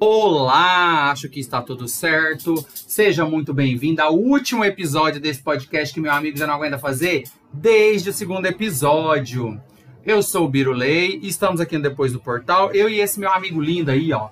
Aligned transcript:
Olá, 0.00 1.12
acho 1.12 1.28
que 1.28 1.38
está 1.38 1.62
tudo 1.62 1.86
certo. 1.86 2.54
Seja 2.74 3.24
muito 3.24 3.54
bem-vindo 3.54 4.02
ao 4.02 4.14
último 4.14 4.64
episódio 4.64 5.20
desse 5.20 5.40
podcast 5.40 5.94
que 5.94 6.00
meu 6.00 6.10
amigo 6.10 6.36
já 6.36 6.48
não 6.48 6.54
aguenta 6.54 6.78
fazer 6.78 7.24
desde 7.52 8.10
o 8.10 8.12
segundo 8.12 8.44
episódio. 8.46 9.60
Eu 10.04 10.20
sou 10.20 10.46
o 10.46 10.48
Birulei 10.48 11.20
e 11.22 11.28
estamos 11.28 11.60
aqui 11.60 11.76
no 11.76 11.82
Depois 11.82 12.12
do 12.12 12.18
Portal, 12.18 12.72
eu 12.72 12.90
e 12.90 13.00
esse 13.00 13.20
meu 13.20 13.30
amigo 13.30 13.60
lindo 13.60 13.90
aí, 13.90 14.12
ó. 14.12 14.30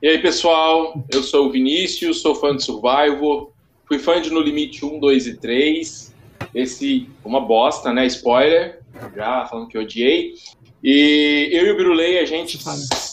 E 0.00 0.08
aí, 0.08 0.18
pessoal, 0.18 1.04
eu 1.12 1.22
sou 1.22 1.48
o 1.48 1.52
Vinícius, 1.52 2.22
sou 2.22 2.34
fã 2.34 2.56
de 2.56 2.64
Survivor, 2.64 3.52
fui 3.86 3.98
fã 3.98 4.20
de 4.22 4.30
No 4.30 4.40
Limite 4.40 4.84
1, 4.84 4.98
2 4.98 5.26
e 5.26 5.36
3. 5.36 6.14
Esse, 6.54 7.08
uma 7.22 7.40
bosta, 7.40 7.92
né? 7.92 8.06
Spoiler, 8.06 8.80
já 9.14 9.46
falando 9.46 9.68
que 9.68 9.76
eu 9.76 9.82
odiei. 9.82 10.34
E 10.82 11.50
eu 11.52 11.66
e 11.66 11.70
o 11.70 11.76
Birulei, 11.76 12.18
a 12.18 12.24
gente 12.24 12.58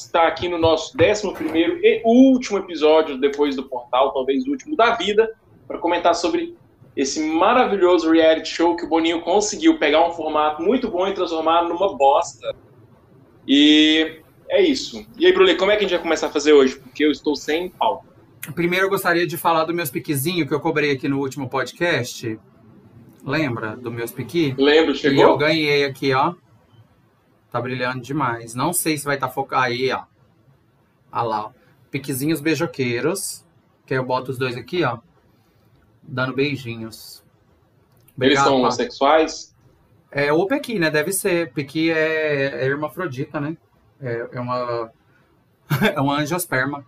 está 0.10 0.28
aqui 0.28 0.50
no 0.50 0.58
nosso 0.58 0.98
11 1.00 1.36
e 1.84 2.02
último 2.04 2.58
episódio 2.58 3.18
depois 3.18 3.56
do 3.56 3.64
portal, 3.64 4.12
talvez 4.12 4.46
o 4.46 4.52
último 4.52 4.76
da 4.76 4.96
vida, 4.96 5.32
para 5.68 5.78
comentar 5.78 6.16
sobre 6.16 6.56
esse 6.96 7.20
maravilhoso 7.22 8.12
reality 8.12 8.50
show 8.50 8.76
que 8.76 8.86
o 8.86 8.90
Boninho 8.90 9.22
conseguiu 9.22 9.78
pegar 9.78 10.08
um 10.08 10.12
formato 10.12 10.62
muito 10.64 10.90
bom 10.90 11.08
e 11.08 11.14
transformar 11.14 11.64
numa 11.64 11.96
bosta. 11.96 12.56
E 13.48 14.20
é 14.50 14.62
isso. 14.62 15.06
E 15.18 15.28
aí, 15.28 15.32
Brulé, 15.32 15.54
como 15.54 15.72
é 15.72 15.76
que 15.76 15.86
a 15.86 15.88
gente 15.88 15.96
vai 15.96 16.02
começar 16.02 16.28
a 16.28 16.32
fazer 16.32 16.54
hoje? 16.54 16.78
Porque 16.78 17.06
eu 17.06 17.12
estou 17.12 17.36
sem 17.36 17.70
pauta. 17.70 18.10
Primeiro 18.56 18.88
eu 18.88 18.90
gostaria 18.90 19.28
de 19.28 19.38
falar 19.38 19.66
do 19.66 19.74
meus 19.74 19.92
piquezinhos 19.92 20.48
que 20.48 20.54
eu 20.54 20.60
cobrei 20.60 20.92
aqui 20.92 21.08
no 21.08 21.20
último 21.20 21.48
podcast. 21.48 22.40
Lembra 23.24 23.76
do 23.76 23.92
meus 23.92 24.12
piqui? 24.12 24.56
Lembro, 24.58 24.96
chegou. 24.96 25.20
E 25.20 25.22
eu 25.22 25.38
ganhei 25.38 25.86
aqui, 25.86 26.12
ó. 26.14 26.34
Tá 27.52 27.60
brilhando 27.60 28.02
demais. 28.02 28.54
Não 28.54 28.72
sei 28.72 28.98
se 28.98 29.06
vai 29.06 29.16
estar 29.16 29.28
tá 29.28 29.34
focado 29.34 29.64
aí, 29.64 29.92
ó. 29.92 30.04
Olha 31.12 31.22
lá, 31.24 31.46
ó. 31.46 31.52
Piquezinhos 31.90 32.42
beijoqueiros. 32.42 33.46
Que 33.86 33.96
eu 33.96 34.06
boto 34.06 34.32
os 34.32 34.38
dois 34.38 34.56
aqui, 34.56 34.84
ó. 34.84 35.00
Dando 36.04 36.34
beijinhos. 36.34 37.24
Obrigado, 38.16 38.38
Eles 38.38 38.44
são 38.44 38.58
homossexuais? 38.58 39.56
É 40.12 40.32
o 40.32 40.46
Pequi, 40.46 40.78
né? 40.78 40.90
Deve 40.92 41.12
ser. 41.12 41.52
Pequi 41.54 41.92
é, 41.92 42.62
é 42.62 42.66
hermafrodita, 42.66 43.40
né? 43.40 43.58
É, 44.02 44.30
é 44.34 44.40
uma. 44.40 44.92
é 45.96 46.00
uma 46.00 46.20
angiosperma. 46.20 46.86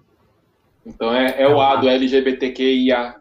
Então 0.85 1.13
é, 1.13 1.37
é, 1.37 1.43
é 1.43 1.47
o 1.47 1.61
A 1.61 1.75
do 1.75 1.87
LGBTQIA. 1.87 3.15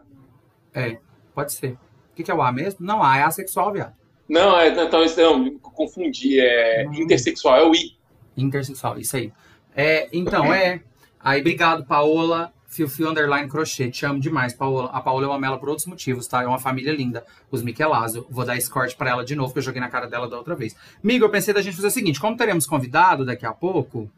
É, 0.73 0.97
pode 1.33 1.53
ser. 1.53 1.73
O 1.73 2.15
que, 2.15 2.23
que 2.23 2.31
é 2.31 2.33
o 2.33 2.41
A 2.41 2.51
mesmo? 2.51 2.85
Não, 2.85 3.03
A 3.03 3.17
é 3.17 3.23
assexual, 3.23 3.71
viado. 3.71 3.93
Não, 4.31 4.57
é, 4.57 4.69
então, 4.69 5.03
não, 5.17 5.59
confundi. 5.59 6.39
É 6.39 6.85
intersexual, 6.85 7.57
é 7.57 7.65
o 7.65 7.75
I. 7.75 7.97
Intersexual, 8.37 8.97
isso 8.97 9.17
aí. 9.17 9.33
É, 9.75 10.07
então, 10.13 10.53
é. 10.53 10.79
Aí, 11.19 11.41
obrigado, 11.41 11.83
Paola. 11.83 12.53
Fio 12.65 12.87
Fio 12.87 13.09
Underline 13.09 13.49
Crochê. 13.49 13.91
Te 13.91 14.05
amo 14.05 14.21
demais, 14.21 14.53
Paola. 14.53 14.89
A 14.93 15.01
Paola 15.01 15.25
eu 15.25 15.33
amo 15.33 15.45
ela 15.45 15.57
por 15.57 15.67
outros 15.67 15.85
motivos, 15.85 16.27
tá? 16.27 16.43
É 16.43 16.47
uma 16.47 16.59
família 16.59 16.93
linda. 16.93 17.25
Os 17.51 17.61
Michelazzo. 17.61 18.25
Vou 18.29 18.45
dar 18.45 18.55
esse 18.55 18.69
corte 18.69 18.95
pra 18.95 19.09
ela 19.09 19.25
de 19.25 19.35
novo, 19.35 19.51
que 19.51 19.59
eu 19.59 19.63
joguei 19.63 19.81
na 19.81 19.89
cara 19.89 20.07
dela 20.07 20.29
da 20.29 20.37
outra 20.37 20.55
vez. 20.55 20.77
Amigo, 21.03 21.25
eu 21.25 21.29
pensei 21.29 21.53
da 21.53 21.61
gente 21.61 21.75
fazer 21.75 21.89
o 21.89 21.91
seguinte: 21.91 22.17
como 22.17 22.37
teremos 22.37 22.65
convidado 22.65 23.25
daqui 23.25 23.45
a 23.45 23.51
pouco, 23.51 24.09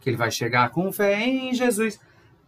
que 0.00 0.08
ele 0.08 0.16
vai 0.16 0.30
chegar 0.30 0.70
com 0.70 0.90
fé 0.90 1.26
em 1.26 1.52
Jesus. 1.52 2.00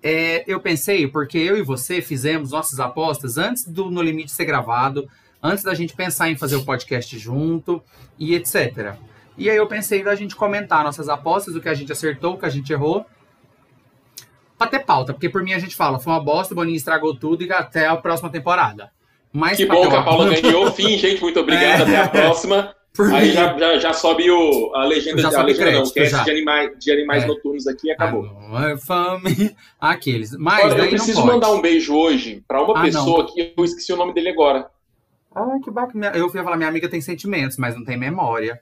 É, 0.02 0.42
eu 0.46 0.58
pensei, 0.58 1.06
porque 1.06 1.36
eu 1.36 1.58
e 1.58 1.62
você 1.62 2.00
fizemos 2.00 2.52
nossas 2.52 2.80
apostas 2.80 3.36
antes 3.36 3.66
do 3.66 3.90
No 3.90 4.00
Limite 4.00 4.32
ser 4.32 4.46
gravado, 4.46 5.06
antes 5.44 5.62
da 5.62 5.74
gente 5.74 5.94
pensar 5.94 6.30
em 6.30 6.36
fazer 6.36 6.56
o 6.56 6.64
podcast 6.64 7.18
junto 7.18 7.82
e 8.18 8.34
etc. 8.34 8.94
E 9.36 9.50
aí 9.50 9.56
eu 9.56 9.66
pensei 9.66 10.02
da 10.02 10.14
gente 10.14 10.34
comentar 10.34 10.82
nossas 10.82 11.06
apostas, 11.06 11.54
o 11.54 11.60
que 11.60 11.68
a 11.68 11.74
gente 11.74 11.92
acertou, 11.92 12.34
o 12.34 12.38
que 12.38 12.46
a 12.46 12.48
gente 12.48 12.72
errou, 12.72 13.04
pra 14.56 14.66
ter 14.66 14.78
pauta, 14.80 15.12
porque 15.12 15.28
por 15.28 15.42
mim 15.42 15.52
a 15.52 15.58
gente 15.58 15.76
fala, 15.76 15.98
foi 15.98 16.14
uma 16.14 16.24
bosta, 16.24 16.54
o 16.54 16.56
Boninho 16.56 16.76
estragou 16.76 17.14
tudo 17.14 17.44
e 17.44 17.52
até 17.52 17.86
a 17.86 17.94
próxima 17.94 18.30
temporada. 18.30 18.90
Mas 19.30 19.58
que 19.58 19.66
bom 19.66 19.88
que 19.88 19.96
a 19.96 20.02
Paula 20.02 20.30
ganhou. 20.40 20.70
Fim, 20.72 20.96
gente, 20.96 21.20
muito 21.20 21.40
obrigado, 21.40 21.80
é. 21.80 21.82
até 21.82 21.96
a 21.98 22.08
próxima. 22.08 22.74
Por 22.94 23.12
Aí 23.12 23.32
já, 23.32 23.58
já, 23.58 23.78
já, 23.78 23.92
sobe 23.92 24.30
o, 24.30 24.72
a 24.72 24.84
legenda, 24.84 25.20
já 25.20 25.26
a 25.26 25.42
legenda 25.42 25.64
crédito, 25.64 25.84
não, 25.86 25.92
que 25.92 25.98
é 25.98 26.06
de 26.06 26.30
animais, 26.30 26.78
de 26.78 26.92
animais 26.92 27.24
é. 27.24 27.26
noturnos 27.26 27.66
aqui 27.66 27.88
e 27.88 27.90
acabou. 27.90 28.24
Fame. 28.86 29.56
Aqueles. 29.80 30.36
Mas 30.38 30.72
Olha, 30.72 30.82
eu 30.82 30.90
preciso 30.90 31.26
mandar 31.26 31.50
um 31.50 31.60
beijo 31.60 31.92
hoje 31.92 32.44
para 32.46 32.62
uma 32.62 32.78
ah, 32.78 32.82
pessoa 32.82 33.24
não. 33.24 33.34
que 33.34 33.52
eu 33.56 33.64
esqueci 33.64 33.92
o 33.92 33.96
nome 33.96 34.14
dele 34.14 34.28
agora. 34.28 34.70
Ah, 35.34 35.58
que 35.62 35.70
bacana. 35.70 36.12
Eu 36.14 36.26
ia 36.26 36.44
falar, 36.44 36.56
minha 36.56 36.68
amiga 36.68 36.88
tem 36.88 37.00
sentimentos, 37.00 37.56
mas 37.56 37.74
não 37.74 37.84
tem 37.84 37.98
memória. 37.98 38.60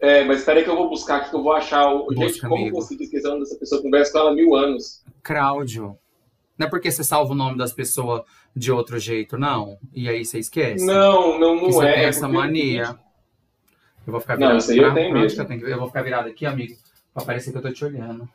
É, 0.00 0.24
mas 0.24 0.40
espera 0.40 0.58
aí 0.58 0.64
que 0.64 0.70
eu 0.70 0.76
vou 0.76 0.88
buscar 0.88 1.18
aqui, 1.18 1.30
que 1.30 1.36
eu 1.36 1.42
vou 1.42 1.52
achar 1.52 1.86
o. 1.86 2.06
Busca, 2.06 2.26
Gente, 2.26 2.40
como 2.40 2.54
amigo. 2.56 2.70
eu 2.70 2.80
consigo 2.80 3.02
esquecer 3.04 3.28
o 3.28 3.38
dessa 3.38 3.56
pessoa? 3.56 3.80
Converso 3.80 4.12
com 4.12 4.18
ela 4.18 4.30
há 4.30 4.34
mil 4.34 4.54
anos. 4.56 5.04
Cláudio. 5.22 5.96
Não 6.58 6.66
é 6.66 6.70
porque 6.70 6.90
você 6.90 7.04
salva 7.04 7.32
o 7.32 7.36
nome 7.36 7.56
das 7.56 7.72
pessoas 7.72 8.22
de 8.54 8.72
outro 8.72 8.98
jeito, 8.98 9.38
não? 9.38 9.78
E 9.94 10.08
aí 10.08 10.24
você 10.24 10.40
esquece? 10.40 10.84
Não, 10.84 11.38
não, 11.38 11.54
não 11.54 11.70
você 11.70 11.86
é. 11.86 11.92
Tem 11.92 12.04
essa 12.06 12.28
mania. 12.28 12.98
Eu 14.04 14.10
vou 14.10 14.20
ficar 14.20 14.34
virado. 14.34 14.50
Não, 14.52 14.58
isso 14.58 14.72
aí 14.72 14.78
eu 14.78 14.92
tenho 14.92 15.12
mesmo. 15.12 15.40
Eu, 15.40 15.46
tenho 15.46 15.68
eu 15.68 15.78
vou 15.78 15.86
ficar 15.86 16.02
virado 16.02 16.28
aqui, 16.28 16.44
amigo, 16.44 16.74
pra 17.14 17.24
parecer 17.24 17.52
que 17.52 17.58
eu 17.58 17.62
tô 17.62 17.70
te 17.70 17.84
olhando. 17.84 18.28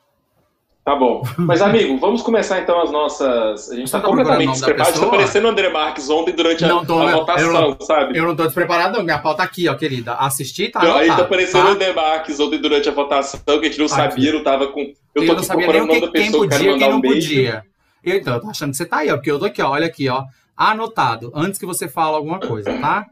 Tá 0.87 0.95
bom. 0.95 1.21
Mas, 1.37 1.59
amigo, 1.61 1.97
vamos 1.97 2.21
começar 2.21 2.61
então 2.61 2.81
as 2.81 2.89
nossas. 2.89 3.69
A 3.69 3.75
gente 3.75 3.87
está 3.87 3.99
tá 3.99 4.07
completamente 4.07 4.53
despreparado. 4.53 4.95
Está 4.95 5.09
parecendo 5.09 5.47
o 5.47 5.49
André 5.51 5.67
Marques 5.67 6.09
ontem 6.09 6.33
durante 6.33 6.63
a, 6.63 6.85
tô, 6.85 7.01
a 7.01 7.11
votação, 7.11 7.51
não, 7.71 7.85
sabe? 7.85 8.17
Eu 8.17 8.25
não 8.25 8.33
tô 8.33 8.45
despreparado, 8.45 8.97
não. 8.97 9.03
Minha 9.03 9.19
pauta 9.19 9.39
tá 9.39 9.43
aqui, 9.43 9.67
ó, 9.67 9.75
querida. 9.75 10.13
Assisti, 10.13 10.69
tá? 10.69 10.81
Não, 10.81 10.95
aí 10.95 11.09
tá 11.09 11.25
parecendo 11.25 11.65
tá? 11.65 11.71
o 11.71 11.73
André 11.73 11.91
Marques 11.91 12.39
ontem 12.39 12.57
durante 12.57 12.87
a 12.87 12.93
votação, 12.93 13.41
que 13.43 13.51
a 13.51 13.63
gente 13.63 13.79
não 13.79 13.89
sabia, 13.89 14.31
não 14.31 14.41
tava 14.41 14.67
com. 14.67 14.79
Eu, 15.13 15.23
eu 15.23 15.25
tô 15.25 15.33
aqui 15.33 15.47
procurando 15.47 15.83
o 15.83 15.87
nome 15.87 15.99
da 15.99 16.07
pessoa, 16.07 16.47
quem 16.47 16.57
podia, 16.57 16.77
quem 16.77 16.89
não 16.89 16.97
um 16.99 17.01
podia. 17.01 17.63
Eu, 18.01 18.15
então, 18.15 18.35
eu 18.35 18.39
tô 18.39 18.49
achando 18.49 18.71
que 18.71 18.77
você 18.77 18.85
tá 18.85 18.99
aí, 18.99 19.11
ó, 19.11 19.17
porque 19.17 19.29
eu 19.29 19.39
tô 19.39 19.43
aqui, 19.43 19.61
ó, 19.61 19.71
olha 19.71 19.87
aqui, 19.87 20.07
ó. 20.07 20.23
Anotado, 20.55 21.33
antes 21.35 21.59
que 21.59 21.65
você 21.65 21.89
fale 21.89 22.15
alguma 22.15 22.39
coisa, 22.39 22.71
tá? 22.79 23.05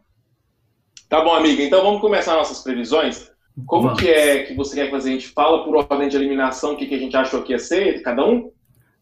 Tá 1.10 1.20
bom, 1.20 1.36
amiga. 1.36 1.62
Então 1.62 1.84
vamos 1.84 2.00
começar 2.00 2.36
nossas 2.36 2.64
previsões. 2.64 3.35
Como 3.66 3.84
Vamos. 3.84 4.02
que 4.02 4.10
é 4.10 4.44
que 4.44 4.54
você 4.54 4.76
quer 4.76 4.92
fazer? 4.92 5.10
A 5.10 5.14
gente 5.14 5.30
fala 5.30 5.64
por 5.64 5.76
ordem 5.76 6.10
de 6.10 6.18
eliminação 6.18 6.74
o 6.74 6.78
que, 6.78 6.88
que 6.88 6.96
a 6.96 7.00
gente 7.00 7.16
achou 7.16 7.42
que 7.42 7.54
ia 7.54 7.60
ser, 7.60 8.02
cada 8.02 8.26
um? 8.26 8.52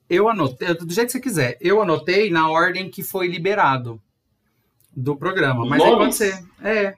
Eu 0.10 0.30
anotei, 0.30 0.68
do 0.76 0.94
jeito 0.94 1.08
que 1.08 1.14
você 1.14 1.20
quiser. 1.20 1.58
Eu 1.60 1.82
anotei 1.82 2.30
na 2.30 2.50
ordem 2.50 2.90
que 2.90 3.02
foi 3.02 3.28
liberado 3.28 4.00
do 4.96 5.16
programa. 5.16 5.66
Mas 5.66 5.82
aí 5.82 5.92
pode 5.92 6.16
ser. 6.16 6.40
É. 6.64 6.94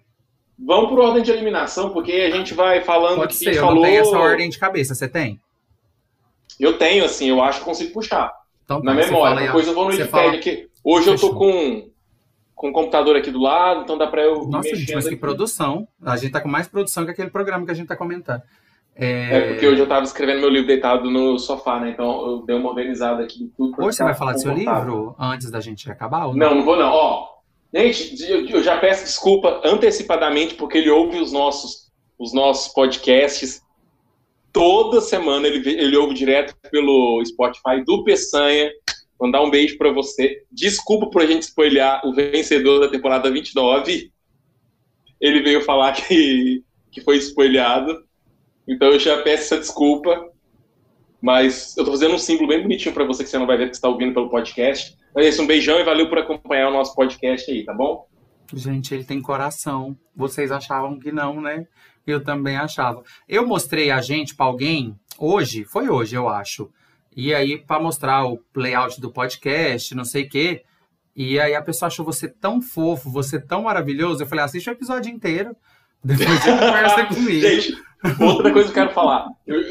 Vamos 0.60 0.90
por 0.90 1.00
ordem 1.00 1.24
de 1.24 1.32
eliminação, 1.32 1.92
porque 1.92 2.12
a 2.12 2.32
gente 2.32 2.54
vai 2.54 2.82
falando 2.82 3.18
pode 3.18 3.38
que 3.38 3.44
ser, 3.44 3.56
eu 3.56 3.62
falou... 3.62 3.76
não 3.76 3.82
tenho 3.84 4.02
essa 4.02 4.18
ordem 4.18 4.50
de 4.50 4.60
cabeça. 4.60 4.94
Você 4.94 5.08
tem? 5.08 5.40
Eu 6.60 6.78
tenho, 6.78 7.06
assim, 7.06 7.30
eu 7.30 7.42
acho 7.42 7.60
que 7.60 7.66
consigo 7.66 7.94
puxar. 7.94 8.34
Então, 8.64 8.82
na 8.82 8.96
tá, 8.96 9.06
memória. 9.06 9.46
Depois 9.46 9.68
eu 9.68 9.74
vou 9.74 9.86
no 9.86 9.92
Wikipedia 9.92 10.12
fala... 10.12 10.38
que 10.38 10.68
hoje 10.84 11.12
Fechou. 11.12 11.30
eu 11.30 11.34
tô 11.34 11.40
com 11.40 11.90
com 12.56 12.70
o 12.70 12.74
computador 12.74 13.16
aqui 13.18 13.30
do 13.30 13.40
lado, 13.40 13.82
então 13.82 13.98
dá 13.98 14.08
para 14.08 14.24
eu. 14.24 14.48
Nossa, 14.48 14.74
gente, 14.76 14.96
mas 14.96 15.04
que 15.04 15.14
aqui. 15.14 15.20
produção. 15.20 15.88
A 16.02 16.16
gente 16.16 16.32
tá 16.32 16.42
com 16.42 16.48
mais 16.48 16.68
produção 16.68 17.06
que 17.06 17.12
aquele 17.12 17.30
programa 17.30 17.66
que 17.66 17.72
a 17.72 17.76
gente 17.76 17.88
tá 17.88 17.96
comentando. 17.96 18.42
É, 18.96 19.38
é 19.38 19.42
porque 19.50 19.68
hoje 19.68 19.82
eu 19.82 19.88
tava 19.88 20.06
escrevendo 20.06 20.40
meu 20.40 20.50
livro 20.50 20.68
deitado 20.68 21.12
no 21.12 21.38
sofá, 21.38 21.82
né? 21.82 21.90
Então 21.90 22.26
eu 22.26 22.46
dei 22.46 22.56
uma 22.56 22.70
organizada 22.70 23.22
aqui 23.22 23.44
em 23.44 23.48
tudo. 23.50 23.76
Hoje 23.84 23.98
você 23.98 24.04
vai 24.06 24.16
falar 24.16 24.34
do 24.34 24.40
seu 24.40 24.54
livro 24.54 25.14
antes 25.20 25.52
da 25.52 25.60
gente 25.60 25.92
acabar? 25.92 26.28
Ou 26.28 26.34
não? 26.36 26.48
não, 26.48 26.56
não 26.56 26.64
vou 26.64 26.78
não. 26.78 26.90
Ó, 26.90 27.28
gente, 27.74 28.24
eu 28.50 28.64
já 28.64 28.78
peço 28.78 29.04
desculpa 29.04 29.62
antecipadamente 29.66 30.56
porque 30.56 30.78
ele 30.78 30.90
ouve 30.90 31.20
os 31.20 31.34
nossos, 31.34 31.92
os 32.18 32.34
nossos 32.34 32.74
podcasts. 32.74 33.62
Toda 34.54 35.02
semana 35.02 35.46
ele, 35.46 35.70
ele 35.70 35.98
ouve 35.98 36.14
direto 36.14 36.56
pelo 36.72 37.22
Spotify 37.26 37.84
do 37.86 38.06
Peçanha. 38.06 38.72
Mandar 39.20 39.42
um 39.42 39.50
beijo 39.50 39.78
para 39.78 39.92
você. 39.92 40.44
Desculpa 40.52 41.10
por 41.10 41.22
a 41.22 41.26
gente 41.26 41.44
spoiler 41.44 42.02
o 42.06 42.14
vencedor 42.14 42.80
da 42.80 42.90
temporada 42.90 43.32
29. 43.32 44.12
Ele 45.22 45.42
veio 45.42 45.62
falar 45.62 45.94
que, 45.96 46.64
que 46.92 47.02
foi 47.02 47.18
spoilhado. 47.18 48.04
Então 48.68 48.90
eu 48.90 49.00
já 49.00 49.22
peço 49.22 49.44
essa 49.44 49.60
desculpa. 49.60 50.30
Mas 51.22 51.76
eu 51.78 51.86
tô 51.86 51.92
fazendo 51.92 52.16
um 52.16 52.20
símbolo 52.20 52.50
bem 52.50 52.62
bonitinho 52.62 52.94
para 52.94 53.06
você 53.06 53.24
que 53.24 53.30
você 53.30 53.40
não 53.40 53.48
vai 53.48 53.58
ver 53.58 53.70
que 53.70 53.76
está 53.76 53.88
ouvindo 53.88 54.14
pelo 54.14 54.30
podcast. 54.30 54.96
Mas 55.14 55.26
é 55.26 55.30
isso, 55.30 55.42
um 55.42 55.48
beijão 55.48 55.80
e 55.80 55.84
valeu 55.84 56.10
por 56.10 56.20
acompanhar 56.20 56.70
o 56.70 56.74
nosso 56.74 56.94
podcast 56.94 57.50
aí, 57.50 57.64
tá 57.64 57.74
bom? 57.74 58.06
Gente, 58.54 58.94
ele 58.94 59.04
tem 59.04 59.22
coração. 59.22 59.98
Vocês 60.16 60.52
achavam 60.52 61.00
que 61.00 61.12
não, 61.12 61.42
né? 61.42 61.66
Eu 62.06 62.24
também 62.24 62.58
achava. 62.58 63.02
Eu 63.28 63.48
mostrei 63.48 63.90
a 63.90 64.02
gente 64.02 64.36
para 64.36 64.46
alguém 64.46 64.96
hoje, 65.18 65.64
foi 65.64 65.90
hoje, 65.90 66.16
eu 66.16 66.28
acho 66.30 66.70
e 67.16 67.34
aí, 67.34 67.58
para 67.58 67.82
mostrar 67.82 68.26
o 68.26 68.40
layout 68.56 69.00
do 69.00 69.12
podcast, 69.12 69.96
não 69.96 70.04
sei 70.04 70.24
o 70.24 70.30
quê. 70.30 70.64
E 71.16 71.40
aí 71.40 71.56
a 71.56 71.62
pessoa 71.62 71.88
achou 71.88 72.06
você 72.06 72.28
tão 72.28 72.62
fofo, 72.62 73.10
você 73.10 73.40
tão 73.40 73.64
maravilhoso. 73.64 74.22
Eu 74.22 74.28
falei, 74.28 74.44
assiste 74.44 74.70
o 74.70 74.74
episódio 74.74 75.10
inteiro. 75.10 75.56
Depois 76.04 76.28
você 76.28 76.52
conversa 76.52 77.06
comigo. 77.16 77.40
Gente, 77.40 77.74
outra 78.20 78.52
coisa 78.52 78.72
que 78.72 78.80
eu 78.80 78.84
quero 78.84 78.94
falar. 78.94 79.28
Eu, 79.48 79.62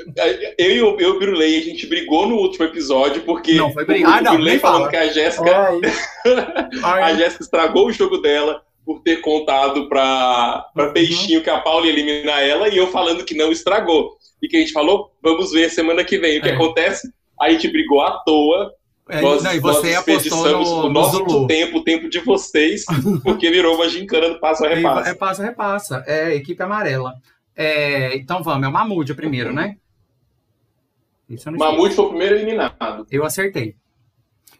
eu 0.59 0.71
e 0.71 0.83
o, 0.83 0.99
eu, 0.99 1.19
Birulei, 1.19 1.59
a 1.59 1.63
gente 1.63 1.87
brigou 1.87 2.27
no 2.27 2.37
último 2.37 2.65
episódio, 2.65 3.23
porque 3.23 3.53
não, 3.55 3.71
foi 3.73 3.85
brigar, 3.85 4.23
o, 4.23 4.29
o 4.29 4.31
Birulei 4.31 4.59
falando 4.59 4.89
que 4.89 4.97
a 4.97 5.07
Jéssica. 5.09 5.69
a 6.83 7.15
Jéssica 7.15 7.43
estragou 7.43 7.89
o 7.89 7.93
jogo 7.93 8.19
dela 8.19 8.63
por 8.87 9.01
ter 9.03 9.21
contado 9.21 9.87
para 9.89 10.67
uhum. 10.77 10.93
Peixinho 10.95 11.43
que 11.43 11.51
a 11.51 11.61
Paula 11.61 11.87
ia 11.87 11.93
eliminar 11.93 12.43
ela, 12.43 12.69
e 12.69 12.77
eu 12.77 12.87
falando 12.89 13.25
que 13.25 13.37
não 13.37 13.53
estragou. 13.53 14.17
E 14.43 14.49
que 14.49 14.57
a 14.57 14.61
gente 14.61 14.73
falou, 14.73 15.11
vamos 15.23 15.53
ver 15.53 15.71
semana 15.71 16.05
que 16.05 16.19
vem. 16.19 16.39
O 16.39 16.43
que 16.43 16.49
é. 16.49 16.55
acontece? 16.55 17.09
A 17.41 17.51
gente 17.51 17.69
brigou 17.69 18.01
à 18.01 18.19
toa. 18.19 18.75
É, 19.09 19.21
nós, 19.21 19.43
não, 19.43 19.55
e 19.55 19.61
você 19.61 19.95
nós 19.95 20.05
desperdiçamos 20.05 20.71
no, 20.71 20.87
o 20.87 20.93
nosso 20.93 21.19
Zulu. 21.19 21.47
tempo, 21.47 21.79
o 21.79 21.85
tempo 21.85 22.09
de 22.09 22.21
vocês, 22.21 22.85
porque 23.23 23.51
virou 23.51 23.75
uma 23.75 23.89
gincana 23.89 24.31
do 24.31 24.41
passo 24.41 24.65
a 24.65 24.69
repassa. 24.69 25.11
É 25.11 25.15
passo 25.15 25.43
a 25.43 25.45
repassa, 25.45 26.05
é 26.07 26.35
equipe 26.35 26.63
amarela. 26.63 27.15
É, 27.55 28.17
então 28.17 28.43
vamos, 28.43 28.65
é 28.65 28.69
o 28.69 28.73
Mamude 28.73 29.13
o 29.13 29.17
primeiro, 29.17 29.53
né? 29.53 29.77
Mamude 31.57 31.95
foi 31.95 32.05
o 32.05 32.09
primeiro 32.09 32.35
eliminado. 32.37 33.07
Eu 33.11 33.25
acertei. 33.25 33.77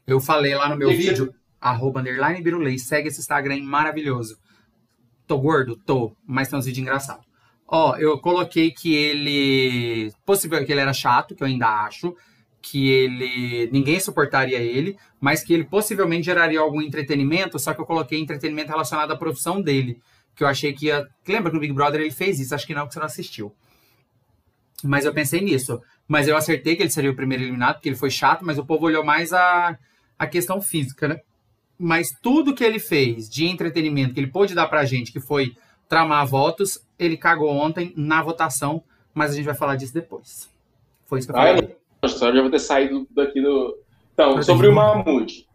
Eu 0.07 0.21
falei 0.21 0.55
lá 0.55 0.69
no 0.69 0.77
meu 0.77 0.91
vídeo, 0.91 1.27
você... 1.27 1.33
arroba 1.61 2.01
underline 2.01 2.43
Birulei, 2.43 2.79
segue 2.79 3.09
esse 3.09 3.21
Instagram 3.21 3.63
maravilhoso. 3.63 4.39
Tô 5.27 5.39
gordo? 5.39 5.77
Tô, 5.87 6.15
mas 6.27 6.49
tem 6.49 6.59
uns 6.59 6.67
vídeos 6.67 6.83
engraçados. 6.83 7.25
Ó, 7.67 7.97
eu 7.97 8.19
coloquei 8.19 8.71
que 8.71 8.95
ele. 8.95 10.13
Possível 10.25 10.65
que 10.65 10.71
ele 10.71 10.83
era 10.83 10.93
chato, 10.93 11.35
que 11.35 11.43
eu 11.43 11.47
ainda 11.47 11.67
acho. 11.85 12.15
Que 12.67 12.89
ele. 12.89 13.69
Ninguém 13.71 14.01
suportaria 14.01 14.59
ele, 14.59 14.97
mas 15.21 15.45
que 15.45 15.53
ele 15.53 15.65
possivelmente 15.65 16.25
geraria 16.25 16.59
algum 16.59 16.81
entretenimento, 16.81 17.59
só 17.59 17.75
que 17.75 17.81
eu 17.81 17.85
coloquei 17.85 18.19
entretenimento 18.19 18.71
relacionado 18.71 19.13
à 19.13 19.17
profissão 19.17 19.61
dele. 19.61 20.01
Que 20.35 20.43
eu 20.43 20.49
achei 20.49 20.73
que 20.73 20.87
ia. 20.87 21.07
Lembra 21.29 21.51
que 21.51 21.57
no 21.57 21.61
Big 21.61 21.75
Brother 21.75 22.01
ele 22.01 22.11
fez 22.11 22.41
isso? 22.41 22.55
Acho 22.55 22.67
que 22.67 22.75
não, 22.75 22.87
que 22.87 22.95
você 22.95 22.99
não 22.99 23.07
assistiu. 23.07 23.55
Mas 24.83 25.05
eu 25.05 25.13
pensei 25.13 25.43
nisso. 25.43 25.81
Mas 26.09 26.27
eu 26.27 26.37
acertei 26.37 26.75
que 26.75 26.83
ele 26.83 26.91
seria 26.91 27.11
o 27.11 27.17
primeiro 27.17 27.45
eliminado, 27.45 27.75
porque 27.75 27.89
ele 27.91 27.97
foi 27.97 28.11
chato, 28.11 28.45
mas 28.45 28.59
o 28.59 28.65
povo 28.65 28.87
olhou 28.87 29.05
mais 29.05 29.33
a, 29.33 29.79
a 30.19 30.27
questão 30.27 30.61
física, 30.61 31.07
né? 31.07 31.21
Mas 31.79 32.11
tudo 32.23 32.55
que 32.55 32.65
ele 32.65 32.79
fez 32.79 33.29
de 33.29 33.47
entretenimento 33.47 34.15
que 34.15 34.21
ele 34.21 34.31
pôde 34.31 34.55
dar 34.55 34.69
pra 34.69 34.85
gente, 34.85 35.13
que 35.13 35.21
foi 35.21 35.55
tramar 35.89 36.27
votos, 36.27 36.79
ele 36.99 37.17
cagou 37.17 37.51
ontem 37.51 37.93
na 37.97 38.23
votação, 38.23 38.83
mas 39.13 39.33
a 39.33 39.35
gente 39.35 39.45
vai 39.45 39.55
falar 39.55 39.77
disso 39.77 39.93
depois. 39.93 40.49
Foi 41.07 41.19
isso 41.19 41.29
que 41.29 41.33
eu 41.33 41.37
falei. 41.37 41.77
Ah, 42.05 42.29
eu 42.29 42.37
já 42.37 42.41
vou 42.43 42.51
ter 42.51 42.59
saído 42.59 43.07
daqui 43.11 43.41
do. 43.41 43.77
Então, 44.13 44.43
sobre 44.43 44.69
o 44.69 44.75
Mahmoud. 44.75 45.47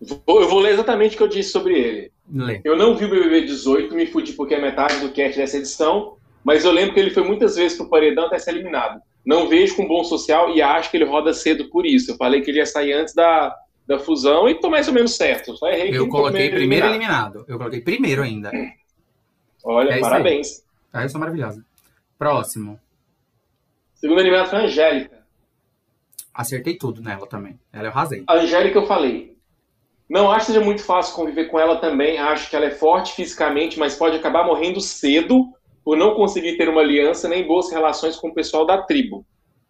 Eu 0.00 0.48
vou 0.48 0.60
ler 0.60 0.72
exatamente 0.72 1.14
o 1.14 1.18
que 1.18 1.22
eu 1.22 1.28
disse 1.28 1.50
sobre 1.50 1.78
ele. 1.78 2.12
Lê. 2.32 2.60
Eu 2.64 2.76
não 2.76 2.96
vi 2.96 3.04
o 3.04 3.10
BBB 3.10 3.42
18, 3.42 3.94
me 3.94 4.06
fudi 4.06 4.32
porque 4.32 4.54
é 4.54 4.60
metade 4.60 5.00
do 5.00 5.12
cast 5.12 5.38
dessa 5.38 5.56
edição, 5.56 6.16
mas 6.44 6.64
eu 6.64 6.72
lembro 6.72 6.92
que 6.92 7.00
ele 7.00 7.10
foi 7.10 7.22
muitas 7.22 7.56
vezes 7.56 7.76
pro 7.76 7.88
paredão 7.88 8.26
até 8.26 8.38
ser 8.38 8.50
eliminado. 8.50 9.00
Não 9.24 9.48
vejo 9.48 9.74
com 9.76 9.88
bom 9.88 10.04
social 10.04 10.54
e 10.54 10.60
acho 10.60 10.90
que 10.90 10.96
ele 10.96 11.04
roda 11.04 11.32
cedo 11.32 11.68
por 11.70 11.86
isso. 11.86 12.10
Eu 12.10 12.16
falei 12.16 12.42
que 12.42 12.50
ele 12.50 12.58
ia 12.58 12.66
sair 12.66 12.92
antes 12.92 13.14
da, 13.14 13.54
da 13.86 13.98
fusão 13.98 14.48
e 14.48 14.54
tô 14.54 14.68
mais 14.68 14.86
ou 14.86 14.94
menos 14.94 15.16
certo. 15.16 15.56
Só 15.56 15.68
errei 15.68 15.96
eu 15.96 16.08
coloquei 16.08 16.50
primeiro 16.50 16.86
eliminado. 16.86 16.90
eliminado. 16.90 17.44
Eu 17.48 17.58
coloquei 17.58 17.80
primeiro 17.80 18.22
ainda. 18.22 18.52
Olha, 19.64 19.94
é 19.94 20.00
parabéns. 20.00 20.64
Aí. 20.92 21.04
eu 21.04 21.08
sou 21.08 21.18
maravilhosa. 21.18 21.64
Próximo. 22.18 22.78
Segundo 23.94 24.20
eliminado 24.20 24.48
foi 24.48 24.58
a 24.60 24.62
Angélica. 24.62 25.15
Acertei 26.36 26.76
tudo 26.76 27.00
nela 27.00 27.26
também. 27.26 27.58
Ela 27.72 27.88
eu 27.88 27.92
rasei. 27.92 28.22
A 28.26 28.34
Angélica 28.34 28.78
eu 28.78 28.86
falei. 28.86 29.34
Não 30.06 30.30
acho 30.30 30.46
que 30.46 30.52
seja 30.52 30.62
muito 30.62 30.84
fácil 30.84 31.16
conviver 31.16 31.46
com 31.46 31.58
ela 31.58 31.80
também. 31.80 32.18
Acho 32.18 32.50
que 32.50 32.54
ela 32.54 32.66
é 32.66 32.70
forte 32.70 33.14
fisicamente, 33.14 33.78
mas 33.78 33.96
pode 33.96 34.16
acabar 34.16 34.44
morrendo 34.44 34.78
cedo 34.78 35.46
por 35.82 35.96
não 35.96 36.14
conseguir 36.14 36.58
ter 36.58 36.68
uma 36.68 36.82
aliança 36.82 37.26
nem 37.26 37.46
boas 37.46 37.70
relações 37.72 38.16
com 38.16 38.28
o 38.28 38.34
pessoal 38.34 38.66
da 38.66 38.82
tribo. 38.82 39.24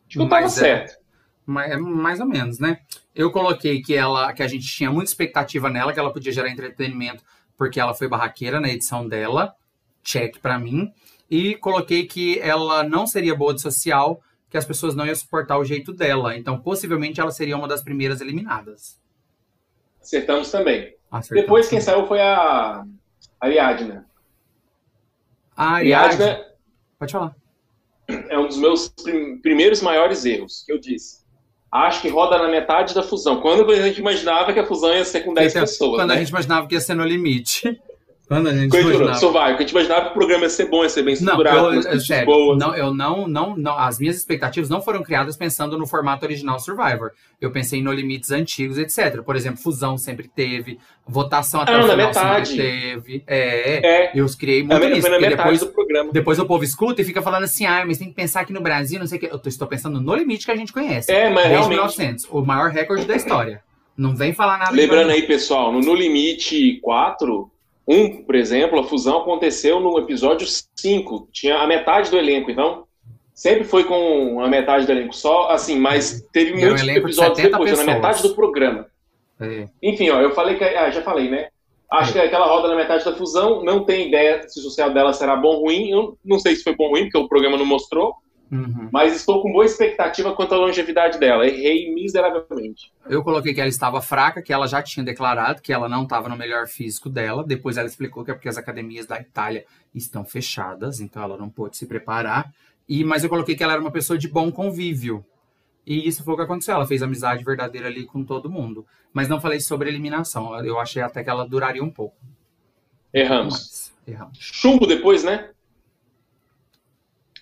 Acho 0.08 0.18
que 0.18 0.34
eu 0.34 0.36
é, 0.36 0.48
certo. 0.48 0.98
Mais, 1.46 1.70
é 1.70 1.76
mais 1.76 2.20
ou 2.20 2.26
menos, 2.26 2.58
né? 2.58 2.80
Eu 3.14 3.30
coloquei 3.30 3.80
que 3.80 3.94
ela, 3.94 4.32
que 4.32 4.42
a 4.42 4.48
gente 4.48 4.66
tinha 4.66 4.90
muita 4.90 5.08
expectativa 5.08 5.70
nela, 5.70 5.92
que 5.92 6.00
ela 6.00 6.12
podia 6.12 6.32
gerar 6.32 6.50
entretenimento, 6.50 7.22
porque 7.56 7.78
ela 7.78 7.94
foi 7.94 8.08
barraqueira 8.08 8.60
na 8.60 8.68
edição 8.68 9.06
dela. 9.06 9.54
Check 10.02 10.38
para 10.40 10.58
mim. 10.58 10.92
E 11.30 11.54
coloquei 11.54 12.06
que 12.06 12.40
ela 12.40 12.82
não 12.82 13.06
seria 13.06 13.36
boa 13.36 13.54
de 13.54 13.60
social, 13.60 14.20
que 14.56 14.58
as 14.58 14.64
pessoas 14.64 14.94
não 14.94 15.04
iam 15.06 15.14
suportar 15.14 15.58
o 15.58 15.64
jeito 15.64 15.92
dela. 15.92 16.34
Então, 16.34 16.58
possivelmente, 16.58 17.20
ela 17.20 17.30
seria 17.30 17.56
uma 17.56 17.68
das 17.68 17.82
primeiras 17.82 18.22
eliminadas. 18.22 18.98
Acertamos 20.00 20.50
também. 20.50 20.96
Acertamos 21.10 21.42
Depois, 21.42 21.68
quem 21.68 21.80
saiu 21.80 22.06
foi 22.06 22.20
a 22.20 22.84
Ariadna. 23.38 24.06
A 25.54 25.74
Ariadna. 25.74 26.42
Pode 26.98 27.12
falar. 27.12 27.36
É 28.08 28.38
um 28.38 28.46
dos 28.46 28.56
meus 28.56 28.88
prim 28.88 29.38
primeiros 29.38 29.82
maiores 29.82 30.24
erros 30.24 30.62
que 30.64 30.72
eu 30.72 30.78
disse 30.78 31.26
acho 31.70 32.00
que 32.00 32.08
roda 32.08 32.38
na 32.38 32.48
metade 32.48 32.94
da 32.94 33.02
fusão. 33.02 33.40
Quando 33.40 33.70
a 33.70 33.82
gente 33.82 33.98
imaginava 33.98 34.52
que 34.52 34.58
a 34.58 34.66
fusão 34.66 34.94
ia 34.94 35.04
ser 35.04 35.20
com 35.20 35.34
10 35.34 35.52
então, 35.52 35.62
pessoas. 35.62 35.96
Quando 35.96 36.08
né? 36.08 36.14
a 36.14 36.18
gente 36.18 36.28
imaginava 36.30 36.66
que 36.66 36.74
ia 36.74 36.80
ser 36.80 36.94
no 36.94 37.04
limite. 37.04 37.78
Quando 38.28 38.48
a 38.48 38.52
gente 38.52 38.70
Coisa 38.70 38.88
imaginava. 38.88 39.18
Survival, 39.18 39.44
a 39.44 39.56
gente 39.56 39.70
imaginava 39.70 40.04
que 40.06 40.10
o 40.10 40.14
programa 40.14 40.42
ia 40.42 40.50
ser 40.50 40.68
bom, 40.68 40.82
ia 40.82 40.88
ser 40.88 41.02
bem 41.04 41.14
estruturado, 41.14 41.72
não, 41.72 41.74
eu, 41.74 42.00
sério, 42.00 42.26
boas. 42.26 42.58
Não, 42.58 42.74
eu 42.74 42.92
não, 42.92 43.28
não, 43.28 43.56
não, 43.56 43.78
as 43.78 44.00
minhas 44.00 44.16
expectativas 44.16 44.68
não 44.68 44.82
foram 44.82 45.00
criadas 45.04 45.36
pensando 45.36 45.78
no 45.78 45.86
formato 45.86 46.26
original 46.26 46.58
Survivor. 46.58 47.12
Eu 47.40 47.52
pensei 47.52 47.80
no 47.80 47.92
limites 47.92 48.32
antigos, 48.32 48.78
etc. 48.78 49.22
Por 49.22 49.36
exemplo, 49.36 49.60
fusão 49.62 49.96
sempre 49.96 50.26
teve, 50.26 50.80
votação 51.06 51.60
até 51.60 51.72
ah, 51.72 51.78
o 51.78 51.82
final 51.82 51.96
metade. 51.96 52.48
sempre 52.48 52.62
teve. 52.64 53.24
É, 53.28 53.86
é, 53.86 54.12
eu 54.12 54.26
criei 54.36 54.64
muito 54.64 54.84
é, 54.84 54.98
isso. 54.98 55.08
depois, 55.08 55.60
do 55.60 55.66
programa. 55.68 56.10
depois 56.12 56.38
o 56.40 56.46
povo 56.46 56.64
escuta 56.64 57.02
e 57.02 57.04
fica 57.04 57.22
falando 57.22 57.44
assim, 57.44 57.64
ah, 57.64 57.84
mas 57.86 57.98
tem 57.98 58.08
que 58.08 58.14
pensar 58.14 58.44
que 58.44 58.52
no 58.52 58.60
Brasil, 58.60 58.98
não 58.98 59.06
sei 59.06 59.18
o 59.18 59.20
que. 59.20 59.26
Eu 59.26 59.40
estou 59.44 59.68
pensando 59.68 60.00
no 60.00 60.14
limite 60.16 60.46
que 60.46 60.50
a 60.50 60.56
gente 60.56 60.72
conhece. 60.72 61.12
É, 61.12 61.30
mas 61.30 61.44
desde 61.44 61.50
realmente... 61.50 61.98
1900, 61.98 62.26
o 62.30 62.42
maior 62.42 62.70
recorde 62.70 63.04
da 63.04 63.14
história. 63.14 63.62
Não 63.96 64.16
vem 64.16 64.32
falar 64.32 64.58
nada. 64.58 64.72
Lembrando 64.72 65.10
aí, 65.10 65.22
pessoal, 65.22 65.72
no 65.72 65.80
No 65.80 65.94
Limite 65.94 66.80
4 66.82 67.50
um, 67.86 68.22
por 68.24 68.34
exemplo, 68.34 68.80
a 68.80 68.84
fusão 68.84 69.18
aconteceu 69.18 69.78
no 69.78 69.98
episódio 69.98 70.46
5, 70.76 71.28
tinha 71.32 71.58
a 71.58 71.66
metade 71.66 72.10
do 72.10 72.18
elenco, 72.18 72.50
então 72.50 72.84
sempre 73.32 73.64
foi 73.64 73.84
com 73.84 74.40
a 74.40 74.48
metade 74.48 74.86
do 74.86 74.92
elenco 74.92 75.14
só, 75.14 75.50
assim, 75.50 75.78
mas 75.78 76.26
teve 76.32 76.52
e 76.52 76.64
muitos 76.64 76.88
episódios 76.88 77.36
de 77.36 77.42
depois, 77.44 77.70
pessoas. 77.70 77.86
na 77.86 77.94
metade 77.94 78.22
do 78.22 78.34
programa. 78.34 78.86
É. 79.40 79.68
Enfim, 79.82 80.10
ó, 80.10 80.20
eu 80.20 80.34
falei 80.34 80.56
que, 80.56 80.64
ah, 80.64 80.90
já 80.90 81.02
falei, 81.02 81.28
né? 81.28 81.48
Acho 81.90 82.10
é. 82.10 82.12
que 82.14 82.18
aquela 82.18 82.46
roda 82.46 82.68
na 82.68 82.74
metade 82.74 83.04
da 83.04 83.14
fusão, 83.14 83.62
não 83.62 83.84
tem 83.84 84.08
ideia 84.08 84.48
se 84.48 84.58
o 84.58 84.62
social 84.62 84.92
dela 84.92 85.12
será 85.12 85.36
bom 85.36 85.48
ou 85.48 85.64
ruim, 85.66 85.90
eu 85.90 86.18
não 86.24 86.38
sei 86.38 86.56
se 86.56 86.64
foi 86.64 86.74
bom 86.74 86.84
ou 86.84 86.90
ruim, 86.90 87.04
porque 87.04 87.18
o 87.18 87.28
programa 87.28 87.56
não 87.56 87.66
mostrou, 87.66 88.14
Uhum. 88.50 88.88
Mas 88.92 89.16
estou 89.16 89.42
com 89.42 89.50
boa 89.52 89.64
expectativa 89.64 90.34
quanto 90.34 90.54
à 90.54 90.58
longevidade 90.58 91.18
dela. 91.18 91.46
Errei 91.46 91.92
miseravelmente. 91.92 92.92
Eu 93.08 93.22
coloquei 93.22 93.52
que 93.52 93.60
ela 93.60 93.68
estava 93.68 94.00
fraca, 94.00 94.40
que 94.40 94.52
ela 94.52 94.66
já 94.66 94.80
tinha 94.82 95.04
declarado 95.04 95.60
que 95.60 95.72
ela 95.72 95.88
não 95.88 96.04
estava 96.04 96.28
no 96.28 96.36
melhor 96.36 96.66
físico 96.66 97.08
dela. 97.08 97.44
Depois 97.44 97.76
ela 97.76 97.88
explicou 97.88 98.24
que 98.24 98.30
é 98.30 98.34
porque 98.34 98.48
as 98.48 98.56
academias 98.56 99.06
da 99.06 99.20
Itália 99.20 99.64
estão 99.94 100.24
fechadas, 100.24 101.00
então 101.00 101.22
ela 101.22 101.36
não 101.36 101.48
pôde 101.48 101.76
se 101.76 101.86
preparar. 101.86 102.52
E 102.88 103.02
mas 103.04 103.24
eu 103.24 103.30
coloquei 103.30 103.56
que 103.56 103.64
ela 103.64 103.72
era 103.72 103.82
uma 103.82 103.90
pessoa 103.90 104.18
de 104.18 104.28
bom 104.28 104.50
convívio. 104.52 105.24
E 105.84 106.06
isso 106.06 106.24
foi 106.24 106.34
o 106.34 106.36
que 106.36 106.42
aconteceu. 106.42 106.74
Ela 106.74 106.86
fez 106.86 107.02
amizade 107.02 107.44
verdadeira 107.44 107.86
ali 107.86 108.04
com 108.04 108.24
todo 108.24 108.50
mundo. 108.50 108.84
Mas 109.12 109.28
não 109.28 109.40
falei 109.40 109.60
sobre 109.60 109.88
eliminação. 109.88 110.56
Eu 110.64 110.80
achei 110.80 111.00
até 111.00 111.22
que 111.22 111.30
ela 111.30 111.46
duraria 111.46 111.82
um 111.82 111.90
pouco. 111.90 112.16
Erramos. 113.14 113.54
Mas, 113.54 113.94
erramos. 114.06 114.38
Chumbo 114.40 114.86
depois, 114.86 115.22
né? 115.22 115.50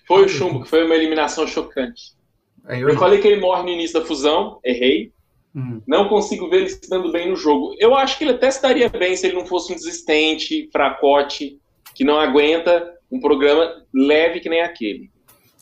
Foi 0.07 0.25
o 0.25 0.29
Chumbo, 0.29 0.63
que 0.63 0.69
foi 0.69 0.85
uma 0.85 0.95
eliminação 0.95 1.47
chocante. 1.47 2.13
É, 2.67 2.81
eu... 2.81 2.89
eu... 2.89 2.97
falei 2.97 3.19
que 3.19 3.27
ele 3.27 3.41
morre 3.41 3.63
no 3.63 3.69
início 3.69 3.99
da 3.99 4.05
fusão, 4.05 4.59
errei. 4.63 5.11
Hum. 5.55 5.81
Não 5.87 6.09
consigo 6.09 6.49
ver 6.49 6.57
ele 6.57 6.69
se 6.69 6.89
dando 6.89 7.11
bem 7.11 7.29
no 7.29 7.35
jogo. 7.35 7.75
Eu 7.79 7.95
acho 7.95 8.17
que 8.17 8.23
ele 8.23 8.33
até 8.33 8.47
estaria 8.47 8.89
bem 8.89 9.15
se 9.15 9.25
ele 9.25 9.35
não 9.35 9.45
fosse 9.45 9.71
um 9.71 9.75
desistente, 9.75 10.69
fracote, 10.71 11.59
que 11.93 12.03
não 12.03 12.19
aguenta 12.19 12.93
um 13.09 13.19
programa 13.19 13.83
leve 13.93 14.41
que 14.41 14.49
nem 14.49 14.61
aquele. 14.61 15.09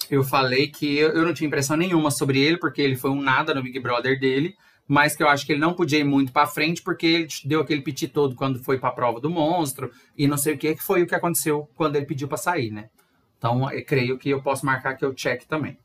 Eu 0.10 0.24
falei 0.24 0.68
que 0.68 0.98
eu 0.98 1.24
não 1.24 1.34
tinha 1.34 1.48
impressão 1.48 1.78
nenhuma 1.78 2.12
sobre 2.12 2.40
ele, 2.42 2.58
porque 2.58 2.82
ele 2.82 2.96
foi 2.96 3.12
um 3.12 3.22
nada 3.22 3.54
no 3.54 3.64
Big 3.64 3.80
Brother 3.80 4.20
dele, 4.20 4.56
mas 4.88 5.16
que 5.16 5.24
eu 5.24 5.28
acho 5.28 5.46
que 5.46 5.54
ele 5.54 5.62
não 5.62 5.74
podia 5.74 6.00
ir 6.00 6.04
muito 6.04 6.34
para 6.34 6.48
frente, 6.48 6.82
porque 6.82 7.06
ele 7.06 7.28
deu 7.46 7.62
aquele 7.62 7.82
piti 7.82 8.08
todo 8.08 8.36
quando 8.36 8.64
foi 8.64 8.78
para 8.78 8.90
a 8.90 8.94
prova 8.94 9.20
do 9.22 9.30
monstro, 9.30 9.92
e 10.18 10.28
não 10.28 10.38
sei 10.38 10.56
o 10.56 10.58
que, 10.58 10.76
que 10.76 10.84
foi 10.84 11.04
o 11.04 11.08
que 11.08 11.16
aconteceu 11.16 11.70
quando 11.76 11.96
ele 11.96 12.06
pediu 12.06 12.28
para 12.28 12.38
sair, 12.38 12.72
né? 12.72 12.90
Então, 13.44 13.70
eu 13.70 13.84
creio 13.84 14.18
que 14.18 14.30
eu 14.30 14.42
posso 14.42 14.66
marcar 14.66 14.96
que 14.96 15.04
eu 15.04 15.14
check 15.14 15.44
também. 15.44 15.78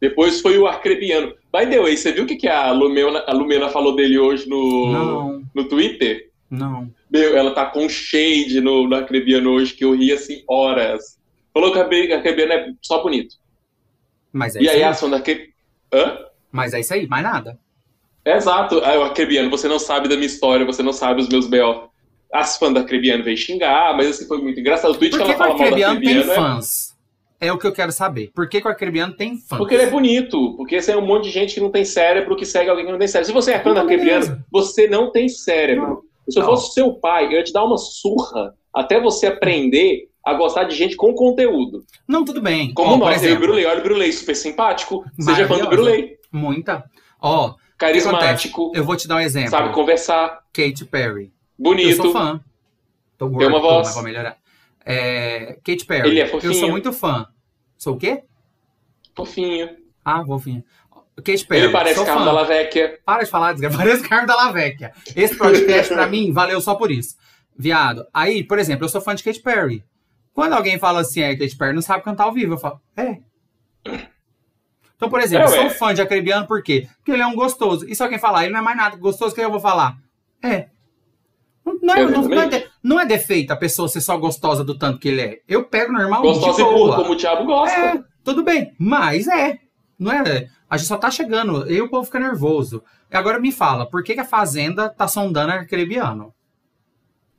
Depois 0.00 0.40
foi 0.40 0.58
o 0.58 0.66
Arcrebiano. 0.66 1.36
By 1.54 1.70
the 1.70 1.80
way, 1.80 1.96
você 1.96 2.10
viu 2.10 2.24
o 2.24 2.26
que, 2.26 2.34
que 2.34 2.48
a, 2.48 2.72
Lumena, 2.72 3.22
a 3.28 3.32
Lumena 3.32 3.68
falou 3.68 3.94
dele 3.94 4.18
hoje 4.18 4.48
no, 4.48 5.40
no 5.54 5.68
Twitter? 5.68 6.30
Não. 6.50 6.92
Meu, 7.08 7.36
ela 7.36 7.54
tá 7.54 7.66
com 7.66 7.88
shade 7.88 8.60
no, 8.60 8.88
no 8.88 8.96
Arcrebiano 8.96 9.50
hoje, 9.50 9.72
que 9.72 9.84
eu 9.84 9.94
ri 9.94 10.10
assim 10.10 10.42
horas. 10.48 11.16
Falou 11.54 11.70
que 11.70 11.78
o 11.78 11.80
Arcrebiano 11.80 12.52
é 12.52 12.72
só 12.82 13.00
bonito. 13.00 13.36
Mas 14.32 14.56
é 14.56 14.62
e 14.62 14.68
aí, 14.68 14.82
a 14.82 14.92
Sonda 14.94 15.20
que... 15.20 15.50
Hã? 15.94 16.18
Mas 16.50 16.74
é 16.74 16.80
isso 16.80 16.92
aí, 16.92 17.06
mais 17.06 17.22
nada. 17.22 17.56
exato. 18.26 18.82
Aí, 18.82 18.98
o 18.98 19.04
Arcrebiano, 19.04 19.48
você 19.48 19.68
não 19.68 19.78
sabe 19.78 20.08
da 20.08 20.16
minha 20.16 20.26
história, 20.26 20.66
você 20.66 20.82
não 20.82 20.92
sabe 20.92 21.20
os 21.20 21.28
meus 21.28 21.46
B.O 21.46 21.91
as 22.32 22.56
fãs 22.56 22.72
da 22.72 22.80
Acrebiano 22.80 23.22
veio 23.22 23.36
xingar, 23.36 23.94
mas 23.96 24.08
assim, 24.08 24.26
foi 24.26 24.38
muito 24.38 24.58
engraçado. 24.58 24.92
O 24.92 24.94
tweet 24.94 25.16
que, 25.16 25.22
que 25.22 25.30
ela 25.30 25.38
fala 25.38 25.54
mal 25.54 25.70
da 25.70 26.00
tem 26.00 26.18
é 26.18 26.22
fãs? 26.22 26.94
É... 27.38 27.48
é 27.48 27.52
o 27.52 27.58
que 27.58 27.66
eu 27.66 27.72
quero 27.72 27.92
saber. 27.92 28.30
Por 28.34 28.48
que, 28.48 28.60
que 28.60 28.66
o 28.66 28.70
Acrebiano 28.70 29.14
tem 29.14 29.36
fãs? 29.36 29.58
Porque 29.58 29.74
ele 29.74 29.84
é 29.84 29.90
bonito. 29.90 30.56
Porque 30.56 30.76
esse 30.76 30.90
é 30.90 30.96
um 30.96 31.06
monte 31.06 31.24
de 31.24 31.30
gente 31.30 31.54
que 31.54 31.60
não 31.60 31.70
tem 31.70 31.84
cérebro 31.84 32.34
que 32.34 32.46
segue 32.46 32.70
alguém 32.70 32.86
que 32.86 32.92
não 32.92 32.98
tem 32.98 33.08
cérebro. 33.08 33.26
Se 33.26 33.32
você 33.32 33.52
é 33.52 33.60
fã 33.60 33.74
da 33.74 33.82
Acrebiano, 33.82 34.42
você 34.50 34.86
não 34.86 35.12
tem 35.12 35.28
cérebro. 35.28 35.86
Não. 35.86 36.02
Se 36.32 36.38
eu 36.38 36.44
fosse 36.44 36.72
seu 36.72 36.94
pai, 36.94 37.26
eu 37.26 37.32
ia 37.32 37.44
te 37.44 37.52
dar 37.52 37.64
uma 37.64 37.76
surra 37.76 38.54
até 38.72 38.98
você 39.00 39.26
aprender 39.26 40.08
a 40.24 40.32
gostar 40.34 40.64
de 40.64 40.74
gente 40.74 40.96
com 40.96 41.12
conteúdo. 41.12 41.84
Não, 42.06 42.24
tudo 42.24 42.40
bem. 42.40 42.72
Como 42.72 42.98
por 42.98 43.10
nós, 43.10 43.22
eu 43.22 43.30
e 43.30 43.32
o 43.34 43.40
Brulei. 43.40 43.66
Olha 43.66 43.80
o 43.80 43.82
Brulei, 43.82 44.12
super 44.12 44.36
simpático. 44.36 45.04
Seja 45.18 45.46
fã 45.46 45.58
do. 45.58 45.68
Brulei. 45.68 46.16
Muita. 46.30 46.84
Ó, 47.20 47.48
o 47.48 47.54
que 47.78 47.84
acontece? 47.84 48.08
Carismático, 48.08 48.72
Eu 48.74 48.84
vou 48.84 48.96
te 48.96 49.08
dar 49.08 49.16
um 49.16 49.20
exemplo. 49.20 49.50
sabe 49.50 49.74
conversar, 49.74 50.38
Katy 50.52 50.84
Perry. 50.86 51.32
Eu 51.64 51.70
bonito. 51.70 51.96
sou 52.02 52.12
fã. 52.12 52.40
Gordo, 53.18 53.38
Tem 53.38 53.46
uma 53.48 53.60
voz. 53.60 54.02
melhorar. 54.02 54.36
É, 54.84 55.58
Katy 55.64 55.84
Perry. 55.86 56.08
Ele 56.08 56.20
é 56.20 56.24
Eu 56.24 56.28
fofinho. 56.28 56.54
sou 56.54 56.70
muito 56.70 56.92
fã. 56.92 57.28
Sou 57.78 57.94
o 57.94 57.98
quê? 57.98 58.24
Fofinho. 59.14 59.68
Ah, 60.04 60.24
fofinho. 60.24 60.64
Katy 61.16 61.46
Perry. 61.46 61.64
Ele 61.64 61.72
parece 61.72 62.04
fã. 62.04 62.24
da 62.24 62.32
Lavecchia. 62.32 62.98
Para 63.04 63.22
de 63.22 63.30
falar, 63.30 63.52
desgraça. 63.52 63.76
Parece 63.78 64.08
Carmo 64.08 64.26
da 64.26 64.34
Lavecchia. 64.34 64.92
Esse 65.14 65.36
podcast, 65.36 65.94
pra 65.94 66.06
mim, 66.08 66.32
valeu 66.32 66.60
só 66.60 66.74
por 66.74 66.90
isso. 66.90 67.16
Viado. 67.56 68.04
Aí, 68.12 68.42
por 68.42 68.58
exemplo, 68.58 68.84
eu 68.84 68.88
sou 68.88 69.00
fã 69.00 69.14
de 69.14 69.22
Katy 69.22 69.40
Perry. 69.40 69.84
Quando 70.34 70.54
alguém 70.54 70.78
fala 70.78 71.00
assim, 71.00 71.20
é, 71.20 71.36
Katy 71.36 71.56
Perry 71.56 71.74
não 71.74 71.82
sabe 71.82 72.02
cantar 72.02 72.24
ao 72.24 72.32
vivo, 72.32 72.54
eu 72.54 72.58
falo, 72.58 72.80
é. 72.96 73.18
Então, 74.96 75.10
por 75.10 75.20
exemplo, 75.20 75.48
É, 75.48 75.58
eu 75.58 75.60
sou 75.62 75.70
fã 75.70 75.92
de 75.92 76.00
Acrebiano 76.00 76.46
por 76.46 76.62
quê? 76.62 76.88
Porque 76.96 77.12
ele 77.12 77.22
é 77.22 77.26
um 77.26 77.34
gostoso. 77.34 77.86
E 77.88 77.94
se 77.94 78.02
alguém 78.02 78.18
falar, 78.18 78.44
ele 78.44 78.52
não 78.52 78.60
é 78.60 78.62
mais 78.62 78.76
nada 78.76 78.96
gostoso, 78.96 79.34
que 79.34 79.40
eu 79.40 79.50
vou 79.50 79.60
falar? 79.60 79.96
É. 80.42 80.68
Não, 81.64 81.94
é, 81.94 82.04
não, 82.04 82.22
não, 82.22 82.42
é, 82.42 82.66
não 82.82 83.00
é 83.00 83.06
defeito 83.06 83.52
a 83.52 83.56
pessoa 83.56 83.88
ser 83.88 84.00
só 84.00 84.16
gostosa 84.16 84.64
do 84.64 84.76
tanto 84.76 84.98
que 84.98 85.08
ele 85.08 85.20
é. 85.20 85.40
Eu 85.48 85.64
pego 85.64 85.92
normal 85.92 86.22
Gostosa 86.22 86.60
e 86.60 86.64
burra, 86.64 86.76
boa. 86.76 86.96
como 86.96 87.12
o 87.12 87.16
Thiago 87.16 87.44
gosta. 87.44 87.78
É, 87.78 88.02
tudo 88.24 88.42
bem, 88.42 88.74
mas 88.78 89.28
é. 89.28 89.58
Não 89.98 90.10
é. 90.12 90.48
A 90.68 90.76
gente 90.76 90.88
só 90.88 90.96
tá 90.96 91.10
chegando, 91.10 91.70
e 91.70 91.80
o 91.80 91.88
povo 91.88 92.04
fica 92.04 92.18
nervoso. 92.18 92.82
E 93.10 93.16
agora 93.16 93.38
me 93.38 93.52
fala, 93.52 93.86
por 93.86 94.02
que, 94.02 94.14
que 94.14 94.20
a 94.20 94.24
Fazenda 94.24 94.88
tá 94.88 95.06
sondando 95.06 95.52
Arcrebiano? 95.52 96.34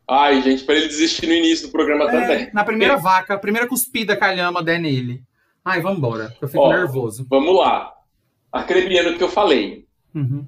Ai, 0.08 0.42
gente, 0.42 0.64
pra 0.64 0.76
ele 0.76 0.88
desistir 0.88 1.28
no 1.28 1.34
início 1.34 1.68
do 1.68 1.72
programa 1.72 2.06
também. 2.06 2.44
É, 2.44 2.52
na 2.54 2.64
primeira 2.64 2.96
vaca, 2.98 3.34
a 3.34 3.40
primeira 3.40 3.68
cuspida 3.68 4.16
que 4.16 4.24
a 4.24 4.34
lhama 4.34 4.62
der 4.62 4.80
nele. 4.80 5.24
Ai, 5.64 5.82
vambora, 5.82 6.36
eu 6.42 6.48
fico 6.48 6.62
Ó. 6.62 6.70
nervoso. 6.70 7.26
Vamos 7.30 7.56
lá. 7.58 7.92
Acrebiano 8.52 9.18
que 9.18 9.24
eu 9.24 9.30
falei. 9.30 9.88
Uhum. 10.14 10.46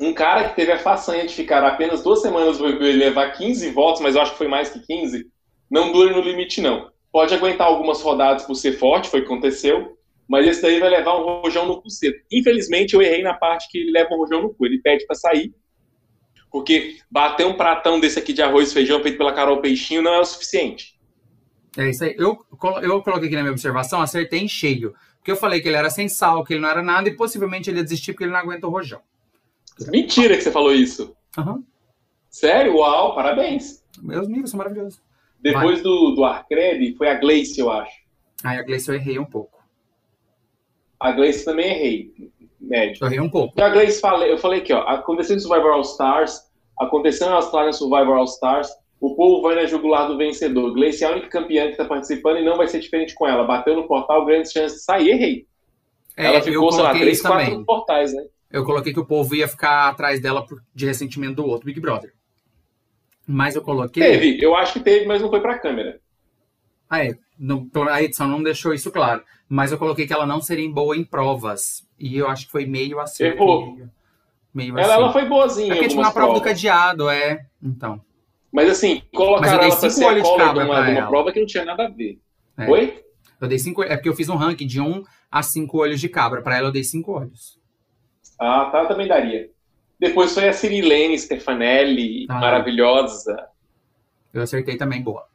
Um 0.00 0.12
cara 0.12 0.48
que 0.48 0.56
teve 0.56 0.72
a 0.72 0.78
façanha 0.78 1.26
de 1.26 1.34
ficar 1.34 1.64
apenas 1.64 2.02
duas 2.02 2.22
semanas 2.22 2.58
no 2.58 2.66
BBB 2.66 2.92
e 2.92 2.96
levar 2.96 3.32
15 3.32 3.70
votos, 3.70 4.00
mas 4.00 4.14
eu 4.14 4.22
acho 4.22 4.32
que 4.32 4.38
foi 4.38 4.48
mais 4.48 4.68
que 4.70 4.80
15, 4.80 5.26
não 5.70 5.92
dura 5.92 6.12
no 6.12 6.20
limite, 6.20 6.60
não. 6.60 6.90
Pode 7.10 7.34
aguentar 7.34 7.66
algumas 7.66 8.00
rodadas 8.00 8.44
por 8.44 8.54
ser 8.54 8.72
forte, 8.72 9.08
foi 9.08 9.20
o 9.20 9.22
que 9.24 9.32
aconteceu, 9.32 9.98
mas 10.28 10.46
esse 10.46 10.62
daí 10.62 10.78
vai 10.78 10.90
levar 10.90 11.18
um 11.18 11.40
rojão 11.40 11.66
no 11.66 11.80
cu 11.80 11.90
cedo. 11.90 12.16
Infelizmente, 12.30 12.94
eu 12.94 13.02
errei 13.02 13.22
na 13.22 13.34
parte 13.34 13.68
que 13.70 13.78
ele 13.78 13.90
leva 13.90 14.14
um 14.14 14.18
rojão 14.18 14.42
no 14.42 14.52
cu. 14.52 14.66
Ele 14.66 14.78
pede 14.80 15.06
pra 15.06 15.16
sair, 15.16 15.54
porque 16.50 16.98
bater 17.10 17.46
um 17.46 17.54
pratão 17.54 17.98
desse 17.98 18.18
aqui 18.18 18.32
de 18.32 18.42
arroz 18.42 18.70
e 18.70 18.74
feijão 18.74 19.02
feito 19.02 19.16
pela 19.16 19.32
Carol 19.32 19.60
Peixinho 19.60 20.02
não 20.02 20.12
é 20.12 20.20
o 20.20 20.24
suficiente. 20.24 20.98
É 21.76 21.88
isso 21.88 22.04
aí. 22.04 22.14
Eu, 22.18 22.38
eu 22.82 23.02
coloquei 23.02 23.28
aqui 23.28 23.36
na 23.36 23.42
minha 23.42 23.52
observação, 23.52 24.00
acertei 24.00 24.40
em 24.40 24.48
cheio. 24.48 24.94
Porque 25.16 25.30
eu 25.30 25.36
falei 25.36 25.60
que 25.60 25.68
ele 25.68 25.76
era 25.76 25.90
sem 25.90 26.08
sal, 26.08 26.44
que 26.44 26.54
ele 26.54 26.60
não 26.60 26.68
era 26.68 26.82
nada, 26.82 27.08
e 27.08 27.16
possivelmente 27.16 27.70
ele 27.70 27.78
ia 27.78 27.84
desistir 27.84 28.12
porque 28.12 28.24
ele 28.24 28.32
não 28.32 28.38
aguenta 28.38 28.66
o 28.66 28.70
rojão. 28.70 29.00
Mentira 29.86 30.36
que 30.36 30.42
você 30.42 30.50
falou 30.50 30.74
isso. 30.74 31.14
Aham. 31.36 31.62
Sério? 32.30 32.76
Uau, 32.76 33.14
parabéns. 33.14 33.84
Meus 34.02 34.26
amigos 34.26 34.50
são 34.50 34.58
maravilhosos. 34.58 35.00
Depois 35.40 35.82
do, 35.82 36.12
do 36.12 36.24
Arcredi, 36.24 36.94
foi 36.96 37.08
a 37.08 37.14
Gleice, 37.14 37.60
eu 37.60 37.70
acho. 37.70 37.96
Aí 38.44 38.58
a 38.58 38.62
Gleice 38.62 38.90
eu 38.90 38.94
errei 38.94 39.18
um 39.18 39.24
pouco. 39.24 39.58
A 40.98 41.12
Gleice 41.12 41.44
também 41.44 41.70
errei. 41.70 42.12
Médio. 42.60 42.98
Eu 43.00 43.06
errei 43.06 43.20
um 43.20 43.30
pouco. 43.30 43.54
E 43.56 43.62
a 43.62 43.68
Gleice, 43.68 44.00
falei, 44.00 44.32
eu 44.32 44.38
falei 44.38 44.60
aqui, 44.60 44.72
ó, 44.72 44.80
aconteceu 44.80 45.36
no 45.36 45.40
Survivor 45.40 45.72
All 45.72 45.82
Stars, 45.82 46.42
aconteceu 46.78 47.28
na 47.28 47.36
Austrália 47.36 47.68
no 47.68 47.72
Survivor 47.72 48.16
All 48.16 48.24
Stars, 48.24 48.68
o 49.00 49.14
povo 49.14 49.42
vai 49.42 49.54
na 49.54 49.64
jugular 49.64 50.08
do 50.08 50.16
vencedor. 50.16 50.72
Gleice 50.74 51.04
é 51.04 51.06
a 51.06 51.12
única 51.12 51.28
campeã 51.28 51.66
que 51.66 51.72
está 51.72 51.84
participando 51.84 52.38
e 52.38 52.44
não 52.44 52.56
vai 52.56 52.66
ser 52.66 52.80
diferente 52.80 53.14
com 53.14 53.26
ela. 53.28 53.44
Bateu 53.44 53.76
no 53.76 53.86
portal, 53.86 54.24
grandes 54.24 54.50
chances 54.50 54.78
de 54.78 54.84
sair. 54.84 55.10
Errei. 55.10 55.46
É, 56.16 56.26
ela 56.26 56.42
ficou, 56.42 56.72
sei 56.72 56.82
lá, 56.82 56.90
três, 56.92 57.22
quatro 57.22 57.64
portais, 57.64 58.12
né? 58.12 58.26
Eu 58.50 58.64
coloquei 58.64 58.92
que 58.92 59.00
o 59.00 59.04
povo 59.04 59.34
ia 59.34 59.46
ficar 59.48 59.88
atrás 59.88 60.20
dela 60.20 60.44
por- 60.46 60.62
de 60.74 60.86
ressentimento 60.86 61.36
do 61.36 61.46
outro, 61.46 61.66
Big 61.66 61.78
Brother. 61.80 62.12
Mas 63.26 63.54
eu 63.54 63.62
coloquei. 63.62 64.02
Teve, 64.02 64.42
eu 64.42 64.56
acho 64.56 64.72
que 64.74 64.80
teve, 64.80 65.06
mas 65.06 65.20
não 65.20 65.28
foi 65.28 65.40
pra 65.40 65.58
câmera. 65.58 66.00
Ah, 66.88 67.04
é. 67.04 67.14
No- 67.38 67.68
a 67.90 68.02
edição 68.02 68.26
não 68.26 68.42
deixou 68.42 68.72
isso 68.72 68.90
claro. 68.90 69.22
Mas 69.48 69.70
eu 69.70 69.78
coloquei 69.78 70.06
que 70.06 70.12
ela 70.12 70.26
não 70.26 70.40
seria 70.40 70.68
boa 70.70 70.96
em 70.96 71.04
provas. 71.04 71.86
E 71.98 72.16
eu 72.16 72.28
acho 72.28 72.46
que 72.46 72.52
foi 72.52 72.64
meio 72.66 72.98
acerto. 72.98 73.36
Errou. 73.36 73.76
Meio, 74.54 74.72
meio 74.72 74.78
Ela, 74.84 74.94
assim. 74.94 75.02
ela 75.02 75.12
foi 75.12 75.24
boazinha 75.26 75.72
É 75.72 75.76
porque, 75.76 75.88
tipo, 75.88 76.00
na 76.00 76.10
prova 76.10 76.34
do 76.34 76.40
cadeado, 76.40 77.08
é. 77.10 77.44
Então. 77.62 78.00
Mas 78.50 78.70
assim, 78.70 79.02
colocaram 79.14 79.62
ela 79.62 79.76
pra 79.76 79.90
cinco 79.90 79.92
ser 79.92 80.04
a 80.04 80.08
olhos 80.08 80.22
de 80.22 80.28
cola 80.28 80.38
de 80.38 80.46
cabra 80.48 80.64
uma, 80.64 80.88
uma 80.90 81.06
prova 81.08 81.32
que 81.32 81.38
não 81.40 81.46
tinha 81.46 81.64
nada 81.66 81.84
a 81.84 81.88
ver. 81.90 82.18
É. 82.56 82.66
Oi? 82.66 83.04
Eu 83.40 83.46
dei 83.46 83.58
cinco. 83.58 83.82
É 83.82 83.94
porque 83.94 84.08
eu 84.08 84.14
fiz 84.16 84.28
um 84.30 84.36
ranking 84.36 84.66
de 84.66 84.80
um 84.80 85.04
a 85.30 85.42
cinco 85.42 85.78
olhos 85.78 86.00
de 86.00 86.08
cabra. 86.08 86.40
Pra 86.40 86.56
ela 86.56 86.68
eu 86.68 86.72
dei 86.72 86.82
cinco 86.82 87.12
olhos. 87.12 87.57
Ah, 88.38 88.66
tá, 88.66 88.86
também 88.86 89.06
daria. 89.08 89.50
Depois 89.98 90.32
foi 90.32 90.48
a 90.48 90.52
Cirilene 90.52 91.18
Stefanelli, 91.18 92.26
Ah. 92.28 92.34
maravilhosa. 92.40 93.48
Eu 94.32 94.42
acertei 94.42 94.76
também, 94.76 95.02
boa. 95.02 95.26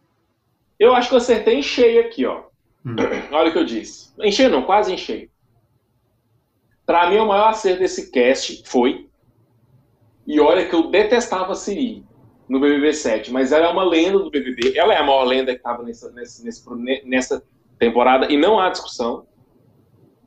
Eu 0.80 0.94
acho 0.96 1.10
que 1.10 1.16
eu 1.16 1.18
acertei 1.20 1.56
em 1.56 1.64
cheio 1.64 2.02
aqui, 2.02 2.26
ó. 2.26 2.44
Hum. 2.86 2.96
Olha 3.32 3.50
o 3.50 3.52
que 3.52 3.60
eu 3.60 3.66
disse. 3.66 4.12
Em 4.22 4.32
cheio 4.32 4.50
não, 4.50 4.64
quase 4.64 4.94
em 4.94 4.98
cheio. 4.98 5.30
Pra 6.86 7.10
mim, 7.10 7.18
o 7.18 7.26
maior 7.28 7.50
acerto 7.50 7.80
desse 7.80 8.12
cast 8.12 8.64
foi. 8.66 9.08
E 10.28 10.40
olha 10.40 10.68
que 10.68 10.74
eu 10.76 10.90
detestava 10.90 11.52
a 11.52 11.56
Siri 11.56 12.06
no 12.48 12.60
BBB 12.60 12.94
7, 12.94 13.32
mas 13.32 13.52
ela 13.52 13.68
é 13.68 13.70
uma 13.70 13.84
lenda 13.84 14.20
do 14.20 14.30
BBB. 14.30 14.78
Ela 14.78 14.94
é 14.94 14.98
a 14.98 15.04
maior 15.04 15.24
lenda 15.24 15.52
que 15.54 15.58
estava 15.58 15.84
nessa, 15.84 16.12
nesse- 16.12 16.44
nessa 17.06 17.44
temporada 17.80 18.32
e 18.32 18.38
não 18.38 18.60
há 18.60 18.70
discussão. 18.70 19.26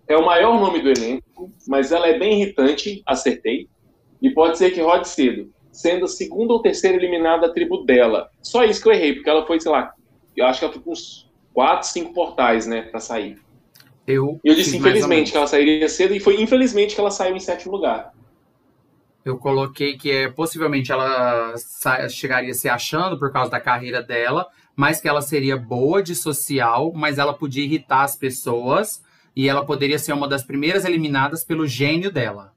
É 0.08 0.16
o 0.16 0.24
maior 0.24 0.60
nome 0.60 0.80
do 0.80 0.88
elenco, 0.88 1.52
mas 1.66 1.90
ela 1.90 2.06
é 2.06 2.18
bem 2.18 2.40
irritante, 2.40 3.02
acertei. 3.04 3.68
E 4.22 4.30
pode 4.30 4.56
ser 4.56 4.70
que 4.70 4.80
rode 4.80 5.08
cedo, 5.08 5.52
sendo 5.70 6.04
a 6.04 6.08
segunda 6.08 6.52
ou 6.52 6.62
terceira 6.62 6.96
eliminada 6.96 7.48
da 7.48 7.52
tribo 7.52 7.84
dela. 7.84 8.30
Só 8.40 8.64
isso 8.64 8.82
que 8.82 8.88
eu 8.88 8.92
errei, 8.92 9.14
porque 9.14 9.28
ela 9.28 9.46
foi, 9.46 9.60
sei 9.60 9.70
lá, 9.70 9.92
eu 10.36 10.46
acho 10.46 10.58
que 10.58 10.64
ela 10.64 10.74
foi 10.74 10.82
com 10.82 10.92
uns 10.92 11.30
4, 11.52 11.88
5 11.88 12.14
portais, 12.14 12.66
né, 12.66 12.82
pra 12.82 13.00
sair. 13.00 13.38
Eu, 14.06 14.40
E 14.44 14.48
eu 14.48 14.54
disse 14.54 14.76
infelizmente 14.76 15.32
que 15.32 15.36
ela 15.36 15.46
sairia 15.46 15.88
cedo 15.88 16.14
e 16.14 16.20
foi 16.20 16.40
infelizmente 16.40 16.94
que 16.94 17.00
ela 17.00 17.10
saiu 17.10 17.34
em 17.34 17.40
sétimo 17.40 17.72
lugar. 17.72 18.12
Eu 19.24 19.36
coloquei 19.36 19.96
que 19.96 20.08
é, 20.08 20.30
possivelmente 20.30 20.92
ela 20.92 21.54
chegaria 22.08 22.54
se 22.54 22.68
achando 22.68 23.18
por 23.18 23.32
causa 23.32 23.50
da 23.50 23.58
carreira 23.58 24.00
dela, 24.00 24.46
mas 24.76 25.00
que 25.00 25.08
ela 25.08 25.20
seria 25.20 25.56
boa 25.56 26.00
de 26.00 26.14
social, 26.14 26.92
mas 26.94 27.18
ela 27.18 27.34
podia 27.34 27.64
irritar 27.64 28.04
as 28.04 28.14
pessoas 28.14 29.02
e 29.36 29.48
ela 29.48 29.64
poderia 29.64 29.98
ser 29.98 30.14
uma 30.14 30.26
das 30.26 30.42
primeiras 30.42 30.86
eliminadas 30.86 31.44
pelo 31.44 31.66
gênio 31.66 32.10
dela. 32.10 32.54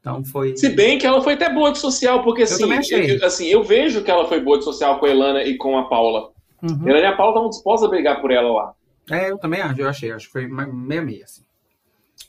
Então 0.00 0.24
foi. 0.24 0.56
Se 0.56 0.70
bem 0.70 0.98
que 0.98 1.06
ela 1.06 1.22
foi 1.22 1.34
até 1.34 1.52
boa 1.52 1.70
de 1.70 1.78
social, 1.78 2.24
porque 2.24 2.42
assim, 2.42 2.72
achei. 2.72 3.18
eu, 3.18 3.26
assim, 3.26 3.46
eu 3.46 3.62
vejo 3.62 4.02
que 4.02 4.10
ela 4.10 4.26
foi 4.26 4.40
boa 4.40 4.58
de 4.58 4.64
social 4.64 4.98
com 4.98 5.06
a 5.06 5.10
Elana 5.10 5.44
e 5.44 5.56
com 5.56 5.78
a 5.78 5.84
Paula. 5.88 6.32
Uhum. 6.62 6.88
Elana 6.88 7.06
e 7.06 7.06
a 7.06 7.16
Paula 7.16 7.32
estavam 7.32 7.50
dispostas 7.50 7.86
a 7.86 7.90
brigar 7.90 8.20
por 8.20 8.30
ela 8.30 8.50
lá. 8.50 8.74
É, 9.10 9.30
eu 9.30 9.38
também 9.38 9.60
acho, 9.60 9.80
eu 9.80 9.88
achei, 9.88 10.10
acho 10.10 10.26
que 10.26 10.32
foi 10.32 10.48
meia 10.48 11.02
meia, 11.02 11.24
assim. 11.24 11.44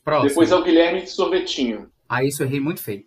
Próximo. 0.04 0.30
Depois 0.30 0.52
é 0.52 0.56
o 0.56 0.64
Guilherme 0.64 1.02
de 1.02 1.10
Sorvetinho. 1.10 1.90
Aí 2.10 2.28
isso 2.28 2.44
eu 2.44 2.48
errei 2.48 2.60
muito 2.60 2.84
feio. 2.84 3.06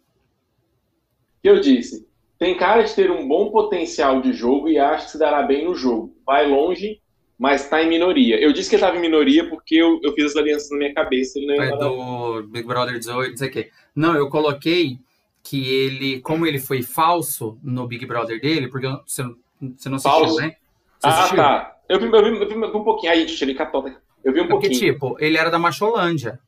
Eu 1.45 1.61
disse, 1.61 2.09
tem 2.39 2.57
cara 2.57 2.83
de 2.83 2.95
ter 2.95 3.11
um 3.11 3.29
bom 3.29 3.51
potencial 3.51 4.21
de 4.21 4.33
jogo 4.33 4.69
e 4.69 4.79
acha 4.79 5.05
que 5.05 5.13
se 5.13 5.19
dará 5.19 5.43
bem 5.43 5.65
no 5.65 5.75
jogo. 5.75 6.17
Vai 6.25 6.49
longe, 6.49 7.01
mas 7.39 7.65
está 7.65 7.83
em 7.83 7.89
minoria. 7.89 8.41
Eu 8.41 8.53
disse 8.53 8.69
que 8.71 8.77
ele 8.77 8.83
estava 8.83 8.97
em 8.97 9.01
minoria 9.01 9.49
porque 9.49 9.75
eu, 9.77 10.01
eu 10.03 10.13
fiz 10.15 10.27
as 10.27 10.37
alianças 10.37 10.71
na 10.71 10.79
minha 10.79 10.95
cabeça. 10.95 11.39
Ele 11.39 11.47
não 11.47 11.65
É 11.65 11.71
do 11.71 12.43
Big 12.49 12.67
Brother 12.67 12.99
18, 12.99 13.31
não 13.31 13.37
sei 13.37 13.49
o 13.49 13.53
quê. 13.53 13.71
Não, 13.95 14.15
eu 14.17 14.29
coloquei 14.29 14.99
que 15.43 15.69
ele, 15.69 16.21
como 16.21 16.47
ele 16.47 16.59
foi 16.59 16.83
falso 16.83 17.59
no 17.63 17.87
Big 17.87 18.05
Brother 18.05 18.41
dele, 18.41 18.69
porque 18.69 18.87
você, 19.07 19.23
não- 19.23 19.37
você 19.77 19.89
não 19.89 19.97
assistiu, 19.97 20.13
Falso? 20.13 20.41
né? 20.41 20.57
Você 20.99 21.09
Ah, 21.09 21.11
assistiu? 21.11 21.37
tá. 21.37 21.77
Eu 21.89 22.01
vi, 22.01 22.07
eu 22.07 22.11
vi- 22.25 22.41
eu 22.43 22.49
vi 22.49 22.55
um 22.77 22.85
pouquinho. 22.85 23.13
Aí, 23.13 23.27
gente, 23.27 23.43
ele 23.43 23.55
catou. 23.55 23.87
Eu 24.25 24.33
vi 24.33 24.41
um 24.41 24.45
É 24.45 24.49
Porque, 24.49 24.69
pouquinho. 24.69 24.81
tipo, 24.81 25.17
ele 25.21 25.37
era 25.39 25.51
da 25.51 25.59
Macholândia. 25.59 26.39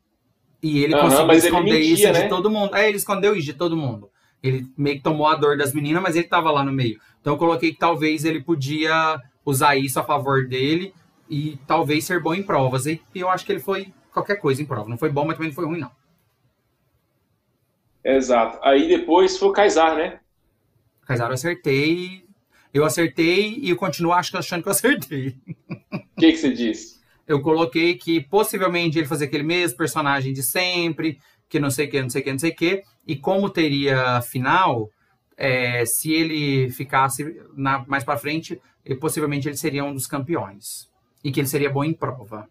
E 0.63 0.81
ele 0.85 0.95
Aham, 0.95 1.01
conseguiu 1.01 1.27
mas 1.27 1.45
ele 1.45 1.55
esconder 1.55 1.81
mentia, 1.81 2.11
isso 2.11 2.13
né? 2.13 2.23
de 2.25 2.29
todo 2.29 2.51
mundo. 2.51 2.75
É, 2.77 2.89
ele 2.89 2.97
escondeu 2.99 3.37
isso 3.37 3.47
de 3.47 3.55
todo 3.55 3.77
mundo. 3.77 4.11
Ele 4.43 4.67
meio 4.77 4.97
que 4.97 5.03
tomou 5.03 5.27
a 5.27 5.35
dor 5.37 5.57
das 5.57 5.73
meninas, 5.75 6.03
mas 6.03 6.17
ele 6.17 6.29
tava 6.29 6.51
lá 6.51 6.65
no 6.65 6.73
meio. 6.73 7.01
Então 7.21 7.35
eu 7.35 7.39
coloquei 7.39 7.73
que 7.73 7.79
talvez 7.79 8.25
ele 8.25 8.43
podia 8.43 9.21
usar 9.49 9.77
isso 9.77 9.99
a 9.99 10.05
favor 10.05 10.47
dele 10.47 10.93
e 11.29 11.59
talvez 11.67 12.05
ser 12.05 12.23
bom 12.23 12.35
em 12.35 12.43
provas. 12.43 12.87
E 12.87 13.01
eu 13.15 13.31
acho 13.31 13.47
que 13.47 13.53
ele 13.53 13.61
foi 13.61 13.93
qualquer 14.13 14.37
coisa 14.37 14.61
em 14.61 14.67
prova. 14.67 14.89
Não 14.89 14.99
foi 14.99 15.11
bom, 15.11 15.25
mas 15.25 15.37
também 15.37 15.49
não 15.49 15.55
foi 15.55 15.65
ruim, 15.65 15.81
não. 15.81 15.91
Exato. 18.05 18.59
Aí 18.63 18.87
depois 18.89 19.39
foi 19.39 19.49
o 19.49 19.53
Kaysar, 19.53 19.97
né? 19.97 20.21
Kaysar 21.07 21.29
eu 21.29 21.35
acertei. 21.35 22.25
Eu 22.75 22.85
acertei 22.85 23.59
e 23.59 23.71
eu 23.71 23.77
continuo 23.77 24.13
achando 24.13 24.63
que 24.63 24.69
eu 24.69 24.73
acertei. 24.73 25.37
O 25.91 26.21
que, 26.21 26.33
que 26.33 26.37
você 26.37 26.53
disse? 26.53 26.99
Eu 27.27 27.41
coloquei 27.41 27.95
que 27.95 28.21
possivelmente 28.21 28.99
ele 28.99 29.07
fazia 29.07 29.27
aquele 29.27 29.43
mesmo 29.43 29.79
personagem 29.79 30.33
de 30.33 30.43
sempre, 30.43 31.19
que 31.49 31.59
não 31.59 31.71
sei 31.71 31.87
o 31.87 31.91
que, 31.91 32.03
não 32.03 32.11
sei 32.11 32.21
o 32.21 32.25
que, 32.25 32.33
não 32.33 32.39
sei 32.39 32.51
o 32.51 32.55
que. 32.55 32.83
E 33.07 33.17
como 33.17 33.49
teria 33.49 34.21
final, 34.21 34.91
é, 35.37 35.85
se 35.87 36.13
ele 36.13 36.71
ficasse 36.71 37.41
na, 37.57 37.85
mais 37.87 38.05
para 38.05 38.19
frente, 38.19 38.61
possivelmente 38.95 39.49
ele 39.49 39.57
seria 39.57 39.85
um 39.85 39.93
dos 39.93 40.07
campeões. 40.07 40.89
E 41.23 41.31
que 41.31 41.41
ele 41.41 41.47
seria 41.47 41.71
bom 41.71 41.85
em 41.85 41.93
prova. 41.93 42.49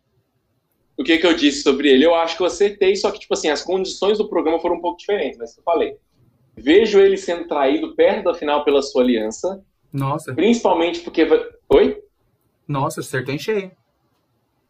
O 0.98 1.03
que, 1.03 1.17
que 1.17 1.27
eu 1.27 1.36
disse 1.36 1.62
sobre 1.62 1.89
ele? 1.89 2.06
Eu 2.06 2.15
acho 2.15 2.36
que 2.36 2.41
eu 2.41 2.48
acertei, 2.48 2.96
só 2.96 3.12
que, 3.12 3.20
tipo 3.20 3.34
assim, 3.34 3.50
as 3.50 3.62
condições 3.62 4.17
do 4.17 4.27
programa 4.27 4.60
foram 4.60 4.77
um 4.77 4.82
pouco 4.82 4.98
diferentes, 4.98 5.38
mas 5.38 5.56
eu 5.56 5.63
falei. 5.63 5.96
Vejo 6.56 7.00
ele 7.00 7.17
sendo 7.17 7.48
traído 7.48 7.96
perto 7.96 8.25
da 8.25 8.34
final 8.34 8.65
pela 8.65 8.82
sua 8.82 9.03
aliança. 9.03 9.63
Nossa. 9.94 10.34
Principalmente 10.34 11.01
porque. 11.01 11.27
Oi? 11.70 12.01
Nossa, 12.67 13.01
acertou 13.01 13.34
em 13.34 13.38
cheio. 13.38 13.72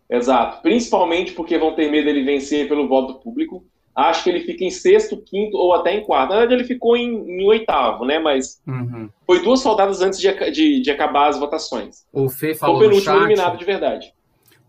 Exato. 0.10 0.62
Principalmente 0.62 1.32
porque 1.32 1.58
vão 1.58 1.74
ter 1.74 1.90
medo 1.90 2.06
dele 2.06 2.24
vencer 2.24 2.68
pelo 2.68 2.88
voto 2.90 3.16
público. 3.22 3.66
Acho 3.98 4.26
que 4.26 4.30
ele 4.30 4.42
fica 4.42 4.64
em 4.64 4.70
sexto, 4.70 5.18
quinto 5.18 5.58
ou 5.58 5.74
até 5.74 5.92
em 5.92 6.04
quarto. 6.04 6.30
Na 6.30 6.42
verdade, 6.42 6.62
ele 6.62 6.68
ficou 6.68 6.96
em, 6.96 7.42
em 7.42 7.48
oitavo, 7.48 8.06
né? 8.06 8.20
Mas 8.20 8.62
uhum. 8.68 9.10
foi 9.26 9.42
duas 9.42 9.60
soldadas 9.60 10.04
antes 10.04 10.20
de, 10.20 10.32
de, 10.52 10.82
de, 10.82 10.92
acabar 10.92 11.30
as 11.30 11.40
votações. 11.40 12.06
O 12.14 12.30
Fê 12.30 12.54
falou 12.54 12.78
foi 12.78 12.90
no 12.90 13.02
chat, 13.02 13.18
eliminado 13.18 13.58
de 13.58 13.66
verdade. 13.66 14.14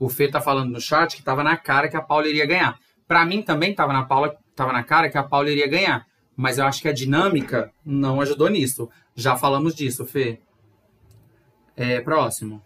O 0.00 0.08
Fê 0.08 0.28
tá 0.28 0.40
falando 0.40 0.70
no 0.70 0.80
chat 0.80 1.14
que 1.14 1.23
tava 1.23 1.44
na 1.44 1.58
cara 1.58 1.90
que 1.90 1.97
a 1.97 2.00
Paula 2.00 2.26
iria 2.26 2.47
ganhar. 2.47 2.78
Para 3.06 3.26
mim 3.26 3.42
também 3.42 3.75
tava 3.75 3.92
na, 3.92 4.02
Paula, 4.02 4.35
tava 4.56 4.73
na 4.73 4.82
cara 4.82 5.11
que 5.11 5.18
a 5.18 5.23
Paula 5.23 5.50
iria 5.50 5.68
ganhar. 5.68 6.06
Mas 6.35 6.56
eu 6.56 6.64
acho 6.64 6.80
que 6.80 6.88
a 6.88 6.92
dinâmica 6.94 7.70
não 7.85 8.23
ajudou 8.23 8.49
nisso. 8.49 8.88
Já 9.14 9.37
falamos 9.37 9.75
disso, 9.75 10.06
Fê. 10.06 10.38
É, 11.76 12.00
próximo. 12.00 12.62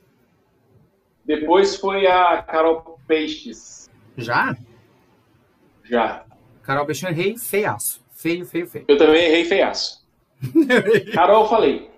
Depois 1.24 1.74
foi 1.74 2.06
a 2.06 2.40
Carol 2.40 3.00
Peixes. 3.08 3.90
Já? 4.16 4.56
Já. 5.82 6.24
Carol 6.62 6.86
eu 6.86 7.08
errei 7.08 7.36
feiaço. 7.36 8.02
Feio, 8.12 8.46
feio, 8.46 8.66
feio. 8.66 8.84
Eu 8.88 8.96
também 8.96 9.24
errei 9.24 9.44
feiaço. 9.44 10.02
Carol, 11.12 11.44
eu 11.44 11.48
falei. 11.48 11.90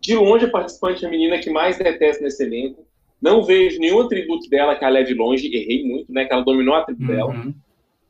De 0.00 0.14
longe, 0.14 0.46
a 0.46 0.50
participante 0.50 1.00
feminina 1.00 1.38
que 1.38 1.50
mais 1.50 1.78
detesto 1.78 2.22
nesse 2.22 2.42
elenco. 2.42 2.86
Não 3.20 3.42
vejo 3.42 3.78
nenhum 3.78 4.00
atributo 4.00 4.48
dela 4.48 4.76
que 4.76 4.84
a 4.84 4.88
leve 4.88 5.14
longe. 5.14 5.46
Errei 5.46 5.84
muito, 5.84 6.12
né? 6.12 6.24
Que 6.24 6.32
ela 6.32 6.44
dominou 6.44 6.74
a 6.74 6.80
atributo 6.80 7.10
uhum. 7.10 7.16
dela. 7.16 7.54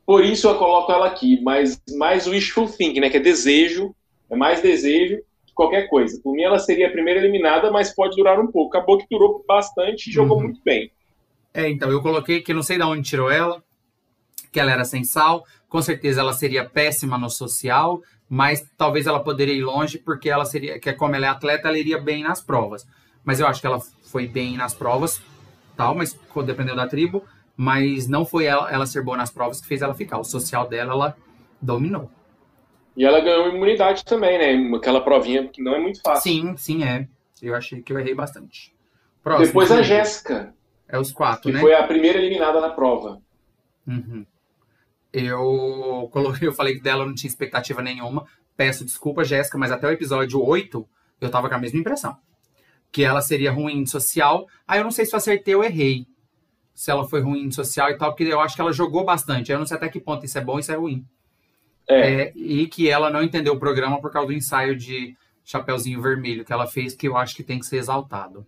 Por 0.05 0.23
isso 0.23 0.47
eu 0.47 0.55
coloco 0.55 0.91
ela 0.91 1.07
aqui. 1.07 1.41
Mas 1.41 1.81
mais 1.97 2.27
wishful 2.27 2.67
thinking, 2.67 2.99
né? 2.99 3.09
Que 3.09 3.17
é 3.17 3.21
desejo. 3.21 3.93
É 4.29 4.35
mais 4.35 4.61
desejo 4.61 5.21
qualquer 5.57 5.89
coisa. 5.89 6.21
Por 6.23 6.33
mim, 6.33 6.43
ela 6.43 6.59
seria 6.59 6.87
a 6.87 6.91
primeira 6.91 7.19
eliminada, 7.19 7.71
mas 7.71 7.93
pode 7.93 8.15
durar 8.15 8.39
um 8.39 8.47
pouco. 8.47 8.77
Acabou 8.77 8.99
que 8.99 9.07
durou 9.09 9.43
bastante 9.45 10.09
e 10.09 10.13
jogou 10.13 10.37
uhum. 10.37 10.43
muito 10.43 10.61
bem. 10.63 10.91
É, 11.51 11.67
então, 11.67 11.89
eu 11.89 12.01
coloquei 12.01 12.41
que 12.41 12.53
não 12.53 12.61
sei 12.61 12.77
de 12.77 12.83
onde 12.83 13.09
tirou 13.09 13.31
ela, 13.31 13.63
que 14.51 14.59
ela 14.59 14.71
era 14.71 14.85
sem 14.85 15.03
sal. 15.03 15.43
Com 15.69 15.81
certeza 15.81 16.21
ela 16.21 16.33
seria 16.33 16.63
péssima 16.63 17.17
no 17.17 17.29
social, 17.29 18.01
mas 18.29 18.65
talvez 18.77 19.05
ela 19.07 19.19
poderia 19.19 19.53
ir 19.53 19.63
longe, 19.63 19.97
porque 19.97 20.29
ela 20.29 20.45
seria, 20.45 20.79
que 20.79 20.91
como 20.93 21.15
ela 21.15 21.25
é 21.25 21.29
atleta, 21.29 21.67
ela 21.67 21.77
iria 21.77 21.99
bem 21.99 22.23
nas 22.23 22.41
provas. 22.41 22.87
Mas 23.23 23.39
eu 23.39 23.47
acho 23.47 23.59
que 23.59 23.67
ela 23.67 23.79
foi 24.03 24.27
bem 24.27 24.55
nas 24.55 24.73
provas, 24.73 25.21
tal, 25.75 25.93
mas 25.93 26.17
dependendo 26.45 26.77
da 26.77 26.87
tribo. 26.87 27.23
Mas 27.55 28.07
não 28.07 28.23
foi 28.23 28.45
ela, 28.45 28.71
ela 28.71 28.85
ser 28.85 29.03
boa 29.03 29.17
nas 29.17 29.31
provas 29.31 29.59
que 29.59 29.67
fez 29.67 29.81
ela 29.81 29.93
ficar. 29.93 30.19
O 30.19 30.23
social 30.23 30.67
dela, 30.67 30.93
ela 30.93 31.17
dominou. 31.59 32.09
E 32.95 33.03
ela 33.03 33.19
ganhou 33.19 33.49
imunidade 33.49 34.05
também, 34.05 34.37
né? 34.37 34.77
Aquela 34.77 35.01
provinha 35.01 35.47
que 35.47 35.61
não 35.61 35.75
é 35.75 35.79
muito 35.79 36.01
fácil. 36.01 36.31
Sim, 36.31 36.57
sim, 36.57 36.83
é. 36.83 37.07
Eu 37.41 37.55
achei 37.55 37.81
que 37.81 37.91
eu 37.91 37.99
errei 37.99 38.15
bastante. 38.15 38.73
Próximo, 39.23 39.47
Depois 39.47 39.71
a 39.71 39.81
Jéssica. 39.81 40.53
É 40.87 40.97
os 40.97 41.11
quatro, 41.11 41.43
que 41.43 41.51
né? 41.51 41.59
foi 41.59 41.73
a 41.73 41.83
primeira 41.83 42.17
eliminada 42.17 42.61
na 42.61 42.69
prova. 42.69 43.21
Uhum. 43.85 44.25
Eu 45.17 46.09
coloquei, 46.11 46.47
eu 46.47 46.53
falei 46.53 46.75
que 46.75 46.81
dela 46.81 47.05
não 47.05 47.15
tinha 47.15 47.29
expectativa 47.29 47.81
nenhuma. 47.81 48.25
Peço 48.55 48.85
desculpa, 48.85 49.23
Jéssica, 49.23 49.57
mas 49.57 49.71
até 49.71 49.87
o 49.87 49.91
episódio 49.91 50.43
8 50.43 50.87
eu 51.21 51.29
tava 51.29 51.49
com 51.49 51.55
a 51.55 51.59
mesma 51.59 51.79
impressão. 51.79 52.15
Que 52.91 53.03
ela 53.03 53.21
seria 53.21 53.51
ruim 53.51 53.83
de 53.83 53.89
social. 53.89 54.47
Aí 54.67 54.79
eu 54.79 54.83
não 54.83 54.91
sei 54.91 55.05
se 55.05 55.13
eu 55.13 55.17
acertei 55.17 55.55
ou 55.55 55.63
errei. 55.63 56.05
Se 56.73 56.91
ela 56.91 57.07
foi 57.07 57.21
ruim 57.21 57.47
de 57.49 57.55
social 57.55 57.89
e 57.89 57.97
tal, 57.97 58.11
porque 58.11 58.31
eu 58.31 58.39
acho 58.39 58.55
que 58.55 58.61
ela 58.61 58.71
jogou 58.71 59.03
bastante. 59.03 59.51
Aí 59.51 59.55
eu 59.55 59.59
não 59.59 59.65
sei 59.65 59.77
até 59.77 59.89
que 59.89 59.99
ponto 59.99 60.25
isso 60.25 60.37
é 60.37 60.41
bom 60.41 60.57
e 60.57 60.61
isso 60.61 60.71
é 60.71 60.75
ruim. 60.75 61.03
É. 61.89 62.21
É, 62.21 62.33
e 62.35 62.67
que 62.67 62.89
ela 62.89 63.09
não 63.09 63.23
entendeu 63.23 63.53
o 63.53 63.59
programa 63.59 63.99
por 63.99 64.11
causa 64.11 64.27
do 64.27 64.33
ensaio 64.33 64.75
de 64.75 65.15
Chapeuzinho 65.43 66.01
Vermelho 66.01 66.43
que 66.43 66.51
ela 66.53 66.67
fez, 66.67 66.93
que 66.93 67.07
eu 67.07 67.15
acho 67.17 67.35
que 67.35 67.43
tem 67.43 67.59
que 67.59 67.65
ser 67.65 67.77
exaltado. 67.77 68.45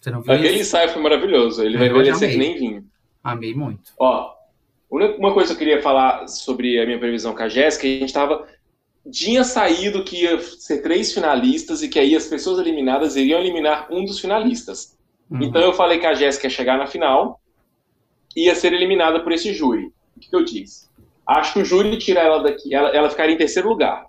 Você 0.00 0.10
não 0.10 0.22
viu 0.22 0.32
Aquele 0.32 0.48
isso? 0.54 0.60
ensaio 0.62 0.88
foi 0.90 1.02
maravilhoso. 1.02 1.62
Ele 1.62 1.76
vai 1.76 1.88
envelhecer 1.88 2.30
que 2.30 2.36
nem 2.36 2.56
vinho. 2.58 2.84
Amei 3.22 3.54
muito. 3.54 3.92
Ó, 3.98 4.32
uma 4.92 5.32
coisa 5.32 5.48
que 5.48 5.54
eu 5.54 5.58
queria 5.58 5.82
falar 5.82 6.28
sobre 6.28 6.78
a 6.78 6.84
minha 6.84 6.98
previsão 6.98 7.34
com 7.34 7.42
a 7.42 7.48
Jéssica, 7.48 7.86
a 7.86 7.90
gente 7.90 8.04
estava 8.04 8.46
tinha 9.10 9.42
saído 9.42 10.04
que 10.04 10.22
ia 10.22 10.40
ser 10.40 10.80
três 10.80 11.12
finalistas 11.12 11.82
e 11.82 11.88
que 11.88 11.98
aí 11.98 12.14
as 12.14 12.26
pessoas 12.26 12.58
eliminadas 12.60 13.16
iriam 13.16 13.40
eliminar 13.40 13.88
um 13.90 14.04
dos 14.04 14.20
finalistas. 14.20 14.96
Uhum. 15.30 15.42
Então 15.42 15.60
eu 15.60 15.72
falei 15.72 15.98
que 15.98 16.06
a 16.06 16.14
Jéssica 16.14 16.46
ia 16.46 16.50
chegar 16.50 16.78
na 16.78 16.86
final 16.86 17.40
e 18.36 18.44
ia 18.44 18.54
ser 18.54 18.72
eliminada 18.72 19.20
por 19.20 19.32
esse 19.32 19.52
júri. 19.52 19.92
O 20.16 20.20
que, 20.20 20.28
que 20.28 20.36
eu 20.36 20.44
disse? 20.44 20.88
Acho 21.26 21.54
que 21.54 21.58
o 21.60 21.64
júri 21.64 21.96
tira 21.98 22.20
ela 22.20 22.42
daqui, 22.42 22.74
ela, 22.74 22.90
ela 22.90 23.10
ficaria 23.10 23.34
em 23.34 23.38
terceiro 23.38 23.68
lugar. 23.68 24.06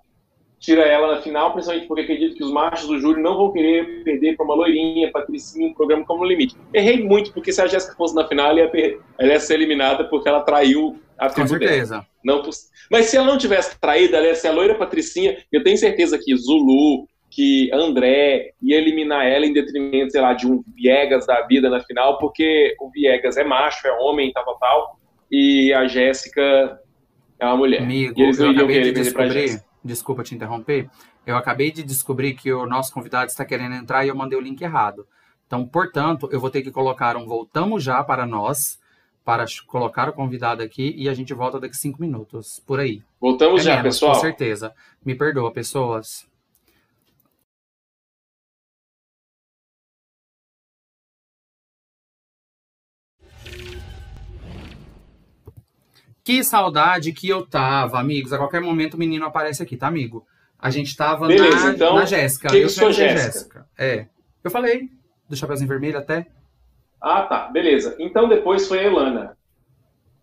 Tira 0.64 0.82
ela 0.82 1.14
na 1.14 1.20
final, 1.20 1.52
principalmente 1.52 1.86
porque 1.86 2.02
acredito 2.02 2.36
que 2.36 2.42
os 2.42 2.50
machos 2.50 2.88
do 2.88 2.98
júri 2.98 3.20
não 3.20 3.36
vão 3.36 3.52
querer 3.52 4.02
perder 4.02 4.34
para 4.34 4.46
uma 4.46 4.54
loirinha, 4.54 5.12
patricinha, 5.12 5.68
um 5.68 5.74
programa 5.74 6.06
como 6.06 6.24
Limite. 6.24 6.56
Errei 6.72 7.02
muito, 7.02 7.34
porque 7.34 7.52
se 7.52 7.60
a 7.60 7.66
Jéssica 7.66 7.94
fosse 7.94 8.14
na 8.14 8.26
final, 8.26 8.48
ela 8.48 8.60
ia, 8.60 8.68
per... 8.70 8.98
ela 9.18 9.32
ia 9.34 9.40
ser 9.40 9.56
eliminada 9.56 10.04
porque 10.04 10.26
ela 10.26 10.40
traiu 10.40 10.98
a 11.18 11.28
Com 11.28 11.46
certeza. 11.46 11.96
Dela. 11.96 12.06
Não, 12.24 12.42
mas 12.90 13.06
se 13.06 13.16
ela 13.18 13.26
não 13.26 13.36
tivesse 13.36 13.78
traído, 13.78 14.16
ela 14.16 14.26
ia 14.26 14.34
ser 14.34 14.48
a 14.48 14.52
loira 14.52 14.74
patricinha. 14.74 15.36
Eu 15.52 15.62
tenho 15.62 15.76
certeza 15.76 16.18
que 16.18 16.34
Zulu, 16.34 17.06
que 17.30 17.70
André 17.70 18.52
ia 18.62 18.78
eliminar 18.78 19.26
ela 19.26 19.44
em 19.44 19.52
detrimento, 19.52 20.12
sei 20.12 20.22
lá, 20.22 20.32
de 20.32 20.46
um 20.46 20.64
Viegas 20.74 21.26
da 21.26 21.42
vida 21.42 21.68
na 21.68 21.82
final, 21.82 22.16
porque 22.16 22.74
o 22.80 22.88
Viegas 22.90 23.36
é 23.36 23.44
macho, 23.44 23.86
é 23.86 23.92
homem, 24.00 24.32
tal, 24.32 24.46
tal, 24.46 24.58
tal. 24.58 24.98
E 25.30 25.74
a 25.74 25.86
Jéssica 25.86 26.80
é 27.38 27.44
uma 27.44 27.56
mulher. 27.58 27.82
Amigo, 27.82 28.18
eu 28.18 28.50
acabei 28.50 28.80
de 28.80 28.92
descobrir, 28.92 29.60
desculpa 29.84 30.22
te 30.22 30.34
interromper, 30.34 30.88
eu 31.26 31.36
acabei 31.36 31.70
de 31.70 31.82
descobrir 31.82 32.34
que 32.34 32.52
o 32.52 32.66
nosso 32.66 32.92
convidado 32.92 33.26
está 33.26 33.44
querendo 33.44 33.74
entrar 33.74 34.04
e 34.04 34.08
eu 34.08 34.16
mandei 34.16 34.38
o 34.38 34.42
link 34.42 34.60
errado. 34.62 35.06
Então, 35.46 35.66
portanto, 35.66 36.28
eu 36.32 36.40
vou 36.40 36.50
ter 36.50 36.62
que 36.62 36.70
colocar 36.70 37.16
um 37.16 37.26
voltamos 37.26 37.84
já 37.84 38.02
para 38.02 38.26
nós, 38.26 38.78
para 39.24 39.44
colocar 39.66 40.08
o 40.08 40.12
convidado 40.12 40.62
aqui 40.62 40.94
e 40.96 41.08
a 41.08 41.14
gente 41.14 41.32
volta 41.34 41.60
daqui 41.60 41.76
cinco 41.76 42.00
minutos, 42.00 42.62
por 42.66 42.80
aí. 42.80 43.02
Voltamos 43.20 43.60
é 43.60 43.64
já, 43.64 43.76
menos, 43.76 43.96
pessoal. 43.96 44.14
Com 44.14 44.20
certeza. 44.20 44.74
Me 45.04 45.14
perdoa, 45.14 45.52
pessoas. 45.52 46.26
Que 56.24 56.42
saudade 56.42 57.12
que 57.12 57.28
eu 57.28 57.46
tava, 57.46 58.00
amigos. 58.00 58.32
A 58.32 58.38
qualquer 58.38 58.62
momento 58.62 58.94
o 58.94 58.98
menino 58.98 59.26
aparece 59.26 59.62
aqui, 59.62 59.76
tá, 59.76 59.86
amigo? 59.86 60.26
A 60.58 60.70
gente 60.70 60.96
tava 60.96 61.26
Beleza, 61.26 61.66
na, 61.66 61.74
então, 61.74 61.94
na 61.96 62.06
Jéssica. 62.06 62.48
Que 62.48 62.60
eu 62.60 62.70
sou 62.70 62.90
Jéssica. 62.90 63.22
Jéssica. 63.22 63.66
É. 63.78 64.06
Eu 64.42 64.50
falei 64.50 64.88
do 65.28 65.36
Chapeuzinho 65.36 65.68
Vermelho 65.68 65.98
até. 65.98 66.26
Ah, 67.02 67.22
tá. 67.24 67.48
Beleza. 67.48 67.94
Então 67.98 68.26
depois 68.26 68.66
foi 68.66 68.78
a 68.78 68.84
Elana. 68.84 69.36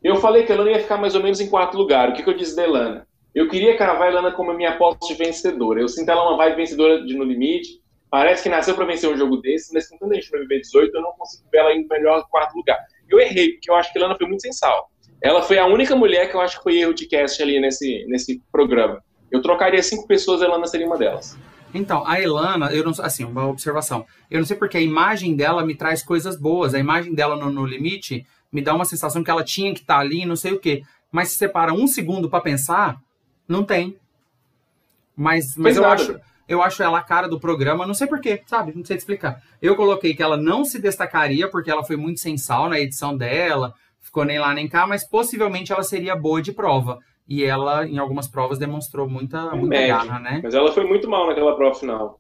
Eu 0.04 0.16
falei 0.16 0.44
que 0.44 0.52
a 0.52 0.56
Elana 0.56 0.72
ia 0.72 0.80
ficar 0.80 0.98
mais 0.98 1.14
ou 1.14 1.22
menos 1.22 1.40
em 1.40 1.48
quarto 1.48 1.78
lugar. 1.78 2.10
O 2.10 2.14
que, 2.14 2.24
que 2.24 2.30
eu 2.30 2.36
disse 2.36 2.56
da 2.56 2.64
Elana? 2.64 3.08
Eu 3.36 3.48
queria 3.48 3.78
cravar 3.78 4.08
a 4.08 4.12
Elana 4.12 4.32
como 4.32 4.50
a 4.50 4.56
minha 4.56 4.72
aposta 4.72 5.06
de 5.06 5.14
vencedora. 5.14 5.80
Eu 5.80 5.88
sinto 5.88 6.10
ela 6.10 6.28
uma 6.28 6.38
vibe 6.38 6.56
vencedora 6.56 7.06
de 7.06 7.16
No 7.16 7.24
Limite. 7.24 7.80
Parece 8.10 8.42
que 8.44 8.50
nasceu 8.50 8.74
para 8.74 8.86
vencer 8.86 9.10
um 9.10 9.16
jogo 9.16 9.38
desse, 9.38 9.72
mas 9.74 9.88
quando 9.88 10.12
a 10.12 10.16
gente 10.16 10.30
vai 10.32 10.42
viver 10.42 10.60
18, 10.62 10.94
eu 10.94 11.02
não 11.02 11.12
consigo 11.12 11.48
ver 11.50 11.60
ela 11.60 11.74
indo 11.74 11.88
melhor 11.88 12.28
quarto 12.30 12.56
lugar. 12.56 12.78
Eu 13.08 13.20
errei, 13.20 13.54
porque 13.54 13.70
eu 13.70 13.76
acho 13.76 13.94
que 13.94 14.00
a 14.00 14.02
Elana 14.02 14.18
foi 14.18 14.28
muito 14.28 14.42
sensal. 14.42 14.90
Ela 15.21 15.43
foi 15.43 15.57
a 15.60 15.65
única 15.65 15.95
mulher 15.95 16.29
que 16.29 16.36
eu 16.36 16.41
acho 16.41 16.57
que 16.57 16.63
foi 16.63 16.79
erro 16.79 16.93
de 16.93 17.05
cast 17.05 17.41
ali 17.41 17.60
nesse, 17.60 18.05
nesse 18.07 18.41
programa. 18.51 19.03
Eu 19.29 19.41
trocaria 19.41 19.81
cinco 19.84 20.07
pessoas, 20.07 20.41
a 20.41 20.45
Elana 20.45 20.65
seria 20.65 20.88
uma 20.88 20.97
delas. 20.97 21.38
Então, 21.73 22.05
a 22.05 22.19
Elana, 22.19 22.73
eu 22.73 22.84
não 22.84 22.91
assim, 22.99 23.23
uma 23.23 23.47
observação. 23.47 24.05
Eu 24.29 24.39
não 24.39 24.45
sei 24.45 24.57
porque 24.57 24.77
a 24.77 24.81
imagem 24.81 25.36
dela 25.36 25.65
me 25.65 25.75
traz 25.75 26.03
coisas 26.03 26.36
boas. 26.38 26.73
A 26.73 26.79
imagem 26.79 27.13
dela 27.13 27.36
no, 27.36 27.49
no 27.49 27.65
limite 27.65 28.25
me 28.51 28.62
dá 28.62 28.73
uma 28.73 28.84
sensação 28.84 29.23
que 29.23 29.31
ela 29.31 29.43
tinha 29.43 29.73
que 29.73 29.81
estar 29.81 29.95
tá 29.95 29.99
ali, 29.99 30.25
não 30.25 30.36
sei 30.36 30.51
o 30.51 30.60
quê. 30.60 30.84
Mas 31.12 31.29
se 31.29 31.38
separa 31.38 31.73
um 31.73 31.88
segundo 31.88 32.29
para 32.29 32.41
pensar, 32.41 32.99
não 33.47 33.63
tem. 33.63 33.97
Mas, 35.15 35.55
mas 35.55 35.77
eu 35.77 35.86
acho, 35.86 36.19
eu 36.47 36.62
acho 36.62 36.81
ela 36.84 36.99
a 36.99 37.03
cara 37.03 37.27
do 37.27 37.39
programa, 37.39 37.86
não 37.88 37.93
sei 37.93 38.07
porquê, 38.07 38.41
sabe? 38.45 38.73
Não 38.75 38.84
sei 38.84 38.97
te 38.97 39.01
explicar. 39.01 39.41
Eu 39.62 39.75
coloquei 39.75 40.13
que 40.13 40.23
ela 40.23 40.36
não 40.36 40.65
se 40.65 40.79
destacaria 40.79 41.49
porque 41.49 41.69
ela 41.71 41.84
foi 41.84 41.95
muito 41.95 42.19
sensal 42.19 42.67
na 42.67 42.79
edição 42.79 43.15
dela, 43.15 43.73
ficou 44.12 44.26
nem 44.26 44.38
lá 44.38 44.54
nem 44.54 44.67
cá, 44.67 44.86
mas 44.86 45.08
possivelmente 45.08 45.71
ela 45.71 45.84
seria 45.84 46.15
boa 46.15 46.41
de 46.41 46.52
prova. 46.52 47.00
E 47.28 47.45
ela, 47.45 47.88
em 47.88 47.97
algumas 47.97 48.28
provas, 48.28 48.60
demonstrou 48.60 49.10
muita, 49.10 49.56
muita 49.56 49.88
garra, 49.88 50.19
né? 50.19 50.41
Mas 50.43 50.54
ela 50.54 50.69
foi 50.74 50.86
muito 50.86 51.10
mal 51.10 51.28
naquela 51.28 51.56
prova 51.56 51.74
final. 51.74 52.19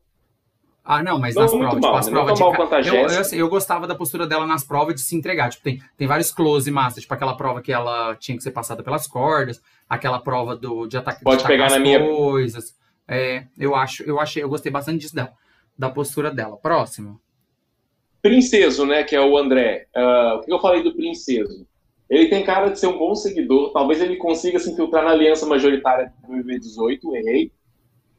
Ah, 0.83 1.03
não, 1.03 1.19
mas 1.19 1.35
não 1.35 1.43
nas 1.43 1.51
provas, 1.51 1.69
mal, 1.69 1.75
tipo, 1.75 1.97
as 1.97 2.09
provas 2.09 2.85
de... 2.85 2.89
eu, 2.89 2.95
eu, 2.95 3.19
assim, 3.19 3.35
eu, 3.37 3.49
gostava 3.49 3.85
da 3.85 3.93
postura 3.93 4.25
dela 4.25 4.47
nas 4.47 4.63
provas 4.63 4.95
de 4.95 5.01
se 5.01 5.15
entregar. 5.15 5.49
Tipo, 5.49 5.63
tem, 5.63 5.81
tem 5.97 6.07
vários 6.07 6.31
close 6.31 6.71
massa, 6.71 7.01
tipo 7.01 7.13
aquela 7.13 7.35
prova 7.35 7.61
que 7.61 7.71
ela 7.71 8.15
tinha 8.15 8.35
que 8.35 8.41
ser 8.41 8.51
passada 8.51 8.81
pelas 8.81 9.05
cordas, 9.05 9.61
aquela 9.87 10.19
prova 10.19 10.55
do, 10.55 10.87
de 10.87 10.97
ataque 10.97 11.23
Pode 11.23 11.41
de 11.41 11.47
pegar 11.47 11.69
na 11.69 11.77
minha 11.77 11.99
coisas. 11.99 12.73
É, 13.07 13.43
eu 13.57 13.75
acho, 13.75 14.01
eu 14.03 14.19
achei, 14.19 14.41
eu 14.41 14.49
gostei 14.49 14.71
bastante 14.71 14.99
disso 14.99 15.15
da, 15.15 15.31
da 15.77 15.89
postura 15.89 16.31
dela. 16.31 16.57
Próximo. 16.57 17.19
Princeso, 18.21 18.85
né, 18.85 19.03
que 19.03 19.15
é 19.15 19.21
o 19.21 19.37
André. 19.37 19.87
Uh, 19.95 20.37
o 20.37 20.41
que 20.41 20.53
eu 20.53 20.59
falei 20.59 20.81
do 20.81 20.95
Princeso? 20.95 21.67
Ele 22.11 22.27
tem 22.27 22.43
cara 22.43 22.67
de 22.67 22.77
ser 22.77 22.87
um 22.87 22.97
bom 22.97 23.15
seguidor. 23.15 23.71
Talvez 23.71 24.01
ele 24.01 24.17
consiga 24.17 24.59
se 24.59 24.69
infiltrar 24.69 25.05
na 25.05 25.11
aliança 25.11 25.45
majoritária 25.45 26.11
do 26.21 26.33
2018, 26.33 27.15
errei. 27.15 27.51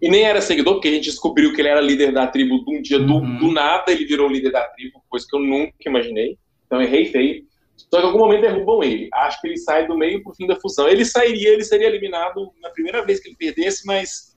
E 0.00 0.08
nem 0.08 0.22
era 0.24 0.40
seguidor, 0.40 0.74
porque 0.74 0.88
a 0.88 0.92
gente 0.92 1.04
descobriu 1.04 1.52
que 1.52 1.60
ele 1.60 1.68
era 1.68 1.80
líder 1.80 2.10
da 2.10 2.26
tribo 2.26 2.64
de 2.64 2.74
um 2.74 2.80
dia 2.80 2.98
do, 2.98 3.16
Uhum. 3.16 3.38
do 3.38 3.52
nada, 3.52 3.92
ele 3.92 4.06
virou 4.06 4.28
líder 4.28 4.50
da 4.50 4.62
tribo, 4.68 5.02
coisa 5.10 5.26
que 5.28 5.36
eu 5.36 5.40
nunca 5.40 5.74
imaginei. 5.86 6.38
Então 6.64 6.80
errei 6.80 7.04
feio. 7.04 7.44
Só 7.76 7.98
que 7.98 8.02
em 8.02 8.06
algum 8.06 8.18
momento 8.18 8.40
derrubam 8.40 8.82
ele. 8.82 9.10
Acho 9.12 9.38
que 9.42 9.48
ele 9.48 9.58
sai 9.58 9.86
do 9.86 9.96
meio 9.96 10.22
pro 10.22 10.34
fim 10.34 10.46
da 10.46 10.58
fusão. 10.58 10.88
Ele 10.88 11.04
sairia, 11.04 11.50
ele 11.50 11.62
seria 11.62 11.86
eliminado 11.86 12.50
na 12.62 12.70
primeira 12.70 13.04
vez 13.04 13.20
que 13.20 13.28
ele 13.28 13.36
perdesse, 13.36 13.86
mas 13.86 14.34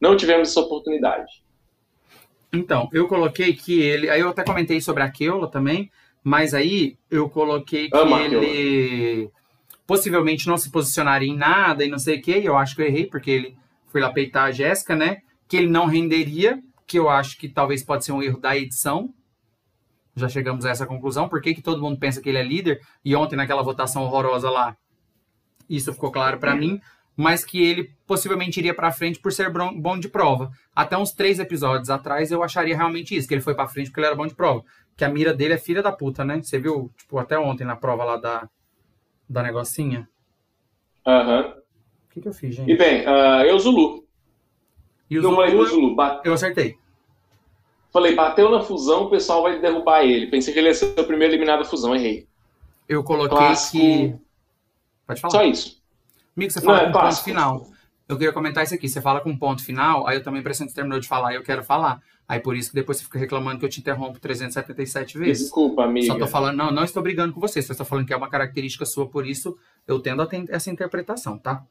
não 0.00 0.16
tivemos 0.16 0.50
essa 0.50 0.60
oportunidade. 0.60 1.30
Então, 2.52 2.88
eu 2.92 3.06
coloquei 3.06 3.52
que 3.52 3.80
ele. 3.80 4.10
Aí 4.10 4.20
eu 4.20 4.30
até 4.30 4.42
comentei 4.42 4.80
sobre 4.80 5.04
a 5.04 5.10
Keula 5.10 5.48
também, 5.48 5.90
mas 6.26 6.54
aí 6.54 6.98
eu 7.08 7.30
coloquei 7.30 7.88
que 7.88 7.96
Amo 7.96 8.16
a 8.16 8.22
ele 8.22 9.30
possivelmente 9.86 10.48
não 10.48 10.58
se 10.58 10.68
posicionaria 10.72 11.30
em 11.30 11.36
nada 11.36 11.84
e 11.84 11.88
não 11.88 12.00
sei 12.00 12.18
o 12.18 12.20
que. 12.20 12.32
Eu 12.32 12.56
acho 12.56 12.74
que 12.74 12.82
eu 12.82 12.86
errei, 12.86 13.06
porque 13.06 13.30
ele 13.30 13.56
foi 13.86 14.00
lá 14.00 14.12
peitar 14.12 14.46
a 14.46 14.50
Jéssica, 14.50 14.96
né? 14.96 15.18
Que 15.46 15.56
ele 15.56 15.68
não 15.68 15.86
renderia, 15.86 16.60
que 16.84 16.98
eu 16.98 17.08
acho 17.08 17.38
que 17.38 17.48
talvez 17.48 17.84
pode 17.84 18.04
ser 18.04 18.10
um 18.10 18.20
erro 18.20 18.40
da 18.40 18.56
edição. 18.56 19.14
Já 20.16 20.28
chegamos 20.28 20.66
a 20.66 20.70
essa 20.70 20.84
conclusão. 20.84 21.28
Por 21.28 21.40
que, 21.40 21.54
que 21.54 21.62
todo 21.62 21.80
mundo 21.80 21.96
pensa 21.96 22.20
que 22.20 22.28
ele 22.28 22.38
é 22.38 22.42
líder? 22.42 22.80
E 23.04 23.14
ontem, 23.14 23.36
naquela 23.36 23.62
votação 23.62 24.02
horrorosa 24.02 24.50
lá, 24.50 24.76
isso 25.70 25.94
ficou 25.94 26.10
claro 26.10 26.38
pra 26.38 26.56
mim. 26.56 26.80
Mas 27.16 27.44
que 27.44 27.62
ele 27.62 27.92
possivelmente 28.04 28.58
iria 28.58 28.74
pra 28.74 28.90
frente 28.90 29.20
por 29.20 29.32
ser 29.32 29.48
bom 29.48 29.96
de 29.96 30.08
prova. 30.08 30.50
Até 30.74 30.98
uns 30.98 31.12
três 31.12 31.38
episódios 31.38 31.88
atrás 31.88 32.32
eu 32.32 32.42
acharia 32.42 32.76
realmente 32.76 33.16
isso, 33.16 33.28
que 33.28 33.34
ele 33.34 33.40
foi 33.40 33.54
pra 33.54 33.68
frente 33.68 33.90
porque 33.90 34.00
ele 34.00 34.08
era 34.08 34.16
bom 34.16 34.26
de 34.26 34.34
prova. 34.34 34.64
Que 34.96 35.04
a 35.04 35.08
mira 35.08 35.34
dele 35.34 35.54
é 35.54 35.58
filha 35.58 35.82
da 35.82 35.92
puta, 35.92 36.24
né? 36.24 36.40
Você 36.42 36.58
viu, 36.58 36.90
tipo, 36.96 37.18
até 37.18 37.38
ontem 37.38 37.64
na 37.64 37.76
prova 37.76 38.02
lá 38.04 38.16
da, 38.16 38.48
da 39.28 39.42
negocinha? 39.42 40.08
Aham. 41.06 41.54
O 42.08 42.08
que, 42.14 42.20
que 42.22 42.28
eu 42.28 42.32
fiz, 42.32 42.50
E 42.54 42.56
gente? 42.56 42.76
bem, 42.76 43.04
ah, 43.06 43.44
eu 43.46 43.58
Zulu. 43.58 44.04
E 45.10 45.18
o 45.18 45.22
eu 45.22 45.34
falei 45.34 45.50
do 45.50 45.56
Zulu, 45.66 45.68
Zulu. 45.68 45.94
Ba- 45.94 46.22
eu 46.24 46.32
acertei. 46.32 46.78
Falei, 47.92 48.14
bateu 48.14 48.50
na 48.50 48.60
fusão, 48.62 49.04
o 49.04 49.10
pessoal 49.10 49.42
vai 49.42 49.60
derrubar 49.60 50.02
ele. 50.02 50.26
Pensei 50.28 50.52
que 50.52 50.58
ele 50.58 50.68
ia 50.68 50.74
ser 50.74 50.98
o 50.98 51.04
primeiro 51.06 51.32
eliminado 51.34 51.60
da 51.60 51.64
fusão, 51.64 51.94
errei. 51.94 52.26
Eu 52.88 53.02
coloquei 53.04 53.36
Clássico. 53.36 53.78
que. 53.78 54.14
Pode 55.06 55.20
falar. 55.20 55.30
Só 55.32 55.44
isso. 55.44 55.82
Amigo, 56.36 56.52
você 56.52 56.60
Não, 56.60 56.66
fala 56.66 56.80
é 56.82 56.86
com 56.92 56.98
ponto 57.00 57.22
final. 57.24 57.66
Eu 58.08 58.16
queria 58.16 58.32
comentar 58.32 58.64
isso 58.64 58.74
aqui. 58.74 58.88
Você 58.88 59.00
fala 59.00 59.20
com 59.20 59.36
ponto 59.36 59.64
final, 59.64 60.06
aí 60.06 60.16
eu 60.16 60.22
também 60.22 60.42
preciso 60.42 60.74
terminou 60.74 61.00
de 61.00 61.08
falar 61.08 61.32
e 61.32 61.36
eu 61.36 61.42
quero 61.42 61.62
falar. 61.64 62.02
Aí 62.28 62.40
por 62.40 62.56
isso 62.56 62.70
que 62.70 62.74
depois 62.74 62.98
você 62.98 63.04
fica 63.04 63.18
reclamando 63.18 63.60
que 63.60 63.64
eu 63.64 63.68
te 63.68 63.80
interrompo 63.80 64.18
377 64.18 65.18
vezes. 65.18 65.44
Desculpa, 65.44 65.84
amiga. 65.84 66.06
Só 66.06 66.18
tô 66.18 66.26
falando, 66.26 66.56
não, 66.56 66.72
não 66.72 66.82
estou 66.82 67.02
brigando 67.02 67.32
com 67.32 67.40
você, 67.40 67.62
só 67.62 67.72
estou 67.72 67.86
falando 67.86 68.06
que 68.06 68.12
é 68.12 68.16
uma 68.16 68.28
característica 68.28 68.84
sua, 68.84 69.08
por 69.08 69.26
isso 69.26 69.56
eu 69.86 70.00
tendo 70.00 70.22
a 70.22 70.28
essa 70.48 70.70
interpretação, 70.70 71.38
tá? 71.38 71.64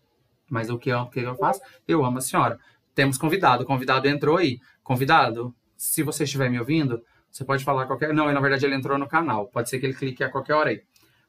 Mas 0.50 0.70
o 0.70 0.78
que 0.78 0.90
eu, 0.90 1.00
o 1.00 1.10
que 1.10 1.20
eu 1.20 1.36
faço? 1.36 1.60
Eu 1.88 2.06
amo 2.06 2.20
a 2.20 2.22
senhora. 2.22 2.58
Temos 2.94 3.18
convidado, 3.18 3.64
o 3.64 3.66
convidado 3.66 4.08
entrou 4.08 4.38
aí. 4.38 4.60
Convidado, 4.82 5.54
se 5.76 6.04
você 6.04 6.24
estiver 6.24 6.50
me 6.50 6.58
ouvindo, 6.58 7.04
você 7.30 7.44
pode 7.44 7.66
falar 7.66 7.86
qualquer. 7.86 8.14
Não, 8.14 8.32
na 8.32 8.40
verdade 8.40 8.66
ele 8.66 8.76
entrou 8.76 8.98
no 8.98 9.08
canal. 9.08 9.48
Pode 9.48 9.70
ser 9.70 9.80
que 9.80 9.86
ele 9.86 9.94
clique 9.94 10.24
a 10.24 10.30
qualquer 10.30 10.54
hora 10.54 10.70
aí. 10.70 10.82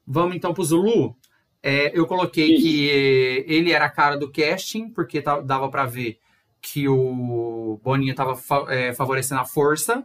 Vamos 0.06 0.36
então 0.36 0.54
pro 0.54 0.62
Zulu. 0.62 1.16
É, 1.60 1.90
eu 1.98 2.06
coloquei 2.06 2.54
Isso. 2.54 2.62
que 2.62 2.88
ele 3.48 3.72
era 3.72 3.86
a 3.86 3.90
cara 3.90 4.16
do 4.16 4.30
casting, 4.30 4.88
porque 4.90 5.20
dava 5.20 5.68
pra 5.68 5.84
ver 5.84 6.20
que 6.72 6.88
o 6.88 7.78
Boninho 7.82 8.12
tava 8.14 8.34
fa- 8.34 8.66
eh, 8.68 8.92
favorecendo 8.92 9.40
a 9.40 9.44
força. 9.44 10.04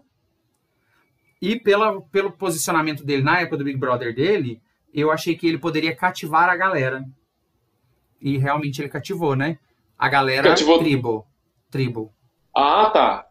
E 1.41 1.59
pela, 1.59 1.99
pelo 2.03 2.31
posicionamento 2.31 3.03
dele 3.03 3.23
na 3.23 3.39
época 3.41 3.57
do 3.57 3.63
Big 3.63 3.77
Brother 3.79 4.13
dele, 4.13 4.61
eu 4.93 5.11
achei 5.11 5.35
que 5.35 5.47
ele 5.47 5.57
poderia 5.57 5.95
cativar 5.95 6.49
a 6.49 6.55
galera. 6.55 7.03
E 8.21 8.37
realmente 8.37 8.79
ele 8.79 8.89
cativou, 8.89 9.35
né? 9.35 9.57
A 9.97 10.07
galera 10.07 10.49
Cativou- 10.49 10.77
tribo. 10.79 11.25
Tribo. 11.71 12.13
Ah, 12.55 12.91
tá. 12.93 13.27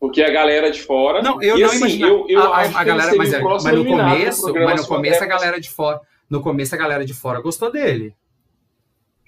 Porque 0.00 0.20
a 0.22 0.30
galera 0.32 0.70
de 0.72 0.82
fora. 0.82 1.22
Não, 1.22 1.40
eu 1.40 1.56
e 1.56 1.60
não 1.60 1.68
assim, 1.68 1.76
imaginava. 1.78 2.12
Eu, 2.12 2.26
eu 2.28 2.42
a, 2.42 2.56
a- 2.58 2.80
a 2.80 2.84
galera, 2.84 3.14
mas, 3.16 3.32
é- 3.32 3.40
mas 3.40 3.64
no 3.64 3.84
começo, 3.84 4.52
mas 4.52 4.80
no 4.80 4.86
começo 4.88 5.16
a 5.16 5.18
Puder. 5.20 5.28
galera 5.28 5.60
de 5.60 5.70
fora, 5.70 6.00
no 6.28 6.40
começo 6.42 6.74
a 6.74 6.78
galera 6.78 7.04
de 7.04 7.14
fora 7.14 7.40
gostou 7.40 7.70
dele. 7.70 8.16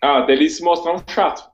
Ah, 0.03 0.23
dele 0.23 0.51
se 0.51 0.63
mostrar 0.65 0.95
um 0.95 1.03
chato. 1.07 1.49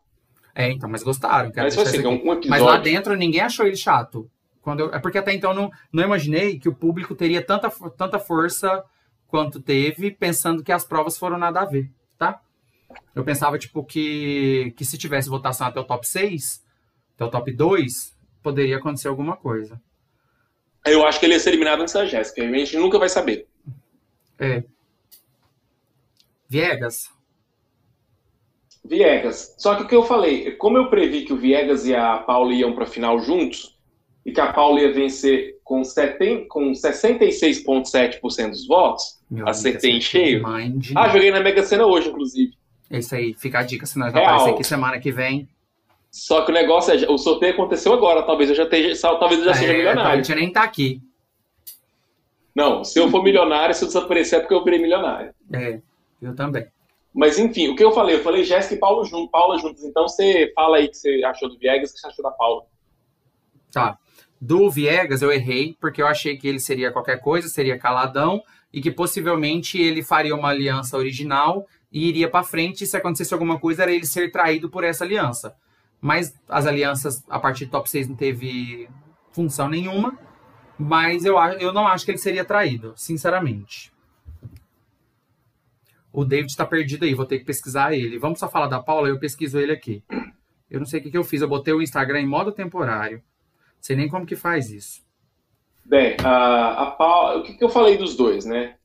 É, 0.55 0.71
então, 0.71 0.89
mas 0.89 1.03
gostaram. 1.03 1.51
Mas 1.55 1.75
deixar 1.75 1.89
assim, 1.89 2.07
um, 2.07 2.15
um 2.23 2.27
Mas 2.27 2.45
lá 2.47 2.57
episódio. 2.57 2.83
dentro 2.83 3.17
ninguém 3.17 3.41
achou 3.41 3.67
ele 3.67 3.77
chato. 3.77 4.31
Quando 4.61 4.81
eu- 4.81 4.95
é 4.95 4.99
porque 4.99 5.19
até 5.19 5.33
então 5.33 5.51
eu 5.51 5.57
não, 5.57 5.71
não 5.93 6.05
imaginei 6.05 6.59
que 6.59 6.69
o 6.69 6.75
público 6.75 7.15
teria 7.15 7.45
tanta, 7.45 7.71
tanta 7.97 8.19
força 8.19 8.85
quanto 9.27 9.61
teve, 9.61 10.11
pensando 10.11 10.63
que 10.63 10.71
as 10.71 10.85
provas 10.85 11.17
foram 11.17 11.39
nada 11.39 11.61
a 11.63 11.65
ver, 11.65 11.91
tá? 12.19 12.41
Eu 13.15 13.25
pensava, 13.25 13.59
tipo, 13.59 13.83
que, 13.83 14.73
que 14.77 14.85
se 14.85 14.99
tivesse 14.99 15.29
votação 15.29 15.67
até 15.67 15.81
o 15.81 15.85
top 15.85 16.07
6, 16.07 16.63
até 17.15 17.25
o 17.25 17.31
top 17.31 17.51
2, 17.51 18.15
poderia 18.43 18.77
acontecer 18.77 19.09
alguma 19.09 19.37
coisa. 19.37 19.81
Eu 20.85 21.07
acho 21.07 21.19
que 21.19 21.25
ele 21.27 21.33
ia 21.35 21.41
ser 21.41 21.51
eliminado 21.51 21.81
antes 21.81 21.95
da 21.95 22.05
Jéssica. 22.05 22.43
A 22.43 22.53
gente 22.53 22.77
nunca 22.77 22.99
vai 22.99 23.09
saber. 23.09 23.47
É. 24.39 24.63
Viegas. 26.49 27.11
Viegas. 28.85 29.55
Só 29.59 29.75
que 29.77 29.83
o 29.85 29.89
que 29.89 29.95
eu 29.95 30.03
falei, 30.03 30.53
como 30.53 30.77
eu 30.79 30.89
previ 30.89 31.23
que 31.23 31.33
o 31.33 31.37
Viegas 31.37 31.87
e 31.87 31.95
a 31.95 32.19
Paula 32.19 32.53
iam 32.53 32.75
para 32.75 32.85
a 32.85 32.87
final 32.87 33.19
juntos, 33.21 33.79
e 34.25 34.33
que 34.33 34.41
a 34.41 34.53
Paula 34.53 34.81
ia 34.81 34.93
vencer 34.93 35.59
com, 35.65 35.83
70, 35.85 36.47
com 36.49 36.73
66,7% 36.73 38.51
dos 38.51 38.67
votos, 38.67 39.21
Meu 39.31 39.49
Acertei 39.49 39.93
em 39.93 40.01
cheio? 40.01 40.43
Mind. 40.47 40.91
ah, 40.97 41.09
joguei 41.09 41.31
na 41.31 41.41
Mega 41.41 41.63
Sena 41.63 41.87
hoje, 41.87 42.09
inclusive. 42.09 42.53
É 42.91 42.99
isso 42.99 43.15
aí, 43.15 43.35
fica 43.35 43.61
a 43.61 43.63
dica, 43.63 43.87
senão 43.87 44.11
vai 44.11 44.23
aparecer 44.23 44.51
aqui 44.51 44.65
semana 44.65 44.99
que 45.01 45.11
vem. 45.11 45.49
Só 46.11 46.43
que 46.43 46.51
o 46.51 46.55
negócio 46.55 46.93
é, 46.93 47.11
o 47.11 47.17
sorteio 47.17 47.55
aconteceu 47.55 47.93
agora, 47.95 48.23
talvez 48.23 48.51
eu 48.51 48.57
já 48.57 48.65
esteja, 48.65 49.01
talvez 49.19 49.41
eu 49.41 49.47
já 49.47 49.55
seja 49.55 49.73
É, 49.73 49.75
a 49.75 49.79
milionário. 49.79 50.25
gente 50.25 50.37
nem 50.37 50.53
tá 50.53 50.63
aqui. 50.63 51.01
Não, 52.55 52.85
se 52.85 52.99
eu 52.99 53.11
for 53.11 53.23
milionário, 53.23 53.75
se 53.75 53.83
eu 53.83 53.87
desaparecer 53.89 54.39
é 54.39 54.41
porque 54.43 54.53
eu 54.55 54.63
virei 54.63 54.79
milionário. 54.79 55.33
É, 55.53 55.81
eu 56.21 56.35
também. 56.35 56.67
Mas 57.15 57.39
enfim, 57.39 57.69
o 57.69 57.77
que 57.77 57.85
eu 57.85 57.93
falei? 57.93 58.17
Eu 58.17 58.23
falei 58.23 58.43
Jéssica 58.43 58.75
e 58.75 58.79
Paulo 58.79 59.05
juntos, 59.05 59.31
Paula 59.31 59.59
juntos. 59.59 59.85
Então 59.85 60.09
você 60.09 60.51
fala 60.55 60.79
aí 60.79 60.89
que 60.89 60.97
você 60.97 61.23
achou 61.25 61.49
do 61.49 61.59
Viegas, 61.59 61.91
o 61.91 61.95
que 61.95 62.01
você 62.01 62.07
achou 62.07 62.23
da 62.23 62.31
Paula. 62.31 62.65
Tá. 63.71 63.99
Do 64.41 64.71
Viegas 64.71 65.23
eu 65.23 65.31
errei, 65.31 65.77
porque 65.81 66.03
eu 66.03 66.07
achei 66.07 66.37
que 66.37 66.49
ele 66.49 66.59
seria 66.59 66.91
qualquer 66.91 67.21
coisa, 67.21 67.49
seria 67.49 67.79
caladão, 67.79 68.43
e 68.73 68.81
que 68.81 68.91
possivelmente 68.91 69.81
ele 69.81 70.03
faria 70.03 70.35
uma 70.35 70.49
aliança 70.49 70.97
original 70.97 71.67
e 71.93 72.09
iria 72.09 72.29
pra 72.29 72.43
frente, 72.43 72.85
e 72.85 72.87
se 72.87 72.97
acontecesse 72.97 73.35
alguma 73.35 73.61
coisa, 73.61 73.83
era 73.83 73.93
ele 73.93 74.07
ser 74.07 74.33
traído 74.33 74.71
por 74.71 74.83
essa 74.83 75.05
aliança. 75.05 75.55
Mas 76.01 76.35
as 76.49 76.67
alianças, 76.67 77.23
a 77.29 77.39
partir 77.39 77.67
do 77.67 77.71
top 77.71 77.89
6, 77.89 78.09
não 78.09 78.17
teve 78.17 78.89
função 79.31 79.69
nenhuma. 79.69 80.19
Mas 80.79 81.25
eu, 81.25 81.37
eu 81.61 81.73
não 81.73 81.87
acho 81.87 82.05
que 82.05 82.11
ele 82.11 82.19
seria 82.19 82.45
traído, 82.45 82.93
sinceramente. 82.97 83.92
O 86.13 86.25
David 86.25 86.55
tá 86.57 86.67
perdido 86.67 87.05
aí, 87.05 87.15
vou 87.15 87.25
ter 87.25 87.39
que 87.39 87.45
pesquisar 87.45 87.95
ele. 87.95 88.19
Vamos 88.19 88.39
só 88.39 88.49
falar 88.49 88.67
da 88.67 88.83
Paula, 88.83 89.09
eu 89.09 89.19
pesquiso 89.19 89.59
ele 89.59 89.73
aqui. 89.73 90.03
Eu 90.71 90.79
não 90.79 90.87
sei 90.87 91.01
o 91.01 91.03
que, 91.03 91.11
que 91.11 91.19
eu 91.19 91.25
fiz, 91.25 91.41
eu 91.41 91.49
botei 91.49 91.73
o 91.73 91.83
Instagram 91.83 92.21
em 92.21 92.27
modo 92.27 92.53
temporário. 92.53 93.23
Sei 93.81 93.97
nem 93.97 94.09
como 94.09 94.27
que 94.27 94.37
faz 94.37 94.71
isso. 94.71 95.03
Bem, 95.85 96.17
a, 96.23 96.83
a 96.83 96.91
Paula, 96.93 97.39
o 97.39 97.43
que, 97.43 97.55
que 97.55 97.65
eu 97.65 97.69
falei 97.69 97.97
dos 97.97 98.15
dois, 98.15 98.45
né? 98.45 98.77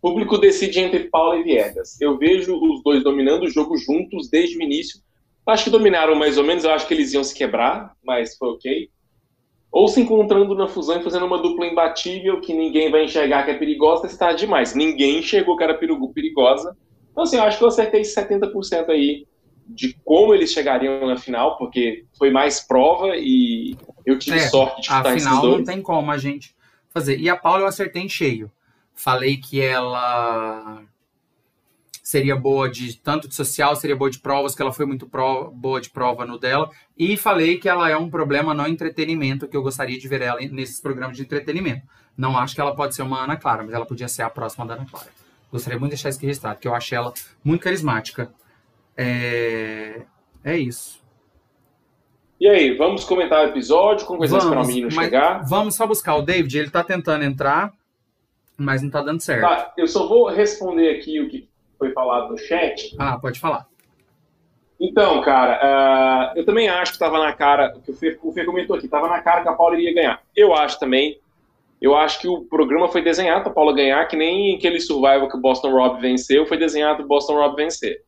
O 0.00 0.10
público 0.10 0.38
decide 0.38 0.80
entre 0.80 1.04
Paula 1.10 1.36
e 1.36 1.42
Viegas. 1.42 2.00
Eu 2.00 2.18
vejo 2.18 2.56
os 2.56 2.82
dois 2.82 3.02
dominando 3.02 3.44
o 3.44 3.50
jogo 3.50 3.76
juntos 3.76 4.28
desde 4.28 4.58
o 4.58 4.62
início. 4.62 5.00
Acho 5.46 5.64
que 5.64 5.70
dominaram 5.70 6.16
mais 6.16 6.38
ou 6.38 6.44
menos, 6.44 6.64
eu 6.64 6.72
acho 6.72 6.88
que 6.88 6.94
eles 6.94 7.12
iam 7.12 7.22
se 7.22 7.34
quebrar, 7.34 7.94
mas 8.04 8.36
foi 8.36 8.48
ok. 8.48 8.90
Ou 9.78 9.88
se 9.88 10.00
encontrando 10.00 10.54
na 10.54 10.66
fusão 10.68 10.98
e 10.98 11.04
fazendo 11.04 11.26
uma 11.26 11.36
dupla 11.42 11.66
imbatível 11.66 12.40
que 12.40 12.54
ninguém 12.54 12.90
vai 12.90 13.04
enxergar 13.04 13.44
que 13.44 13.50
é 13.50 13.58
perigosa, 13.58 14.06
está 14.06 14.32
demais. 14.32 14.74
Ninguém 14.74 15.18
enxergou 15.18 15.54
que 15.54 15.62
era 15.64 15.74
perigo- 15.74 16.10
perigosa. 16.14 16.74
Então, 17.12 17.24
assim, 17.24 17.36
eu 17.36 17.42
acho 17.42 17.58
que 17.58 17.64
eu 17.64 17.68
acertei 17.68 18.00
70% 18.02 18.88
aí 18.88 19.26
de 19.68 19.94
como 20.02 20.32
eles 20.32 20.50
chegariam 20.50 21.06
na 21.06 21.18
final, 21.18 21.58
porque 21.58 22.06
foi 22.16 22.30
mais 22.30 22.58
prova 22.66 23.16
e 23.16 23.76
eu 24.06 24.18
tive 24.18 24.38
É, 24.38 24.48
sorte 24.48 24.76
de 24.76 24.86
estar 24.86 25.14
esses 25.14 25.26
Afinal, 25.26 25.44
não 25.44 25.50
dois. 25.56 25.66
tem 25.66 25.82
como 25.82 26.10
a 26.10 26.16
gente 26.16 26.54
fazer. 26.88 27.18
E 27.20 27.28
a 27.28 27.36
Paula 27.36 27.60
eu 27.64 27.66
acertei 27.66 28.00
em 28.00 28.08
cheio. 28.08 28.50
Falei 28.94 29.36
que 29.36 29.60
ela 29.60 30.82
seria 32.06 32.36
boa 32.36 32.70
de 32.70 32.96
tanto 32.98 33.26
de 33.26 33.34
social, 33.34 33.74
seria 33.74 33.96
boa 33.96 34.08
de 34.08 34.20
provas, 34.20 34.54
que 34.54 34.62
ela 34.62 34.72
foi 34.72 34.86
muito 34.86 35.08
pro- 35.08 35.50
boa 35.50 35.80
de 35.80 35.90
prova 35.90 36.24
no 36.24 36.38
dela. 36.38 36.70
E 36.96 37.16
falei 37.16 37.58
que 37.58 37.68
ela 37.68 37.90
é 37.90 37.96
um 37.96 38.08
problema 38.08 38.54
no 38.54 38.64
entretenimento, 38.64 39.48
que 39.48 39.56
eu 39.56 39.62
gostaria 39.62 39.98
de 39.98 40.06
ver 40.06 40.22
ela 40.22 40.38
nesses 40.40 40.80
programas 40.80 41.16
de 41.16 41.24
entretenimento. 41.24 41.82
Não 42.16 42.38
acho 42.38 42.54
que 42.54 42.60
ela 42.60 42.76
pode 42.76 42.94
ser 42.94 43.02
uma 43.02 43.24
Ana 43.24 43.36
Clara, 43.36 43.64
mas 43.64 43.74
ela 43.74 43.84
podia 43.84 44.06
ser 44.06 44.22
a 44.22 44.30
próxima 44.30 44.64
da 44.64 44.74
Ana 44.74 44.86
Clara. 44.88 45.08
Gostaria 45.50 45.80
muito 45.80 45.90
de 45.90 45.96
deixar 45.96 46.10
isso 46.10 46.18
aqui 46.18 46.26
registrado, 46.26 46.54
porque 46.54 46.68
eu 46.68 46.74
acho 46.76 46.94
ela 46.94 47.12
muito 47.42 47.62
carismática. 47.64 48.32
É, 48.96 50.02
é 50.44 50.56
isso. 50.56 51.02
E 52.38 52.46
aí, 52.46 52.76
vamos 52.76 53.02
comentar 53.02 53.44
o 53.44 53.48
episódio? 53.48 54.06
Como 54.06 54.20
vai 54.20 54.28
esperar 54.28 54.62
o 54.62 54.66
menino 54.66 54.92
chegar? 54.92 55.44
Vamos 55.44 55.74
só 55.74 55.88
buscar 55.88 56.14
o 56.14 56.22
David, 56.22 56.56
ele 56.56 56.70
tá 56.70 56.84
tentando 56.84 57.24
entrar, 57.24 57.72
mas 58.56 58.80
não 58.80 58.90
tá 58.90 59.02
dando 59.02 59.20
certo. 59.20 59.40
Tá, 59.42 59.72
eu 59.76 59.88
só 59.88 60.06
vou 60.06 60.28
responder 60.28 60.90
aqui 60.96 61.18
o 61.18 61.28
que 61.28 61.48
foi 61.78 61.92
falado 61.92 62.30
no 62.30 62.38
chat. 62.38 62.94
Ah, 62.98 63.18
pode 63.18 63.38
falar. 63.40 63.66
Então, 64.78 65.22
cara, 65.22 66.32
uh, 66.34 66.38
eu 66.38 66.44
também 66.44 66.68
acho 66.68 66.92
que 66.92 66.96
estava 66.96 67.18
na 67.18 67.32
cara, 67.32 67.72
o 67.76 67.80
que 67.80 67.90
o 67.90 67.94
Fê, 67.94 68.18
o 68.22 68.46
comentou 68.46 68.76
aqui, 68.76 68.84
estava 68.84 69.08
na 69.08 69.20
cara 69.20 69.42
que 69.42 69.48
a 69.48 69.54
Paula 69.54 69.76
iria 69.76 69.94
ganhar. 69.94 70.22
Eu 70.34 70.54
acho 70.54 70.78
também. 70.78 71.18
Eu 71.80 71.94
acho 71.96 72.20
que 72.20 72.28
o 72.28 72.42
programa 72.42 72.88
foi 72.88 73.02
desenhado 73.02 73.42
para 73.42 73.52
a 73.52 73.54
Paula 73.54 73.74
ganhar, 73.74 74.06
que 74.06 74.16
nem 74.16 74.56
aquele 74.56 74.80
survival 74.80 75.28
que 75.28 75.36
o 75.36 75.40
Boston 75.40 75.70
Rob 75.70 76.00
venceu, 76.00 76.46
foi 76.46 76.58
desenhado 76.58 76.96
para 76.96 77.04
o 77.04 77.08
Boston 77.08 77.34
Rob 77.34 77.56
vencer. 77.56 78.02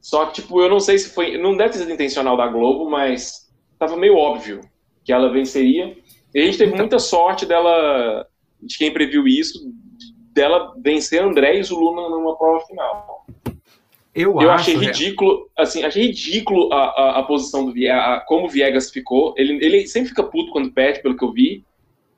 Só 0.00 0.26
que, 0.26 0.42
tipo, 0.42 0.60
eu 0.60 0.68
não 0.68 0.78
sei 0.78 0.98
se 0.98 1.14
foi. 1.14 1.38
Não 1.38 1.56
deve 1.56 1.72
ter 1.72 1.78
sido 1.78 1.92
intencional 1.92 2.36
da 2.36 2.46
Globo, 2.46 2.88
mas 2.88 3.50
estava 3.72 3.96
meio 3.96 4.16
óbvio 4.16 4.60
que 5.04 5.12
ela 5.12 5.32
venceria. 5.32 5.96
E 6.34 6.40
a 6.40 6.44
gente 6.44 6.58
teve 6.58 6.72
então... 6.72 6.80
muita 6.80 6.98
sorte 6.98 7.46
dela, 7.46 8.26
de 8.60 8.76
quem 8.76 8.92
previu 8.92 9.26
isso, 9.26 9.72
dela 10.34 10.74
vencer 10.76 11.22
André 11.22 11.58
e 11.58 11.62
Zulu 11.62 11.94
numa 11.94 12.36
prova 12.36 12.60
final. 12.66 13.24
Eu, 14.14 14.40
eu 14.40 14.50
achei 14.50 14.76
ridículo, 14.76 15.50
assim, 15.56 15.82
achei 15.82 16.06
ridículo 16.06 16.72
a, 16.72 16.84
a, 16.84 17.18
a 17.18 17.22
posição 17.24 17.64
do 17.64 17.72
Viegas, 17.72 18.22
como 18.26 18.46
o 18.46 18.48
Viegas 18.48 18.90
ficou. 18.90 19.34
Ele, 19.36 19.64
ele 19.64 19.86
sempre 19.88 20.10
fica 20.10 20.22
puto 20.22 20.52
quando 20.52 20.72
perde, 20.72 21.02
pelo 21.02 21.16
que 21.16 21.24
eu 21.24 21.32
vi. 21.32 21.64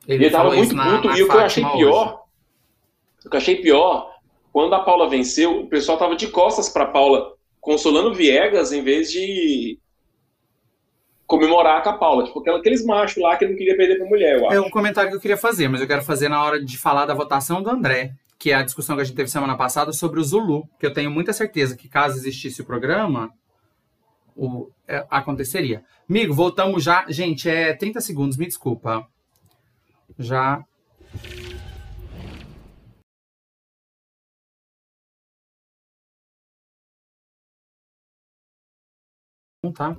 Ele, 0.06 0.24
ele 0.24 0.30
tava 0.30 0.54
muito 0.54 0.74
puto. 0.74 1.08
Na, 1.08 1.18
e 1.18 1.22
o 1.22 1.28
que 1.28 1.34
eu 1.34 1.40
achei 1.40 1.64
pior, 1.64 2.06
hoje. 2.06 3.26
o 3.26 3.30
que 3.30 3.36
eu 3.36 3.38
achei 3.38 3.56
pior, 3.56 4.14
quando 4.52 4.74
a 4.74 4.80
Paula 4.80 5.08
venceu, 5.08 5.60
o 5.60 5.68
pessoal 5.68 5.96
tava 5.96 6.16
de 6.16 6.28
costas 6.28 6.68
para 6.68 6.84
Paula, 6.84 7.32
consolando 7.60 8.10
o 8.10 8.14
Viegas 8.14 8.72
em 8.72 8.82
vez 8.82 9.10
de 9.10 9.78
comemorar 11.26 11.82
com 11.82 11.90
a 11.90 11.98
Paula. 11.98 12.24
Tipo, 12.24 12.48
aqueles 12.50 12.84
machos 12.84 13.22
lá 13.22 13.36
que 13.36 13.46
não 13.46 13.56
queria 13.56 13.76
perder 13.76 13.96
pra 13.96 14.06
mulher, 14.06 14.38
eu 14.38 14.46
acho. 14.46 14.56
É 14.56 14.60
um 14.60 14.70
comentário 14.70 15.10
que 15.10 15.16
eu 15.16 15.20
queria 15.20 15.36
fazer, 15.36 15.68
mas 15.68 15.80
eu 15.80 15.86
quero 15.86 16.02
fazer 16.02 16.28
na 16.28 16.42
hora 16.42 16.62
de 16.62 16.78
falar 16.78 17.06
da 17.06 17.14
votação 17.14 17.62
do 17.62 17.70
André 17.70 18.12
que 18.38 18.50
é 18.52 18.54
a 18.54 18.62
discussão 18.62 18.96
que 18.96 19.02
a 19.02 19.04
gente 19.04 19.16
teve 19.16 19.30
semana 19.30 19.56
passada 19.56 19.92
sobre 19.92 20.20
o 20.20 20.24
Zulu, 20.24 20.68
que 20.78 20.86
eu 20.86 20.92
tenho 20.92 21.10
muita 21.10 21.32
certeza 21.32 21.76
que 21.76 21.88
caso 21.88 22.16
existisse 22.16 22.60
o 22.60 22.66
programa, 22.66 23.32
o, 24.36 24.70
é, 24.86 25.06
aconteceria. 25.10 25.84
Amigo, 26.08 26.34
voltamos 26.34 26.84
já. 26.84 27.06
Gente, 27.08 27.48
é 27.48 27.74
30 27.74 28.00
segundos, 28.00 28.36
me 28.36 28.46
desculpa. 28.46 29.06
Já. 30.18 30.62
Tá. 39.74 39.96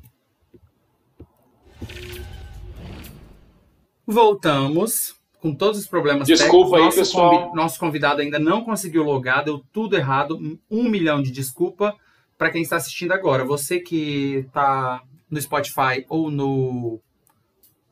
Voltamos 4.05 5.15
com 5.39 5.53
todos 5.53 5.79
os 5.79 5.87
problemas 5.87 6.27
Desculpa 6.27 6.77
técnicos. 6.77 6.97
aí, 6.97 7.03
pessoal. 7.03 7.43
Convi 7.43 7.55
nosso 7.55 7.79
convidado 7.79 8.21
ainda 8.21 8.39
não 8.39 8.63
conseguiu 8.63 9.03
logar, 9.03 9.43
deu 9.43 9.63
tudo 9.71 9.95
errado. 9.95 10.39
Um 10.69 10.89
milhão 10.89 11.21
de 11.21 11.31
desculpa 11.31 11.95
para 12.37 12.49
quem 12.49 12.61
está 12.61 12.77
assistindo 12.77 13.11
agora. 13.11 13.43
Você 13.43 13.79
que 13.79 14.45
está 14.47 15.01
no 15.29 15.39
Spotify 15.39 16.05
ou 16.07 16.31
no. 16.31 16.99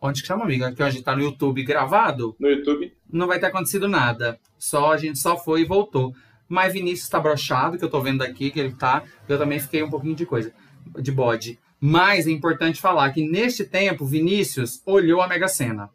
Onde 0.02 0.22
que 0.22 0.28
chama, 0.28 0.44
amiga? 0.44 0.72
Que 0.74 0.84
a 0.84 0.90
gente 0.90 1.00
está 1.00 1.16
no 1.16 1.24
YouTube 1.24 1.64
gravado. 1.64 2.36
No 2.40 2.48
YouTube. 2.48 2.94
Não 3.12 3.28
vai 3.28 3.40
ter 3.40 3.48
acontecido 3.48 3.88
nada. 3.88 4.40
Só 4.58 4.94
a 4.94 4.98
gente 4.98 5.20
só 5.20 5.38
foi 5.38 5.62
e 5.62 5.66
voltou. 5.66 6.14
Mas 6.48 6.74
Vinícius 6.74 7.06
está 7.06 7.20
brochado, 7.20 7.78
que 7.78 7.84
eu 7.84 7.88
estou 7.88 8.02
vendo 8.02 8.22
aqui, 8.22 8.52
que 8.52 8.60
ele 8.60 8.74
tá. 8.74 9.04
Eu 9.28 9.38
também 9.38 9.60
fiquei 9.60 9.82
um 9.82 9.90
pouquinho 9.90 10.16
de 10.16 10.26
coisa. 10.26 10.54
De 11.02 11.12
bode. 11.12 11.60
Mas 11.88 12.26
é 12.26 12.32
importante 12.32 12.82
falar 12.82 13.12
que 13.12 13.22
neste 13.22 13.64
tempo, 13.64 14.06
Vinícius 14.06 14.82
olhou 14.88 15.22
a 15.22 15.28
Mega 15.28 15.48
Sena. 15.48 15.92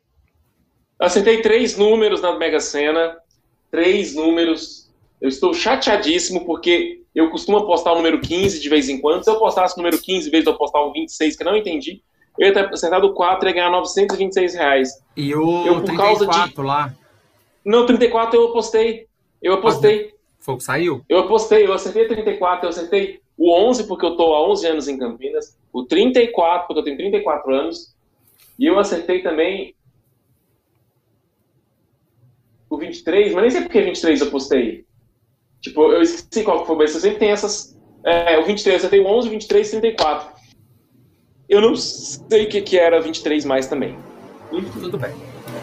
Acertei 0.97 1.43
três 1.43 1.77
números 1.77 2.23
na 2.23 2.39
Mega 2.39 2.61
Sena, 2.61 3.17
três 3.73 4.15
números. 4.15 4.89
Eu 5.21 5.29
estou 5.29 5.53
chateadíssimo 5.53 6.47
porque 6.47 7.03
eu 7.13 7.29
costumo 7.29 7.59
apostar 7.59 7.93
o 7.93 7.97
número 7.97 8.21
15 8.21 8.61
de 8.61 8.69
vez 8.69 8.89
em 8.89 9.01
quando. 9.01 9.25
Se 9.25 9.31
eu 9.31 9.35
apostasse 9.35 9.75
o 9.75 9.79
número 9.79 10.01
15 10.01 10.29
em 10.29 10.31
vez 10.31 10.45
de 10.45 10.51
eu 10.51 10.55
apostar 10.55 10.81
o 10.81 10.93
26, 10.93 11.35
que 11.35 11.43
eu 11.43 11.47
não 11.47 11.57
entendi, 11.57 12.01
eu 12.39 12.47
ia 12.47 12.55
ter 12.55 12.73
acertado 12.73 13.13
4 13.13 13.49
e 13.49 13.51
ia 13.51 13.55
ganhar 13.57 13.71
926 13.71 14.55
reais. 14.55 14.91
E 15.17 15.35
o 15.35 15.67
eu, 15.67 15.75
por 15.75 15.85
34 15.87 16.27
causa 16.29 16.53
de... 16.55 16.63
lá? 16.63 16.95
Não, 17.65 17.85
34 17.85 18.39
eu 18.39 18.51
apostei. 18.51 19.09
Eu 19.43 19.55
apostei. 19.55 20.15
Foi 20.39 20.55
o 20.55 20.57
que 20.57 20.63
saiu? 20.63 21.05
Eu 21.09 21.19
apostei, 21.19 21.67
eu 21.67 21.73
acertei 21.73 22.07
34, 22.07 22.67
eu 22.67 22.71
acertei 22.71 23.20
o 23.41 23.55
11 23.55 23.85
porque 23.85 24.05
eu 24.05 24.11
estou 24.11 24.35
há 24.35 24.51
11 24.51 24.67
anos 24.67 24.87
em 24.87 24.99
Campinas, 24.99 25.59
o 25.73 25.87
34 25.87 26.67
porque 26.67 26.81
eu 26.81 26.85
tenho 26.85 26.99
34 26.99 27.55
anos, 27.55 27.97
e 28.59 28.67
eu 28.67 28.79
acertei 28.79 29.23
também 29.23 29.75
o 32.69 32.77
23, 32.77 33.33
mas 33.33 33.43
nem 33.43 33.51
sei 33.51 33.63
porque 33.63 33.81
23 33.81 34.21
eu 34.21 34.31
postei. 34.31 34.85
Tipo, 35.63 35.91
eu 35.91 36.03
esqueci 36.03 36.45
qual 36.45 36.67
foi, 36.67 36.77
mas 36.77 36.95
eu 36.95 37.01
sempre 37.01 37.19
tem 37.19 37.31
essas. 37.31 37.75
É, 38.05 38.39
o 38.39 38.45
23, 38.45 38.85
eu 38.85 38.91
tenho 38.91 39.07
11, 39.07 39.31
23, 39.31 39.71
34. 39.71 40.41
Eu 41.49 41.63
não 41.63 41.75
sei 41.75 42.45
o 42.45 42.49
que, 42.49 42.61
que 42.61 42.79
era 42.79 43.01
23 43.01 43.47
mais 43.47 43.67
também. 43.67 43.99
Tudo 44.51 44.99
bem. 44.99 45.15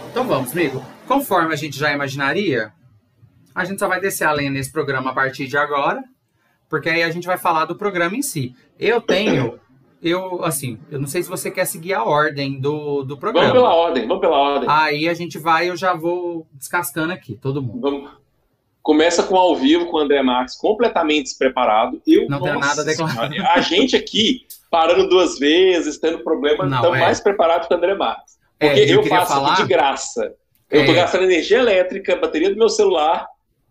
Então 0.10 0.28
vamos, 0.28 0.52
amigo. 0.52 0.84
Conforme 1.08 1.54
a 1.54 1.58
gente 1.58 1.78
já 1.78 1.94
imaginaria, 1.94 2.74
a 3.54 3.63
gente 3.63 3.80
só 3.80 3.88
vai 3.88 4.02
descer 4.02 4.26
a 4.26 4.32
lenha 4.32 4.50
nesse 4.50 4.72
programa 4.72 5.12
a 5.12 5.13
partir 5.13 5.48
de 5.48 5.58
agora, 5.58 6.04
porque 6.69 6.89
aí 6.89 7.03
a 7.03 7.12
gente 7.12 7.27
vai 7.27 7.38
falar 7.38 7.65
do 7.65 7.75
programa 7.75 8.15
em 8.15 8.21
si. 8.21 8.56
Eu 8.80 9.01
tenho 9.01 9.60
eu, 10.01 10.43
assim, 10.43 10.77
eu 10.91 10.99
não 10.99 11.08
sei 11.08 11.23
se 11.23 11.30
você 11.30 11.49
quer 11.49 11.65
seguir 11.65 11.93
a 11.93 12.03
ordem 12.03 12.60
do, 12.60 13.03
do 13.03 13.17
programa. 13.17 13.47
Vamos 13.47 13.62
pela 13.62 13.75
ordem, 13.75 14.08
vamos 14.08 14.21
pela 14.21 14.38
ordem. 14.38 14.69
Aí 14.69 15.10
a 15.10 15.13
gente 15.13 15.39
vai, 15.39 15.69
eu 15.69 15.75
já 15.75 15.93
vou 15.93 16.45
descascando 16.53 17.12
aqui, 17.13 17.36
todo 17.36 17.62
mundo. 17.62 17.82
Vamos. 17.82 18.12
Começa 18.82 19.23
com 19.23 19.36
ao 19.36 19.56
vivo 19.56 19.88
com 19.88 19.97
o 19.97 19.99
André 19.99 20.21
Marques, 20.21 20.56
completamente 20.56 21.23
despreparado. 21.23 22.01
Eu, 22.08 22.30
não 22.30 22.41
tem 22.41 22.58
nada 22.58 22.84
a 22.84 22.86
declarar. 22.86 23.30
A 23.53 23.60
gente 23.60 23.95
aqui, 23.95 24.45
parando 24.71 25.10
duas 25.10 25.38
vezes, 25.38 25.97
tendo 25.97 26.23
problema, 26.23 26.65
não, 26.65 26.77
estamos 26.77 26.97
é. 26.97 27.01
mais 27.01 27.19
preparados 27.19 27.67
que 27.67 27.73
o 27.73 27.77
André 27.77 27.95
Marques. 27.95 28.38
É, 28.60 28.67
Porque 28.67 28.82
é, 28.82 28.93
eu, 28.93 29.01
eu 29.01 29.03
faço 29.03 29.34
falar... 29.34 29.53
aqui 29.53 29.63
de 29.63 29.67
graça. 29.67 30.34
Eu 30.69 30.82
estou 30.82 30.95
é... 30.95 30.99
gastando 30.99 31.23
energia 31.25 31.58
elétrica, 31.58 32.15
bateria 32.15 32.49
do 32.49 32.56
meu 32.56 32.69
celular, 32.69 33.27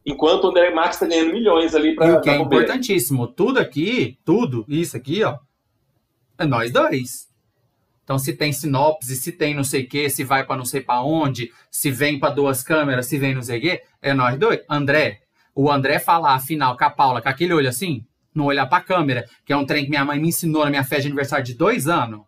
enquanto 0.07 0.45
o 0.45 0.51
André 0.51 0.71
Marques 0.71 1.03
está 1.03 1.07
ganhando 1.07 1.33
milhões 1.33 1.75
ali 1.75 1.95
para. 1.95 2.07
E 2.07 2.12
o 2.12 2.21
que 2.21 2.31
é 2.31 2.37
importantíssimo, 2.37 3.27
tudo 3.27 3.59
aqui, 3.59 4.19
tudo, 4.25 4.64
isso 4.69 4.97
aqui, 4.97 5.25
ó, 5.25 5.38
é 6.38 6.47
nós 6.47 6.71
dois. 6.71 7.27
Então, 8.05 8.21
se 8.21 8.33
tem 8.33 8.53
sinopse, 8.53 9.16
se 9.16 9.33
tem 9.33 9.53
não 9.53 9.64
sei 9.64 9.83
o 9.83 9.88
que, 9.88 10.09
se 10.09 10.23
vai 10.23 10.47
para 10.47 10.57
não 10.57 10.64
sei 10.64 10.81
para 10.81 11.03
onde, 11.03 11.53
se 11.69 11.90
vem 11.90 12.21
para 12.21 12.33
duas 12.33 12.62
câmeras, 12.62 13.07
se 13.07 13.19
vem 13.19 13.35
não 13.35 13.42
sei 13.42 13.59
o 13.59 13.61
que, 13.61 13.83
é 14.01 14.14
nós 14.14 14.38
dois. 14.38 14.61
André, 14.71 15.23
o 15.53 15.69
André 15.69 15.99
falar, 15.99 16.37
afinal, 16.37 16.77
com 16.77 16.85
a 16.85 16.90
Paula, 16.90 17.21
com 17.21 17.29
aquele 17.29 17.53
olho 17.53 17.69
assim, 17.69 18.07
não 18.33 18.45
olhar 18.45 18.66
para 18.66 18.79
a 18.79 18.83
câmera, 18.83 19.29
que 19.45 19.53
é 19.53 19.57
um 19.57 19.66
trem 19.66 19.83
que 19.83 19.90
minha 19.90 20.05
mãe 20.05 20.21
me 20.21 20.29
ensinou 20.29 20.62
na 20.62 20.71
minha 20.71 20.85
festa 20.85 21.03
de 21.03 21.09
aniversário 21.09 21.45
de 21.45 21.55
dois 21.55 21.88
anos. 21.88 22.21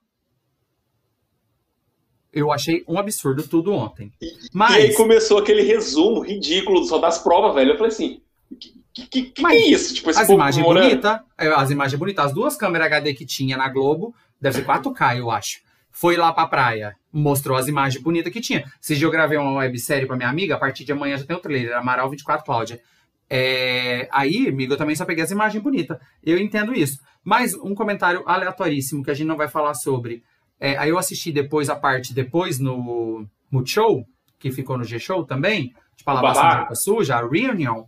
Eu 2.39 2.53
achei 2.53 2.85
um 2.87 2.99
absurdo 2.99 3.43
tudo 3.43 3.73
ontem. 3.73 4.13
Mas... 4.53 4.75
E 4.75 4.77
aí 4.77 4.95
começou 4.95 5.39
aquele 5.39 5.63
resumo 5.63 6.21
ridículo 6.21 6.85
só 6.85 6.99
das 6.99 7.19
provas, 7.19 7.55
velho. 7.55 7.73
Eu 7.73 7.77
falei 7.77 7.93
assim, 7.93 8.21
que, 8.59 9.07
que, 9.07 9.23
que, 9.31 9.43
Mas, 9.43 9.57
que 9.57 9.65
é 9.65 9.71
isso? 9.71 9.95
Tipo, 9.95 10.11
as 10.11 10.29
imagens 10.29 10.65
bonitas, 10.65 11.21
é, 11.37 11.49
as 11.49 11.71
imagens 11.71 11.99
bonitas, 11.99 12.27
as 12.27 12.33
duas 12.33 12.57
câmeras 12.57 12.87
HD 12.87 13.15
que 13.15 13.27
tinha 13.27 13.57
na 13.57 13.69
Globo, 13.69 14.15
deve 14.41 14.57
ser 14.59 14.65
4K, 14.65 15.19
eu 15.19 15.31
acho. 15.31 15.61
Foi 15.91 16.17
lá 16.17 16.33
pra 16.33 16.47
praia, 16.47 16.95
mostrou 17.13 17.57
as 17.57 17.67
imagens 17.67 18.03
bonitas 18.03 18.33
que 18.33 18.41
tinha. 18.41 18.65
Se 18.81 19.01
eu 19.01 19.11
gravei 19.11 19.37
uma 19.37 19.59
websérie 19.59 20.07
pra 20.07 20.17
minha 20.17 20.29
amiga, 20.29 20.55
a 20.55 20.59
partir 20.59 20.85
de 20.85 20.93
amanhã 20.93 21.17
já 21.17 21.25
tem 21.25 21.37
o 21.37 21.41
trailer, 21.41 21.77
Amaral 21.77 22.09
24 22.09 22.45
Cláudia. 22.45 22.81
É, 23.29 24.09
aí, 24.13 24.49
amigo, 24.49 24.73
eu 24.73 24.77
também 24.77 24.95
só 24.97 25.05
peguei 25.05 25.25
as 25.25 25.31
imagens 25.31 25.63
bonitas. 25.63 25.99
Eu 26.25 26.39
entendo 26.39 26.73
isso. 26.73 27.01
Mas 27.25 27.55
um 27.55 27.75
comentário 27.75 28.23
aleatoríssimo 28.27 29.03
que 29.03 29.11
a 29.11 29.15
gente 29.15 29.27
não 29.27 29.37
vai 29.37 29.49
falar 29.49 29.75
sobre. 29.75 30.23
É, 30.61 30.77
aí 30.77 30.91
eu 30.91 30.99
assisti 30.99 31.31
depois 31.31 31.71
a 31.71 31.77
parte 31.77 32.13
depois 32.13 32.59
no 32.59 33.27
Multishow, 33.51 34.05
que 34.39 34.51
ficou 34.51 34.77
no 34.77 34.85
G-Show 34.85 35.25
também, 35.25 35.73
de 35.97 36.05
lavação 36.07 36.49
de 36.49 36.57
roupa 36.57 36.75
suja, 36.75 37.17
a 37.17 37.27
Reunion. 37.27 37.85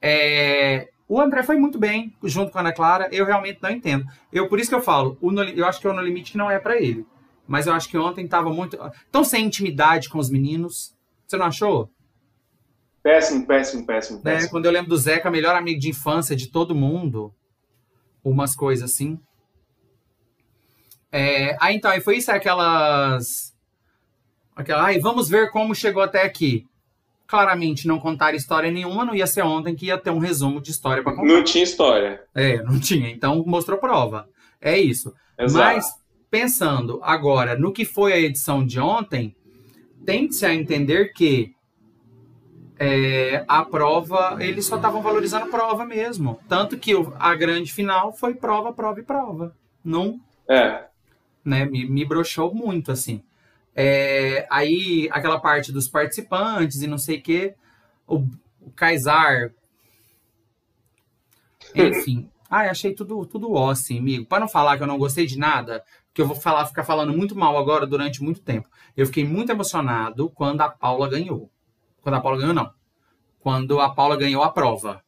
É, 0.00 0.88
o 1.08 1.20
André 1.20 1.42
foi 1.42 1.56
muito 1.56 1.78
bem, 1.78 2.14
junto 2.22 2.50
com 2.50 2.58
a 2.58 2.60
Ana 2.62 2.72
Clara. 2.72 3.08
Eu 3.12 3.26
realmente 3.26 3.58
não 3.62 3.70
entendo. 3.70 4.06
Eu, 4.32 4.48
por 4.48 4.58
isso 4.58 4.70
que 4.70 4.74
eu 4.74 4.82
falo, 4.82 5.18
no, 5.20 5.42
eu 5.42 5.66
acho 5.66 5.80
que 5.80 5.88
o 5.88 5.92
No 5.92 6.02
Limite 6.02 6.36
não 6.36 6.50
é 6.50 6.58
para 6.58 6.80
ele. 6.80 7.06
Mas 7.46 7.66
eu 7.66 7.74
acho 7.74 7.88
que 7.88 7.98
ontem 7.98 8.26
tava 8.26 8.50
muito. 8.50 8.78
tão 9.12 9.22
sem 9.22 9.44
intimidade 9.44 10.08
com 10.08 10.18
os 10.18 10.30
meninos. 10.30 10.94
Você 11.26 11.36
não 11.36 11.46
achou? 11.46 11.90
Péssimo, 13.02 13.46
péssimo, 13.46 13.86
péssimo. 13.86 14.18
Né? 14.18 14.32
péssimo. 14.32 14.50
Quando 14.50 14.64
eu 14.64 14.72
lembro 14.72 14.88
do 14.88 14.96
Zeca, 14.96 15.30
melhor 15.30 15.54
amigo 15.54 15.78
de 15.78 15.90
infância 15.90 16.34
de 16.34 16.50
todo 16.50 16.74
mundo. 16.74 17.34
Umas 18.24 18.56
coisas 18.56 18.90
assim. 18.90 19.20
É, 21.16 21.56
aí 21.60 21.76
então, 21.76 21.92
aí 21.92 22.00
foi 22.00 22.16
isso, 22.16 22.32
aquelas. 22.32 23.54
Aquela, 24.56 24.82
ai, 24.82 24.98
vamos 24.98 25.28
ver 25.28 25.52
como 25.52 25.72
chegou 25.72 26.02
até 26.02 26.22
aqui 26.22 26.66
claramente 27.26 27.86
não 27.86 27.98
contar 27.98 28.34
história 28.34 28.70
nenhuma, 28.70 29.04
não 29.04 29.14
ia 29.14 29.26
ser 29.26 29.42
ontem 29.42 29.74
que 29.74 29.86
ia 29.86 29.96
ter 29.96 30.10
um 30.10 30.18
resumo 30.18 30.60
de 30.60 30.70
história 30.70 31.02
para 31.02 31.14
contar. 31.14 31.32
Não 31.32 31.42
tinha 31.42 31.64
história. 31.64 32.22
É, 32.34 32.62
não 32.62 32.78
tinha. 32.78 33.08
Então 33.10 33.44
mostrou 33.46 33.78
prova. 33.78 34.28
É 34.60 34.78
isso. 34.78 35.14
Exato. 35.38 35.64
Mas 35.64 35.86
pensando 36.30 37.00
agora 37.02 37.56
no 37.56 37.72
que 37.72 37.84
foi 37.84 38.12
a 38.12 38.18
edição 38.18 38.64
de 38.64 38.78
ontem, 38.78 39.34
tente-se 40.04 40.44
a 40.44 40.52
entender 40.52 41.12
que 41.12 41.54
é, 42.78 43.44
a 43.46 43.64
prova, 43.64 44.36
eles 44.40 44.66
só 44.66 44.76
estavam 44.76 45.00
valorizando 45.00 45.46
prova 45.46 45.84
mesmo. 45.84 46.40
Tanto 46.48 46.76
que 46.76 46.92
a 47.18 47.34
grande 47.34 47.72
final 47.72 48.12
foi 48.12 48.34
prova, 48.34 48.72
prova 48.72 49.00
e 49.00 49.04
prova. 49.04 49.56
Não. 49.82 50.20
É. 50.48 50.84
Né, 51.44 51.64
me, 51.64 51.84
me 51.86 52.04
broxou 52.04 52.54
muito, 52.54 52.90
assim. 52.90 53.22
É, 53.74 54.46
aí, 54.50 55.08
aquela 55.12 55.38
parte 55.38 55.72
dos 55.72 55.88
participantes 55.88 56.80
e 56.80 56.86
não 56.86 56.98
sei 56.98 57.18
o 57.18 57.22
quê. 57.22 57.54
O, 58.06 58.26
Kaysar. 58.74 59.52
Enfim. 61.74 62.30
Ai, 62.48 62.68
achei 62.68 62.94
tudo, 62.94 63.26
tudo 63.26 63.52
ó, 63.52 63.70
assim, 63.70 63.98
amigo. 63.98 64.26
Para 64.26 64.40
não 64.40 64.48
falar 64.48 64.76
que 64.76 64.82
eu 64.82 64.86
não 64.86 64.98
gostei 64.98 65.26
de 65.26 65.38
nada, 65.38 65.82
que 66.12 66.22
eu 66.22 66.26
vou 66.26 66.36
falar, 66.36 66.66
ficar 66.66 66.84
falando 66.84 67.12
muito 67.12 67.36
mal 67.36 67.58
agora 67.58 67.86
durante 67.86 68.22
muito 68.22 68.40
tempo. 68.40 68.68
Eu 68.96 69.06
fiquei 69.06 69.24
muito 69.24 69.50
emocionado 69.50 70.30
quando 70.30 70.60
a 70.60 70.68
Paula 70.68 71.08
ganhou. 71.08 71.50
Quando 72.00 72.14
a 72.14 72.20
Paula 72.20 72.38
ganhou, 72.38 72.54
não. 72.54 72.70
Quando 73.40 73.80
a 73.80 73.90
Paula 73.90 74.16
ganhou 74.16 74.42
a 74.42 74.52
prova. 74.52 75.02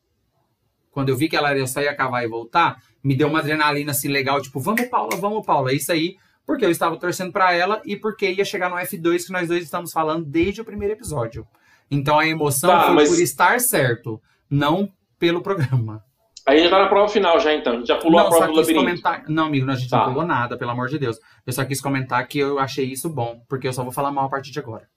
Quando 0.91 1.11
eu 1.11 1.17
vi 1.17 1.29
que 1.29 1.37
ela 1.37 1.57
ia 1.57 1.67
sair, 1.67 1.89
acabar 1.89 2.25
e 2.25 2.29
voltar, 2.29 2.83
me 3.05 3.15
deu 3.15 3.29
uma 3.29 3.39
adrenalina 3.39 3.93
assim 3.93 4.09
legal, 4.09 4.41
tipo, 4.41 4.59
vamos 4.59 4.87
Paula, 4.87 5.15
vamos 5.17 5.45
Paula. 5.47 5.73
Isso 5.73 5.93
aí, 5.93 6.17
porque 6.47 6.65
eu 6.65 6.71
estava 6.71 6.97
torcendo 6.97 7.33
para 7.33 7.53
ela 7.53 7.83
e 7.85 7.97
porque 7.97 8.31
ia 8.31 8.45
chegar 8.45 8.71
no 8.71 8.77
F2 8.77 9.27
que 9.27 9.33
nós 9.33 9.49
dois 9.49 9.65
estamos 9.65 9.93
falando 9.93 10.25
desde 10.25 10.61
o 10.61 10.65
primeiro 10.65 10.95
episódio. 10.95 11.47
Então 11.91 12.19
a 12.19 12.27
emoção 12.27 12.71
tá, 12.71 12.85
foi 12.85 12.95
mas... 12.95 13.09
por 13.09 13.21
estar 13.21 13.61
certo, 13.61 14.21
não 14.49 14.89
pelo 15.19 15.43
programa. 15.43 16.05
Aí 16.47 16.61
gente 16.61 16.71
tá 16.71 16.79
na 16.79 16.87
prova 16.87 17.09
final 17.09 17.41
já, 17.41 17.53
então. 17.53 17.85
Já 17.85 17.97
pulou 17.97 18.21
não, 18.21 18.29
a 18.29 18.31
prova 18.31 18.47
do 18.47 18.53
labirinto. 18.53 18.81
Comentar... 18.81 19.25
Não, 19.29 19.47
amigo, 19.47 19.69
a 19.69 19.75
gente 19.75 19.91
tá. 19.91 19.99
não 19.99 20.13
pulou 20.13 20.25
nada, 20.25 20.57
pelo 20.57 20.71
amor 20.71 20.89
de 20.89 20.97
Deus. 20.97 21.19
Eu 21.45 21.53
só 21.53 21.65
quis 21.65 21.81
comentar 21.81 22.25
que 22.29 22.39
eu 22.39 22.61
achei 22.61 22.85
isso 22.85 23.11
bom, 23.11 23.41
porque 23.49 23.67
eu 23.67 23.73
só 23.73 23.83
vou 23.83 23.91
falar 23.91 24.13
mal 24.13 24.27
a 24.27 24.29
partir 24.29 24.53
de 24.53 24.61
agora. 24.61 24.89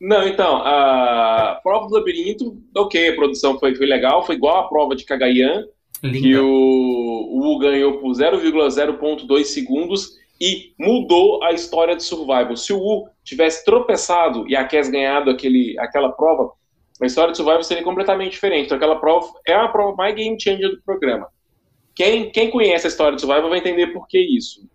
Não, 0.00 0.26
então, 0.26 0.56
a 0.56 1.60
prova 1.62 1.86
do 1.86 1.94
labirinto, 1.94 2.60
ok, 2.76 3.10
a 3.10 3.14
produção 3.14 3.58
foi, 3.60 3.76
foi 3.76 3.86
legal, 3.86 4.26
foi 4.26 4.34
igual 4.34 4.58
a 4.58 4.68
prova 4.68 4.96
de 4.96 5.04
Cagayan, 5.04 5.64
que 6.02 6.36
o, 6.36 6.44
o 6.44 7.54
U 7.54 7.58
ganhou 7.58 7.98
por 7.98 8.10
0,0.2 8.10 9.44
segundos 9.44 10.16
e 10.40 10.74
mudou 10.78 11.42
a 11.42 11.52
história 11.52 11.96
de 11.96 12.02
Survival. 12.02 12.56
Se 12.56 12.72
o 12.72 12.78
U 12.78 13.08
tivesse 13.24 13.64
tropeçado 13.64 14.46
e 14.48 14.54
a 14.54 14.64
Kes 14.66 14.88
ganhado 14.88 15.30
aquele, 15.30 15.78
aquela 15.78 16.12
prova, 16.12 16.52
a 17.00 17.06
história 17.06 17.32
de 17.32 17.36
Survival 17.36 17.62
seria 17.62 17.82
completamente 17.82 18.32
diferente. 18.32 18.66
Então, 18.66 18.76
aquela 18.76 18.96
prova 18.96 19.26
é 19.46 19.54
a 19.54 19.68
prova 19.68 19.96
mais 19.96 20.14
game 20.14 20.40
changer 20.40 20.70
do 20.70 20.82
programa. 20.82 21.28
Quem, 21.94 22.30
quem 22.30 22.50
conhece 22.50 22.86
a 22.86 22.90
história 22.90 23.16
de 23.16 23.22
Survival 23.22 23.48
vai 23.48 23.58
entender 23.58 23.88
por 23.88 24.06
que 24.06 24.18
isso. 24.18 24.68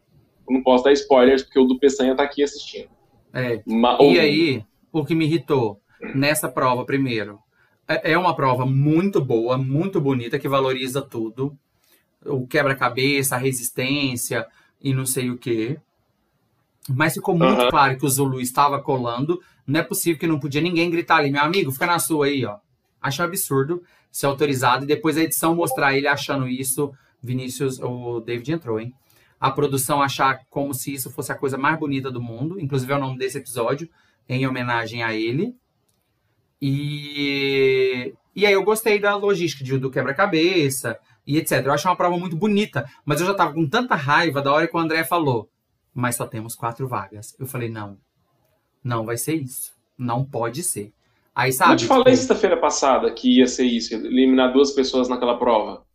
Eu 0.47 0.55
não 0.55 0.63
posso 0.63 0.83
dar 0.83 0.91
spoilers, 0.93 1.43
porque 1.43 1.59
o 1.59 1.65
do 1.65 1.79
Peçanha 1.79 2.15
tá 2.15 2.23
aqui 2.23 2.43
assistindo. 2.43 2.89
É. 3.33 3.61
Mas, 3.65 3.99
e 4.01 4.19
aí, 4.19 4.65
o 4.91 5.05
que 5.05 5.13
me 5.13 5.25
irritou 5.25 5.79
nessa 6.15 6.49
prova, 6.49 6.83
primeiro, 6.83 7.39
é, 7.87 8.13
é 8.13 8.17
uma 8.17 8.35
prova 8.35 8.65
muito 8.65 9.23
boa, 9.23 9.57
muito 9.57 10.01
bonita, 10.01 10.39
que 10.39 10.47
valoriza 10.47 11.01
tudo. 11.01 11.55
O 12.25 12.47
quebra-cabeça, 12.47 13.35
a 13.35 13.39
resistência 13.39 14.47
e 14.83 14.93
não 14.93 15.05
sei 15.05 15.29
o 15.29 15.37
quê. 15.37 15.79
Mas 16.89 17.13
ficou 17.13 17.37
muito 17.37 17.61
uhum. 17.61 17.69
claro 17.69 17.97
que 17.97 18.05
o 18.05 18.09
Zulu 18.09 18.41
estava 18.41 18.81
colando. 18.81 19.39
Não 19.65 19.79
é 19.79 19.83
possível 19.83 20.19
que 20.19 20.27
não 20.27 20.39
podia 20.39 20.61
ninguém 20.61 20.89
gritar 20.89 21.17
ali, 21.17 21.31
meu 21.31 21.41
amigo, 21.41 21.71
fica 21.71 21.85
na 21.85 21.99
sua 21.99 22.25
aí, 22.25 22.43
ó. 22.45 22.57
Acho 23.01 23.21
um 23.21 23.25
absurdo 23.25 23.83
ser 24.11 24.25
autorizado 24.25 24.83
e 24.83 24.87
depois 24.87 25.17
a 25.17 25.21
edição 25.21 25.55
mostrar 25.55 25.95
ele 25.95 26.07
achando 26.07 26.47
isso. 26.47 26.91
Vinícius, 27.21 27.79
o 27.79 28.19
David 28.19 28.53
entrou, 28.53 28.79
hein? 28.79 28.93
A 29.39 29.51
produção 29.51 30.01
achar 30.01 30.41
como 30.49 30.73
se 30.73 30.93
isso 30.93 31.09
fosse 31.11 31.31
a 31.31 31.35
coisa 31.35 31.57
mais 31.57 31.79
bonita 31.79 32.11
do 32.11 32.21
mundo. 32.21 32.59
Inclusive 32.59 32.91
é 32.91 32.95
o 32.95 32.99
nome 32.99 33.17
desse 33.17 33.37
episódio 33.37 33.87
em 34.27 34.45
homenagem 34.47 35.03
a 35.03 35.13
ele. 35.13 35.55
E, 36.61 38.13
e 38.35 38.45
aí 38.45 38.53
eu 38.53 38.63
gostei 38.63 38.99
da 38.99 39.15
logística 39.15 39.63
de, 39.63 39.77
do 39.77 39.89
quebra-cabeça 39.89 40.99
e 41.31 41.37
etc. 41.37 41.65
Eu 41.65 41.71
achei 41.71 41.89
uma 41.89 41.95
prova 41.95 42.17
muito 42.17 42.35
bonita, 42.35 42.85
mas 43.05 43.21
eu 43.21 43.27
já 43.27 43.33
tava 43.33 43.53
com 43.53 43.67
tanta 43.67 43.95
raiva 43.95 44.41
da 44.41 44.51
hora 44.51 44.67
que 44.67 44.75
o 44.75 44.79
André 44.79 45.03
falou, 45.05 45.49
mas 45.93 46.17
só 46.17 46.27
temos 46.27 46.55
quatro 46.55 46.87
vagas. 46.87 47.35
Eu 47.39 47.45
falei, 47.45 47.69
não, 47.69 47.97
não 48.83 49.05
vai 49.05 49.15
ser 49.15 49.35
isso. 49.35 49.71
Não 49.97 50.25
pode 50.25 50.61
ser. 50.61 50.91
Aí, 51.33 51.53
sabe, 51.53 51.73
eu 51.73 51.77
te 51.77 51.85
falei 51.85 52.03
tipo, 52.03 52.17
sexta-feira 52.17 52.57
passada 52.57 53.09
que 53.11 53.37
ia 53.37 53.47
ser 53.47 53.63
isso, 53.63 53.93
eliminar 53.93 54.51
duas 54.51 54.71
pessoas 54.71 55.07
naquela 55.07 55.37
prova. 55.37 55.85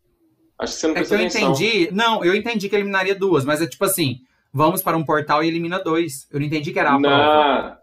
Acho 0.57 0.73
que 0.73 0.79
você 0.79 0.87
não 0.87 0.93
é 0.93 0.97
prestou 0.97 1.19
eu 1.19 1.25
entendi. 1.25 1.89
Não, 1.91 2.25
eu 2.25 2.35
entendi 2.35 2.67
que 2.67 2.75
eliminaria 2.75 3.13
duas, 3.13 3.45
mas 3.45 3.61
é 3.61 3.67
tipo 3.67 3.85
assim, 3.85 4.21
vamos 4.51 4.81
para 4.81 4.97
um 4.97 5.05
portal 5.05 5.43
e 5.43 5.47
elimina 5.47 5.77
dois. 5.79 6.27
Eu 6.31 6.39
não 6.39 6.47
entendi 6.47 6.73
que 6.73 6.79
era 6.79 6.89
a 6.89 6.99
não. 6.99 7.01
prova. 7.01 7.79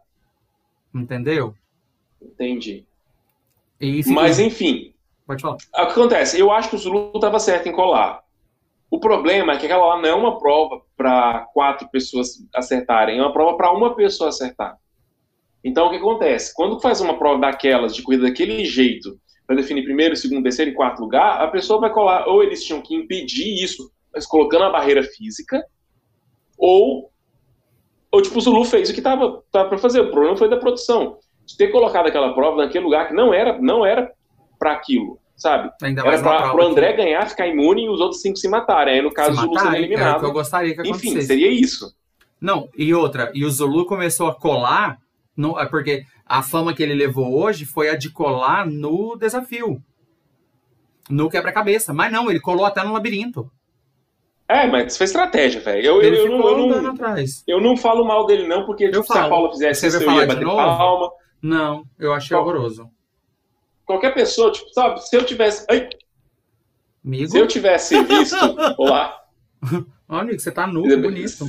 Entendeu? 0.93 1.55
Entendi. 2.21 2.85
Mas, 4.07 4.41
enfim. 4.41 4.94
Pode 5.27 5.43
falar. 5.43 5.55
O 5.55 5.87
que 5.87 5.93
acontece? 5.93 6.39
Eu 6.39 6.51
acho 6.51 6.71
que 6.71 6.77
o 6.77 6.79
Zulu 6.79 7.13
estava 7.15 7.39
certo 7.39 7.69
em 7.69 7.73
colar. 7.73 8.23
O 8.91 9.01
problema 9.01 9.55
é 9.55 9.57
que 9.57 9.67
aquela 9.67 9.87
lá 9.87 10.01
não 10.01 10.09
é 10.09 10.15
uma 10.15 10.39
prova 10.39 10.83
para 10.97 11.47
quatro 11.53 11.89
pessoas 11.89 12.45
acertarem, 12.55 13.19
é 13.19 13.23
uma 13.23 13.33
prova 13.33 13.57
para 13.57 13.73
uma 13.73 13.95
pessoa 13.95 14.29
acertar. 14.29 14.79
Então, 15.65 15.87
o 15.87 15.91
que 15.91 15.97
acontece? 15.97 16.55
Quando 16.55 16.81
faz 16.81 17.01
uma 17.01 17.19
prova 17.19 17.41
daquelas, 17.41 17.95
de 17.95 18.03
corrida 18.03 18.25
daquele 18.25 18.65
jeito, 18.65 19.19
para 19.47 19.57
definir 19.57 19.83
primeiro, 19.83 20.15
segundo, 20.15 20.43
terceiro 20.43 20.71
e 20.71 20.75
quarto 20.75 21.01
lugar, 21.01 21.41
a 21.41 21.49
pessoa 21.49 21.81
vai 21.81 21.91
colar, 21.91 22.29
ou 22.29 22.43
eles 22.43 22.63
tinham 22.63 22.83
que 22.83 22.95
impedir 22.95 23.63
isso, 23.63 23.91
mas 24.13 24.27
colocando 24.27 24.65
a 24.65 24.71
barreira 24.71 25.03
física, 25.03 25.65
ou 26.57 27.11
ou 28.13 28.23
tipo, 28.23 28.39
o 28.39 28.41
Zulu 28.41 28.65
fez 28.65 28.89
o 28.91 28.95
que 28.95 29.03
tava, 29.03 29.43
tava 29.51 29.71
para 29.71 29.79
fazer. 29.79 30.01
O 30.01 30.11
problema 30.13 30.37
foi 30.37 30.49
da 30.49 30.57
produção. 30.57 31.19
De 31.45 31.57
ter 31.57 31.73
colocado 31.73 32.07
aquela 32.07 32.33
prova 32.33 32.59
naquele 32.59 32.85
lugar 32.85 33.09
que 33.09 33.15
não 33.15 33.35
era, 33.35 33.61
não 33.61 33.85
era 33.85 34.13
para 34.59 34.73
aquilo, 34.73 35.19
sabe? 35.37 35.71
Ainda 35.83 36.03
era 36.03 36.23
para 36.23 36.57
o 36.57 36.63
André 36.63 36.93
ganhar, 36.95 37.29
ficar 37.29 37.47
imune 37.47 37.85
e 37.85 37.89
os 37.89 38.01
outros 38.01 38.21
cinco 38.21 38.37
se 38.37 38.49
matarem. 38.49 38.95
Aí, 38.95 39.03
no 39.03 39.13
caso, 39.13 39.33
o 39.33 39.41
Zulu 39.41 39.59
ser 39.59 39.75
eliminado. 39.75 40.15
É 40.15 40.17
o 40.17 40.21
que 40.21 40.27
eu 40.27 40.33
gostaria 40.33 40.75
que 40.75 40.81
acontecesse. 40.81 41.09
Enfim, 41.09 41.21
seria 41.23 41.51
isso. 41.51 41.95
Não, 42.41 42.69
e 42.77 42.93
outra, 42.93 43.31
e 43.35 43.45
o 43.45 43.51
Zulu 43.51 43.87
começou 43.87 44.29
a 44.29 44.35
colar, 44.35 44.99
no, 45.37 45.59
é 45.59 45.67
porque 45.67 46.05
a 46.27 46.43
fama 46.43 46.75
que 46.75 46.83
ele 46.83 46.95
levou 46.95 47.35
hoje 47.35 47.65
foi 47.65 47.89
a 47.89 47.97
de 47.97 48.11
colar 48.11 48.67
no 48.67 49.17
desafio. 49.17 49.83
No 51.09 51.29
quebra-cabeça. 51.29 51.93
Mas 51.93 52.11
não, 52.11 52.31
ele 52.31 52.41
colou 52.41 52.65
até 52.65 52.83
no 52.83 52.93
labirinto. 52.93 53.51
É, 54.49 54.67
mas 54.67 54.97
foi 54.97 55.05
estratégia, 55.05 55.61
velho. 55.61 55.87
Eu, 55.87 56.03
eu, 56.03 56.15
eu, 56.15 56.29
não, 56.29 56.49
eu, 56.49 56.83
não, 56.83 57.17
eu 57.47 57.61
não 57.61 57.77
falo 57.77 58.05
mal 58.05 58.27
dele, 58.27 58.47
não, 58.47 58.67
porque 58.67 58.91
tipo, 58.91 59.03
se 59.03 59.17
a 59.17 59.29
Paula 59.29 59.51
fizesse 59.51 59.87
isso, 59.87 60.03
eu 60.03 60.13
ia 60.13 60.27
bater 60.27 60.45
palma. 60.45 61.11
Não, 61.43 61.85
eu 61.99 62.13
achei 62.13 62.37
Qual... 62.37 62.47
horroroso. 62.47 62.89
Qualquer 63.85 64.15
pessoa, 64.15 64.51
tipo, 64.51 64.69
sabe, 64.73 65.07
se 65.07 65.15
eu 65.15 65.25
tivesse. 65.25 65.67
Ai? 65.71 65.89
Se 67.29 67.39
eu 67.39 67.47
tivesse 67.47 68.03
visto. 68.03 68.37
Olá. 68.79 69.21
Ó, 70.09 70.17
amigo, 70.17 70.39
você 70.39 70.51
tá 70.51 70.67
nu, 70.67 70.83
bonito. 71.01 71.47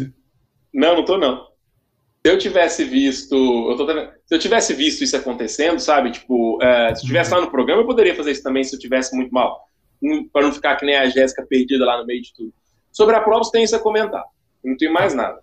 Não, 0.74 0.98
não 0.98 1.06
tô, 1.06 1.18
não. 1.18 1.46
Se 2.26 2.32
eu 2.32 2.38
tivesse 2.38 2.84
visto. 2.84 3.36
Eu 3.36 3.78
tô, 3.78 3.88
se 3.88 4.36
eu 4.36 4.40
tivesse 4.40 4.74
visto 4.74 5.04
isso 5.04 5.16
acontecendo, 5.16 5.80
sabe? 5.80 6.12
Tipo, 6.12 6.62
é, 6.62 6.88
se 6.88 7.02
eu 7.02 7.04
estivesse 7.04 7.32
lá 7.32 7.40
no 7.40 7.52
programa, 7.52 7.82
eu 7.82 7.86
poderia 7.86 8.16
fazer 8.16 8.32
isso 8.32 8.44
também 8.44 8.64
se 8.64 8.76
eu 8.76 8.80
tivesse 8.80 9.16
muito 9.16 9.32
mal. 9.32 9.70
Para 10.34 10.44
não 10.44 10.52
ficar 10.52 10.76
que 10.76 10.86
nem 10.86 10.98
a 10.98 11.08
Jéssica 11.08 11.46
perdida 11.48 11.86
lá 11.86 11.98
no 11.98 12.06
meio 12.06 12.22
de 12.22 12.34
tudo. 12.34 12.54
Sobre 12.92 13.16
a 13.16 13.22
prova, 13.22 13.50
tem 13.52 13.64
isso 13.64 13.76
a 13.76 13.80
comentar. 13.80 14.24
Não 14.64 14.76
tem 14.76 14.92
mais 14.92 15.14
nada. 15.14 15.40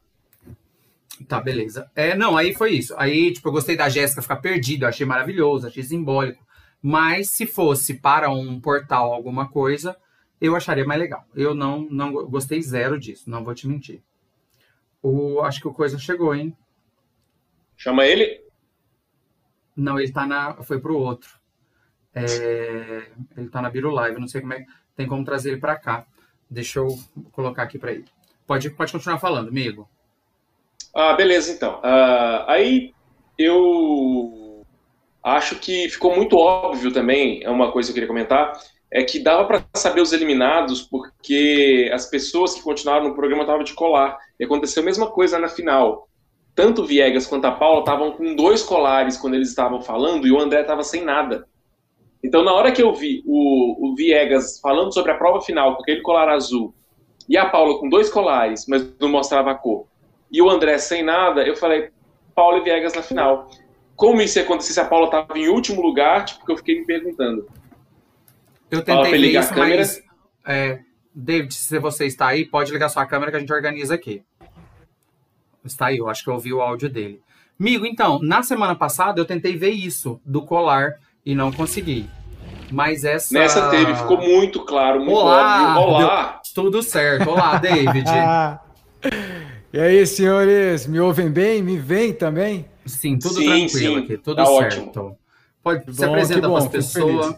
Tá, 1.28 1.40
beleza. 1.40 1.90
É, 1.94 2.16
não, 2.16 2.36
aí 2.36 2.54
foi 2.54 2.72
isso. 2.72 2.94
Aí, 2.98 3.32
tipo, 3.32 3.48
eu 3.48 3.52
gostei 3.52 3.76
da 3.76 3.88
Jéssica 3.88 4.22
ficar 4.22 4.36
perdida, 4.36 4.88
achei 4.88 5.06
maravilhoso, 5.06 5.66
achei 5.66 5.82
simbólico. 5.82 6.42
Mas 6.82 7.30
se 7.30 7.46
fosse 7.46 7.94
para 7.94 8.28
um 8.28 8.60
portal 8.60 9.12
alguma 9.12 9.48
coisa, 9.48 9.96
eu 10.40 10.56
acharia 10.56 10.84
mais 10.84 11.00
legal. 11.00 11.24
Eu 11.34 11.54
não, 11.54 11.82
não 11.88 12.12
gostei 12.12 12.60
zero 12.60 12.98
disso, 12.98 13.30
não 13.30 13.44
vou 13.44 13.54
te 13.54 13.68
mentir. 13.68 14.02
O, 15.00 15.40
acho 15.42 15.60
que 15.60 15.68
o 15.68 15.72
coisa 15.72 15.96
chegou, 15.98 16.34
hein? 16.34 16.56
Chama 17.76 18.04
ele? 18.04 18.42
Não, 19.76 19.98
ele 19.98 20.12
tá 20.12 20.26
na. 20.26 20.62
Foi 20.62 20.80
pro 20.80 20.98
outro. 20.98 21.40
É, 22.14 23.10
ele 23.36 23.48
tá 23.48 23.62
na 23.62 23.70
Biro 23.70 23.90
Live, 23.90 24.20
não 24.20 24.28
sei 24.28 24.40
como 24.40 24.52
é. 24.52 24.66
Tem 24.96 25.06
como 25.06 25.24
trazer 25.24 25.52
ele 25.52 25.60
para 25.60 25.78
cá. 25.78 26.06
Deixa 26.50 26.80
eu 26.80 26.88
colocar 27.32 27.62
aqui 27.62 27.78
para 27.78 27.92
ele. 27.92 28.04
Pode, 28.46 28.70
pode 28.70 28.92
continuar 28.92 29.18
falando, 29.18 29.48
amigo. 29.48 29.88
Ah, 30.94 31.14
beleza, 31.14 31.52
então. 31.52 31.78
Uh, 31.78 32.44
aí 32.46 32.94
eu 33.38 34.41
acho 35.22 35.56
que 35.56 35.88
ficou 35.88 36.14
muito 36.14 36.36
óbvio 36.36 36.92
também, 36.92 37.42
é 37.42 37.50
uma 37.50 37.70
coisa 37.70 37.88
que 37.88 37.92
eu 37.92 37.94
queria 37.94 38.08
comentar, 38.08 38.52
é 38.92 39.02
que 39.02 39.18
dava 39.18 39.46
para 39.46 39.64
saber 39.74 40.02
os 40.02 40.12
eliminados 40.12 40.82
porque 40.82 41.90
as 41.94 42.06
pessoas 42.06 42.54
que 42.54 42.62
continuaram 42.62 43.08
no 43.08 43.14
programa 43.14 43.42
estavam 43.42 43.64
de 43.64 43.72
colar. 43.72 44.18
E 44.38 44.44
aconteceu 44.44 44.82
a 44.82 44.86
mesma 44.86 45.06
coisa 45.06 45.38
na 45.38 45.48
final. 45.48 46.08
Tanto 46.54 46.82
o 46.82 46.84
Viegas 46.84 47.26
quanto 47.26 47.46
a 47.46 47.52
Paula 47.52 47.80
estavam 47.80 48.12
com 48.12 48.36
dois 48.36 48.62
colares 48.62 49.16
quando 49.16 49.34
eles 49.34 49.48
estavam 49.48 49.80
falando 49.80 50.26
e 50.26 50.32
o 50.32 50.38
André 50.38 50.60
estava 50.60 50.82
sem 50.82 51.02
nada. 51.02 51.46
Então, 52.22 52.44
na 52.44 52.52
hora 52.52 52.70
que 52.70 52.82
eu 52.82 52.92
vi 52.92 53.22
o, 53.26 53.88
o 53.90 53.94
Viegas 53.96 54.60
falando 54.60 54.92
sobre 54.92 55.12
a 55.12 55.16
prova 55.16 55.40
final 55.40 55.74
com 55.74 55.82
aquele 55.82 56.02
colar 56.02 56.28
azul 56.28 56.74
e 57.26 57.38
a 57.38 57.48
Paula 57.48 57.78
com 57.78 57.88
dois 57.88 58.10
colares, 58.10 58.66
mas 58.68 58.86
não 59.00 59.08
mostrava 59.08 59.52
a 59.52 59.54
cor, 59.54 59.86
e 60.30 60.42
o 60.42 60.50
André 60.50 60.78
sem 60.78 61.02
nada, 61.02 61.42
eu 61.42 61.56
falei, 61.56 61.90
Paula 62.34 62.58
e 62.58 62.62
Viegas 62.62 62.94
na 62.94 63.02
final. 63.02 63.48
Como 64.02 64.20
isso 64.20 64.36
ia 64.36 64.42
acontecer 64.44 64.72
se 64.72 64.80
a 64.80 64.84
Paula 64.84 65.04
estava 65.04 65.38
em 65.38 65.46
último 65.46 65.80
lugar, 65.80 66.24
tipo, 66.24 66.44
que 66.44 66.50
eu 66.50 66.56
fiquei 66.56 66.80
me 66.80 66.84
perguntando. 66.84 67.46
Eu 68.68 68.82
tentei 68.82 69.12
ver 69.12 69.38
isso, 69.38 69.56
mas... 69.56 70.02
É, 70.44 70.80
David, 71.14 71.54
se 71.54 71.78
você 71.78 72.06
está 72.06 72.26
aí, 72.26 72.44
pode 72.44 72.72
ligar 72.72 72.88
sua 72.88 73.06
câmera 73.06 73.30
que 73.30 73.36
a 73.36 73.38
gente 73.40 73.52
organiza 73.52 73.94
aqui. 73.94 74.24
Está 75.64 75.86
aí, 75.86 75.98
eu 75.98 76.08
acho 76.08 76.24
que 76.24 76.30
eu 76.30 76.34
ouvi 76.34 76.52
o 76.52 76.60
áudio 76.60 76.90
dele. 76.90 77.22
Amigo, 77.60 77.86
então, 77.86 78.18
na 78.20 78.42
semana 78.42 78.74
passada 78.74 79.20
eu 79.20 79.24
tentei 79.24 79.56
ver 79.56 79.70
isso 79.70 80.20
do 80.24 80.42
colar 80.42 80.94
e 81.24 81.32
não 81.32 81.52
consegui. 81.52 82.10
Mas 82.72 83.04
essa. 83.04 83.32
Nessa 83.32 83.70
teve, 83.70 83.94
ficou 83.94 84.18
muito 84.18 84.64
claro, 84.64 84.98
muito 84.98 85.14
Olá, 85.14 85.78
óbvio. 85.78 86.06
Olá! 86.06 86.40
Tudo 86.52 86.82
certo. 86.82 87.30
Olá, 87.30 87.56
David. 87.56 88.10
e 89.72 89.78
aí, 89.78 90.04
senhores, 90.08 90.88
me 90.88 90.98
ouvem 90.98 91.30
bem? 91.30 91.62
Me 91.62 91.78
veem 91.78 92.12
também? 92.12 92.71
Sim, 92.86 93.18
tudo 93.18 93.34
sim, 93.34 93.46
tranquilo 93.46 93.96
sim. 93.96 94.04
aqui, 94.04 94.18
tudo 94.18 94.36
tá 94.36 94.46
certo. 94.46 95.00
Ótimo. 95.00 95.18
Pode 95.62 95.84
que 95.84 95.92
se 95.92 96.04
bom, 96.04 96.12
apresenta 96.12 96.48
para 96.48 96.58
as 96.58 96.68
pessoas. 96.68 97.36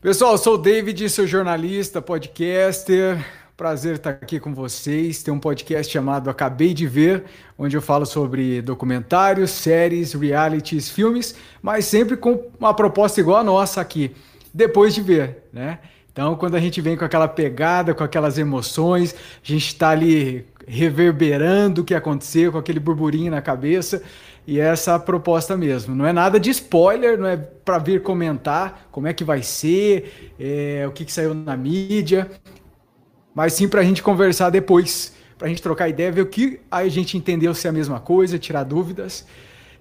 Pessoal, 0.00 0.32
eu 0.32 0.38
sou 0.38 0.54
o 0.54 0.58
David, 0.58 1.08
sou 1.10 1.26
jornalista, 1.26 2.00
podcaster. 2.00 3.24
Prazer 3.56 3.96
estar 3.96 4.10
aqui 4.10 4.38
com 4.38 4.54
vocês. 4.54 5.22
Tem 5.22 5.32
um 5.32 5.40
podcast 5.40 5.92
chamado 5.92 6.28
Acabei 6.28 6.72
de 6.74 6.86
Ver, 6.86 7.24
onde 7.58 7.76
eu 7.76 7.82
falo 7.82 8.04
sobre 8.06 8.60
documentários, 8.60 9.50
séries, 9.50 10.12
realities, 10.12 10.90
filmes, 10.90 11.34
mas 11.62 11.86
sempre 11.86 12.16
com 12.16 12.50
uma 12.58 12.74
proposta 12.74 13.18
igual 13.18 13.38
a 13.38 13.44
nossa 13.44 13.80
aqui, 13.80 14.14
depois 14.52 14.94
de 14.94 15.00
ver, 15.00 15.44
né? 15.52 15.78
Então, 16.12 16.36
quando 16.36 16.54
a 16.54 16.60
gente 16.60 16.80
vem 16.80 16.96
com 16.96 17.04
aquela 17.04 17.28
pegada, 17.28 17.94
com 17.94 18.04
aquelas 18.04 18.38
emoções, 18.38 19.14
a 19.14 19.46
gente 19.46 19.66
está 19.66 19.90
ali 19.90 20.46
reverberando 20.66 21.82
o 21.82 21.84
que 21.84 21.94
aconteceu, 21.94 22.52
com 22.52 22.58
aquele 22.58 22.80
burburinho 22.80 23.30
na 23.30 23.40
cabeça. 23.40 24.02
E 24.46 24.60
essa 24.60 24.92
é 24.92 24.94
a 24.94 24.98
proposta 24.98 25.56
mesmo. 25.56 25.94
Não 25.94 26.06
é 26.06 26.12
nada 26.12 26.38
de 26.38 26.50
spoiler, 26.50 27.18
não 27.18 27.26
é 27.26 27.36
para 27.36 27.78
vir 27.78 28.02
comentar 28.02 28.88
como 28.90 29.06
é 29.06 29.12
que 29.12 29.24
vai 29.24 29.42
ser, 29.42 30.34
é, 30.38 30.84
o 30.86 30.92
que, 30.92 31.04
que 31.04 31.12
saiu 31.12 31.34
na 31.34 31.56
mídia 31.56 32.30
mas 33.36 33.52
sim 33.52 33.68
para 33.68 33.82
a 33.82 33.84
gente 33.84 34.02
conversar 34.02 34.48
depois, 34.48 35.12
para 35.36 35.46
a 35.46 35.50
gente 35.50 35.60
trocar 35.60 35.90
ideia, 35.90 36.10
ver 36.10 36.22
o 36.22 36.26
que 36.26 36.58
a 36.70 36.88
gente 36.88 37.18
entendeu 37.18 37.52
se 37.52 37.66
é 37.66 37.70
a 37.70 37.72
mesma 37.72 38.00
coisa, 38.00 38.38
tirar 38.38 38.64
dúvidas. 38.64 39.26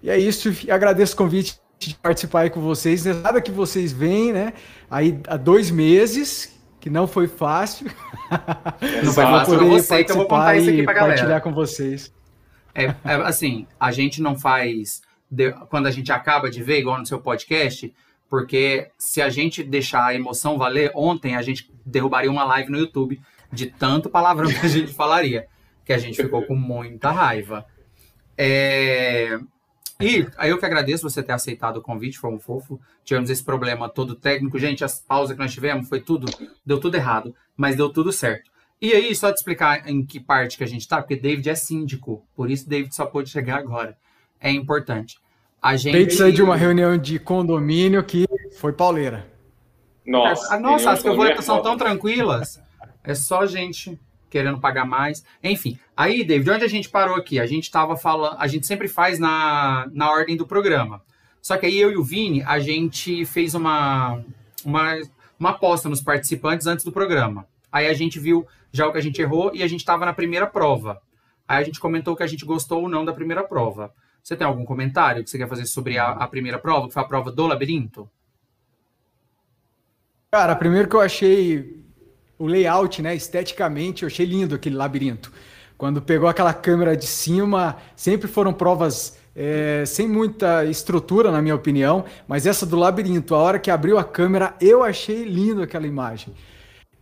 E 0.03 0.09
é 0.09 0.19
isso, 0.19 0.53
agradeço 0.69 1.13
o 1.13 1.17
convite 1.17 1.57
de 1.79 1.95
participar 1.95 2.41
aí 2.41 2.49
com 2.49 2.59
vocês. 2.59 3.05
Nada 3.05 3.39
que 3.39 3.51
vocês 3.51 3.93
veem, 3.93 4.33
né? 4.33 4.51
Aí 4.91 5.17
há 5.25 5.37
dois 5.37 5.71
meses, 5.71 6.54
que 6.85 6.89
não 6.91 7.07
foi 7.07 7.27
fácil. 7.27 7.87
Não 9.03 9.11
foi 9.11 9.23
fácil 9.23 9.57
para 9.57 9.65
você, 9.65 10.01
então 10.01 10.15
eu 10.15 10.19
vou 10.19 10.27
contar 10.27 10.55
isso 10.55 10.69
aqui 10.69 10.83
para 10.83 10.93
galera. 10.93 11.13
Compartilhar 11.13 11.41
com 11.41 11.51
vocês. 11.51 12.13
É, 12.75 12.83
é, 12.83 13.13
assim, 13.23 13.65
a 13.79 13.91
gente 13.91 14.21
não 14.21 14.37
faz 14.37 15.01
quando 15.69 15.87
a 15.87 15.91
gente 15.91 16.11
acaba 16.11 16.49
de 16.49 16.61
ver, 16.61 16.79
igual 16.79 16.99
no 16.99 17.05
seu 17.05 17.19
podcast, 17.19 17.91
porque 18.29 18.91
se 18.99 19.19
a 19.19 19.29
gente 19.29 19.63
deixar 19.63 20.05
a 20.05 20.13
emoção 20.13 20.59
valer, 20.59 20.91
ontem 20.93 21.35
a 21.35 21.41
gente 21.41 21.71
derrubaria 21.83 22.29
uma 22.29 22.43
live 22.43 22.71
no 22.71 22.77
YouTube 22.77 23.19
de 23.51 23.65
tanto 23.65 24.07
palavrão 24.07 24.47
que 24.47 24.65
a 24.65 24.69
gente 24.69 24.93
falaria, 24.93 25.47
que 25.83 25.93
a 25.93 25.97
gente 25.97 26.21
ficou 26.21 26.43
com 26.43 26.55
muita 26.55 27.09
raiva. 27.09 27.65
É... 28.37 29.39
E 29.99 30.27
aí 30.37 30.49
eu 30.49 30.57
que 30.57 30.65
agradeço 30.65 31.09
você 31.09 31.23
ter 31.23 31.31
aceitado 31.31 31.77
o 31.77 31.81
convite, 31.81 32.19
foi 32.19 32.29
um 32.29 32.39
fofo. 32.39 32.79
Tivemos 33.03 33.29
esse 33.29 33.43
problema 33.43 33.87
todo 33.87 34.15
técnico. 34.15 34.59
Gente, 34.59 34.83
as 34.83 34.99
pausas 34.99 35.35
que 35.35 35.41
nós 35.41 35.53
tivemos 35.53 35.87
foi 35.87 36.01
tudo, 36.01 36.25
deu 36.65 36.79
tudo 36.79 36.95
errado, 36.95 37.33
mas 37.55 37.75
deu 37.75 37.89
tudo 37.89 38.11
certo. 38.11 38.51
E 38.81 38.91
aí, 38.91 39.15
só 39.15 39.31
te 39.31 39.37
explicar 39.37 39.89
em 39.89 40.05
que 40.05 40.19
parte 40.19 40.57
que 40.57 40.63
a 40.63 40.67
gente 40.67 40.87
tá, 40.87 41.01
porque 41.01 41.15
David 41.15 41.49
é 41.49 41.55
síndico, 41.55 42.25
por 42.35 42.51
isso 42.51 42.67
David 42.67 42.93
só 42.93 43.05
pôde 43.05 43.29
chegar 43.29 43.57
agora. 43.57 43.97
É 44.39 44.51
importante. 44.51 45.17
A 45.61 45.77
gente. 45.77 45.93
David 45.93 46.13
saiu 46.13 46.33
de 46.33 46.43
uma 46.43 46.57
reunião 46.57 46.97
de 46.97 47.17
condomínio 47.17 48.03
que 48.03 48.25
foi 48.59 48.73
pauleira. 48.73 49.25
Nossa, 50.05 50.59
nossa 50.59 50.91
as 50.91 51.01
que 51.01 51.41
são 51.41 51.61
tão 51.61 51.77
tranquilas. 51.77 52.61
É 53.03 53.15
só 53.15 53.45
gente 53.45 53.99
querendo 54.35 54.59
pagar 54.59 54.83
mais. 54.83 55.23
Enfim, 55.41 55.79
aí, 55.95 56.21
David, 56.21 56.51
onde 56.51 56.65
a 56.65 56.67
gente 56.67 56.89
parou 56.89 57.15
aqui? 57.15 57.39
A 57.39 57.45
gente 57.45 57.63
estava 57.63 57.95
falando, 57.95 58.35
a 58.37 58.47
gente 58.47 58.67
sempre 58.67 58.89
faz 58.89 59.17
na, 59.17 59.87
na 59.93 60.11
ordem 60.11 60.35
do 60.35 60.45
programa. 60.45 61.01
Só 61.41 61.55
que 61.55 61.65
aí 61.65 61.79
eu 61.79 61.89
e 61.89 61.95
o 61.95 62.03
Vini, 62.03 62.43
a 62.43 62.59
gente 62.59 63.23
fez 63.23 63.55
uma, 63.55 64.21
uma, 64.65 64.99
uma 65.39 65.51
aposta 65.51 65.87
nos 65.87 66.01
participantes 66.01 66.67
antes 66.67 66.83
do 66.83 66.91
programa. 66.91 67.47
Aí 67.71 67.87
a 67.87 67.93
gente 67.93 68.19
viu 68.19 68.45
já 68.73 68.85
o 68.85 68.91
que 68.91 68.97
a 68.97 69.01
gente 69.01 69.21
errou 69.21 69.51
e 69.53 69.63
a 69.63 69.67
gente 69.67 69.79
estava 69.79 70.05
na 70.05 70.11
primeira 70.11 70.45
prova. 70.45 71.01
Aí 71.47 71.61
a 71.61 71.63
gente 71.63 71.79
comentou 71.79 72.13
que 72.13 72.23
a 72.23 72.27
gente 72.27 72.43
gostou 72.43 72.81
ou 72.81 72.89
não 72.89 73.05
da 73.05 73.13
primeira 73.13 73.41
prova. 73.41 73.93
Você 74.21 74.35
tem 74.35 74.45
algum 74.45 74.65
comentário 74.65 75.23
que 75.23 75.29
você 75.29 75.37
quer 75.37 75.47
fazer 75.47 75.65
sobre 75.65 75.97
a, 75.97 76.09
a 76.09 76.27
primeira 76.27 76.59
prova, 76.59 76.87
que 76.87 76.93
foi 76.93 77.03
a 77.03 77.07
prova 77.07 77.31
do 77.31 77.47
labirinto? 77.47 78.09
Cara, 80.29 80.57
primeiro 80.57 80.89
que 80.89 80.95
eu 80.97 81.01
achei 81.01 81.84
o 82.37 82.47
layout, 82.47 83.01
né, 83.01 83.15
esteticamente, 83.15 84.03
eu 84.03 84.07
achei 84.07 84.25
lindo 84.25 84.55
aquele 84.55 84.75
labirinto. 84.75 85.31
Quando 85.77 86.01
pegou 86.01 86.29
aquela 86.29 86.53
câmera 86.53 86.95
de 86.95 87.07
cima, 87.07 87.77
sempre 87.95 88.27
foram 88.27 88.53
provas 88.53 89.17
é, 89.35 89.83
sem 89.85 90.07
muita 90.07 90.63
estrutura, 90.65 91.31
na 91.31 91.41
minha 91.41 91.55
opinião, 91.55 92.05
mas 92.27 92.45
essa 92.45 92.65
do 92.65 92.77
labirinto, 92.77 93.35
a 93.35 93.39
hora 93.39 93.59
que 93.59 93.69
abriu 93.69 93.97
a 93.97 94.03
câmera, 94.03 94.53
eu 94.61 94.83
achei 94.83 95.25
lindo 95.25 95.61
aquela 95.61 95.85
imagem. 95.85 96.33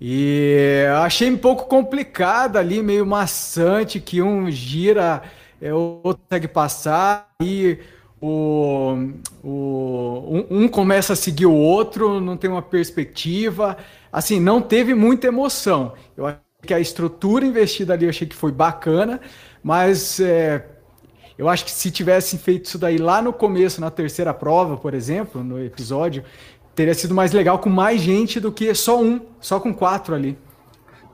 E 0.01 0.85
achei 1.03 1.31
um 1.31 1.37
pouco 1.37 1.67
complicada 1.67 2.59
ali, 2.59 2.81
meio 2.81 3.05
maçante, 3.05 3.99
que 3.99 4.21
um 4.21 4.49
gira, 4.49 5.21
é, 5.61 5.73
o 5.73 6.01
outro 6.03 6.23
consegue 6.27 6.47
passar, 6.47 7.29
e 7.41 7.77
o, 8.19 8.97
o, 9.43 10.45
um, 10.49 10.63
um 10.63 10.67
começa 10.67 11.13
a 11.13 11.15
seguir 11.15 11.45
o 11.45 11.53
outro, 11.53 12.19
não 12.19 12.35
tem 12.35 12.49
uma 12.49 12.61
perspectiva 12.61 13.77
assim, 14.13 14.39
não 14.39 14.61
teve 14.61 14.93
muita 14.93 15.25
emoção. 15.25 15.93
Eu 16.15 16.27
acho 16.27 16.39
que 16.61 16.73
a 16.73 16.79
estrutura 16.79 17.43
investida 17.43 17.93
ali 17.93 18.05
eu 18.05 18.09
achei 18.09 18.27
que 18.27 18.35
foi 18.35 18.51
bacana, 18.51 19.19
mas 19.63 20.19
é, 20.19 20.65
eu 21.35 21.49
acho 21.49 21.65
que 21.65 21.71
se 21.71 21.89
tivessem 21.89 22.37
feito 22.37 22.65
isso 22.65 22.77
daí 22.77 22.99
lá 22.99 23.23
no 23.23 23.33
começo, 23.33 23.81
na 23.81 23.89
terceira 23.89 24.31
prova, 24.31 24.77
por 24.77 24.93
exemplo, 24.93 25.43
no 25.43 25.61
episódio, 25.61 26.23
teria 26.75 26.93
sido 26.93 27.15
mais 27.15 27.31
legal 27.31 27.57
com 27.57 27.69
mais 27.69 28.01
gente 28.01 28.39
do 28.39 28.51
que 28.51 28.73
só 28.75 29.01
um, 29.01 29.19
só 29.41 29.59
com 29.59 29.73
quatro 29.73 30.13
ali. 30.13 30.37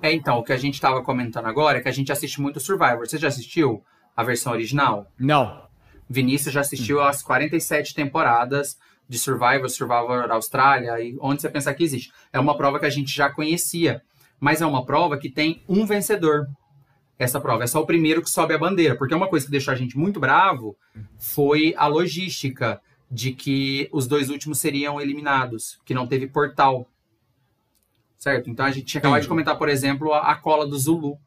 É, 0.01 0.11
então, 0.13 0.37
o 0.37 0.43
que 0.43 0.53
a 0.53 0.57
gente 0.57 0.75
estava 0.75 1.01
comentando 1.01 1.45
agora 1.45 1.77
é 1.77 1.81
que 1.81 1.89
a 1.89 1.93
gente 1.93 2.11
assiste 2.11 2.41
muito 2.41 2.59
Survivor. 2.59 3.07
Você 3.07 3.17
já 3.17 3.29
assistiu 3.29 3.83
a 4.15 4.23
versão 4.23 4.51
original? 4.51 5.07
Não. 5.17 5.63
Vinícius 6.09 6.53
já 6.53 6.61
assistiu 6.61 7.01
as 7.01 7.21
47 7.21 7.93
temporadas 7.93 8.77
de 9.09 9.17
Survivor, 9.17 9.67
Survivor 9.67 10.31
Austrália, 10.31 11.01
e 11.01 11.17
onde 11.19 11.41
você 11.41 11.49
pensar 11.49 11.73
que 11.73 11.83
existe. 11.83 12.13
É 12.31 12.39
uma 12.39 12.55
prova 12.55 12.79
que 12.79 12.85
a 12.85 12.91
gente 12.91 13.13
já 13.13 13.27
conhecia, 13.27 14.03
mas 14.39 14.61
é 14.61 14.65
uma 14.67 14.85
prova 14.85 15.17
que 15.17 15.29
tem 15.29 15.63
um 15.67 15.83
vencedor. 15.83 16.47
Essa 17.17 17.41
prova 17.41 17.63
é 17.63 17.67
só 17.67 17.81
o 17.81 17.87
primeiro 17.87 18.21
que 18.21 18.29
sobe 18.29 18.53
a 18.53 18.57
bandeira, 18.57 18.95
porque 18.95 19.15
uma 19.15 19.27
coisa 19.27 19.47
que 19.47 19.51
deixou 19.51 19.73
a 19.73 19.77
gente 19.77 19.97
muito 19.97 20.19
bravo 20.19 20.77
foi 21.17 21.73
a 21.75 21.87
logística 21.87 22.79
de 23.11 23.33
que 23.33 23.89
os 23.91 24.07
dois 24.07 24.29
últimos 24.29 24.59
seriam 24.59 25.01
eliminados, 25.01 25.79
que 25.83 25.93
não 25.95 26.05
teve 26.05 26.27
portal. 26.27 26.87
Certo? 28.15 28.49
Então 28.49 28.65
a 28.65 28.71
gente 28.71 28.85
tinha 28.85 28.99
acabado 28.99 29.21
de 29.21 29.27
comentar, 29.27 29.57
por 29.57 29.69
exemplo, 29.69 30.13
a, 30.13 30.31
a 30.31 30.35
cola 30.35 30.67
do 30.67 30.77
Zulu, 30.77 31.17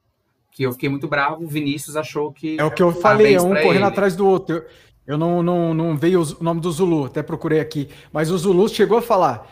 que 0.53 0.63
eu 0.63 0.73
fiquei 0.73 0.89
muito 0.89 1.09
bravo, 1.09 1.43
o 1.43 1.49
Vinícius 1.49 1.97
achou 1.97 2.33
que. 2.33 2.61
É 2.61 2.65
o 2.65 2.71
que 2.71 2.83
eu 2.83 2.93
falei, 2.93 3.35
é 3.35 3.41
um 3.41 3.49
correndo 3.49 3.77
ele. 3.77 3.85
atrás 3.85 4.15
do 4.15 4.27
outro. 4.27 4.57
Eu, 4.57 4.67
eu 5.07 5.19
não, 5.19 5.43
não, 5.43 5.75
não 5.75 5.97
veio 5.97 6.23
o 6.23 6.45
nome 6.45 6.61
do 6.61 6.71
Zulu, 6.71 7.07
até 7.07 7.23
procurei 7.23 7.61
aqui. 7.61 7.89
Mas 8.13 8.31
o 8.31 8.39
Zulu 8.39 8.69
chegou 8.69 8.99
a 8.99 9.03
falar: 9.03 9.51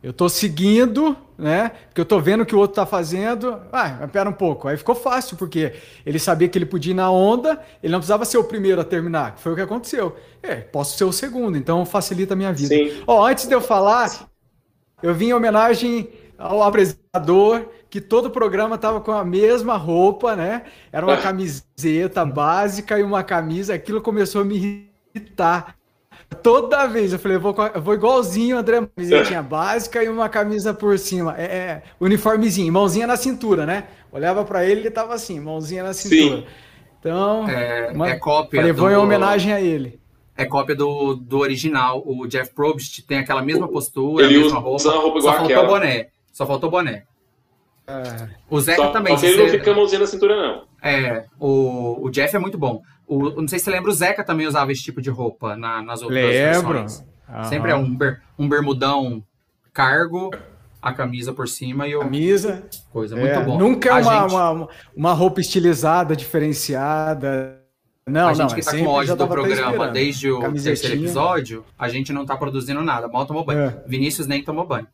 eu 0.00 0.12
tô 0.12 0.28
seguindo, 0.28 1.16
né? 1.36 1.70
Porque 1.88 2.00
eu 2.00 2.04
tô 2.04 2.20
vendo 2.20 2.42
o 2.42 2.46
que 2.46 2.54
o 2.54 2.58
outro 2.58 2.76
tá 2.76 2.86
fazendo. 2.86 3.60
Ah, 3.72 4.04
espera 4.04 4.30
um 4.30 4.32
pouco. 4.32 4.68
Aí 4.68 4.76
ficou 4.76 4.94
fácil, 4.94 5.36
porque 5.36 5.72
ele 6.06 6.18
sabia 6.20 6.48
que 6.48 6.56
ele 6.56 6.66
podia 6.66 6.92
ir 6.92 6.94
na 6.94 7.10
onda, 7.10 7.60
ele 7.82 7.92
não 7.92 7.98
precisava 7.98 8.24
ser 8.24 8.38
o 8.38 8.44
primeiro 8.44 8.80
a 8.80 8.84
terminar, 8.84 9.34
que 9.34 9.40
foi 9.40 9.52
o 9.52 9.54
que 9.56 9.60
aconteceu. 9.60 10.16
É, 10.40 10.56
posso 10.56 10.96
ser 10.96 11.04
o 11.04 11.12
segundo, 11.12 11.58
então 11.58 11.84
facilita 11.84 12.34
a 12.34 12.36
minha 12.36 12.52
vida. 12.52 12.74
Ó, 13.06 13.26
antes 13.26 13.46
de 13.46 13.54
eu 13.54 13.60
falar, 13.60 14.28
eu 15.02 15.12
vim 15.12 15.26
em 15.26 15.34
homenagem 15.34 16.08
ao 16.38 16.62
apresentador, 16.62 17.66
que 17.90 18.00
todo 18.00 18.26
o 18.26 18.30
programa 18.30 18.76
tava 18.76 19.00
com 19.00 19.12
a 19.12 19.24
mesma 19.24 19.76
roupa, 19.76 20.36
né? 20.36 20.62
Era 20.92 21.06
uma 21.06 21.16
camiseta 21.18 22.24
básica 22.24 22.98
e 22.98 23.02
uma 23.02 23.22
camisa, 23.22 23.74
aquilo 23.74 24.00
começou 24.00 24.42
a 24.42 24.44
me 24.44 24.88
tá. 25.34 25.74
Toda 26.42 26.86
vez 26.86 27.12
eu 27.12 27.18
falei, 27.18 27.38
eu 27.38 27.40
vou, 27.40 27.54
vou 27.82 27.94
igualzinho, 27.94 28.58
André, 28.58 28.86
camisetinha 28.94 29.40
básica 29.42 30.04
e 30.04 30.08
uma 30.08 30.28
camisa 30.28 30.74
por 30.74 30.98
cima. 30.98 31.34
É, 31.38 31.44
é, 31.44 31.82
uniformezinho, 31.98 32.72
mãozinha 32.72 33.06
na 33.06 33.16
cintura, 33.16 33.64
né? 33.64 33.84
Olhava 34.12 34.44
para 34.44 34.64
ele, 34.64 34.82
ele 34.82 34.90
tava 34.90 35.14
assim, 35.14 35.40
mãozinha 35.40 35.82
na 35.82 35.94
cintura. 35.94 36.38
Sim. 36.38 36.46
Então, 37.00 37.48
é, 37.48 37.90
uma, 37.92 38.10
é 38.10 38.16
cópia. 38.16 38.60
Falei, 38.60 38.72
vou 38.72 38.90
em 38.90 38.96
homenagem 38.96 39.52
a 39.52 39.60
ele. 39.60 39.98
É 40.36 40.44
cópia 40.44 40.74
do, 40.74 41.14
do 41.14 41.38
original. 41.38 42.02
O 42.06 42.26
Jeff 42.26 42.52
Probst 42.54 43.04
tem 43.06 43.18
aquela 43.18 43.42
mesma 43.42 43.66
postura, 43.66 44.26
ele 44.26 44.36
a 44.36 44.42
mesma 44.42 44.58
roupa. 44.60 44.90
roupa 44.90 45.20
só 45.20 45.32
faltou 45.32 45.66
boné. 45.66 46.08
Só 46.32 46.46
faltou 46.46 46.70
boné. 46.70 47.04
É. 47.88 48.28
O 48.50 48.60
Zeca 48.60 48.82
Só, 48.82 48.92
também. 48.92 49.16
Só 49.16 49.26
ele 49.26 49.42
não 49.42 49.48
fica 49.48 49.70
a 49.70 49.74
mãozinha 49.74 50.00
na 50.00 50.06
cintura, 50.06 50.36
não. 50.36 50.64
É, 50.82 51.24
o, 51.40 52.06
o 52.06 52.10
Jeff 52.10 52.36
é 52.36 52.38
muito 52.38 52.58
bom. 52.58 52.82
O, 53.06 53.40
não 53.40 53.48
sei 53.48 53.58
se 53.58 53.64
você 53.64 53.70
lembra, 53.70 53.90
o 53.90 53.94
Zeca 53.94 54.22
também 54.22 54.46
usava 54.46 54.70
esse 54.70 54.82
tipo 54.82 55.00
de 55.00 55.08
roupa 55.08 55.56
na, 55.56 55.80
nas 55.82 56.02
outras 56.02 56.22
Lembro. 56.22 56.74
versões. 56.74 57.04
Sempre 57.48 57.70
é 57.70 57.74
um, 57.74 57.94
ber, 57.96 58.22
um 58.38 58.46
bermudão 58.48 59.22
cargo, 59.72 60.30
a 60.82 60.92
camisa 60.92 61.32
por 61.32 61.48
cima 61.48 61.88
e 61.88 61.96
o. 61.96 62.00
Camisa. 62.00 62.62
Coisa 62.92 63.16
muito 63.16 63.30
é, 63.32 63.42
boa. 63.42 63.58
Nunca 63.58 63.88
é 63.88 63.92
uma, 64.02 64.22
gente- 64.22 64.34
uma, 64.34 64.68
uma 64.94 65.12
roupa 65.14 65.40
estilizada, 65.40 66.14
diferenciada. 66.14 67.62
Não, 68.06 68.28
a 68.28 68.32
gente 68.32 68.48
não, 68.48 68.54
que 68.54 68.60
é 68.60 68.64
tá 68.64 68.70
sempre 68.70 68.86
com 68.86 68.92
ódio 68.92 69.08
já 69.08 69.14
do 69.14 69.28
programa 69.28 69.88
desde 69.88 70.30
o 70.30 70.40
terceiro 70.52 70.96
episódio, 70.96 71.64
a 71.78 71.88
gente 71.88 72.12
não 72.12 72.24
tá 72.24 72.36
produzindo 72.36 72.82
nada. 72.82 73.08
Mal 73.08 73.26
tomou 73.26 73.44
banho. 73.44 73.60
É. 73.60 73.84
Vinícius 73.86 74.26
nem 74.26 74.42
tomou 74.42 74.66
banho. 74.66 74.86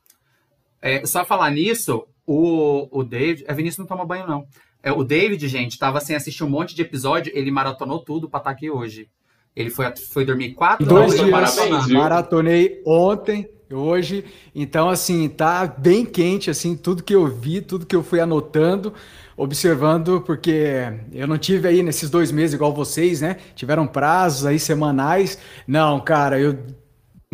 É, 0.82 1.04
só 1.06 1.24
falar 1.24 1.50
nisso, 1.50 2.06
o, 2.26 2.88
o 2.90 3.02
David. 3.02 3.44
É, 3.46 3.54
Vinícius 3.54 3.78
não 3.78 3.86
toma 3.86 4.04
banho, 4.04 4.26
não. 4.26 4.46
É, 4.82 4.92
o 4.92 5.02
David, 5.02 5.46
gente, 5.48 5.78
tava 5.78 6.00
sem 6.00 6.14
assistir 6.14 6.44
um 6.44 6.50
monte 6.50 6.74
de 6.74 6.82
episódio, 6.82 7.32
ele 7.34 7.50
maratonou 7.50 8.00
tudo 8.00 8.28
pra 8.28 8.38
estar 8.38 8.50
aqui 8.50 8.70
hoje. 8.70 9.08
Ele 9.56 9.70
foi, 9.70 9.86
foi 9.96 10.24
dormir 10.24 10.52
quatro 10.54 10.84
Dois 10.84 11.18
horas 11.18 11.54
dias, 11.54 11.56
parabéns, 11.56 11.88
maratonei 11.88 12.82
ontem, 12.84 13.48
hoje. 13.72 14.24
Então, 14.54 14.90
assim, 14.90 15.28
tá 15.28 15.66
bem 15.66 16.04
quente, 16.04 16.50
assim, 16.50 16.76
tudo 16.76 17.02
que 17.02 17.14
eu 17.14 17.26
vi, 17.26 17.60
tudo 17.60 17.86
que 17.86 17.96
eu 17.96 18.02
fui 18.02 18.20
anotando, 18.20 18.92
observando, 19.36 20.20
porque 20.20 20.92
eu 21.12 21.26
não 21.26 21.38
tive 21.38 21.68
aí 21.68 21.82
nesses 21.82 22.10
dois 22.10 22.30
meses 22.30 22.54
igual 22.54 22.74
vocês, 22.74 23.20
né? 23.20 23.36
Tiveram 23.54 23.86
prazos 23.86 24.44
aí 24.44 24.58
semanais. 24.58 25.38
Não, 25.66 26.00
cara, 26.00 26.38
eu 26.38 26.58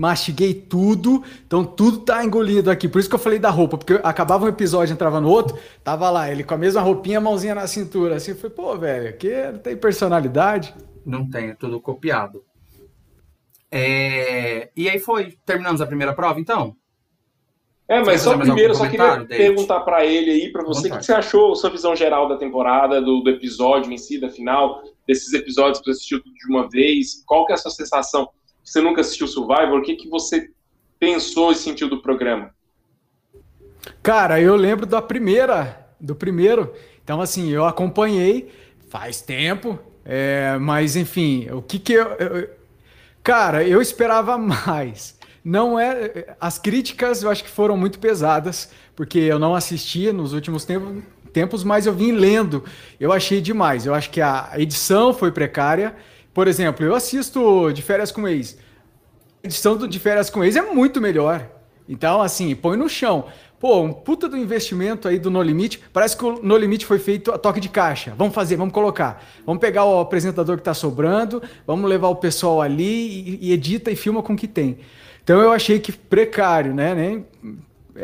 mastiguei 0.00 0.54
tudo, 0.54 1.22
então 1.46 1.62
tudo 1.62 1.98
tá 1.98 2.24
engolido 2.24 2.70
aqui. 2.70 2.88
Por 2.88 3.00
isso 3.00 3.08
que 3.08 3.14
eu 3.14 3.18
falei 3.18 3.38
da 3.38 3.50
roupa, 3.50 3.76
porque 3.76 4.00
acabava 4.02 4.46
um 4.46 4.48
episódio, 4.48 4.94
entrava 4.94 5.20
no 5.20 5.28
outro, 5.28 5.58
tava 5.84 6.08
lá, 6.08 6.32
ele 6.32 6.42
com 6.42 6.54
a 6.54 6.58
mesma 6.58 6.80
roupinha, 6.80 7.20
mãozinha 7.20 7.54
na 7.54 7.66
cintura, 7.66 8.16
assim, 8.16 8.30
eu 8.30 8.36
falei, 8.38 8.56
pô, 8.56 8.78
velho, 8.78 9.10
aqui 9.10 9.30
não 9.52 9.58
tem 9.58 9.76
personalidade. 9.76 10.74
Não 11.04 11.28
tem, 11.28 11.50
é 11.50 11.54
tudo 11.54 11.78
copiado. 11.82 12.42
É, 13.70 14.70
E 14.74 14.88
aí 14.88 14.98
foi. 14.98 15.36
Terminamos 15.44 15.82
a 15.82 15.86
primeira 15.86 16.14
prova, 16.14 16.40
então? 16.40 16.74
É, 17.86 18.02
mas 18.02 18.22
só 18.22 18.38
primeiro, 18.38 18.74
só 18.74 18.88
queria 18.88 19.26
perguntar 19.26 19.80
pra 19.80 20.06
ele 20.06 20.30
aí, 20.30 20.52
pra 20.52 20.62
você, 20.62 20.88
o 20.88 20.96
que, 20.96 21.04
você 21.04 21.12
achou, 21.12 21.54
sua 21.54 21.68
visão 21.68 21.94
geral 21.94 22.26
da 22.26 22.36
temporada, 22.36 23.02
do, 23.02 23.20
do 23.20 23.30
episódio 23.30 23.92
em 23.92 23.98
si, 23.98 24.18
da 24.18 24.30
final, 24.30 24.82
desses 25.06 25.32
episódios 25.34 25.80
que 25.80 25.84
você 25.84 25.90
assistiu 25.90 26.22
tudo 26.22 26.34
de 26.34 26.46
uma 26.48 26.68
vez? 26.70 27.22
Qual 27.26 27.44
que 27.44 27.52
é 27.52 27.56
a 27.56 27.58
sua 27.58 27.70
sensação? 27.70 28.30
Você 28.64 28.80
nunca 28.80 29.00
assistiu 29.00 29.26
Survivor? 29.28 29.78
O 29.78 29.82
que, 29.82 29.96
que 29.96 30.08
você 30.08 30.50
pensou 30.98 31.52
e 31.52 31.56
sentiu 31.56 31.88
do 31.88 32.02
programa? 32.02 32.54
Cara, 34.02 34.40
eu 34.40 34.56
lembro 34.56 34.86
da 34.86 35.00
primeira, 35.00 35.86
do 36.00 36.14
primeiro. 36.14 36.72
Então, 37.02 37.20
assim, 37.20 37.50
eu 37.50 37.64
acompanhei 37.64 38.50
faz 38.88 39.20
tempo, 39.20 39.78
é, 40.04 40.58
mas 40.60 40.96
enfim, 40.96 41.48
o 41.50 41.62
que 41.62 41.78
que 41.78 41.92
eu, 41.92 42.06
eu- 42.14 42.48
Cara, 43.22 43.64
eu 43.64 43.82
esperava 43.82 44.38
mais. 44.38 45.18
Não 45.44 45.78
é. 45.78 46.36
As 46.40 46.58
críticas 46.58 47.22
eu 47.22 47.30
acho 47.30 47.44
que 47.44 47.50
foram 47.50 47.76
muito 47.76 47.98
pesadas, 47.98 48.70
porque 48.96 49.18
eu 49.18 49.38
não 49.38 49.54
assisti 49.54 50.12
nos 50.12 50.32
últimos 50.34 50.64
tempos, 50.64 51.02
tempos, 51.32 51.64
mas 51.64 51.86
eu 51.86 51.92
vim 51.94 52.12
lendo. 52.12 52.64
Eu 53.00 53.12
achei 53.12 53.40
demais. 53.40 53.86
Eu 53.86 53.94
acho 53.94 54.10
que 54.10 54.20
a 54.20 54.52
edição 54.56 55.14
foi 55.14 55.32
precária. 55.32 55.96
Por 56.40 56.48
exemplo, 56.48 56.86
eu 56.86 56.94
assisto 56.94 57.70
de 57.70 57.82
férias 57.82 58.10
com 58.10 58.26
ex. 58.26 58.56
A 59.44 59.46
edição 59.46 59.76
do 59.76 59.86
de 59.86 59.98
férias 59.98 60.30
com 60.30 60.42
ex 60.42 60.56
é 60.56 60.62
muito 60.62 60.98
melhor. 60.98 61.46
Então, 61.86 62.22
assim, 62.22 62.54
põe 62.54 62.78
no 62.78 62.88
chão. 62.88 63.26
Pô, 63.58 63.82
um 63.82 63.92
puta 63.92 64.26
do 64.26 64.38
investimento 64.38 65.06
aí 65.06 65.18
do 65.18 65.30
No 65.30 65.42
Limite. 65.42 65.82
Parece 65.92 66.16
que 66.16 66.24
o 66.24 66.42
No 66.42 66.56
Limite 66.56 66.86
foi 66.86 66.98
feito 66.98 67.30
a 67.30 67.36
toque 67.36 67.60
de 67.60 67.68
caixa. 67.68 68.14
Vamos 68.16 68.34
fazer, 68.34 68.56
vamos 68.56 68.72
colocar. 68.72 69.22
Vamos 69.44 69.60
pegar 69.60 69.84
o 69.84 70.00
apresentador 70.00 70.56
que 70.56 70.62
tá 70.62 70.72
sobrando, 70.72 71.42
vamos 71.66 71.90
levar 71.90 72.08
o 72.08 72.16
pessoal 72.16 72.62
ali 72.62 73.38
e, 73.42 73.48
e 73.48 73.52
edita 73.52 73.90
e 73.90 73.94
filma 73.94 74.22
com 74.22 74.32
o 74.32 74.36
que 74.36 74.48
tem. 74.48 74.78
Então 75.22 75.42
eu 75.42 75.52
achei 75.52 75.78
que 75.78 75.92
precário, 75.92 76.72
né? 76.72 76.94
Nem, 76.94 77.26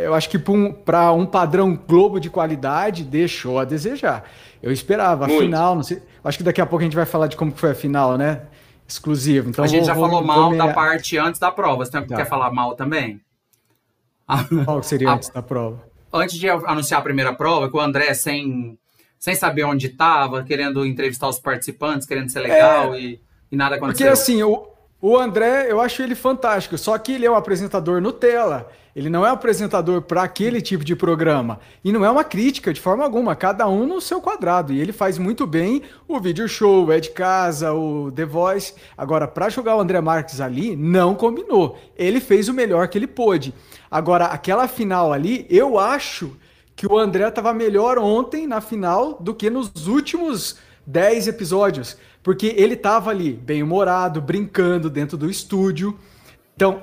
eu 0.04 0.14
acho 0.14 0.28
que 0.30 0.38
para 0.38 1.12
um, 1.12 1.24
padrão 1.26 1.74
Globo 1.74 2.18
de 2.20 2.28
qualidade 2.30 3.02
deixou 3.04 3.58
a 3.58 3.64
desejar. 3.64 4.24
Eu 4.62 4.72
esperava. 4.72 5.26
A 5.26 5.28
final, 5.28 5.74
não 5.74 5.82
sei. 5.82 6.02
Acho 6.24 6.38
que 6.38 6.44
daqui 6.44 6.60
a 6.60 6.66
pouco 6.66 6.82
a 6.82 6.84
gente 6.84 6.96
vai 6.96 7.06
falar 7.06 7.26
de 7.28 7.36
como 7.36 7.52
foi 7.52 7.70
a 7.70 7.74
final, 7.74 8.16
né? 8.18 8.42
Exclusivo. 8.88 9.48
Então 9.50 9.64
a 9.64 9.68
gente 9.68 9.80
vou- 9.80 9.86
já 9.86 9.94
vou- 9.94 10.04
falou 10.08 10.18
vou 10.24 10.26
mal 10.26 10.50
me- 10.50 10.58
da 10.58 10.72
parte 10.72 11.18
antes 11.18 11.40
da 11.40 11.50
prova. 11.50 11.84
Você 11.84 11.90
Tá. 11.92 12.02
quer 12.02 12.26
falar 12.26 12.50
mal 12.50 12.74
também? 12.74 13.20
Qual 14.64 14.82
seria 14.82 15.10
Ah. 15.10 15.14
antes 15.14 15.28
da 15.30 15.42
prova? 15.42 15.84
Antes 16.12 16.36
de 16.38 16.48
anunciar 16.48 17.00
a 17.00 17.02
primeira 17.02 17.32
prova, 17.34 17.68
que 17.70 17.76
o 17.76 17.80
André, 17.80 18.12
sem, 18.14 18.78
sem 19.18 19.34
saber 19.34 19.64
onde 19.64 19.86
estava, 19.88 20.42
querendo 20.42 20.84
entrevistar 20.86 21.28
os 21.28 21.38
participantes, 21.38 22.06
querendo 22.06 22.28
ser 22.30 22.40
legal 22.40 22.94
e, 22.96 23.20
e 23.50 23.56
nada 23.56 23.76
Porque 23.78 24.02
aconteceu. 24.02 24.12
assim, 24.12 24.42
o, 24.42 24.66
o 25.00 25.16
André, 25.16 25.70
eu 25.70 25.80
acho 25.80 26.02
ele 26.02 26.14
fantástico, 26.14 26.78
só 26.78 26.96
que 26.96 27.12
ele 27.12 27.26
é 27.26 27.30
um 27.30 27.34
apresentador 27.36 28.00
Nutella. 28.00 28.68
Ele 28.96 29.10
não 29.10 29.26
é 29.26 29.30
um 29.30 29.34
apresentador 29.34 30.00
para 30.00 30.22
aquele 30.22 30.58
tipo 30.62 30.82
de 30.82 30.96
programa. 30.96 31.60
E 31.84 31.92
não 31.92 32.02
é 32.02 32.10
uma 32.10 32.24
crítica 32.24 32.72
de 32.72 32.80
forma 32.80 33.04
alguma, 33.04 33.36
cada 33.36 33.68
um 33.68 33.86
no 33.86 34.00
seu 34.00 34.22
quadrado. 34.22 34.72
E 34.72 34.80
ele 34.80 34.90
faz 34.90 35.18
muito 35.18 35.46
bem 35.46 35.82
o 36.08 36.18
vídeo 36.18 36.48
show, 36.48 36.86
o 36.86 36.90
É 36.90 36.98
de 36.98 37.10
Casa, 37.10 37.74
o 37.74 38.10
The 38.10 38.24
Voice. 38.24 38.72
Agora, 38.96 39.28
para 39.28 39.50
jogar 39.50 39.76
o 39.76 39.80
André 39.80 40.00
Marques 40.00 40.40
ali, 40.40 40.74
não 40.74 41.14
combinou. 41.14 41.78
Ele 41.94 42.20
fez 42.20 42.48
o 42.48 42.54
melhor 42.54 42.88
que 42.88 42.96
ele 42.96 43.06
pôde. 43.06 43.52
Agora, 43.90 44.28
aquela 44.28 44.66
final 44.66 45.12
ali, 45.12 45.46
eu 45.50 45.78
acho 45.78 46.34
que 46.74 46.86
o 46.86 46.98
André 46.98 47.28
estava 47.28 47.52
melhor 47.52 47.98
ontem 47.98 48.46
na 48.46 48.62
final 48.62 49.18
do 49.20 49.34
que 49.34 49.50
nos 49.50 49.86
últimos 49.86 50.56
10 50.86 51.28
episódios. 51.28 51.98
Porque 52.26 52.52
ele 52.56 52.74
estava 52.74 53.10
ali, 53.10 53.34
bem-humorado, 53.34 54.20
brincando 54.20 54.90
dentro 54.90 55.16
do 55.16 55.30
estúdio. 55.30 55.96
Então, 56.56 56.82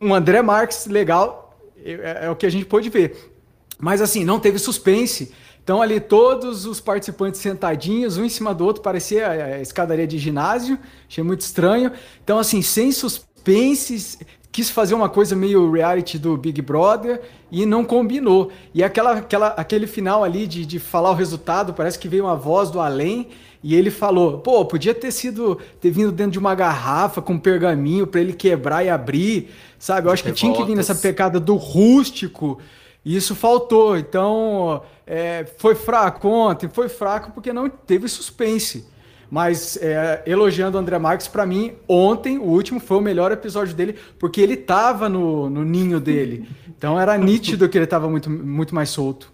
um 0.00 0.14
André 0.14 0.40
Marques 0.40 0.86
legal 0.86 1.54
é, 1.84 2.20
é 2.22 2.30
o 2.30 2.34
que 2.34 2.46
a 2.46 2.48
gente 2.48 2.64
pôde 2.64 2.88
ver. 2.88 3.30
Mas 3.78 4.00
assim, 4.00 4.24
não 4.24 4.40
teve 4.40 4.58
suspense. 4.58 5.34
Então, 5.62 5.82
ali, 5.82 6.00
todos 6.00 6.64
os 6.64 6.80
participantes 6.80 7.42
sentadinhos, 7.42 8.16
um 8.16 8.24
em 8.24 8.30
cima 8.30 8.54
do 8.54 8.64
outro, 8.64 8.82
parecia 8.82 9.28
a 9.28 9.60
escadaria 9.60 10.06
de 10.06 10.16
ginásio. 10.16 10.78
Achei 11.06 11.22
muito 11.22 11.42
estranho. 11.42 11.92
Então, 12.24 12.38
assim, 12.38 12.62
sem 12.62 12.90
suspense, 12.90 14.18
quis 14.50 14.70
fazer 14.70 14.94
uma 14.94 15.10
coisa 15.10 15.36
meio 15.36 15.70
reality 15.72 16.18
do 16.18 16.38
Big 16.38 16.62
Brother 16.62 17.20
e 17.52 17.66
não 17.66 17.84
combinou. 17.84 18.50
E 18.72 18.82
aquela, 18.82 19.18
aquela, 19.18 19.48
aquele 19.48 19.86
final 19.86 20.24
ali 20.24 20.46
de, 20.46 20.64
de 20.64 20.78
falar 20.78 21.10
o 21.10 21.14
resultado, 21.14 21.74
parece 21.74 21.98
que 21.98 22.08
veio 22.08 22.24
uma 22.24 22.34
voz 22.34 22.70
do 22.70 22.80
além 22.80 23.28
e 23.64 23.74
ele 23.74 23.90
falou: 23.90 24.40
pô, 24.40 24.62
podia 24.66 24.94
ter 24.94 25.10
sido, 25.10 25.58
ter 25.80 25.90
vindo 25.90 26.12
dentro 26.12 26.32
de 26.32 26.38
uma 26.38 26.54
garrafa 26.54 27.22
com 27.22 27.38
pergaminho 27.38 28.06
para 28.06 28.20
ele 28.20 28.34
quebrar 28.34 28.84
e 28.84 28.90
abrir, 28.90 29.48
sabe? 29.78 30.06
Eu 30.06 30.12
acho 30.12 30.22
que 30.22 30.32
tinha 30.32 30.52
que 30.52 30.62
vir 30.62 30.76
nessa 30.76 30.94
pecada 30.94 31.40
do 31.40 31.54
rústico. 31.54 32.60
E 33.02 33.16
isso 33.16 33.34
faltou. 33.34 33.96
Então, 33.96 34.82
é, 35.06 35.46
foi 35.56 35.74
fraco 35.74 36.28
ontem, 36.28 36.68
foi 36.68 36.90
fraco 36.90 37.32
porque 37.32 37.54
não 37.54 37.70
teve 37.70 38.06
suspense. 38.06 38.84
Mas 39.30 39.78
é, 39.78 40.22
elogiando 40.26 40.76
o 40.76 40.80
André 40.80 40.98
Marques, 40.98 41.26
para 41.26 41.46
mim, 41.46 41.72
ontem, 41.88 42.36
o 42.36 42.44
último, 42.44 42.78
foi 42.78 42.98
o 42.98 43.00
melhor 43.00 43.32
episódio 43.32 43.74
dele, 43.74 43.96
porque 44.18 44.42
ele 44.42 44.58
tava 44.58 45.08
no, 45.08 45.48
no 45.48 45.64
ninho 45.64 45.98
dele. 45.98 46.46
Então 46.68 47.00
era 47.00 47.16
nítido 47.16 47.66
que 47.66 47.78
ele 47.78 47.86
tava 47.86 48.10
muito, 48.10 48.28
muito 48.28 48.74
mais 48.74 48.90
solto. 48.90 49.32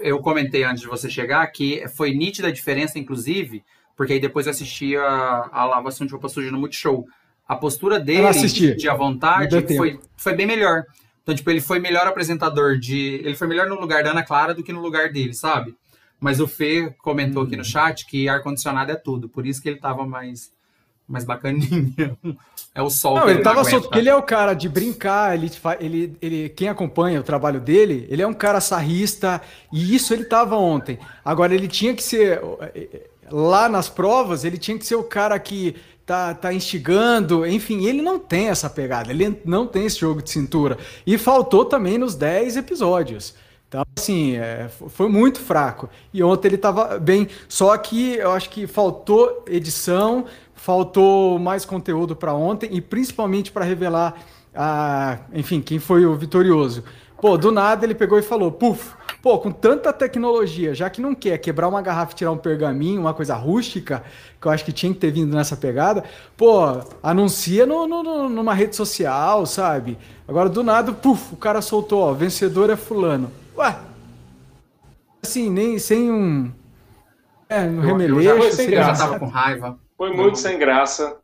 Eu 0.00 0.18
comentei 0.20 0.64
antes 0.64 0.82
de 0.82 0.88
você 0.88 1.08
chegar 1.08 1.46
que 1.48 1.86
foi 1.88 2.14
nítida 2.14 2.48
a 2.48 2.52
diferença, 2.52 2.98
inclusive, 2.98 3.64
porque 3.96 4.14
aí 4.14 4.20
depois 4.20 4.46
eu 4.46 4.50
assisti 4.50 4.96
a, 4.96 5.48
a 5.52 5.64
lavação 5.64 6.06
de 6.06 6.12
roupa 6.12 6.28
suja 6.28 6.50
no 6.50 6.58
Multishow. 6.58 7.06
A 7.46 7.54
postura 7.56 8.00
dele, 8.00 8.22
de 8.74 8.88
à 8.88 8.94
vontade, 8.94 9.54
foi, 9.76 10.00
foi 10.16 10.34
bem 10.34 10.46
melhor. 10.46 10.84
Então, 11.22 11.34
tipo, 11.34 11.50
ele 11.50 11.60
foi 11.60 11.78
melhor 11.78 12.06
apresentador 12.06 12.78
de. 12.78 13.20
Ele 13.24 13.34
foi 13.34 13.46
melhor 13.46 13.66
no 13.68 13.78
lugar 13.80 14.02
da 14.04 14.10
Ana 14.10 14.22
Clara 14.22 14.54
do 14.54 14.62
que 14.62 14.72
no 14.72 14.80
lugar 14.80 15.10
dele, 15.12 15.34
sabe? 15.34 15.74
Mas 16.20 16.40
o 16.40 16.46
Fê 16.46 16.94
comentou 17.02 17.42
aqui 17.42 17.54
Hum. 17.54 17.58
no 17.58 17.64
chat 17.64 18.06
que 18.06 18.28
ar-condicionado 18.28 18.92
é 18.92 18.94
tudo, 18.96 19.28
por 19.28 19.46
isso 19.46 19.60
que 19.60 19.68
ele 19.68 19.78
tava 19.78 20.06
mais, 20.06 20.52
mais 21.08 21.24
bacaninha. 21.24 22.16
É 22.74 22.82
o 22.82 22.90
sol 22.90 23.14
Não, 23.14 23.24
que 23.24 23.30
ele 23.30 23.42
tava 23.42 23.60
aguenta. 23.60 23.70
solto, 23.70 23.84
porque 23.84 24.00
ele 24.00 24.08
é 24.08 24.16
o 24.16 24.22
cara 24.22 24.52
de 24.52 24.68
brincar, 24.68 25.34
ele, 25.34 25.50
ele, 25.78 26.16
ele, 26.20 26.48
quem 26.48 26.68
acompanha 26.68 27.20
o 27.20 27.22
trabalho 27.22 27.60
dele, 27.60 28.04
ele 28.10 28.20
é 28.20 28.26
um 28.26 28.34
cara 28.34 28.60
sarrista, 28.60 29.40
e 29.72 29.94
isso 29.94 30.12
ele 30.12 30.24
tava 30.24 30.56
ontem. 30.56 30.98
Agora, 31.24 31.54
ele 31.54 31.68
tinha 31.68 31.94
que 31.94 32.02
ser, 32.02 32.40
lá 33.30 33.68
nas 33.68 33.88
provas, 33.88 34.44
ele 34.44 34.58
tinha 34.58 34.76
que 34.76 34.84
ser 34.84 34.96
o 34.96 35.04
cara 35.04 35.38
que 35.38 35.76
tá, 36.04 36.34
tá 36.34 36.52
instigando, 36.52 37.46
enfim, 37.46 37.84
ele 37.86 38.02
não 38.02 38.18
tem 38.18 38.48
essa 38.48 38.68
pegada, 38.68 39.10
ele 39.12 39.40
não 39.44 39.68
tem 39.68 39.86
esse 39.86 40.00
jogo 40.00 40.20
de 40.20 40.30
cintura. 40.30 40.76
E 41.06 41.16
faltou 41.16 41.64
também 41.64 41.96
nos 41.96 42.16
10 42.16 42.56
episódios. 42.56 43.34
Então, 43.68 43.82
assim, 43.98 44.36
é, 44.36 44.68
foi 44.88 45.08
muito 45.08 45.40
fraco. 45.40 45.88
E 46.12 46.22
ontem 46.22 46.46
ele 46.46 46.54
estava 46.54 46.96
bem. 46.96 47.26
Só 47.48 47.76
que 47.76 48.14
eu 48.14 48.30
acho 48.30 48.48
que 48.50 48.68
faltou 48.68 49.44
edição, 49.48 50.26
faltou 50.64 51.38
mais 51.38 51.66
conteúdo 51.66 52.16
para 52.16 52.32
ontem 52.32 52.70
e 52.72 52.80
principalmente 52.80 53.52
para 53.52 53.66
revelar, 53.66 54.14
a, 54.54 55.18
enfim, 55.34 55.60
quem 55.60 55.78
foi 55.78 56.06
o 56.06 56.16
vitorioso. 56.16 56.82
Pô, 57.20 57.36
do 57.36 57.52
nada 57.52 57.84
ele 57.84 57.94
pegou 57.94 58.18
e 58.18 58.22
falou, 58.22 58.50
puf, 58.50 58.94
pô, 59.20 59.38
com 59.38 59.52
tanta 59.52 59.92
tecnologia, 59.92 60.74
já 60.74 60.88
que 60.88 61.02
não 61.02 61.14
quer 61.14 61.36
quebrar 61.36 61.68
uma 61.68 61.82
garrafa 61.82 62.12
e 62.12 62.16
tirar 62.16 62.32
um 62.32 62.38
pergaminho, 62.38 62.98
uma 62.98 63.12
coisa 63.12 63.34
rústica, 63.34 64.02
que 64.40 64.48
eu 64.48 64.50
acho 64.50 64.64
que 64.64 64.72
tinha 64.72 64.90
que 64.90 64.98
ter 64.98 65.10
vindo 65.10 65.36
nessa 65.36 65.54
pegada, 65.54 66.02
pô, 66.34 66.62
anuncia 67.02 67.66
no, 67.66 67.86
no, 67.86 68.30
numa 68.30 68.54
rede 68.54 68.74
social, 68.74 69.44
sabe? 69.44 69.98
Agora, 70.26 70.48
do 70.48 70.62
nada, 70.62 70.92
puf, 70.92 71.34
o 71.34 71.36
cara 71.36 71.60
soltou, 71.60 72.00
ó, 72.00 72.14
vencedor 72.14 72.70
é 72.70 72.76
fulano. 72.76 73.30
Ué, 73.54 73.76
assim, 75.22 75.50
nem 75.50 75.78
sem 75.78 76.10
um... 76.10 76.50
É, 77.50 77.66
no 77.66 77.82
remeleixo, 77.82 78.56
sem 78.56 78.70
graça. 78.70 79.04
tava 79.04 79.18
com 79.18 79.26
raiva. 79.26 79.83
Foi 79.96 80.12
muito 80.12 80.38
sem 80.38 80.58
graça. 80.58 81.20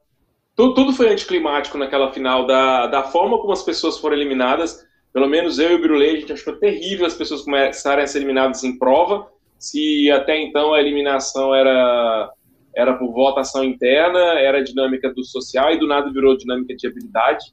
Tudo, 0.55 0.75
tudo 0.75 0.93
foi 0.93 1.09
anticlimático 1.09 1.79
naquela 1.79 2.13
final, 2.13 2.47
da, 2.47 2.87
da 2.87 3.03
forma 3.03 3.39
como 3.39 3.53
as 3.53 3.63
pessoas 3.63 3.99
foram 3.99 4.17
eliminadas, 4.17 4.87
pelo 5.13 5.27
menos 5.27 5.59
eu 5.59 5.71
e 5.71 5.75
o 5.75 5.81
Brulé, 5.81 6.11
a 6.11 6.17
gente 6.17 6.33
achou 6.33 6.57
terrível 6.57 7.07
as 7.07 7.15
pessoas 7.15 7.43
começarem 7.43 8.05
a 8.05 8.07
ser 8.07 8.19
eliminadas 8.19 8.63
em 8.63 8.79
prova. 8.79 9.27
Se 9.59 10.11
até 10.11 10.41
então 10.41 10.73
a 10.73 10.81
eliminação 10.81 11.55
era, 11.55 12.33
era 12.75 12.95
por 12.95 13.13
votação 13.13 13.65
interna, 13.65 14.19
era 14.39 14.63
dinâmica 14.63 15.13
do 15.13 15.25
social, 15.25 15.73
e 15.73 15.79
do 15.79 15.87
nada 15.87 16.13
virou 16.13 16.37
dinâmica 16.37 16.75
de 16.77 16.87
habilidade. 16.87 17.47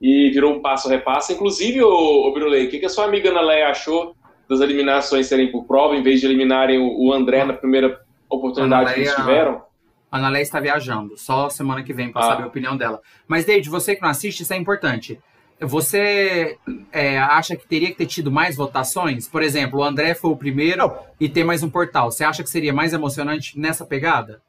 E 0.00 0.30
virou 0.30 0.54
um 0.54 0.60
passo-repassa. 0.60 1.32
Inclusive, 1.32 1.82
o, 1.82 2.28
o 2.28 2.32
Brulé, 2.32 2.64
o 2.64 2.70
que, 2.70 2.78
que 2.78 2.86
a 2.86 2.90
sua 2.90 3.04
amiga 3.04 3.30
Ana 3.30 3.40
Leia 3.40 3.68
achou 3.68 4.14
das 4.48 4.60
eliminações 4.60 5.26
serem 5.26 5.52
por 5.52 5.66
prova, 5.66 5.96
em 5.96 6.02
vez 6.02 6.20
de 6.20 6.26
eliminarem 6.26 6.78
o, 6.78 7.06
o 7.06 7.12
André 7.12 7.44
na 7.44 7.52
primeira 7.52 8.00
oportunidade 8.28 8.86
Leia, 8.86 8.94
que 8.94 9.00
eles 9.00 9.14
tiveram? 9.14 9.62
A 10.10 10.18
Ana 10.18 10.28
Leia 10.30 10.42
está 10.42 10.58
viajando, 10.58 11.16
só 11.16 11.50
semana 11.50 11.82
que 11.82 11.92
vem 11.92 12.10
para 12.10 12.24
ah. 12.24 12.28
saber 12.28 12.42
a 12.44 12.46
opinião 12.46 12.76
dela. 12.76 13.00
Mas, 13.26 13.44
David, 13.44 13.68
você 13.68 13.94
que 13.94 14.02
não 14.02 14.08
assiste, 14.08 14.40
isso 14.42 14.52
é 14.52 14.56
importante. 14.56 15.20
Você 15.60 16.56
é, 16.92 17.18
acha 17.18 17.56
que 17.56 17.66
teria 17.66 17.88
que 17.88 17.96
ter 17.96 18.06
tido 18.06 18.30
mais 18.30 18.56
votações? 18.56 19.26
Por 19.26 19.42
exemplo, 19.42 19.80
o 19.80 19.84
André 19.84 20.14
foi 20.14 20.30
o 20.30 20.36
primeiro 20.36 20.86
não. 20.86 20.98
e 21.18 21.28
ter 21.28 21.44
mais 21.44 21.62
um 21.62 21.68
portal. 21.68 22.10
Você 22.10 22.24
acha 22.24 22.42
que 22.42 22.50
seria 22.50 22.72
mais 22.72 22.92
emocionante 22.92 23.58
nessa 23.58 23.84
pegada? 23.84 24.40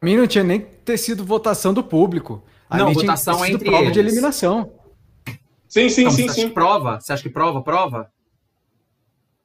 Pra 0.00 0.08
mim 0.08 0.16
não 0.16 0.26
tinha 0.26 0.44
nem 0.44 0.60
ter 0.60 0.98
sido 0.98 1.24
votação 1.24 1.72
do 1.72 1.82
público. 1.82 2.42
A 2.68 2.76
não, 2.76 2.92
votação 2.92 3.46
entre 3.46 3.64
prova 3.64 3.84
eles. 3.84 3.92
de 3.92 4.00
eliminação. 4.00 4.72
Sim, 5.68 5.88
sim, 5.88 6.02
então, 6.02 6.12
sim, 6.12 6.28
sim. 6.28 6.48
prova? 6.50 7.00
Você 7.00 7.12
acha 7.12 7.22
que 7.22 7.30
prova, 7.30 7.62
prova? 7.62 8.10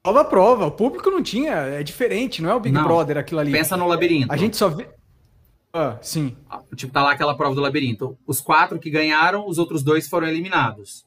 Prova, 0.03 0.25
prova. 0.25 0.65
O 0.65 0.71
público 0.71 1.09
não 1.09 1.23
tinha. 1.23 1.53
É 1.53 1.81
diferente, 1.81 2.41
não 2.41 2.49
é 2.49 2.55
o 2.55 2.59
Big 2.59 2.75
não. 2.75 2.83
Brother 2.83 3.17
aquilo 3.17 3.39
ali. 3.39 3.53
Pensa 3.53 3.77
no 3.77 3.87
labirinto. 3.87 4.31
A 4.31 4.35
gente 4.35 4.57
só 4.57 4.67
vê. 4.67 4.89
Ah, 5.71 5.97
sim. 6.01 6.35
Ah, 6.49 6.61
tipo, 6.75 6.91
tá 6.91 7.01
lá 7.01 7.13
aquela 7.13 7.35
prova 7.35 7.55
do 7.55 7.61
labirinto. 7.61 8.17
Os 8.27 8.41
quatro 8.41 8.77
que 8.77 8.89
ganharam, 8.89 9.47
os 9.47 9.57
outros 9.57 9.81
dois 9.81 10.07
foram 10.09 10.27
eliminados. 10.27 11.05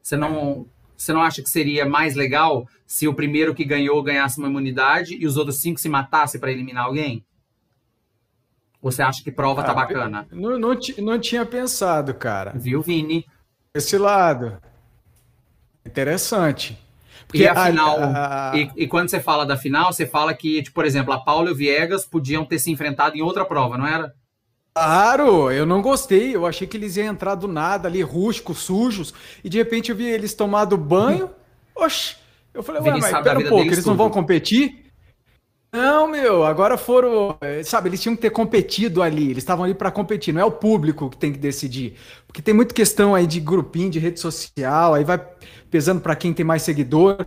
Você 0.00 0.16
não, 0.16 0.66
você 0.96 1.12
não 1.12 1.22
acha 1.22 1.42
que 1.42 1.50
seria 1.50 1.84
mais 1.84 2.14
legal 2.14 2.68
se 2.86 3.08
o 3.08 3.14
primeiro 3.14 3.54
que 3.54 3.64
ganhou 3.64 4.00
ganhasse 4.02 4.38
uma 4.38 4.48
imunidade 4.48 5.16
e 5.16 5.26
os 5.26 5.36
outros 5.36 5.60
cinco 5.60 5.80
se 5.80 5.88
matassem 5.88 6.40
para 6.40 6.52
eliminar 6.52 6.86
alguém? 6.86 7.24
Ou 8.80 8.92
você 8.92 9.02
acha 9.02 9.24
que 9.24 9.32
prova 9.32 9.62
tá 9.62 9.72
ah, 9.72 9.74
tá 9.74 9.80
bacana? 9.80 10.28
Não, 10.30 10.58
não, 10.58 10.78
não 10.98 11.18
tinha 11.18 11.44
pensado, 11.44 12.14
cara. 12.14 12.52
Viu, 12.54 12.80
Vini? 12.80 13.26
Esse 13.74 13.98
lado. 13.98 14.56
Interessante. 15.84 16.78
Porque 17.26 17.42
e 17.42 17.48
a 17.48 17.66
final. 17.66 17.98
A, 17.98 18.50
a... 18.52 18.56
E, 18.56 18.70
e, 18.76 18.86
quando 18.86 19.08
você 19.08 19.20
fala 19.20 19.44
da 19.44 19.56
final, 19.56 19.92
você 19.92 20.06
fala 20.06 20.34
que, 20.34 20.62
tipo, 20.62 20.74
por 20.74 20.84
exemplo, 20.84 21.12
a 21.12 21.20
Paula 21.20 21.50
e 21.50 21.52
o 21.52 21.56
Viegas 21.56 22.04
podiam 22.04 22.44
ter 22.44 22.58
se 22.58 22.70
enfrentado 22.70 23.16
em 23.16 23.22
outra 23.22 23.44
prova, 23.44 23.76
não 23.76 23.86
era? 23.86 24.14
Claro, 24.74 25.50
eu 25.50 25.64
não 25.64 25.80
gostei. 25.80 26.34
Eu 26.34 26.46
achei 26.46 26.66
que 26.66 26.76
eles 26.76 26.96
iam 26.96 27.06
entrar 27.06 27.34
do 27.34 27.46
nada 27.46 27.88
ali, 27.88 28.02
rústicos, 28.02 28.58
sujos, 28.58 29.14
e 29.42 29.48
de 29.48 29.58
repente 29.58 29.90
eu 29.90 29.96
vi 29.96 30.04
eles 30.04 30.34
tomando 30.34 30.76
banho. 30.76 31.30
Oxi! 31.74 32.16
Eu 32.52 32.62
falei, 32.62 32.80
ué, 32.82 32.98
mas 33.00 33.22
pera 33.22 33.38
um 33.38 33.48
pouco, 33.48 33.64
eles 33.64 33.78
tudo. 33.78 33.88
não 33.88 33.96
vão 33.96 34.10
competir? 34.10 34.83
Não, 35.74 36.06
meu, 36.06 36.44
agora 36.44 36.78
foram. 36.78 37.36
Eh, 37.40 37.64
sabe, 37.64 37.88
eles 37.88 38.00
tinham 38.00 38.14
que 38.14 38.22
ter 38.22 38.30
competido 38.30 39.02
ali. 39.02 39.24
Eles 39.24 39.38
estavam 39.38 39.64
ali 39.64 39.74
para 39.74 39.90
competir, 39.90 40.32
não 40.32 40.40
é 40.40 40.44
o 40.44 40.52
público 40.52 41.10
que 41.10 41.16
tem 41.16 41.32
que 41.32 41.38
decidir. 41.38 41.94
Porque 42.28 42.40
tem 42.40 42.54
muita 42.54 42.72
questão 42.72 43.12
aí 43.12 43.26
de 43.26 43.40
grupinho, 43.40 43.90
de 43.90 43.98
rede 43.98 44.20
social, 44.20 44.94
aí 44.94 45.02
vai 45.02 45.20
pesando 45.68 46.00
para 46.00 46.14
quem 46.14 46.32
tem 46.32 46.46
mais 46.46 46.62
seguidor. 46.62 47.26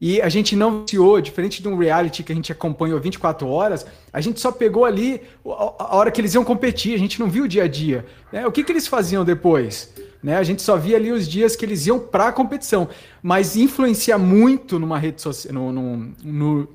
E 0.00 0.22
a 0.22 0.28
gente 0.28 0.54
não 0.54 0.78
iniciou, 0.78 1.20
diferente 1.20 1.60
de 1.60 1.66
um 1.66 1.76
reality 1.76 2.22
que 2.22 2.30
a 2.30 2.34
gente 2.36 2.52
acompanhou 2.52 3.00
24 3.00 3.48
horas, 3.48 3.84
a 4.12 4.20
gente 4.20 4.38
só 4.40 4.52
pegou 4.52 4.84
ali 4.84 5.20
a 5.44 5.96
hora 5.96 6.12
que 6.12 6.20
eles 6.20 6.34
iam 6.34 6.44
competir, 6.44 6.94
a 6.94 6.98
gente 6.98 7.18
não 7.18 7.28
viu 7.28 7.44
o 7.44 7.48
dia 7.48 7.64
a 7.64 7.68
dia. 7.68 8.06
Né? 8.32 8.46
O 8.46 8.52
que, 8.52 8.62
que 8.62 8.70
eles 8.70 8.86
faziam 8.86 9.24
depois? 9.24 9.92
Né? 10.22 10.36
A 10.36 10.44
gente 10.44 10.62
só 10.62 10.76
via 10.76 10.96
ali 10.96 11.10
os 11.10 11.28
dias 11.28 11.56
que 11.56 11.64
eles 11.64 11.84
iam 11.88 11.98
para 11.98 12.28
a 12.28 12.32
competição. 12.32 12.88
Mas 13.20 13.56
influencia 13.56 14.16
muito 14.16 14.78
numa 14.78 14.98
rede 15.00 15.20
social, 15.20 15.52
no, 15.52 15.72
no, 15.72 16.12
no 16.22 16.68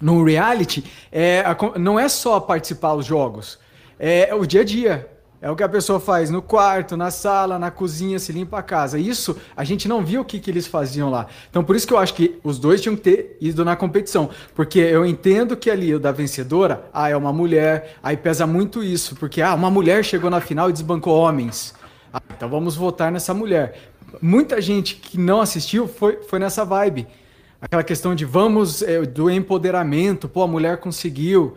no 0.00 0.22
reality, 0.22 0.84
é, 1.10 1.44
não 1.78 1.98
é 1.98 2.08
só 2.08 2.38
participar 2.40 2.94
dos 2.94 3.06
jogos, 3.06 3.58
é 3.98 4.34
o 4.34 4.46
dia 4.46 4.60
a 4.60 4.64
dia. 4.64 5.16
É 5.40 5.50
o 5.50 5.54
que 5.54 5.62
a 5.62 5.68
pessoa 5.68 6.00
faz 6.00 6.30
no 6.30 6.40
quarto, 6.40 6.96
na 6.96 7.10
sala, 7.10 7.58
na 7.58 7.70
cozinha, 7.70 8.18
se 8.18 8.32
limpa 8.32 8.58
a 8.58 8.62
casa. 8.62 8.98
Isso 8.98 9.36
a 9.54 9.64
gente 9.64 9.86
não 9.86 10.02
viu 10.02 10.22
o 10.22 10.24
que, 10.24 10.40
que 10.40 10.50
eles 10.50 10.66
faziam 10.66 11.10
lá. 11.10 11.26
Então 11.50 11.62
por 11.62 11.76
isso 11.76 11.86
que 11.86 11.92
eu 11.92 11.98
acho 11.98 12.14
que 12.14 12.38
os 12.42 12.58
dois 12.58 12.80
tinham 12.80 12.96
que 12.96 13.02
ter 13.02 13.36
ido 13.40 13.64
na 13.64 13.76
competição. 13.76 14.30
Porque 14.54 14.78
eu 14.78 15.04
entendo 15.04 15.54
que 15.54 15.70
ali 15.70 15.94
o 15.94 16.00
da 16.00 16.10
vencedora, 16.10 16.88
ah, 16.92 17.10
é 17.10 17.16
uma 17.16 17.34
mulher, 17.34 17.96
aí 18.02 18.16
pesa 18.16 18.46
muito 18.46 18.82
isso. 18.82 19.14
Porque 19.14 19.42
ah, 19.42 19.54
uma 19.54 19.70
mulher 19.70 20.02
chegou 20.04 20.30
na 20.30 20.40
final 20.40 20.70
e 20.70 20.72
desbancou 20.72 21.14
homens. 21.14 21.74
Ah, 22.12 22.22
então 22.34 22.48
vamos 22.48 22.74
votar 22.74 23.12
nessa 23.12 23.34
mulher. 23.34 23.78
Muita 24.22 24.60
gente 24.60 24.96
que 24.96 25.18
não 25.18 25.42
assistiu 25.42 25.86
foi, 25.86 26.22
foi 26.22 26.38
nessa 26.38 26.64
vibe 26.64 27.06
aquela 27.60 27.82
questão 27.82 28.14
de 28.14 28.24
vamos 28.24 28.82
é, 28.82 29.02
do 29.02 29.30
empoderamento, 29.30 30.28
pô, 30.28 30.42
a 30.42 30.46
mulher 30.46 30.78
conseguiu. 30.78 31.56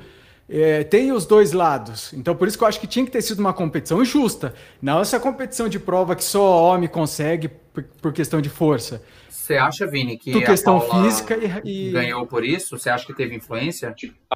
É, 0.51 0.83
tem 0.83 1.11
os 1.11 1.25
dois 1.25 1.51
lados. 1.51 2.11
Então, 2.13 2.35
por 2.35 2.47
isso 2.47 2.57
que 2.57 2.63
eu 2.63 2.67
acho 2.67 2.79
que 2.79 2.87
tinha 2.87 3.05
que 3.05 3.11
ter 3.11 3.21
sido 3.21 3.39
uma 3.39 3.53
competição 3.53 4.03
justa. 4.03 4.55
Não 4.81 4.99
essa 4.99 5.19
competição 5.19 5.69
de 5.69 5.77
prova 5.77 6.15
que 6.15 6.23
só 6.23 6.63
homem 6.63 6.89
consegue 6.89 7.49
por, 7.71 7.83
por 8.01 8.11
questão 8.11 8.41
de 8.41 8.49
força. 8.49 9.03
Você 9.29 9.57
acha, 9.57 9.85
Vini, 9.85 10.17
que 10.17 10.31
por 10.31 10.43
questão 10.43 10.81
física 10.81 11.37
e, 11.63 11.89
e, 11.89 11.91
ganhou 11.91 12.25
por 12.25 12.43
isso? 12.43 12.77
Você 12.77 12.89
acha 12.89 13.05
que 13.05 13.13
teve 13.13 13.35
influência? 13.35 13.93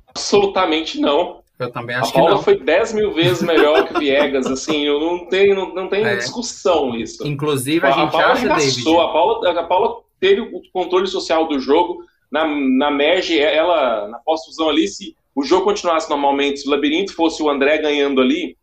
Absolutamente 0.09 0.99
não. 0.99 1.41
Eu 1.59 1.71
também 1.71 1.95
acho 1.95 2.09
a 2.09 2.13
Paula 2.13 2.29
que 2.29 2.35
não. 2.35 2.43
foi 2.43 2.59
10 2.59 2.93
mil 2.93 3.13
vezes 3.13 3.43
melhor 3.43 3.87
que 3.87 3.95
o 3.95 3.99
Viegas, 3.99 4.47
assim, 4.47 4.85
eu 4.85 4.99
não 4.99 5.27
tem, 5.27 5.53
não, 5.53 5.73
não 5.73 5.87
tem 5.87 6.03
é. 6.03 6.15
discussão 6.15 6.95
isso. 6.95 7.25
Inclusive, 7.27 7.85
a, 7.85 7.89
a 7.89 7.91
gente 7.91 8.11
Paula 8.11 8.27
acha, 8.33 8.47
David... 8.47 8.81
A 8.81 9.07
Paula, 9.07 9.59
a 9.59 9.63
Paula 9.63 10.02
teve 10.23 10.39
o 10.39 10.61
controle 10.71 11.05
social 11.05 11.49
do 11.49 11.59
jogo. 11.59 12.05
Na, 12.31 12.47
na 12.47 12.89
merge, 12.89 13.37
ela, 13.37 14.07
na 14.07 14.19
pós-fusão 14.19 14.69
ali, 14.69 14.87
se 14.87 15.17
o 15.35 15.43
jogo 15.43 15.65
continuasse 15.65 16.09
normalmente, 16.09 16.61
se 16.61 16.67
o 16.67 16.71
labirinto 16.71 17.13
fosse 17.13 17.43
o 17.43 17.49
André 17.49 17.79
ganhando 17.79 18.21
ali, 18.21 18.55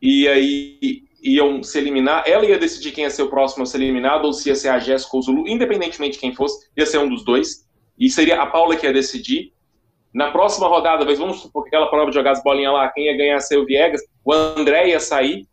e 0.00 0.28
aí 0.28 1.02
iam 1.20 1.60
se 1.60 1.76
eliminar, 1.76 2.22
ela 2.24 2.46
ia 2.46 2.56
decidir 2.56 2.92
quem 2.92 3.02
ia 3.02 3.10
ser 3.10 3.22
o 3.22 3.28
próximo 3.28 3.64
a 3.64 3.66
ser 3.66 3.78
eliminado, 3.78 4.26
ou 4.26 4.32
se 4.32 4.48
ia 4.48 4.54
ser 4.54 4.68
a 4.68 4.78
Jéssica 4.78 5.10
ou 5.16 5.18
o 5.18 5.22
Zulu, 5.22 5.48
independentemente 5.48 6.14
de 6.14 6.20
quem 6.20 6.32
fosse, 6.32 6.68
ia 6.76 6.86
ser 6.86 6.98
um 6.98 7.08
dos 7.08 7.24
dois, 7.24 7.68
e 7.98 8.08
seria 8.08 8.40
a 8.40 8.46
Paula 8.46 8.76
que 8.76 8.86
ia 8.86 8.92
decidir. 8.92 9.52
Na 10.14 10.30
próxima 10.30 10.68
rodada, 10.68 11.04
vamos 11.16 11.40
supor 11.40 11.64
que 11.64 11.68
aquela 11.68 11.90
prova 11.90 12.10
de 12.10 12.14
jogar 12.14 12.32
as 12.32 12.42
bolinhas 12.44 12.72
lá, 12.72 12.88
quem 12.90 13.06
ia 13.06 13.16
ganhar 13.16 13.40
ser 13.40 13.56
o 13.56 13.66
Viegas, 13.66 14.02
o 14.24 14.32
André 14.32 14.90
ia 14.90 15.00
sair. 15.00 15.48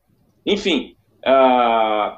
Enfim, 0.46 0.96
uh, 1.26 2.18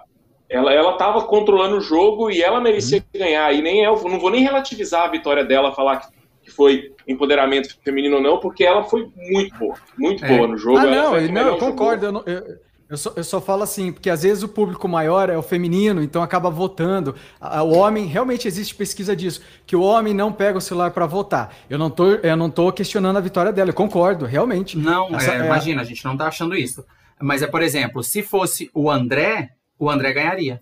ela 0.52 0.74
ela 0.74 0.92
estava 0.92 1.22
controlando 1.24 1.78
o 1.78 1.82
jogo 1.82 2.30
e 2.30 2.44
ela 2.44 2.60
merecia 2.60 2.98
uhum. 2.98 3.20
ganhar. 3.20 3.54
E 3.54 3.62
nem 3.62 3.84
eu 3.84 3.96
não 4.04 4.20
vou 4.20 4.30
nem 4.30 4.44
relativizar 4.44 5.04
a 5.04 5.08
vitória 5.08 5.46
dela, 5.46 5.74
falar 5.74 5.98
que, 5.98 6.08
que 6.44 6.52
foi 6.52 6.92
empoderamento 7.08 7.78
feminino 7.84 8.18
ou 8.18 8.22
não, 8.22 8.38
porque 8.38 8.66
ela 8.66 8.84
foi 8.84 9.10
muito 9.16 9.58
boa, 9.58 9.76
muito 9.98 10.26
é. 10.26 10.28
boa 10.28 10.48
no 10.48 10.58
jogo. 10.58 10.78
Ah, 10.78 10.86
não, 10.86 11.22
não 11.22 11.48
eu 11.48 11.58
concordo. 11.58 12.06
Eu, 12.06 12.12
não, 12.12 12.24
eu, 12.26 12.60
eu, 12.90 12.98
só, 12.98 13.14
eu 13.16 13.24
só 13.24 13.40
falo 13.40 13.64
assim, 13.64 13.94
porque 13.94 14.10
às 14.10 14.24
vezes 14.24 14.44
o 14.44 14.50
público 14.50 14.90
maior 14.90 15.30
é 15.30 15.38
o 15.38 15.42
feminino, 15.42 16.04
então 16.04 16.22
acaba 16.22 16.50
votando. 16.50 17.16
O 17.40 17.78
homem, 17.78 18.06
realmente 18.06 18.46
existe 18.46 18.76
pesquisa 18.76 19.16
disso, 19.16 19.42
que 19.66 19.78
o 19.78 19.82
homem 19.82 20.14
não 20.14 20.34
pega 20.34 20.58
o 20.58 20.62
celular 20.62 20.92
para 20.92 21.06
votar. 21.06 21.56
Eu 21.70 21.80
não, 21.80 21.90
tô, 21.90 22.12
eu 22.12 22.36
não 22.36 22.50
tô 22.50 22.70
questionando 22.74 23.16
a 23.16 23.22
vitória 23.22 23.54
dela, 23.54 23.70
eu 23.70 23.74
concordo, 23.74 24.26
realmente. 24.26 24.78
Não, 24.78 25.16
Essa, 25.16 25.32
é, 25.32 25.38
é, 25.38 25.46
imagina, 25.46 25.82
a 25.82 25.86
gente 25.86 26.04
não 26.04 26.18
tá 26.18 26.28
achando 26.28 26.54
isso. 26.54 26.84
Mas 27.22 27.42
é, 27.42 27.48
por 27.48 27.62
exemplo, 27.62 28.04
se 28.04 28.22
fosse 28.22 28.70
o 28.74 28.92
André, 28.92 29.52
o 29.82 29.90
André 29.90 30.14
ganharia. 30.14 30.62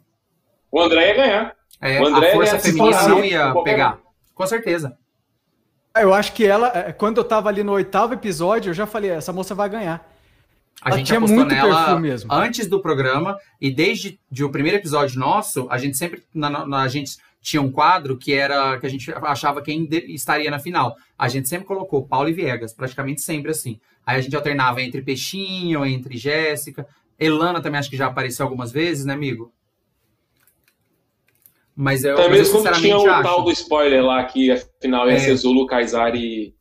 O 0.72 0.82
André 0.82 1.10
ia 1.10 1.16
ganhar. 1.16 1.56
É, 1.82 2.02
o 2.02 2.08
André 2.08 2.30
a 2.30 2.34
força 2.34 2.60
feminina 2.60 3.08
não 3.08 3.24
ia 3.24 3.54
pegar. 3.64 4.00
Com 4.34 4.48
certeza. 4.48 4.98
É, 5.94 6.04
eu 6.04 6.14
acho 6.14 6.32
que 6.32 6.46
ela, 6.46 6.72
é, 6.74 6.94
quando 6.94 7.18
eu 7.18 7.24
tava 7.26 7.50
ali 7.50 7.62
no 7.62 7.74
oitavo 7.74 8.14
episódio, 8.14 8.70
eu 8.70 8.74
já 8.74 8.86
falei, 8.86 9.12
essa 9.12 9.34
moça 9.34 9.54
vai 9.54 9.70
ganhar. 9.70 10.10
A 10.82 10.90
ela 10.90 10.98
gente 10.98 11.08
tinha 11.08 11.20
muito 11.20 11.46
nela 11.46 12.00
mesmo. 12.00 12.32
antes 12.32 12.68
do 12.68 12.82
programa 12.82 13.38
e 13.60 13.70
desde 13.70 14.18
de 14.32 14.46
o 14.46 14.50
primeiro 14.50 14.78
episódio 14.78 15.20
nosso, 15.20 15.68
a 15.70 15.78
gente 15.78 15.98
sempre 15.98 16.24
na, 16.34 16.66
na, 16.66 16.82
a 16.82 16.88
gente 16.88 17.18
tinha 17.42 17.62
um 17.62 17.70
quadro 17.70 18.18
que 18.18 18.34
era 18.34 18.80
que 18.80 18.86
a 18.86 18.90
gente 18.90 19.12
achava 19.12 19.62
quem 19.62 19.86
de, 19.86 19.98
estaria 20.14 20.50
na 20.50 20.60
final. 20.60 20.96
A 21.18 21.28
gente 21.28 21.50
sempre 21.50 21.68
colocou 21.68 22.08
Paulo 22.08 22.30
e 22.30 22.34
Viegas, 22.34 22.74
praticamente 22.74 23.20
sempre 23.20 23.52
assim. 23.52 23.78
Aí 24.06 24.18
a 24.18 24.22
gente 24.22 24.36
alternava 24.36 24.82
entre 24.82 25.02
Peixinho, 25.02 25.86
entre 25.86 26.18
Jéssica. 26.18 26.88
Elana 27.20 27.62
também 27.62 27.80
acho 27.80 27.90
que 27.90 27.98
já 27.98 28.08
apareceu 28.08 28.46
algumas 28.46 28.72
vezes, 28.72 29.06
né, 29.06 29.14
amigo? 29.14 29.52
Mas 31.76 32.04
eu, 32.04 32.16
Também 32.16 32.40
mas 32.40 32.54
eu 32.54 32.62
quando 32.62 32.76
tinha 32.82 32.98
o 32.98 33.10
acho. 33.10 33.24
tal 33.24 33.44
do 33.44 33.52
spoiler 33.52 34.04
lá 34.04 34.24
que 34.26 34.52
afinal 34.52 35.08
ia 35.08 35.14
É. 35.16 35.20
ser 35.20 35.36
Zulu, 35.36 35.66
Kaysar 35.66 36.14
e, 36.16 36.54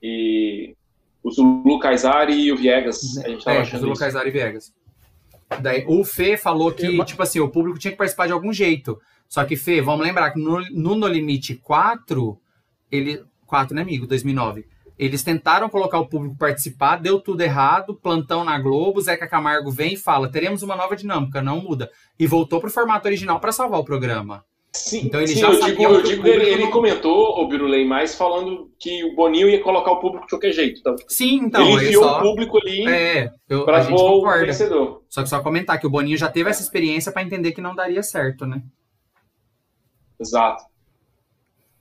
e. 0.00 0.76
O 1.22 1.30
Zulu, 1.30 1.78
Kaysar 1.80 2.30
e 2.30 2.52
o 2.52 2.56
Viegas. 2.56 3.18
A 3.24 3.28
gente 3.28 3.44
tava 3.44 3.58
É, 3.58 3.60
achando 3.62 3.80
do 3.86 3.92
isso. 3.92 4.04
Lucas 4.04 4.14
e 4.26 4.30
Vegas. 4.30 4.72
Daí, 5.60 5.84
o 5.88 6.04
Fê 6.04 6.36
falou 6.36 6.70
que, 6.72 6.96
Eu- 6.96 7.04
tipo 7.04 7.22
assim, 7.22 7.40
o 7.40 7.48
público 7.48 7.78
tinha 7.78 7.90
que 7.90 7.98
participar 7.98 8.26
de 8.26 8.32
algum 8.32 8.52
jeito. 8.52 8.98
Só 9.28 9.44
que, 9.44 9.56
Fê, 9.56 9.80
vamos 9.82 10.06
lembrar 10.06 10.30
que 10.30 10.40
no 10.40 10.60
No, 10.70 10.94
no 10.94 11.06
Limite 11.08 11.56
4, 11.56 12.40
ele. 12.90 13.22
4, 13.46 13.74
né, 13.74 13.82
amigo? 13.82 14.06
2009. 14.06 14.66
Eles 15.00 15.22
tentaram 15.24 15.70
colocar 15.70 15.98
o 15.98 16.06
público 16.06 16.36
participar, 16.36 16.96
deu 16.96 17.18
tudo 17.18 17.40
errado, 17.40 17.94
plantão 17.94 18.44
na 18.44 18.58
Globo, 18.58 19.00
Zeca 19.00 19.26
Camargo 19.26 19.70
vem 19.70 19.94
e 19.94 19.96
fala: 19.96 20.30
teremos 20.30 20.62
uma 20.62 20.76
nova 20.76 20.94
dinâmica, 20.94 21.40
não 21.40 21.58
muda. 21.58 21.90
E 22.18 22.26
voltou 22.26 22.60
pro 22.60 22.68
formato 22.70 23.08
original 23.08 23.40
para 23.40 23.50
salvar 23.50 23.80
o 23.80 23.84
programa. 23.84 24.44
Sim, 24.72 25.06
Então 25.06 25.18
ele 25.20 25.28
sim, 25.28 25.40
já 25.40 25.48
eu 25.48 25.58
digo, 25.58 25.82
eu 25.82 25.90
o 25.90 26.02
digo 26.02 26.26
ele, 26.28 26.44
ele 26.44 26.64
não- 26.64 26.70
comentou, 26.70 27.40
o 27.42 27.48
Birulei, 27.48 27.84
mais 27.86 28.14
falando 28.14 28.70
que 28.78 29.02
o 29.04 29.16
Boninho 29.16 29.48
ia 29.48 29.62
colocar 29.62 29.90
o 29.90 30.00
público 30.00 30.26
de 30.26 30.30
qualquer 30.30 30.52
jeito. 30.52 30.78
Então, 30.80 30.94
Sim, 31.08 31.36
então. 31.46 31.62
ele 31.62 31.78
aí 31.80 31.86
enfiou 31.86 32.04
só- 32.04 32.18
o 32.18 32.22
público 32.22 32.58
ali 32.58 32.86
É, 32.86 33.30
eu, 33.48 33.64
para 33.64 33.82
o 33.92 34.22
vencedor. 34.46 35.02
Só 35.08 35.22
que 35.22 35.28
só 35.30 35.40
comentar 35.40 35.80
que 35.80 35.86
o 35.86 35.90
Boninho 35.90 36.18
já 36.18 36.28
teve 36.28 36.50
essa 36.50 36.62
experiência 36.62 37.10
para 37.10 37.22
entender 37.22 37.52
que 37.52 37.60
não 37.62 37.74
daria 37.74 38.02
certo, 38.02 38.44
né? 38.46 38.62
Exato. 40.20 40.62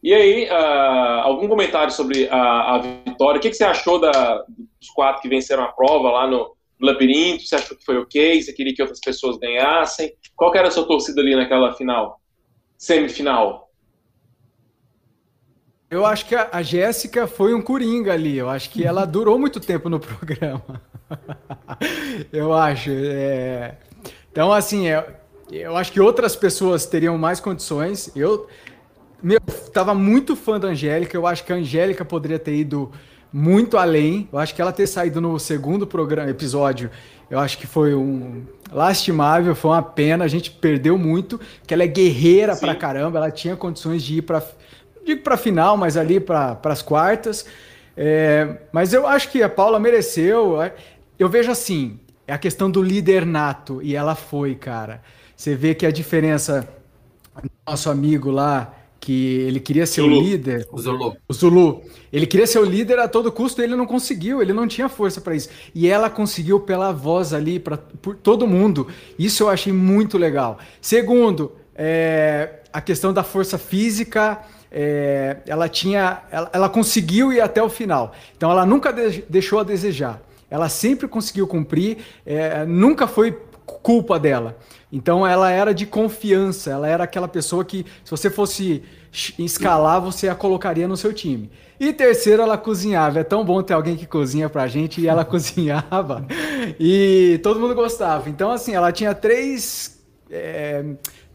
E 0.01 0.13
aí, 0.13 0.47
ah, 0.49 1.21
algum 1.23 1.47
comentário 1.47 1.91
sobre 1.91 2.27
a, 2.29 2.75
a 2.75 2.77
vitória? 2.79 3.37
O 3.37 3.41
que, 3.41 3.49
que 3.49 3.55
você 3.55 3.65
achou 3.65 3.99
da, 3.99 4.45
dos 4.47 4.89
quatro 4.95 5.21
que 5.21 5.27
venceram 5.27 5.63
a 5.63 5.71
prova 5.71 6.09
lá 6.09 6.27
no, 6.27 6.55
labirinto? 6.81 7.43
Você 7.43 7.55
achou 7.55 7.77
que 7.77 7.83
foi 7.83 7.97
ok? 7.97 8.41
Você 8.41 8.53
queria 8.53 8.73
que 8.73 8.81
outras 8.81 8.99
pessoas 8.99 9.37
ganhassem? 9.37 10.13
Qual 10.35 10.53
era 10.55 10.69
a 10.69 10.71
sua 10.71 10.87
torcida 10.87 11.21
ali 11.21 11.35
naquela 11.35 11.73
final? 11.73 12.21
Semifinal? 12.77 13.69
Eu 15.91 16.05
acho 16.05 16.25
que 16.27 16.35
a, 16.35 16.49
a 16.51 16.61
Jéssica 16.61 17.27
foi 17.27 17.53
um 17.53 17.61
coringa 17.61 18.13
ali. 18.13 18.37
Eu 18.37 18.49
acho 18.49 18.69
que 18.69 18.85
ela 18.85 19.05
durou 19.05 19.37
muito 19.37 19.59
tempo 19.59 19.89
no 19.89 19.99
programa. 19.99 20.81
eu 22.31 22.53
acho. 22.53 22.91
é. 22.91 23.77
Então, 24.31 24.53
assim, 24.53 24.87
é- 24.87 25.19
eu 25.51 25.75
acho 25.75 25.91
que 25.91 25.99
outras 25.99 26.35
pessoas 26.35 26.85
teriam 26.85 27.17
mais 27.17 27.39
condições. 27.39 28.15
Eu 28.15 28.47
meu, 29.21 29.39
tava 29.73 29.93
muito 29.93 30.35
fã 30.35 30.59
da 30.59 30.69
Angélica. 30.69 31.15
Eu 31.15 31.27
acho 31.27 31.43
que 31.43 31.53
a 31.53 31.55
Angélica 31.55 32.03
poderia 32.05 32.39
ter 32.39 32.55
ido 32.55 32.91
muito 33.31 33.77
além. 33.77 34.27
Eu 34.31 34.39
acho 34.39 34.55
que 34.55 34.61
ela 34.61 34.71
ter 34.71 34.87
saído 34.87 35.21
no 35.21 35.39
segundo 35.39 35.85
programa, 35.85 36.29
episódio, 36.29 36.89
eu 37.29 37.37
acho 37.37 37.57
que 37.57 37.67
foi 37.67 37.93
um 37.93 38.43
lastimável, 38.71 39.53
foi 39.53 39.71
uma 39.71 39.83
pena. 39.83 40.25
A 40.25 40.27
gente 40.27 40.49
perdeu 40.51 40.97
muito, 40.97 41.39
que 41.65 41.73
ela 41.73 41.83
é 41.83 41.87
guerreira 41.87 42.55
Sim. 42.55 42.61
pra 42.61 42.75
caramba. 42.75 43.19
Ela 43.19 43.31
tinha 43.31 43.55
condições 43.55 44.01
de 44.03 44.17
ir 44.17 44.21
pra 44.23 44.41
não 44.95 45.05
digo 45.05 45.21
para 45.21 45.37
final, 45.37 45.77
mas 45.77 45.95
ali 45.95 46.19
para 46.19 46.59
as 46.63 46.81
quartas. 46.81 47.45
É, 47.95 48.57
mas 48.71 48.93
eu 48.93 49.07
acho 49.07 49.29
que 49.29 49.43
a 49.43 49.49
Paula 49.49 49.79
mereceu. 49.79 50.57
Eu 51.17 51.29
vejo 51.29 51.51
assim, 51.51 51.99
é 52.27 52.33
a 52.33 52.37
questão 52.37 52.69
do 52.69 52.81
líder 52.81 53.25
nato 53.25 53.81
e 53.81 53.95
ela 53.95 54.15
foi, 54.15 54.55
cara. 54.55 55.01
Você 55.35 55.55
vê 55.55 55.73
que 55.73 55.85
a 55.85 55.91
diferença 55.91 56.67
nosso 57.67 57.89
amigo 57.89 58.31
lá 58.31 58.73
que 58.99 59.37
ele 59.47 59.59
queria 59.59 59.85
ser 59.85 60.01
Zulu. 60.01 60.17
o 60.17 60.21
líder, 60.21 60.67
O 60.71 60.77
Zulu. 60.79 61.15
o 61.27 61.33
Zulu, 61.33 61.81
ele 62.11 62.27
queria 62.27 62.45
ser 62.45 62.59
o 62.59 62.65
líder 62.65 62.99
a 62.99 63.07
todo 63.07 63.31
custo, 63.31 63.61
ele 63.61 63.75
não 63.75 63.85
conseguiu, 63.85 64.41
ele 64.41 64.51
não 64.53 64.67
tinha 64.67 64.89
força 64.89 65.21
para 65.21 65.35
isso. 65.35 65.49
E 65.73 65.87
ela 65.87 66.09
conseguiu 66.09 66.59
pela 66.59 66.91
voz 66.91 67.33
ali 67.33 67.59
para 67.59 67.77
por 67.77 68.15
todo 68.15 68.45
mundo. 68.45 68.87
Isso 69.17 69.43
eu 69.43 69.49
achei 69.49 69.71
muito 69.71 70.17
legal. 70.17 70.57
Segundo, 70.81 71.53
é, 71.75 72.59
a 72.73 72.81
questão 72.81 73.13
da 73.13 73.23
força 73.23 73.57
física, 73.57 74.41
é, 74.71 75.37
ela 75.47 75.69
tinha, 75.69 76.21
ela, 76.29 76.49
ela 76.53 76.69
conseguiu 76.69 77.31
ir 77.31 77.41
até 77.41 77.63
o 77.63 77.69
final. 77.69 78.13
Então 78.35 78.51
ela 78.51 78.65
nunca 78.65 78.91
de- 78.91 79.23
deixou 79.29 79.59
a 79.59 79.63
desejar. 79.63 80.21
Ela 80.51 80.67
sempre 80.67 81.07
conseguiu 81.07 81.47
cumprir, 81.47 81.97
é, 82.25 82.65
nunca 82.65 83.07
foi 83.07 83.31
culpa 83.81 84.19
dela. 84.19 84.57
Então 84.91 85.25
ela 85.25 85.51
era 85.51 85.73
de 85.73 85.85
confiança, 85.85 86.71
ela 86.71 86.87
era 86.87 87.03
aquela 87.03 87.27
pessoa 87.27 87.63
que, 87.63 87.85
se 88.03 88.11
você 88.11 88.29
fosse 88.29 88.83
escalar, 89.37 90.01
você 90.01 90.27
a 90.27 90.35
colocaria 90.35 90.87
no 90.87 90.97
seu 90.97 91.13
time. 91.13 91.51
E 91.79 91.93
terceiro, 91.93 92.41
ela 92.41 92.57
cozinhava. 92.57 93.19
É 93.19 93.23
tão 93.23 93.43
bom 93.45 93.61
ter 93.61 93.73
alguém 93.73 93.95
que 93.95 94.05
cozinha 94.05 94.49
pra 94.49 94.67
gente 94.67 94.99
e 94.99 95.07
ela 95.07 95.23
cozinhava. 95.25 96.25
E 96.79 97.39
todo 97.41 97.59
mundo 97.59 97.73
gostava. 97.73 98.29
Então, 98.29 98.51
assim, 98.51 98.73
ela 98.73 98.91
tinha 98.91 99.13
três, 99.15 99.99
é, 100.29 100.83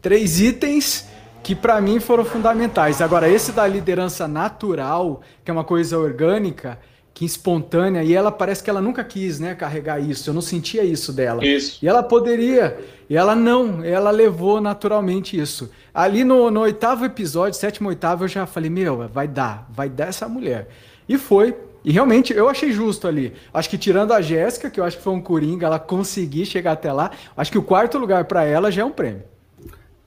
três 0.01 0.39
itens 0.39 1.07
que 1.41 1.55
pra 1.55 1.79
mim 1.79 1.99
foram 1.99 2.25
fundamentais. 2.25 3.01
Agora, 3.01 3.29
esse 3.29 3.51
da 3.51 3.67
liderança 3.67 4.27
natural, 4.27 5.21
que 5.43 5.51
é 5.51 5.53
uma 5.53 5.63
coisa 5.63 5.97
orgânica, 5.97 6.79
que 7.15 7.23
espontânea, 7.23 8.03
e 8.03 8.13
ela 8.13 8.29
parece 8.29 8.61
que 8.61 8.69
ela 8.69 8.81
nunca 8.81 9.01
quis, 9.01 9.39
né, 9.39 9.55
carregar 9.55 10.01
isso. 10.01 10.29
Eu 10.29 10.33
não 10.33 10.41
sentia 10.41 10.83
isso 10.83 11.13
dela. 11.13 11.45
Isso. 11.45 11.79
E 11.81 11.87
ela 11.87 12.03
poderia, 12.03 12.77
e 13.09 13.15
ela 13.15 13.33
não, 13.33 13.81
ela 13.85 14.11
levou 14.11 14.59
naturalmente 14.59 15.39
isso. 15.39 15.71
Ali 15.93 16.25
no, 16.25 16.51
no 16.51 16.59
oitavo 16.59 17.05
episódio, 17.05 17.57
sétimo, 17.57 17.87
oitavo, 17.87 18.25
eu 18.25 18.27
já 18.27 18.45
falei, 18.45 18.69
meu, 18.69 19.07
vai 19.07 19.29
dar, 19.29 19.65
vai 19.71 19.87
dar 19.87 20.09
essa 20.09 20.27
mulher. 20.27 20.67
E 21.07 21.17
foi. 21.17 21.55
E 21.85 21.91
realmente 21.93 22.33
eu 22.33 22.49
achei 22.49 22.73
justo 22.73 23.07
ali. 23.07 23.31
Acho 23.53 23.69
que 23.69 23.77
tirando 23.77 24.11
a 24.11 24.21
Jéssica, 24.21 24.69
que 24.69 24.77
eu 24.77 24.83
acho 24.83 24.97
que 24.97 25.03
foi 25.03 25.13
um 25.13 25.21
coringa, 25.21 25.67
ela 25.67 25.79
conseguir 25.79 26.45
chegar 26.45 26.73
até 26.73 26.91
lá, 26.91 27.11
acho 27.37 27.49
que 27.49 27.57
o 27.57 27.63
quarto 27.63 27.97
lugar 27.97 28.25
para 28.25 28.43
ela 28.43 28.69
já 28.69 28.81
é 28.81 28.85
um 28.85 28.91
prêmio. 28.91 29.23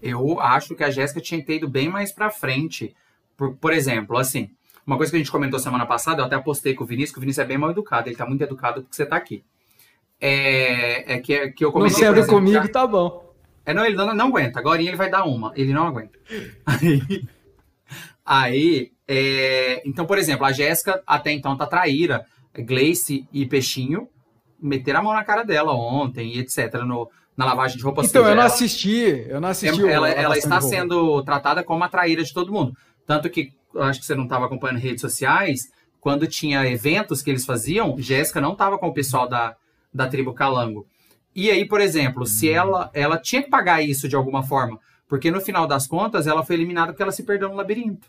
Eu 0.02 0.38
acho 0.40 0.74
que 0.74 0.84
a 0.84 0.90
Jéssica 0.90 1.22
tinha 1.22 1.40
que 1.40 1.46
ter 1.46 1.56
ido 1.56 1.68
bem 1.70 1.88
mais 1.88 2.12
pra 2.12 2.28
frente. 2.28 2.94
Por, 3.34 3.56
por 3.56 3.72
exemplo, 3.72 4.18
assim, 4.18 4.50
uma 4.88 4.96
coisa 4.96 5.10
que 5.12 5.16
a 5.16 5.20
gente 5.20 5.30
comentou 5.30 5.58
semana 5.60 5.84
passada, 5.86 6.22
eu 6.22 6.26
até 6.26 6.38
postei 6.38 6.74
com 6.74 6.82
o 6.82 6.86
Vinícius, 6.86 7.12
que 7.12 7.18
o 7.18 7.20
Vinícius 7.20 7.44
é 7.44 7.46
bem 7.48 7.58
mal 7.58 7.70
educado, 7.70 8.08
ele 8.08 8.16
tá 8.16 8.24
muito 8.26 8.42
educado 8.42 8.80
porque 8.82 8.96
você 8.96 9.04
tá 9.06 9.16
aqui. 9.16 9.44
É, 10.20 11.14
é 11.14 11.18
que, 11.20 11.48
que 11.52 11.64
eu 11.64 11.68
Não 11.68 11.72
comentei. 11.74 11.94
por 11.96 12.04
sendo 12.04 12.18
exemplo, 12.18 12.34
comigo, 12.34 12.62
que- 12.62 12.68
tá 12.68 12.86
bom. 12.86 13.28
É, 13.64 13.74
não, 13.74 13.84
ele 13.84 13.94
não, 13.96 14.14
não 14.14 14.26
aguenta. 14.28 14.58
Agora 14.58 14.80
ele 14.82 14.96
vai 14.96 15.10
dar 15.10 15.24
uma. 15.24 15.52
Ele 15.54 15.72
não 15.74 15.86
aguenta. 15.86 16.18
Aí, 16.64 17.22
aí, 18.24 18.92
é, 19.06 19.82
então, 19.86 20.06
por 20.06 20.18
exemplo, 20.18 20.44
a 20.46 20.52
Jéssica 20.52 21.02
até 21.06 21.32
então 21.32 21.56
tá 21.56 21.66
traíra. 21.66 22.24
Gleice 22.56 23.28
e 23.32 23.46
Peixinho 23.46 24.08
meteram 24.60 25.00
a 25.00 25.02
mão 25.02 25.12
na 25.12 25.22
cara 25.22 25.44
dela 25.44 25.72
ontem 25.72 26.34
e 26.34 26.38
etc. 26.40 26.74
No, 26.84 27.08
na 27.36 27.44
lavagem 27.44 27.76
de 27.76 27.82
roupa 27.84 28.02
Então, 28.04 28.22
eu 28.22 28.28
não 28.34 28.42
Ela- 28.42 28.44
assisti, 28.46 29.26
eu 29.28 29.40
não 29.40 29.48
assisti. 29.50 29.80
ela, 29.86 30.08
ela 30.08 30.28
lavação 30.30 30.56
está 30.56 30.60
sendo 30.60 31.22
tratada 31.22 31.62
como 31.62 31.84
a 31.84 31.88
traíra 31.88 32.24
de 32.24 32.32
todo 32.32 32.52
mundo. 32.52 32.72
Tanto 33.06 33.30
que, 33.30 33.52
acho 33.76 34.00
que 34.00 34.06
você 34.06 34.14
não 34.14 34.24
estava 34.24 34.46
acompanhando 34.46 34.78
redes 34.78 35.00
sociais, 35.00 35.70
quando 36.00 36.26
tinha 36.26 36.66
eventos 36.66 37.22
que 37.22 37.30
eles 37.30 37.44
faziam, 37.44 37.96
Jéssica 37.98 38.40
não 38.40 38.52
estava 38.52 38.78
com 38.78 38.88
o 38.88 38.94
pessoal 38.94 39.28
da, 39.28 39.56
da 39.92 40.08
tribo 40.08 40.32
Calango. 40.32 40.86
E 41.34 41.50
aí, 41.50 41.66
por 41.66 41.80
exemplo, 41.80 42.26
se 42.26 42.48
ela, 42.48 42.90
ela 42.94 43.18
tinha 43.18 43.42
que 43.42 43.50
pagar 43.50 43.82
isso 43.82 44.08
de 44.08 44.16
alguma 44.16 44.42
forma, 44.42 44.78
porque 45.08 45.30
no 45.30 45.40
final 45.40 45.66
das 45.66 45.86
contas 45.86 46.26
ela 46.26 46.44
foi 46.44 46.56
eliminada 46.56 46.92
porque 46.92 47.02
ela 47.02 47.12
se 47.12 47.22
perdeu 47.22 47.48
no 47.48 47.54
labirinto. 47.54 48.08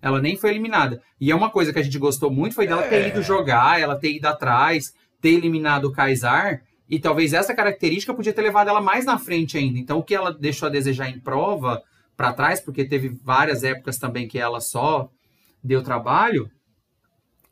Ela 0.00 0.20
nem 0.20 0.36
foi 0.36 0.50
eliminada. 0.50 1.00
E 1.20 1.30
é 1.30 1.34
uma 1.34 1.50
coisa 1.50 1.72
que 1.72 1.78
a 1.78 1.82
gente 1.82 1.98
gostou 1.98 2.30
muito 2.30 2.54
foi 2.54 2.66
dela 2.66 2.82
ter 2.82 3.08
ido 3.08 3.22
jogar, 3.22 3.80
ela 3.80 3.96
ter 3.96 4.12
ido 4.12 4.26
atrás, 4.26 4.92
ter 5.20 5.30
eliminado 5.30 5.84
o 5.84 5.92
Kaysar. 5.92 6.62
E 6.90 6.98
talvez 6.98 7.32
essa 7.32 7.54
característica 7.54 8.12
podia 8.12 8.32
ter 8.32 8.42
levado 8.42 8.68
ela 8.68 8.80
mais 8.80 9.04
na 9.04 9.16
frente 9.16 9.56
ainda. 9.56 9.78
Então, 9.78 9.98
o 9.98 10.02
que 10.02 10.14
ela 10.14 10.32
deixou 10.32 10.66
a 10.66 10.70
desejar 10.70 11.08
em 11.08 11.20
prova 11.20 11.82
para 12.22 12.32
trás, 12.32 12.60
porque 12.60 12.84
teve 12.84 13.08
várias 13.08 13.64
épocas 13.64 13.98
também 13.98 14.28
que 14.28 14.38
ela 14.38 14.60
só 14.60 15.08
deu 15.60 15.82
trabalho, 15.82 16.48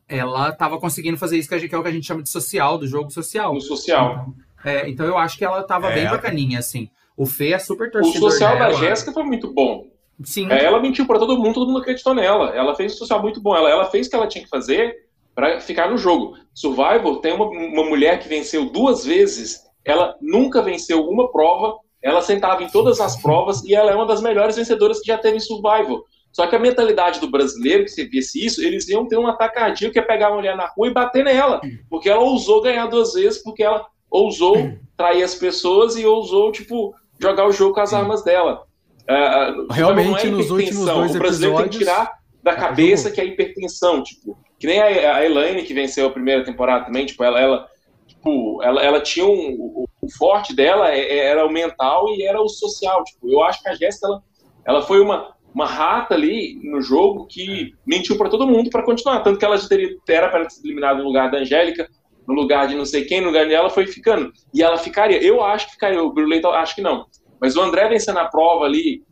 ela 0.08 0.50
estava 0.50 0.78
conseguindo 0.78 1.16
fazer 1.18 1.38
isso 1.38 1.48
que, 1.48 1.54
a 1.56 1.58
gente, 1.58 1.68
que 1.68 1.74
é 1.74 1.78
o 1.78 1.82
que 1.82 1.88
a 1.88 1.92
gente 1.92 2.06
chama 2.06 2.22
de 2.22 2.28
social, 2.30 2.78
do 2.78 2.86
jogo 2.86 3.10
social. 3.10 3.52
No 3.52 3.60
social. 3.60 4.26
É, 4.64 4.88
então, 4.88 5.04
eu 5.04 5.18
acho 5.18 5.36
que 5.36 5.44
ela 5.44 5.60
estava 5.62 5.90
É. 5.90 5.94
bem 5.96 6.04
bacaninha, 6.04 6.60
assim. 6.60 6.88
O 7.16 7.26
Fê 7.26 7.52
é 7.52 7.58
super 7.58 7.88
O 7.88 7.90
torcedor 7.90 8.30
social 8.30 8.56
da 8.58 8.68
dela. 8.68 8.78
Jéssica 8.78 9.12
foi 9.12 9.24
muito 9.24 9.52
bom. 9.52 9.88
Sim, 10.22 10.48
É, 10.52 10.62
ela 10.64 10.80
mentiu 10.80 11.04
pra 11.04 11.18
todo 11.18 11.36
mundo, 11.36 11.54
todo 11.54 11.66
mundo 11.66 11.80
acreditou 11.80 12.14
nela. 12.14 12.50
Ela 12.50 12.76
fez 12.76 12.92
um 12.94 12.98
social 12.98 13.20
muito 13.20 13.40
bom. 13.42 13.56
Ela, 13.56 13.70
ela 13.70 13.90
fez 13.90 14.06
o 14.06 14.10
que 14.10 14.14
ela 14.14 14.28
tinha 14.28 14.44
que 14.44 14.50
fazer 14.50 14.94
pra 15.34 15.58
ficar 15.58 15.90
no 15.90 15.96
jogo. 15.98 16.36
Survivor 16.54 17.20
tem 17.20 17.32
uma, 17.32 17.46
uma 17.46 17.88
mulher 17.88 18.20
que 18.20 18.28
venceu 18.28 18.70
duas 18.70 19.04
vezes. 19.04 19.62
Ela 19.84 20.14
nunca 20.20 20.62
venceu 20.62 21.00
uma 21.08 21.28
prova. 21.32 21.74
Ela 22.02 22.22
sentava 22.22 22.62
em 22.62 22.68
todas 22.68 23.00
as 23.00 23.20
provas 23.20 23.62
e 23.64 23.74
ela 23.74 23.90
é 23.90 23.94
uma 23.94 24.06
das 24.06 24.22
melhores 24.22 24.56
vencedoras 24.56 25.00
que 25.00 25.06
já 25.06 25.18
teve 25.18 25.36
em 25.36 25.40
Survivor. 25.40 26.04
Só 26.32 26.46
que 26.46 26.54
a 26.54 26.60
mentalidade 26.60 27.20
do 27.20 27.30
brasileiro, 27.30 27.84
que 27.84 27.90
se 27.90 28.04
visse 28.04 28.44
isso, 28.44 28.62
eles 28.62 28.88
iam 28.88 29.06
ter 29.06 29.18
um 29.18 29.26
ataque 29.26 29.56
cardíaco 29.56 29.92
que 29.92 29.98
é 29.98 30.02
pegar 30.02 30.28
a 30.28 30.34
mulher 30.34 30.56
na 30.56 30.66
rua 30.66 30.88
e 30.88 30.94
bater 30.94 31.24
nela. 31.24 31.60
Porque 31.88 32.08
ela 32.08 32.20
ousou 32.20 32.62
ganhar 32.62 32.86
duas 32.86 33.14
vezes, 33.14 33.42
porque 33.42 33.62
ela 33.62 33.84
ousou 34.10 34.72
trair 34.96 35.22
as 35.22 35.34
pessoas 35.34 35.96
e 35.96 36.06
ousou, 36.06 36.52
tipo, 36.52 36.94
jogar 37.20 37.46
o 37.46 37.52
jogo 37.52 37.74
com 37.74 37.80
as 37.80 37.92
armas 37.92 38.22
dela. 38.22 38.62
É, 39.08 39.52
Realmente, 39.70 40.26
é 40.26 40.30
nos 40.30 40.50
últimos 40.50 40.82
hipertensão. 40.82 40.98
dois 40.98 41.14
O 41.14 41.18
brasileiro 41.18 41.56
tem 41.56 41.68
que 41.68 41.76
episódios, 41.76 41.96
tirar 41.96 42.12
da 42.42 42.54
cabeça 42.54 43.10
que 43.10 43.20
é 43.20 43.24
hipertensão, 43.24 44.02
tipo, 44.02 44.38
que 44.58 44.66
nem 44.66 44.80
a, 44.80 45.16
a 45.16 45.24
Elaine 45.24 45.64
que 45.64 45.74
venceu 45.74 46.06
a 46.06 46.10
primeira 46.10 46.44
temporada 46.44 46.84
também, 46.84 47.06
tipo, 47.06 47.24
ela, 47.24 47.40
ela, 47.40 47.66
tipo, 48.06 48.62
ela, 48.62 48.82
ela 48.82 49.00
tinha 49.00 49.26
um, 49.26 49.84
o, 50.00 50.10
forte 50.10 50.54
dela 50.54 50.90
é- 50.90 51.00
é- 51.00 51.26
era 51.26 51.46
o 51.46 51.52
mental 51.52 52.08
e 52.10 52.22
era 52.22 52.40
o 52.40 52.48
social, 52.48 53.04
tipo, 53.04 53.30
eu 53.30 53.42
acho 53.42 53.62
que 53.62 53.68
a 53.68 53.74
Jéssica, 53.74 54.06
ela, 54.06 54.22
ela 54.66 54.82
foi 54.82 55.00
uma, 55.00 55.34
uma 55.54 55.66
rata 55.66 56.14
ali 56.14 56.60
no 56.62 56.80
jogo 56.80 57.26
que 57.26 57.72
mentiu 57.86 58.16
para 58.16 58.28
todo 58.30 58.46
mundo 58.46 58.70
para 58.70 58.82
continuar. 58.84 59.20
Tanto 59.20 59.38
que 59.38 59.44
ela 59.44 59.56
já 59.56 59.68
teria, 59.68 59.96
era 60.08 60.28
para 60.28 60.48
ser 60.48 60.64
eliminada 60.64 60.98
no 60.98 61.04
lugar 61.04 61.30
da 61.30 61.38
Angélica, 61.38 61.88
no 62.26 62.34
lugar 62.34 62.68
de 62.68 62.76
não 62.76 62.84
sei 62.84 63.04
quem, 63.04 63.20
no 63.20 63.28
lugar 63.28 63.46
dela, 63.48 63.68
foi 63.70 63.86
ficando. 63.86 64.32
E 64.54 64.62
ela 64.62 64.76
ficaria. 64.78 65.20
Eu 65.22 65.42
acho 65.42 65.66
que 65.66 65.72
ficaria. 65.72 66.02
O 66.02 66.12
Bruleta 66.12 66.48
acho 66.48 66.74
que 66.76 66.82
não. 66.82 67.06
Mas 67.40 67.56
o 67.56 67.60
André 67.60 67.88
vencendo 67.88 68.18
a 68.18 68.26
prova 68.26 68.66
ali, 68.66 69.02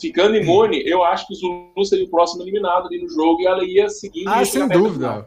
ficando 0.00 0.36
imune, 0.36 0.82
eu 0.86 1.02
acho 1.02 1.26
que 1.26 1.32
o 1.32 1.36
Zulu 1.36 1.84
seria 1.84 2.04
o 2.04 2.10
próximo 2.10 2.42
eliminado 2.42 2.86
ali 2.86 3.02
no 3.02 3.08
jogo 3.08 3.40
e 3.40 3.46
ela 3.46 3.64
ia 3.64 3.88
seguir. 3.88 4.24
Ah, 4.28 4.44
sem 4.44 4.68
dúvida. 4.68 5.26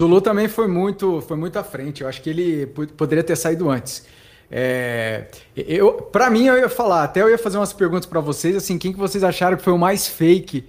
Zulu 0.00 0.20
também 0.20 0.48
foi 0.48 0.66
muito, 0.66 1.20
foi 1.22 1.36
muito 1.36 1.58
à 1.58 1.64
frente. 1.64 2.02
Eu 2.02 2.08
acho 2.08 2.20
que 2.20 2.30
ele 2.30 2.66
poderia 2.66 3.22
ter 3.22 3.36
saído 3.36 3.70
antes. 3.70 4.06
É, 4.50 5.28
eu, 5.56 5.94
para 5.94 6.30
mim, 6.30 6.46
eu 6.46 6.58
ia 6.58 6.68
falar, 6.68 7.04
até 7.04 7.22
eu 7.22 7.30
ia 7.30 7.38
fazer 7.38 7.56
umas 7.56 7.72
perguntas 7.72 8.06
para 8.06 8.20
vocês, 8.20 8.54
assim, 8.54 8.78
quem 8.78 8.92
que 8.92 8.98
vocês 8.98 9.24
acharam 9.24 9.56
que 9.56 9.62
foi 9.62 9.72
o 9.72 9.78
mais 9.78 10.06
fake 10.06 10.68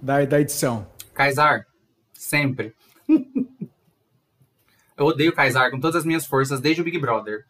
da, 0.00 0.24
da 0.24 0.40
edição? 0.40 0.86
Kaysar, 1.12 1.66
sempre. 2.12 2.74
eu 4.96 5.06
odeio 5.06 5.32
Kaysar 5.32 5.70
com 5.70 5.80
todas 5.80 5.96
as 5.96 6.04
minhas 6.04 6.26
forças 6.26 6.60
desde 6.60 6.80
o 6.80 6.84
Big 6.84 6.98
Brother. 6.98 7.44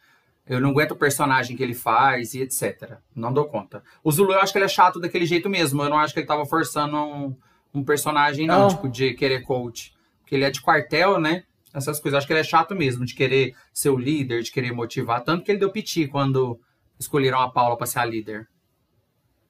Eu 0.49 0.61
não 0.61 0.71
aguento 0.71 0.93
o 0.93 0.97
personagem 0.97 1.57
que 1.57 1.63
ele 1.63 1.75
faz 1.75 2.33
e 2.35 2.41
etc. 2.41 2.99
Não 3.15 3.33
dou 3.33 3.47
conta. 3.47 3.83
O 4.03 4.13
Zulu, 4.13 4.33
eu 4.33 4.41
acho 4.41 4.53
que 4.53 4.59
ele 4.59 4.65
é 4.65 4.69
chato 4.69 5.01
daquele 5.01 5.27
jeito 5.27 5.51
mesmo. 5.51 5.83
Eu 5.83 5.91
não 5.91 5.99
acho 5.99 6.15
que 6.15 6.21
ele 6.21 6.27
tava 6.27 6.47
forçando 6.47 6.97
um, 6.97 7.37
um 7.75 7.85
personagem, 7.85 8.47
não, 8.47 8.61
não, 8.61 8.69
tipo, 8.69 8.89
de 8.89 9.13
querer 9.15 9.43
coach. 9.43 9.96
Porque 10.27 10.35
ele 10.35 10.45
é 10.45 10.51
de 10.51 10.61
quartel, 10.61 11.21
né? 11.21 11.45
Essas 11.73 12.01
coisas. 12.01 12.19
Acho 12.19 12.27
que 12.27 12.33
ele 12.33 12.41
é 12.41 12.45
chato 12.45 12.75
mesmo, 12.75 13.07
de 13.07 13.15
querer 13.15 13.55
ser 13.73 13.91
o 13.91 13.97
líder, 13.97 14.43
de 14.43 14.51
querer 14.51 14.73
motivar. 14.73 15.23
Tanto 15.23 15.45
que 15.45 15.53
ele 15.53 15.61
deu 15.61 15.71
piti 15.71 16.09
quando 16.09 16.59
escolheram 16.99 17.41
a 17.41 17.49
Paula 17.49 17.77
para 17.77 17.87
ser 17.87 18.01
a 18.01 18.05
líder. 18.05 18.49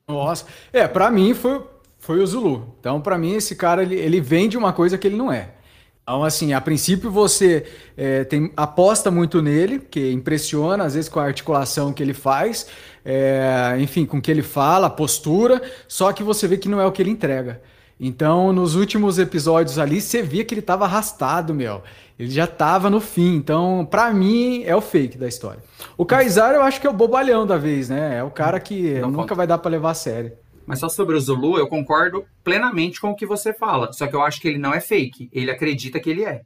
Nossa. 0.06 0.44
É, 0.70 0.86
para 0.86 1.10
mim 1.10 1.32
foi, 1.32 1.64
foi 1.98 2.20
o 2.20 2.26
Zulu. 2.26 2.76
Então, 2.78 3.00
para 3.00 3.16
mim, 3.16 3.36
esse 3.36 3.56
cara, 3.56 3.82
ele, 3.82 3.94
ele 3.94 4.20
vende 4.20 4.58
uma 4.58 4.70
coisa 4.70 4.98
que 4.98 5.06
ele 5.06 5.16
não 5.16 5.32
é. 5.32 5.54
Então, 6.02 6.22
assim, 6.22 6.52
a 6.52 6.60
princípio 6.60 7.10
você 7.10 7.66
é, 7.96 8.22
tem, 8.24 8.52
aposta 8.54 9.10
muito 9.10 9.40
nele, 9.40 9.78
que 9.78 10.12
impressiona, 10.12 10.84
às 10.84 10.92
vezes, 10.92 11.08
com 11.08 11.18
a 11.18 11.24
articulação 11.24 11.90
que 11.90 12.02
ele 12.02 12.12
faz, 12.12 12.66
é, 13.02 13.76
enfim, 13.78 14.04
com 14.04 14.18
o 14.18 14.22
que 14.22 14.30
ele 14.30 14.42
fala, 14.42 14.88
a 14.88 14.90
postura, 14.90 15.62
só 15.88 16.12
que 16.12 16.22
você 16.22 16.46
vê 16.46 16.58
que 16.58 16.68
não 16.68 16.80
é 16.80 16.84
o 16.84 16.92
que 16.92 17.00
ele 17.00 17.10
entrega. 17.10 17.62
Então, 17.98 18.52
nos 18.52 18.74
últimos 18.74 19.18
episódios 19.18 19.78
ali, 19.78 20.00
você 20.00 20.22
via 20.22 20.44
que 20.44 20.52
ele 20.52 20.60
estava 20.60 20.84
arrastado, 20.84 21.54
meu. 21.54 21.82
Ele 22.18 22.30
já 22.30 22.44
estava 22.44 22.90
no 22.90 23.00
fim. 23.00 23.36
Então, 23.36 23.86
para 23.90 24.12
mim, 24.12 24.62
é 24.64 24.76
o 24.76 24.80
fake 24.80 25.18
da 25.18 25.26
história. 25.26 25.62
O 25.96 26.04
Kaysar, 26.04 26.54
eu 26.54 26.62
acho 26.62 26.80
que 26.80 26.86
é 26.86 26.90
o 26.90 26.94
bobalhão 26.94 27.46
da 27.46 27.56
vez, 27.56 27.88
né? 27.88 28.18
É 28.18 28.22
o 28.22 28.30
cara 28.30 28.60
que 28.60 28.94
não 29.00 29.10
nunca 29.10 29.22
conta. 29.22 29.34
vai 29.34 29.46
dar 29.46 29.58
para 29.58 29.70
levar 29.70 29.90
a 29.90 29.94
sério. 29.94 30.32
Mas 30.66 30.80
só 30.80 30.88
sobre 30.88 31.14
o 31.14 31.20
Zulu, 31.20 31.58
eu 31.58 31.68
concordo 31.68 32.24
plenamente 32.42 33.00
com 33.00 33.10
o 33.10 33.14
que 33.14 33.24
você 33.24 33.52
fala. 33.52 33.92
Só 33.92 34.06
que 34.06 34.16
eu 34.16 34.22
acho 34.22 34.40
que 34.40 34.48
ele 34.48 34.58
não 34.58 34.74
é 34.74 34.80
fake. 34.80 35.30
Ele 35.32 35.50
acredita 35.50 36.00
que 36.00 36.10
ele 36.10 36.24
é. 36.24 36.40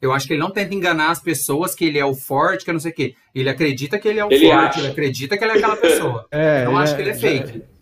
Eu 0.00 0.12
acho 0.12 0.26
que 0.26 0.34
ele 0.34 0.40
não 0.40 0.50
tenta 0.50 0.74
enganar 0.74 1.10
as 1.10 1.20
pessoas 1.20 1.74
que 1.74 1.84
ele 1.84 1.98
é 1.98 2.04
o 2.04 2.14
forte, 2.14 2.64
que 2.64 2.70
é 2.70 2.72
não 2.72 2.80
sei 2.80 2.92
o 2.92 2.94
quê. 2.94 3.14
Ele 3.34 3.48
acredita 3.48 3.98
que 3.98 4.08
ele 4.08 4.20
é 4.20 4.24
o 4.24 4.30
ele 4.30 4.46
forte, 4.46 4.68
acha. 4.68 4.80
ele 4.80 4.88
acredita 4.88 5.36
que 5.36 5.44
ele 5.44 5.52
é 5.52 5.56
aquela 5.56 5.76
pessoa. 5.76 6.26
É, 6.30 6.64
eu 6.64 6.72
não 6.72 6.78
acho 6.78 6.92
é, 6.92 6.96
que 6.96 7.02
ele 7.02 7.10
é 7.10 7.14
fake. 7.14 7.58
É. 7.58 7.75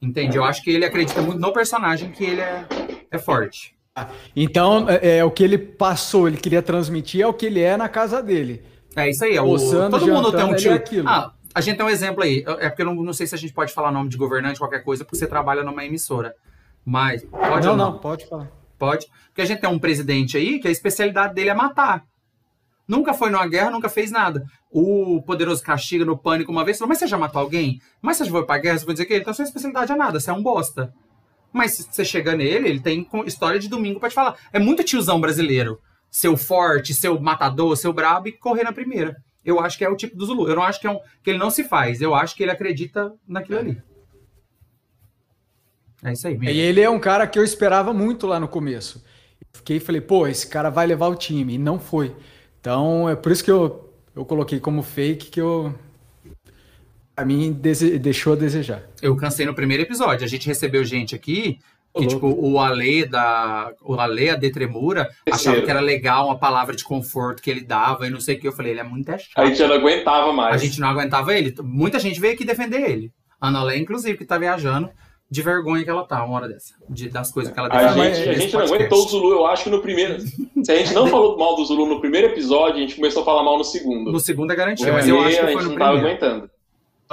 Entende? 0.00 0.36
Eu 0.36 0.44
acho 0.44 0.62
que 0.62 0.70
ele 0.70 0.84
acredita 0.84 1.20
muito 1.20 1.38
no 1.38 1.52
personagem 1.52 2.10
que 2.10 2.24
ele 2.24 2.40
é, 2.40 2.66
é 3.10 3.18
forte. 3.18 3.74
Então, 4.34 4.88
é, 4.88 5.18
é, 5.18 5.24
o 5.24 5.30
que 5.30 5.42
ele 5.42 5.58
passou, 5.58 6.26
ele 6.26 6.36
queria 6.36 6.62
transmitir 6.62 7.20
é 7.20 7.26
o 7.26 7.34
que 7.34 7.46
ele 7.46 7.60
é 7.60 7.76
na 7.76 7.88
casa 7.88 8.22
dele. 8.22 8.62
É 8.96 9.10
isso 9.10 9.24
aí. 9.24 9.36
É 9.36 9.42
o, 9.42 9.56
todo 9.90 10.06
mundo 10.06 10.32
tem 10.32 10.44
um 10.44 10.56
tio. 10.56 10.72
É 10.72 10.82
ah, 11.06 11.32
a 11.54 11.60
gente 11.60 11.76
tem 11.76 11.84
um 11.84 11.90
exemplo 11.90 12.22
aí. 12.22 12.44
É 12.58 12.68
porque 12.68 12.82
eu 12.82 12.86
não, 12.86 12.94
não 12.94 13.12
sei 13.12 13.26
se 13.26 13.34
a 13.34 13.38
gente 13.38 13.52
pode 13.52 13.72
falar 13.72 13.92
nome 13.92 14.08
de 14.08 14.16
governante, 14.16 14.58
qualquer 14.58 14.82
coisa, 14.82 15.04
porque 15.04 15.18
você 15.18 15.26
trabalha 15.26 15.62
numa 15.62 15.84
emissora. 15.84 16.34
Mas 16.84 17.22
pode 17.24 17.66
não, 17.66 17.76
não? 17.76 17.92
não, 17.92 17.98
pode 17.98 18.26
falar. 18.26 18.50
Pode. 18.78 19.06
Porque 19.26 19.42
a 19.42 19.44
gente 19.44 19.60
tem 19.60 19.68
um 19.68 19.78
presidente 19.78 20.36
aí 20.36 20.58
que 20.58 20.66
a 20.66 20.70
especialidade 20.70 21.34
dele 21.34 21.50
é 21.50 21.54
matar. 21.54 22.04
Nunca 22.90 23.14
foi 23.14 23.30
numa 23.30 23.46
guerra, 23.46 23.70
nunca 23.70 23.88
fez 23.88 24.10
nada. 24.10 24.44
O 24.68 25.22
poderoso 25.22 25.62
castiga 25.62 26.04
no 26.04 26.18
pânico 26.18 26.50
uma 26.50 26.64
vez 26.64 26.76
falou: 26.76 26.88
Mas 26.88 26.98
você 26.98 27.06
já 27.06 27.16
matou 27.16 27.40
alguém? 27.40 27.80
Mas 28.02 28.16
você 28.16 28.24
já 28.24 28.32
foi 28.32 28.44
pra 28.44 28.58
guerra? 28.58 28.80
Você 28.80 28.84
vai 28.84 28.94
dizer 28.94 29.06
que 29.06 29.12
ele, 29.12 29.20
então 29.20 29.32
sua 29.32 29.44
especialidade 29.44 29.92
é 29.92 29.94
nada, 29.94 30.18
você 30.18 30.28
é 30.28 30.32
um 30.32 30.42
bosta. 30.42 30.92
Mas 31.52 31.74
se 31.74 31.84
você 31.84 32.04
chega 32.04 32.34
nele, 32.34 32.68
ele 32.68 32.80
tem 32.80 33.08
história 33.26 33.60
de 33.60 33.68
domingo 33.68 34.00
para 34.00 34.08
te 34.08 34.14
falar. 34.16 34.36
É 34.52 34.58
muito 34.58 34.82
tiozão 34.82 35.20
brasileiro. 35.20 35.78
Seu 36.10 36.36
forte, 36.36 36.92
seu 36.92 37.20
matador, 37.20 37.76
seu 37.76 37.92
brabo 37.92 38.26
e 38.26 38.32
correr 38.32 38.64
na 38.64 38.72
primeira. 38.72 39.16
Eu 39.44 39.60
acho 39.60 39.78
que 39.78 39.84
é 39.84 39.88
o 39.88 39.94
tipo 39.94 40.16
do 40.16 40.26
Zulu. 40.26 40.48
Eu 40.48 40.56
não 40.56 40.64
acho 40.64 40.80
que, 40.80 40.88
é 40.88 40.90
um, 40.90 40.98
que 41.22 41.30
ele 41.30 41.38
não 41.38 41.48
se 41.48 41.62
faz. 41.62 42.00
Eu 42.00 42.12
acho 42.12 42.34
que 42.34 42.42
ele 42.42 42.50
acredita 42.50 43.12
naquilo 43.26 43.60
ali. 43.60 43.80
É 46.02 46.12
isso 46.12 46.26
aí. 46.26 46.36
Mesmo. 46.36 46.52
E 46.52 46.58
ele 46.58 46.80
é 46.80 46.90
um 46.90 46.98
cara 46.98 47.24
que 47.28 47.38
eu 47.38 47.44
esperava 47.44 47.92
muito 47.92 48.26
lá 48.26 48.40
no 48.40 48.48
começo. 48.48 49.04
Fiquei 49.52 49.76
e 49.76 49.80
falei, 49.80 50.00
pô, 50.00 50.26
esse 50.26 50.48
cara 50.48 50.70
vai 50.70 50.88
levar 50.88 51.06
o 51.06 51.14
time. 51.14 51.54
E 51.54 51.58
não 51.58 51.78
foi. 51.78 52.16
Então 52.60 53.08
é 53.08 53.16
por 53.16 53.32
isso 53.32 53.42
que 53.42 53.50
eu, 53.50 53.92
eu 54.14 54.24
coloquei 54.24 54.60
como 54.60 54.82
fake 54.82 55.30
que 55.30 55.40
eu. 55.40 55.74
A 57.16 57.24
mim 57.24 57.52
dese, 57.52 57.98
deixou 57.98 58.34
a 58.34 58.36
desejar. 58.36 58.82
Eu 59.02 59.16
cansei 59.16 59.44
no 59.44 59.54
primeiro 59.54 59.82
episódio. 59.82 60.24
A 60.24 60.28
gente 60.28 60.46
recebeu 60.46 60.84
gente 60.84 61.14
aqui 61.14 61.58
que, 61.94 62.06
tipo, 62.06 62.28
o 62.28 62.58
Ale 62.58 63.04
da. 63.04 63.72
O 63.82 63.98
Ale, 63.98 64.30
a 64.30 64.36
Detremura, 64.36 65.10
achava 65.30 65.60
que 65.60 65.70
era 65.70 65.80
legal 65.80 66.26
uma 66.26 66.38
palavra 66.38 66.74
de 66.76 66.84
conforto 66.84 67.42
que 67.42 67.50
ele 67.50 67.62
dava 67.62 68.06
e 68.06 68.10
não 68.10 68.20
sei 68.20 68.36
o 68.36 68.40
que. 68.40 68.46
Eu 68.46 68.52
falei, 68.52 68.72
ele 68.72 68.80
é 68.80 68.84
muito 68.84 69.10
chato. 69.10 69.30
A 69.36 69.46
gente 69.46 69.62
não 69.62 69.74
aguentava 69.74 70.32
mais. 70.32 70.54
A 70.54 70.58
gente 70.58 70.80
não 70.80 70.88
aguentava 70.88 71.36
ele. 71.36 71.54
Muita 71.62 71.98
gente 71.98 72.20
veio 72.20 72.34
aqui 72.34 72.44
defender 72.44 72.88
ele. 72.88 73.12
A 73.40 73.48
Ana 73.48 73.62
Lé, 73.64 73.76
inclusive, 73.76 74.18
que 74.18 74.24
tá 74.24 74.38
viajando, 74.38 74.90
de 75.30 75.42
vergonha 75.42 75.84
que 75.84 75.90
ela 75.90 76.04
tá, 76.04 76.24
uma 76.24 76.34
hora 76.34 76.48
dessa. 76.48 76.74
De, 76.88 77.08
das 77.08 77.30
coisas 77.30 77.52
que 77.52 77.58
ela 77.58 77.68
defende. 77.68 78.00
A 78.00 78.14
gente, 78.14 78.28
a 78.28 78.32
gente 78.32 78.52
não 78.52 78.60
aguentou 78.62 78.98
o 78.98 79.08
Zulu, 79.08 79.30
eu 79.30 79.46
acho 79.46 79.64
que 79.64 79.70
no 79.70 79.80
primeiro. 79.80 80.20
Se 80.20 80.72
a 80.72 80.76
gente 80.76 80.92
não 80.92 81.06
falou 81.08 81.38
mal 81.38 81.54
do 81.54 81.64
Zulu 81.64 81.86
no 81.86 82.00
primeiro 82.00 82.26
episódio, 82.26 82.78
a 82.78 82.80
gente 82.80 82.96
começou 82.96 83.22
a 83.22 83.24
falar 83.24 83.44
mal 83.44 83.56
no 83.56 83.64
segundo. 83.64 84.10
No 84.10 84.18
segundo 84.18 84.52
é 84.52 84.56
garantia, 84.56 84.92
mas 84.92 85.06
eu 85.06 85.20
acho 85.20 85.36
que 85.36 85.42
foi 85.42 85.54
a 85.54 85.58
gente 85.58 85.68
não 85.68 85.78
tava 85.78 85.98
aguentando. 85.98 86.50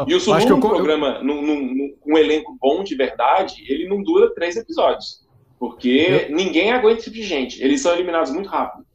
E 0.07 0.15
o 0.15 0.19
Zulu, 0.19 0.49
num 0.49 0.59
programa, 0.59 1.19
num, 1.23 1.41
num, 1.41 1.61
num, 1.61 1.95
um 2.07 2.17
elenco 2.17 2.57
bom 2.59 2.83
de 2.83 2.95
verdade, 2.95 3.63
ele 3.67 3.87
não 3.87 4.01
dura 4.01 4.33
três 4.33 4.55
episódios. 4.55 5.25
Porque 5.59 6.27
eu... 6.29 6.35
ninguém 6.35 6.71
aguenta 6.71 6.99
esse 6.99 7.11
tipo 7.11 7.17
de 7.17 7.23
gente. 7.23 7.63
Eles 7.63 7.81
são 7.81 7.93
eliminados 7.93 8.31
muito 8.31 8.49
rápido. 8.49 8.85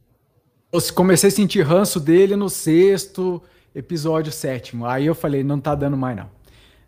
Eu 0.71 0.81
comecei 0.93 1.29
a 1.29 1.31
sentir 1.31 1.61
ranço 1.61 1.99
dele 1.99 2.35
no 2.35 2.49
sexto 2.49 3.41
episódio 3.75 4.31
sétimo. 4.31 4.85
Aí 4.85 5.05
eu 5.05 5.15
falei, 5.15 5.43
não 5.43 5.59
tá 5.59 5.75
dando 5.75 5.95
mais 5.95 6.17
não. 6.17 6.29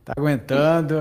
Tá 0.06 0.14
aguentando, 0.16 0.96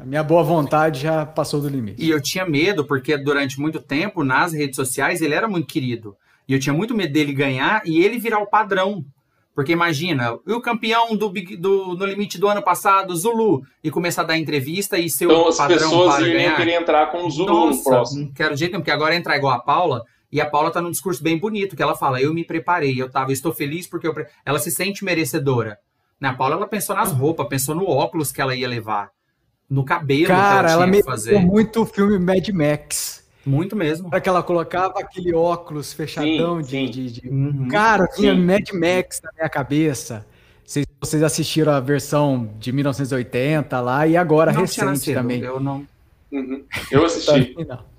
a 0.00 0.04
minha 0.04 0.24
boa 0.24 0.42
vontade 0.42 1.00
já 1.00 1.24
passou 1.24 1.60
do 1.60 1.68
limite. 1.68 2.04
E 2.04 2.10
eu 2.10 2.20
tinha 2.20 2.44
medo, 2.44 2.84
porque 2.84 3.16
durante 3.16 3.60
muito 3.60 3.80
tempo, 3.80 4.24
nas 4.24 4.52
redes 4.52 4.74
sociais, 4.74 5.22
ele 5.22 5.32
era 5.32 5.46
muito 5.46 5.68
querido. 5.68 6.16
E 6.48 6.54
eu 6.54 6.58
tinha 6.58 6.72
muito 6.72 6.92
medo 6.92 7.12
dele 7.12 7.32
ganhar 7.32 7.82
e 7.84 8.04
ele 8.04 8.18
virar 8.18 8.40
o 8.40 8.48
padrão. 8.48 9.04
Porque 9.54 9.70
imagina, 9.70 10.34
o 10.44 10.60
campeão 10.60 11.16
do, 11.16 11.28
do, 11.30 11.94
no 11.94 12.04
limite 12.04 12.36
do 12.36 12.48
ano 12.48 12.60
passado, 12.60 13.14
Zulu, 13.14 13.62
e 13.82 13.92
começar 13.92 14.22
a 14.22 14.26
dar 14.26 14.38
entrevista 14.38 14.98
e 14.98 15.08
ser 15.08 15.26
então, 15.26 15.48
o 15.48 15.56
padrão 15.56 15.76
para 15.76 15.76
ganhar. 15.76 15.76
Então 15.76 16.08
as 16.08 16.20
pessoas 16.20 16.56
querer 16.56 16.80
entrar 16.80 17.12
com 17.12 17.26
o 17.26 17.30
Zulu 17.30 17.48
Nossa, 17.48 17.78
no 17.78 17.84
próximo. 17.84 18.24
Não 18.24 18.32
quero 18.32 18.56
jeito 18.56 18.72
nenhum, 18.72 18.80
porque 18.80 18.90
agora 18.90 19.14
entrar 19.14 19.36
igual 19.36 19.54
a 19.54 19.60
Paula, 19.60 20.02
e 20.32 20.40
a 20.40 20.46
Paula 20.46 20.72
tá 20.72 20.80
num 20.80 20.90
discurso 20.90 21.22
bem 21.22 21.38
bonito, 21.38 21.76
que 21.76 21.82
ela 21.82 21.94
fala, 21.94 22.20
eu 22.20 22.34
me 22.34 22.44
preparei, 22.44 23.00
eu 23.00 23.08
tava, 23.08 23.32
estou 23.32 23.52
feliz 23.52 23.86
porque 23.86 24.08
eu... 24.08 24.14
ela 24.44 24.58
se 24.58 24.72
sente 24.72 25.04
merecedora. 25.04 25.78
Né? 26.20 26.28
A 26.28 26.34
Paula, 26.34 26.56
ela 26.56 26.66
pensou 26.66 26.96
nas 26.96 27.12
roupas, 27.12 27.48
pensou 27.48 27.74
no 27.74 27.86
óculos 27.88 28.32
que 28.32 28.40
ela 28.40 28.54
ia 28.54 28.68
levar, 28.68 29.10
no 29.68 29.84
cabelo 29.84 30.26
Cara, 30.26 30.68
que 30.68 30.72
ela, 30.72 30.84
ela 30.84 30.86
me 30.86 31.02
fazer. 31.02 31.38
muito 31.38 31.82
o 31.82 31.86
filme 31.86 32.18
Mad 32.18 32.48
Max. 32.48 33.26
Muito 33.44 33.74
mesmo. 33.74 34.10
Para 34.10 34.20
que 34.20 34.28
ela 34.28 34.42
colocava 34.42 35.00
aquele 35.00 35.34
óculos 35.34 35.92
fechadão 35.92 36.62
sim, 36.62 36.86
de, 36.86 36.86
sim. 36.86 36.90
de, 36.90 37.20
de... 37.20 37.28
Uhum. 37.28 37.68
Cara, 37.68 38.06
tinha 38.08 38.34
Mad 38.34 38.70
Max 38.72 39.20
na 39.22 39.30
minha 39.34 39.48
cabeça. 39.48 40.26
Vocês, 40.64 40.84
vocês 41.00 41.22
assistiram 41.22 41.72
a 41.72 41.80
versão 41.80 42.50
de 42.58 42.72
1980 42.72 43.80
lá 43.80 44.06
e 44.06 44.16
agora 44.18 44.52
não 44.52 44.62
recente 44.62 45.14
também. 45.14 45.40
Eu 45.40 45.58
não. 45.58 45.86
Uhum. 46.30 46.62
Eu 46.90 47.06
assisti. 47.06 47.54
não. 47.66 47.97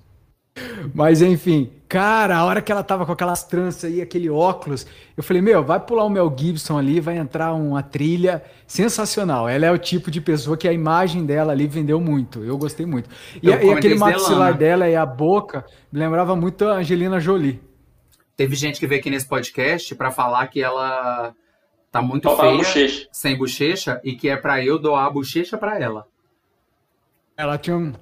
Mas 0.94 1.22
enfim, 1.22 1.70
cara, 1.88 2.36
a 2.36 2.44
hora 2.44 2.62
que 2.62 2.70
ela 2.70 2.82
tava 2.82 3.04
com 3.04 3.12
aquelas 3.12 3.44
tranças 3.44 3.84
aí, 3.84 4.00
aquele 4.00 4.30
óculos, 4.30 4.86
eu 5.16 5.22
falei, 5.22 5.42
meu, 5.42 5.62
vai 5.62 5.80
pular 5.80 6.04
o 6.04 6.10
Mel 6.10 6.34
Gibson 6.36 6.78
ali, 6.78 7.00
vai 7.00 7.16
entrar 7.16 7.52
uma 7.52 7.82
trilha 7.82 8.42
sensacional. 8.66 9.48
Ela 9.48 9.66
é 9.66 9.70
o 9.70 9.78
tipo 9.78 10.10
de 10.10 10.20
pessoa 10.20 10.56
que 10.56 10.68
a 10.68 10.72
imagem 10.72 11.24
dela 11.24 11.52
ali 11.52 11.66
vendeu 11.66 12.00
muito. 12.00 12.44
Eu 12.44 12.56
gostei 12.56 12.86
muito. 12.86 13.08
E, 13.42 13.48
e 13.48 13.52
aquele 13.52 13.94
maxilar 13.96 14.56
dela 14.56 14.88
e 14.88 14.96
a 14.96 15.06
boca 15.06 15.64
me 15.92 15.98
lembrava 15.98 16.34
muito 16.36 16.64
a 16.66 16.76
Angelina 16.76 17.20
Jolie. 17.20 17.60
Teve 18.36 18.56
gente 18.56 18.80
que 18.80 18.86
veio 18.86 19.00
aqui 19.00 19.10
nesse 19.10 19.28
podcast 19.28 19.94
para 19.94 20.10
falar 20.10 20.46
que 20.46 20.62
ela 20.62 21.34
tá 21.90 22.00
muito 22.00 22.34
feia, 22.36 22.56
bochecha. 22.56 23.08
sem 23.12 23.36
bochecha, 23.36 24.00
e 24.04 24.14
que 24.14 24.28
é 24.28 24.36
para 24.36 24.64
eu 24.64 24.78
doar 24.78 25.06
a 25.06 25.10
bochecha 25.10 25.58
para 25.58 25.78
ela. 25.78 26.06
Ela 27.36 27.58
tinha 27.58 27.76
um 27.76 27.92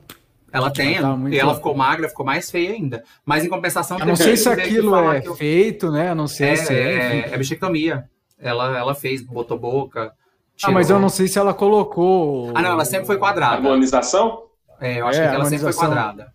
ela 0.51 0.71
tem, 0.71 1.01
muito... 1.01 1.35
e 1.35 1.39
ela 1.39 1.55
ficou 1.55 1.77
magra, 1.77 2.09
ficou 2.09 2.25
mais 2.25 2.51
feia 2.51 2.73
ainda. 2.73 3.05
Mas 3.25 3.45
em 3.45 3.49
compensação, 3.49 3.99
eu 3.99 4.07
não 4.07 4.17
sei 4.17 4.37
se 4.37 4.49
aquilo 4.49 4.97
é 4.97 5.23
eu... 5.25 5.35
feito, 5.35 5.91
né? 5.91 6.11
Eu 6.11 6.15
não 6.15 6.27
sei 6.27 6.51
é, 6.51 6.57
se 6.57 6.73
é. 6.73 7.29
É, 7.29 7.35
é 7.35 7.37
bichectomia. 7.39 8.09
Ela, 8.39 8.79
ela 8.79 8.95
fez, 8.95 9.21
botou 9.21 9.59
boca, 9.59 10.13
Ah, 10.63 10.71
mas 10.71 10.89
eu 10.91 10.99
não 10.99 11.09
sei 11.09 11.29
se 11.29 11.39
ela 11.39 11.53
colocou. 11.53 12.53
Ah, 12.55 12.63
não, 12.63 12.71
ela 12.71 12.85
sempre 12.85 13.07
foi 13.07 13.19
quadrada. 13.19 13.57
Harmonização? 13.57 14.45
É, 14.81 15.01
eu 15.01 15.07
acho 15.07 15.21
é, 15.21 15.29
que 15.29 15.35
ela 15.35 15.45
sempre 15.45 15.65
foi 15.65 15.75
quadrada. 15.75 16.33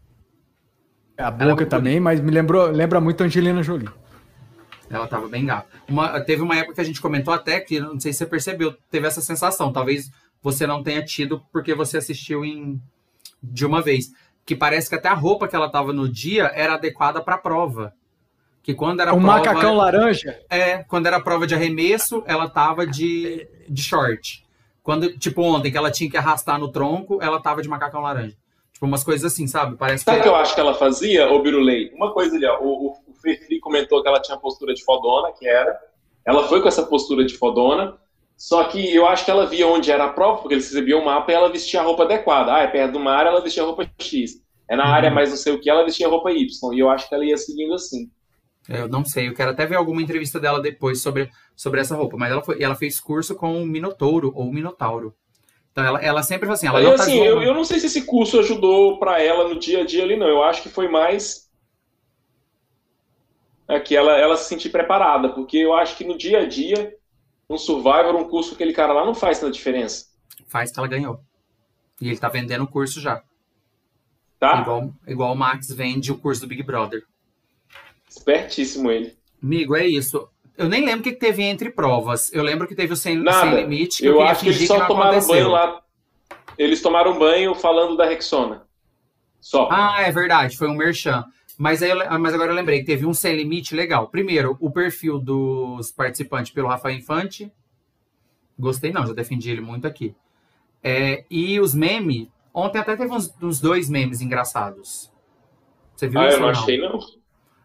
A 1.17 1.31
boca 1.31 1.65
também, 1.65 1.99
mas 1.99 2.19
me 2.19 2.31
lembrou, 2.31 2.67
lembra 2.67 2.99
muito 2.99 3.23
Angelina 3.23 3.63
Jolie. 3.63 3.89
Ela 4.89 5.07
tava 5.07 5.27
bem 5.27 5.45
gata. 5.45 5.67
Uma, 5.87 6.19
teve 6.21 6.41
uma 6.41 6.55
época 6.55 6.75
que 6.75 6.81
a 6.81 6.83
gente 6.83 7.01
comentou 7.01 7.33
até 7.33 7.59
que, 7.59 7.79
não 7.79 7.99
sei 7.99 8.11
se 8.11 8.19
você 8.19 8.25
percebeu, 8.25 8.75
teve 8.91 9.07
essa 9.07 9.21
sensação. 9.21 9.71
Talvez 9.71 10.11
você 10.41 10.67
não 10.67 10.83
tenha 10.83 11.03
tido 11.03 11.41
porque 11.51 11.73
você 11.73 11.97
assistiu 11.97 12.43
em 12.43 12.79
de 13.43 13.65
uma 13.65 13.81
vez. 13.81 14.11
Que 14.45 14.55
parece 14.55 14.89
que 14.89 14.95
até 14.95 15.09
a 15.09 15.13
roupa 15.13 15.47
que 15.47 15.55
ela 15.55 15.69
tava 15.69 15.91
no 15.91 16.07
dia 16.07 16.51
era 16.55 16.73
adequada 16.73 17.21
pra 17.21 17.37
prova. 17.37 17.93
Que 18.61 18.73
quando 18.73 19.01
era 19.01 19.13
um 19.13 19.21
prova, 19.21 19.37
macacão 19.39 19.75
laranja? 19.75 20.39
É, 20.49 20.77
quando 20.83 21.05
era 21.05 21.19
prova 21.19 21.45
de 21.45 21.53
arremesso, 21.53 22.23
ela 22.25 22.49
tava 22.49 22.87
de, 22.87 23.45
de 23.67 23.83
short. 23.83 24.45
Quando, 24.81 25.17
tipo, 25.17 25.41
ontem, 25.41 25.71
que 25.71 25.77
ela 25.77 25.91
tinha 25.91 26.09
que 26.09 26.17
arrastar 26.17 26.57
no 26.57 26.71
tronco, 26.71 27.19
ela 27.21 27.41
tava 27.41 27.61
de 27.61 27.67
macacão 27.67 28.01
laranja. 28.01 28.35
Tipo, 28.71 28.85
umas 28.85 29.03
coisas 29.03 29.31
assim, 29.31 29.47
sabe? 29.47 29.75
Parece 29.77 30.03
sabe 30.03 30.17
o 30.17 30.21
que, 30.21 30.27
que 30.27 30.33
eu 30.33 30.35
acho 30.35 30.55
que 30.55 30.59
ela 30.59 30.73
fazia, 30.73 31.29
ô 31.31 31.41
Birulei? 31.41 31.91
Uma 31.93 32.11
coisa 32.11 32.35
ali, 32.35 32.45
ó, 32.45 32.59
o, 32.61 32.91
o 33.07 33.13
Ferfri 33.21 33.59
comentou 33.59 34.01
que 34.01 34.07
ela 34.07 34.19
tinha 34.19 34.37
postura 34.37 34.73
de 34.73 34.83
fodona, 34.83 35.31
que 35.31 35.47
era. 35.47 35.77
Ela 36.25 36.47
foi 36.47 36.61
com 36.61 36.67
essa 36.67 36.83
postura 36.83 37.25
de 37.25 37.37
fodona, 37.37 37.97
só 38.37 38.63
que 38.65 38.93
eu 38.93 39.07
acho 39.07 39.25
que 39.25 39.31
ela 39.31 39.45
via 39.45 39.67
onde 39.67 39.91
era 39.91 40.05
a 40.05 40.09
prova, 40.09 40.41
porque 40.41 40.55
eles 40.55 40.67
recebiam 40.67 41.01
o 41.01 41.05
mapa 41.05 41.31
e 41.31 41.35
ela 41.35 41.51
vestia 41.51 41.79
a 41.79 41.83
roupa 41.83 42.03
adequada. 42.03 42.53
Ah, 42.53 42.59
é 42.59 42.67
perto 42.67 42.93
do 42.93 42.99
mar, 42.99 43.25
ela 43.25 43.41
vestia 43.41 43.63
a 43.63 43.65
roupa 43.65 43.89
X. 43.97 44.41
É 44.69 44.75
na 44.75 44.85
uhum. 44.85 44.93
área 44.93 45.11
mais 45.11 45.29
não 45.29 45.37
sei 45.37 45.53
o 45.53 45.59
que, 45.59 45.69
ela 45.69 45.85
vestia 45.85 46.07
a 46.07 46.09
roupa 46.09 46.31
Y. 46.31 46.73
E 46.73 46.79
eu 46.79 46.89
acho 46.89 47.07
que 47.07 47.15
ela 47.15 47.25
ia 47.25 47.37
seguindo 47.37 47.73
assim. 47.73 48.09
Eu 48.67 48.87
não 48.87 49.03
sei, 49.03 49.27
eu 49.27 49.33
quero 49.33 49.51
até 49.51 49.65
ver 49.65 49.75
alguma 49.75 50.01
entrevista 50.01 50.39
dela 50.39 50.61
depois 50.61 51.01
sobre, 51.01 51.29
sobre 51.55 51.81
essa 51.81 51.95
roupa. 51.95 52.17
Mas 52.17 52.31
ela, 52.31 52.41
foi, 52.41 52.61
ela 52.61 52.75
fez 52.75 52.99
curso 52.99 53.35
com 53.35 53.61
o 53.61 53.65
Minotouro 53.65 54.31
ou 54.35 54.51
Minotauro. 54.51 55.13
Então 55.71 55.83
ela, 55.83 55.99
ela 56.01 56.23
sempre 56.23 56.45
fala 56.45 56.53
assim, 56.53 56.67
ela 56.67 56.79
Aí, 56.79 56.85
não 56.85 56.95
tá 56.95 57.03
assim, 57.03 57.17
eu, 57.17 57.41
eu 57.41 57.53
não 57.53 57.63
sei 57.63 57.79
se 57.79 57.87
esse 57.87 58.05
curso 58.05 58.39
ajudou 58.39 58.99
para 58.99 59.21
ela 59.21 59.47
no 59.47 59.59
dia 59.59 59.81
a 59.81 59.85
dia 59.85 60.03
ali, 60.03 60.15
não. 60.15 60.27
Eu 60.27 60.43
acho 60.43 60.61
que 60.61 60.69
foi 60.69 60.87
mais 60.87 61.49
é, 63.67 63.79
que 63.79 63.95
ela, 63.95 64.17
ela 64.17 64.37
se 64.37 64.47
sentir 64.47 64.69
preparada, 64.69 65.29
porque 65.29 65.57
eu 65.57 65.73
acho 65.73 65.97
que 65.97 66.03
no 66.03 66.17
dia 66.17 66.39
a 66.39 66.45
dia, 66.45 66.93
um 67.53 67.57
Survivor, 67.57 68.15
um 68.15 68.27
curso 68.27 68.53
aquele 68.53 68.73
cara 68.73 68.93
lá 68.93 69.05
não 69.05 69.13
faz 69.15 69.39
tanta 69.39 69.51
diferença. 69.51 70.05
Faz 70.47 70.71
que 70.71 70.79
ela 70.79 70.87
ganhou. 70.87 71.19
E 72.01 72.09
ele 72.09 72.17
tá 72.17 72.27
vendendo 72.27 72.63
o 72.63 72.67
curso 72.67 72.99
já. 72.99 73.23
Tá? 74.39 74.59
Igual, 74.61 74.93
igual 75.07 75.33
o 75.33 75.37
Max 75.37 75.71
vende 75.71 76.11
o 76.11 76.17
curso 76.17 76.41
do 76.41 76.47
Big 76.47 76.63
Brother. 76.63 77.03
Espertíssimo 78.09 78.91
ele. 78.91 79.17
Amigo, 79.41 79.75
é 79.75 79.85
isso. 79.85 80.27
Eu 80.57 80.69
nem 80.69 80.85
lembro 80.85 80.99
o 80.99 81.03
que 81.03 81.13
teve 81.13 81.43
entre 81.43 81.71
provas. 81.71 82.31
Eu 82.33 82.43
lembro 82.43 82.67
que 82.67 82.75
teve 82.75 82.93
o 82.93 82.95
sem, 82.95 83.17
Nada. 83.17 83.49
sem 83.49 83.61
limite. 83.61 84.01
Que 84.01 84.07
eu, 84.07 84.13
eu 84.13 84.21
acho 84.21 84.43
que 84.43 84.49
eles 84.49 84.67
só 84.67 84.85
tomaram 84.85 85.11
aconteceu. 85.11 85.35
banho 85.35 85.49
lá. 85.49 85.81
Eles 86.57 86.81
tomaram 86.81 87.17
banho 87.17 87.55
falando 87.55 87.97
da 87.97 88.05
Rexona. 88.05 88.63
Só. 89.41 89.67
Ah, 89.71 90.01
é 90.01 90.11
verdade. 90.11 90.57
Foi 90.57 90.67
um 90.67 90.75
merchan. 90.75 91.25
Mas, 91.63 91.81
aí, 91.81 91.93
mas 92.19 92.33
agora 92.33 92.51
eu 92.51 92.55
lembrei 92.57 92.79
que 92.79 92.85
teve 92.85 93.05
um 93.05 93.13
sem 93.13 93.37
limite 93.37 93.73
legal. 93.73 94.09
Primeiro, 94.09 94.57
o 94.59 94.69
perfil 94.69 95.17
dos 95.17 95.93
participantes 95.93 96.51
pelo 96.51 96.67
Rafael 96.67 96.97
Infante. 96.97 97.49
Gostei 98.59 98.91
não, 98.91 99.07
já 99.07 99.13
defendi 99.13 99.49
ele 99.49 99.61
muito 99.61 99.87
aqui. 99.87 100.13
É, 100.83 101.23
e 101.29 101.61
os 101.61 101.73
memes. 101.73 102.27
Ontem 102.53 102.79
até 102.79 102.97
teve 102.97 103.13
uns, 103.13 103.33
uns, 103.41 103.61
dois 103.61 103.89
memes 103.89 104.19
engraçados. 104.19 105.09
Você 105.95 106.09
viu 106.09 106.19
ah, 106.19 106.27
isso? 106.27 106.35
Ah, 106.35 106.39
eu 106.39 106.41
não 106.41 106.49
achei 106.49 106.77
não. 106.77 106.99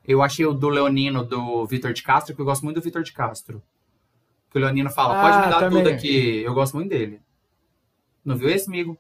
Eu 0.07 0.23
achei 0.23 0.47
o 0.47 0.55
do 0.55 0.69
Leonino, 0.69 1.25
do 1.25 1.67
Vitor 1.67 1.93
de 1.93 2.05
Castro, 2.05 2.37
que 2.37 2.41
eu 2.41 2.47
gosto 2.47 2.63
muito 2.63 2.77
do 2.77 2.85
Vitor 2.85 3.03
de 3.03 3.13
Castro. 3.13 3.61
Que 4.49 4.59
o 4.59 4.61
Leonino 4.61 4.91
fala, 4.91 5.19
ah, 5.19 5.23
pode 5.23 5.45
me 5.45 5.51
dar 5.51 5.59
também. 5.59 5.83
tudo 5.83 5.93
aqui. 5.93 6.41
Eu 6.45 6.55
gosto 6.55 6.77
muito 6.77 6.89
dele. 6.89 7.21
Não 8.25 8.37
viu 8.37 8.49
esse, 8.49 8.69
amigo? 8.69 8.97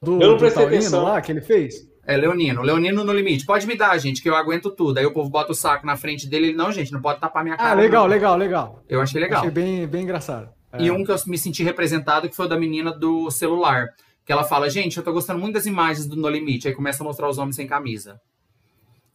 Do, 0.00 0.18
eu 0.18 0.30
não 0.30 0.38
prestei 0.38 0.64
atenção 0.64 1.02
lá 1.02 1.20
que 1.20 1.30
ele 1.30 1.42
fez? 1.42 1.86
É, 2.06 2.16
Leonino. 2.16 2.62
Leonino 2.62 3.02
no 3.02 3.12
limite. 3.12 3.44
Pode 3.44 3.66
me 3.66 3.76
dar, 3.76 3.98
gente, 3.98 4.22
que 4.22 4.28
eu 4.28 4.36
aguento 4.36 4.70
tudo. 4.70 4.98
Aí 4.98 5.04
o 5.04 5.12
povo 5.12 5.28
bota 5.28 5.52
o 5.52 5.54
saco 5.54 5.84
na 5.84 5.96
frente 5.96 6.28
dele. 6.28 6.48
Ele, 6.48 6.56
não, 6.56 6.70
gente, 6.70 6.92
não 6.92 7.00
pode 7.00 7.20
tapar 7.20 7.42
minha 7.42 7.54
ah, 7.54 7.58
cara. 7.58 7.70
Ah, 7.70 7.74
legal, 7.74 8.04
não. 8.04 8.10
legal, 8.10 8.36
legal. 8.36 8.84
Eu 8.88 9.00
achei 9.00 9.20
legal. 9.20 9.40
Achei 9.40 9.50
bem, 9.50 9.86
bem 9.86 10.04
engraçado. 10.04 10.48
E 10.78 10.88
é. 10.88 10.92
um 10.92 11.04
que 11.04 11.10
eu 11.10 11.16
me 11.26 11.36
senti 11.36 11.64
representado, 11.64 12.28
que 12.28 12.36
foi 12.36 12.46
o 12.46 12.48
da 12.48 12.58
menina 12.58 12.92
do 12.92 13.30
celular. 13.30 13.88
Que 14.24 14.32
ela 14.32 14.44
fala, 14.44 14.70
gente, 14.70 14.96
eu 14.96 15.02
tô 15.02 15.12
gostando 15.12 15.40
muito 15.40 15.54
das 15.54 15.66
imagens 15.66 16.06
do 16.06 16.16
No 16.16 16.28
Limite. 16.28 16.68
Aí 16.68 16.74
começa 16.74 17.02
a 17.02 17.06
mostrar 17.06 17.28
os 17.28 17.38
homens 17.38 17.56
sem 17.56 17.66
camisa 17.66 18.20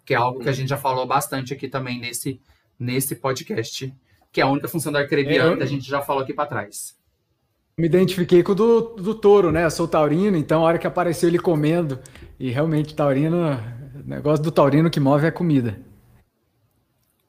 que 0.06 0.14
é 0.14 0.18
algo 0.18 0.40
que 0.40 0.50
a 0.50 0.52
gente 0.52 0.70
já 0.70 0.78
falou 0.78 1.06
bastante 1.06 1.54
aqui 1.54 1.68
também 1.68 2.00
nesse, 2.00 2.42
nesse 2.80 3.16
podcast, 3.16 3.94
que 4.32 4.42
é 4.42 4.44
a 4.44 4.48
única 4.48 4.68
função 4.68 4.92
da 4.92 5.00
arcrebiana, 5.00 5.62
é, 5.62 5.64
a 5.64 5.68
gente 5.68 5.88
já 5.88 6.02
falou 6.02 6.24
aqui 6.24 6.34
para 6.34 6.48
trás. 6.48 6.96
Me 7.78 7.86
identifiquei 7.86 8.44
com 8.44 8.52
o 8.52 8.56
do, 8.56 8.82
do 8.96 9.16
touro, 9.16 9.52
né? 9.52 9.64
Eu 9.64 9.72
sou 9.72 9.88
taurino, 9.88 10.38
então 10.38 10.62
a 10.62 10.66
hora 10.66 10.78
que 10.78 10.86
apareceu 10.86 11.30
ele 11.30 11.40
comendo, 11.40 12.00
e 12.42 12.50
realmente 12.50 12.96
taurino, 12.96 13.38
o 14.04 14.10
negócio 14.10 14.44
do 14.44 14.52
taurino 14.52 14.90
que 14.90 15.00
move 15.00 15.26
é 15.26 15.28
a 15.30 15.32
comida. 15.32 15.80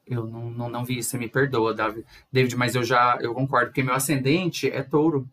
Eu 0.07 0.25
não, 0.25 0.49
não, 0.49 0.69
não 0.69 0.83
vi 0.83 0.97
isso, 0.97 1.11
você 1.11 1.19
me 1.19 1.29
perdoa, 1.29 1.75
David, 2.31 2.55
mas 2.55 2.73
eu 2.73 2.83
já 2.83 3.19
eu 3.21 3.31
concordo, 3.31 3.67
porque 3.67 3.83
meu 3.83 3.93
ascendente 3.93 4.67
é 4.67 4.81
touro. 4.81 5.29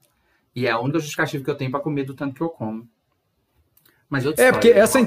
E 0.54 0.66
é 0.66 0.70
a 0.70 0.78
única 0.78 0.98
justificativa 0.98 1.42
que 1.42 1.50
eu 1.50 1.54
tenho 1.54 1.70
para 1.70 1.80
comer 1.80 2.04
do 2.04 2.12
tanto 2.12 2.34
que 2.34 2.42
eu 2.42 2.50
como. 2.50 2.86
Mas 4.08 4.26
eu 4.26 4.34
É, 4.36 4.52
porque 4.52 4.68
essa, 4.68 4.98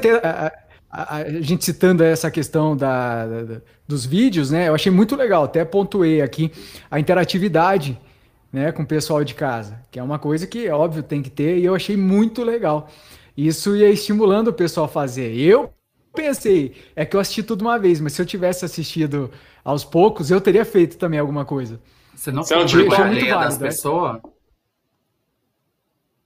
a, 0.89 1.17
a, 1.17 1.30
gente 1.41 1.63
citando 1.63 2.03
essa 2.03 2.32
questão 2.32 2.76
da, 2.76 3.28
da, 3.28 3.61
dos 3.88 4.07
vídeos, 4.07 4.49
né? 4.49 4.69
Eu 4.69 4.74
achei 4.74 4.91
muito 4.91 5.15
legal, 5.15 5.43
até 5.43 5.63
pontuei 5.63 6.19
aqui 6.19 6.51
a 6.89 6.99
interatividade 6.99 7.99
né, 8.51 8.71
com 8.71 8.82
o 8.82 8.88
pessoal 8.88 9.24
de 9.24 9.36
casa, 9.36 9.86
que 9.91 9.99
é 9.99 10.03
uma 10.03 10.17
coisa 10.17 10.47
que, 10.47 10.67
óbvio, 10.69 11.03
tem 11.03 11.21
que 11.21 11.30
ter, 11.30 11.59
e 11.59 11.65
eu 11.65 11.76
achei 11.76 11.95
muito 11.95 12.43
legal. 12.43 12.89
Isso 13.36 13.75
ia 13.75 13.89
estimulando 13.89 14.49
o 14.49 14.53
pessoal 14.53 14.86
a 14.86 14.89
fazer. 14.89 15.36
Eu 15.36 15.73
pensei, 16.13 16.75
é 16.95 17.05
que 17.05 17.15
eu 17.15 17.19
assisti 17.19 17.43
tudo 17.43 17.61
uma 17.61 17.79
vez, 17.79 17.99
mas 17.99 18.13
se 18.13 18.21
eu 18.21 18.25
tivesse 18.25 18.63
assistido 18.63 19.31
aos 19.63 19.84
poucos, 19.84 20.29
eu 20.29 20.39
teria 20.39 20.63
feito 20.63 20.97
também 20.97 21.19
alguma 21.19 21.45
coisa. 21.45 21.79
Você 22.15 22.31
não 22.31 22.43
ficou 22.43 22.61
com 22.61 22.67
vergonha 22.67 23.38
das 23.39 23.57
né? 23.57 23.67
pessoas? 23.67 24.21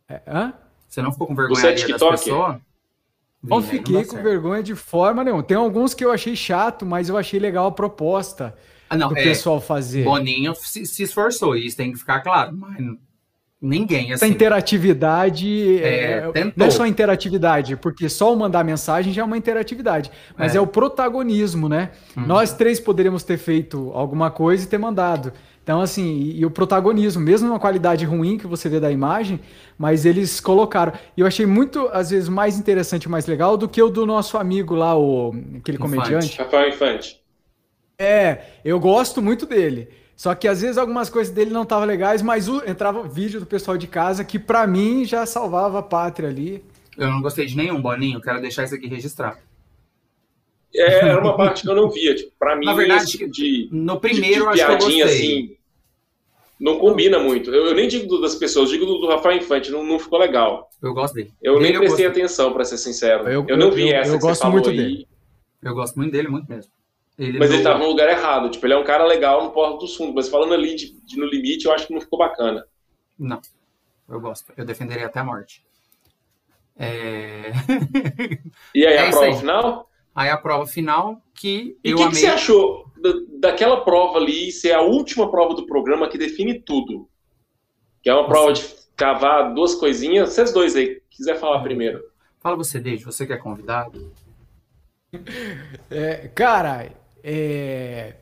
É, 0.10 0.22
hã? 0.28 0.53
Você 0.88 1.01
não 1.01 1.12
ficou 1.12 1.28
com 1.28 1.36
vergonha 1.36 1.64
das 1.64 1.84
pessoas? 1.84 2.58
Não 3.41 3.62
fiquei 3.62 4.03
com 4.03 4.22
vergonha 4.22 4.64
de 4.64 4.76
forma 4.76 5.24
nenhuma. 5.24 5.43
Tem 5.43 5.55
alguns 5.55 5.93
que 5.93 6.03
eu 6.03 6.12
achei 6.12 6.36
chato, 6.36 6.86
mas 6.86 7.08
eu 7.08 7.18
achei 7.18 7.39
legal 7.39 7.68
a 7.68 7.72
proposta 7.72 8.55
ah, 8.89 8.97
não, 8.97 9.10
do 9.10 9.18
é, 9.18 9.24
pessoal 9.24 9.62
fazer. 9.62 10.03
Boninho 10.03 10.55
se, 10.55 10.86
se, 10.86 11.03
esforçou, 11.03 11.55
isso 11.55 11.78
tem 11.78 11.91
que 11.91 11.99
ficar 11.99 12.22
claro. 12.22 12.55
Mas 12.55 12.78
ninguém, 13.62 14.05
assim. 14.05 14.14
Essa 14.14 14.28
interatividade 14.28 15.80
é, 15.82 16.30
é, 16.34 16.53
não 16.55 16.68
é 16.68 16.70
só 16.70 16.86
interatividade, 16.86 17.76
porque 17.76 18.08
só 18.08 18.34
o 18.34 18.38
mandar 18.38 18.64
mensagem 18.64 19.12
já 19.12 19.22
é 19.22 19.26
uma 19.26 19.38
interatividade, 19.38 20.12
mas 20.38 20.55
é, 20.55 20.58
é 20.58 20.62
o 20.62 20.68
protagonismo, 20.68 21.68
né? 21.68 21.91
Uhum. 22.16 22.26
Nós 22.26 22.53
três 22.53 22.80
poderíamos 22.80 23.24
ter 23.24 23.38
feito 23.38 23.91
alguma 23.93 24.30
coisa 24.30 24.64
e 24.64 24.68
ter 24.68 24.78
mandado. 24.78 25.34
Então, 25.68 25.82
assim, 25.82 26.16
e, 26.16 26.39
e, 26.39 26.45
o 26.45 26.49
protagonismo, 26.49 27.22
mesmo 27.22 27.49
uma 27.49 27.60
qualidade 27.60 28.05
ruim 28.05 28.38
que 28.38 28.47
você 28.47 28.70
vê 28.70 28.80
da 28.80 28.89
imagem, 28.89 29.38
mas 29.78 30.05
eles 30.05 30.39
colocaram. 30.39 30.93
E 31.16 31.20
eu 31.20 31.28
achei 31.28 31.45
muito, 31.45 31.89
às 31.91 32.10
vezes, 32.10 32.30
mais 32.30 32.58
interessante, 32.58 33.10
mais 33.10 33.26
legal 33.26 33.58
do 33.58 33.68
que 33.68 33.82
o 33.82 33.89
do 33.89 34.05
nosso 34.05 34.38
amigo 34.38 34.76
lá, 34.76 34.97
o, 34.97 35.36
aquele 35.60 35.78
Infante. 35.78 35.80
comediante. 35.80 36.38
Rafael 36.38 36.70
Infante. 36.70 37.20
É, 37.99 38.43
eu 38.64 38.80
gosto 38.80 39.22
muito 39.22 39.45
dele. 39.45 39.89
Só 40.18 40.36
que 40.36 40.47
às 40.47 40.61
vezes 40.61 40.78
algumas 40.78 41.09
coisas 41.09 41.34
dele 41.34 41.51
não 41.51 41.61
estavam 41.61 41.86
legais, 41.86 42.22
mas 42.22 42.49
o, 42.49 42.61
entrava 42.68 43.07
vídeo 43.07 43.39
do 43.39 43.45
pessoal 43.45 43.78
de 43.78 43.88
casa 43.88 44.26
que 44.26 44.38
para 44.38 44.68
mim 44.68 45.05
já 45.05 45.26
salvava 45.26 45.80
a 45.80 45.84
pátria 45.84 46.28
ali. 46.28 46.61
Eu 46.97 47.09
não 47.09 47.22
gostei 47.22 47.45
de 47.45 47.55
nenhum, 47.55 47.80
Boninho. 47.80 48.20
Quero 48.20 48.41
deixar 48.41 48.63
isso 48.63 48.74
aqui 48.74 48.88
registrado. 48.88 49.38
É, 50.76 51.09
era 51.09 51.22
uma 51.22 51.38
parte 51.38 51.61
que 51.61 51.70
eu 51.70 51.76
não 51.76 51.89
via. 51.89 52.15
Tipo, 52.15 52.32
pra 52.38 52.55
mim, 52.55 52.65
Na 52.65 52.74
verdade, 52.74 53.30
de, 53.30 53.70
no 53.72 53.99
primeiro 53.99 54.49
de, 54.49 54.55
de 54.55 54.61
acho 54.61 54.65
que 54.65 54.72
eu 54.72 54.78
gostei. 54.78 55.01
assim 55.03 55.57
não 56.59 56.80
combina 56.80 57.20
muito. 57.20 57.51
Eu, 57.51 57.68
eu 57.68 57.76
nem 57.76 57.88
digo 57.88 58.20
das 58.20 58.36
pessoas, 58.36 58.70
digo 58.70 58.86
do, 58.86 58.97
do 58.99 59.07
Rafael 59.07 59.38
Infante, 59.38 59.72
não, 59.72 59.86
não, 59.86 59.99
ficou 59.99 60.20
legal. 60.20 60.70
Eu 60.82 60.93
gosto 60.93 61.13
dele. 61.13 61.32
Eu 61.41 61.59
dele 61.59 61.70
nem 61.70 61.80
prestei 61.80 62.05
atenção, 62.05 62.51
para 62.51 62.65
ser 62.65 62.78
sincero. 62.78 63.28
Eu, 63.30 63.45
eu 63.47 63.57
não 63.57 63.72
vi 63.72 63.93
essa 63.93 64.11
eu 64.11 64.15
que 64.15 64.26
gosto 64.26 64.49
muito 64.49 64.70
aí. 64.70 64.78
dele. 64.78 65.07
Eu 65.61 65.74
gosto 65.74 65.95
muito 65.95 66.11
dele, 66.11 66.28
muito 66.28 66.49
mesmo. 66.49 66.72
Ele 67.18 67.39
mas 67.39 67.49
não... 67.49 67.55
ele 67.55 67.63
tava 67.63 67.80
no 67.80 67.88
lugar 67.88 68.09
errado. 68.09 68.49
Tipo, 68.49 68.65
ele 68.65 68.74
é 68.74 68.78
um 68.78 68.84
cara 68.84 69.05
legal 69.05 69.43
no 69.43 69.51
Porto 69.51 69.86
do 69.86 69.88
Fundo, 69.88 70.13
mas 70.13 70.30
falando 70.30 70.53
ali 70.53 70.76
de, 70.76 70.99
de, 71.01 71.18
no 71.18 71.26
limite, 71.26 71.65
eu 71.65 71.74
acho 71.74 71.88
que 71.88 71.93
não 71.93 72.01
ficou 72.01 72.20
bacana. 72.20 72.65
Não. 73.18 73.41
Eu 74.07 74.22
gosto. 74.22 74.53
Eu 74.55 74.65
defenderia 74.65 75.07
até 75.07 75.20
a 75.20 75.24
morte. 75.24 75.65
É... 76.76 77.51
e 78.74 78.86
aí, 78.86 78.93
é 78.93 79.07
a 79.07 79.09
prova 79.09 79.26
aí. 79.26 79.36
final? 79.36 79.89
Aí 80.13 80.30
a 80.30 80.38
prova 80.38 80.65
final 80.68 81.22
que 81.34 81.78
e 81.84 81.91
eu 81.91 81.97
que 81.97 82.03
amei. 82.03 82.07
O 82.07 82.09
que 82.09 82.18
você 82.18 82.28
achou 82.28 82.91
daquela 83.39 83.84
prova 83.84 84.18
ali 84.18 84.51
ser 84.51 84.74
a 84.74 84.82
última 84.82 85.30
prova 85.30 85.55
do 85.55 85.65
programa 85.65 86.07
que 86.07 86.18
define 86.18 86.59
tudo? 86.59 87.09
Que 88.01 88.09
é 88.09 88.13
uma 88.13 88.24
você. 88.24 88.30
prova 88.30 88.53
de 88.53 88.63
cavar 88.95 89.53
duas 89.53 89.76
coisinhas. 89.76 90.30
Vocês 90.30 90.53
dois 90.53 90.76
aí, 90.76 91.01
quiser 91.09 91.39
falar 91.39 91.61
primeiro. 91.61 92.03
Fala 92.39 92.55
você, 92.55 92.80
Deide, 92.80 93.03
você 93.03 93.26
que 93.26 93.34
é 93.34 93.38
convidado. 93.38 94.13
É, 95.89 96.28
cara, 96.30 96.91
é... 97.30 98.13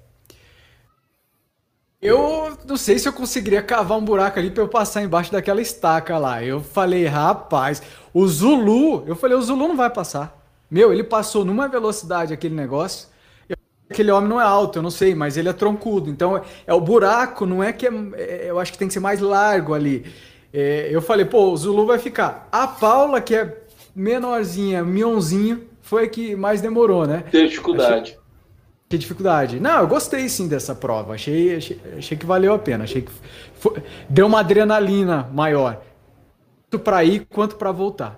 Eu 2.01 2.57
não 2.67 2.75
sei 2.75 2.97
se 2.97 3.07
eu 3.07 3.13
conseguiria 3.13 3.61
cavar 3.61 3.97
um 3.97 4.03
buraco 4.03 4.39
ali 4.39 4.49
para 4.49 4.63
eu 4.63 4.67
passar 4.67 5.03
embaixo 5.03 5.31
daquela 5.31 5.61
estaca 5.61 6.17
lá. 6.17 6.43
Eu 6.43 6.59
falei, 6.59 7.05
rapaz, 7.05 7.83
o 8.11 8.27
Zulu, 8.27 9.03
eu 9.07 9.15
falei, 9.15 9.37
o 9.37 9.41
Zulu 9.41 9.67
não 9.67 9.77
vai 9.77 9.91
passar. 9.91 10.35
Meu, 10.69 10.91
ele 10.91 11.03
passou 11.03 11.45
numa 11.45 11.67
velocidade 11.67 12.33
aquele 12.33 12.55
negócio. 12.55 13.07
Aquele 13.89 14.09
homem 14.09 14.27
não 14.27 14.41
é 14.41 14.43
alto, 14.43 14.79
eu 14.79 14.83
não 14.83 14.89
sei, 14.89 15.13
mas 15.13 15.37
ele 15.37 15.49
é 15.49 15.53
troncudo. 15.53 16.09
Então, 16.09 16.41
é 16.65 16.73
o 16.73 16.81
buraco, 16.81 17.45
não 17.45 17.63
é 17.63 17.71
que 17.71 17.87
é, 17.87 17.91
é 18.15 18.45
eu 18.49 18.59
acho 18.59 18.71
que 18.71 18.77
tem 18.77 18.87
que 18.87 18.93
ser 18.93 18.99
mais 18.99 19.19
largo 19.19 19.75
ali. 19.75 20.05
É, 20.51 20.89
eu 20.91 21.01
falei, 21.01 21.25
pô, 21.25 21.51
o 21.51 21.57
Zulu 21.57 21.85
vai 21.85 21.99
ficar. 21.99 22.47
A 22.51 22.65
Paula, 22.65 23.21
que 23.21 23.35
é 23.35 23.63
menorzinha, 23.95 24.83
mionzinho, 24.83 25.67
foi 25.81 26.05
a 26.05 26.09
que 26.09 26.35
mais 26.35 26.61
demorou, 26.61 27.05
né? 27.05 27.23
Teve 27.31 27.49
dificuldade. 27.49 28.17
Que 28.95 28.99
dificuldade. 28.99 29.59
Não, 29.59 29.81
eu 29.81 29.87
gostei 29.87 30.29
sim 30.29 30.47
dessa 30.47 30.73
prova. 30.73 31.15
Achei, 31.15 31.57
achei, 31.57 31.81
achei 31.97 32.17
que 32.17 32.25
valeu 32.25 32.53
a 32.53 32.59
pena. 32.59 32.85
Achei 32.85 33.01
que 33.01 33.11
foi, 33.55 33.83
deu 34.09 34.25
uma 34.25 34.39
adrenalina 34.39 35.29
maior. 35.33 35.81
Tanto 36.69 36.81
para 36.81 37.03
ir 37.03 37.25
quanto 37.25 37.57
para 37.57 37.73
voltar. 37.73 38.17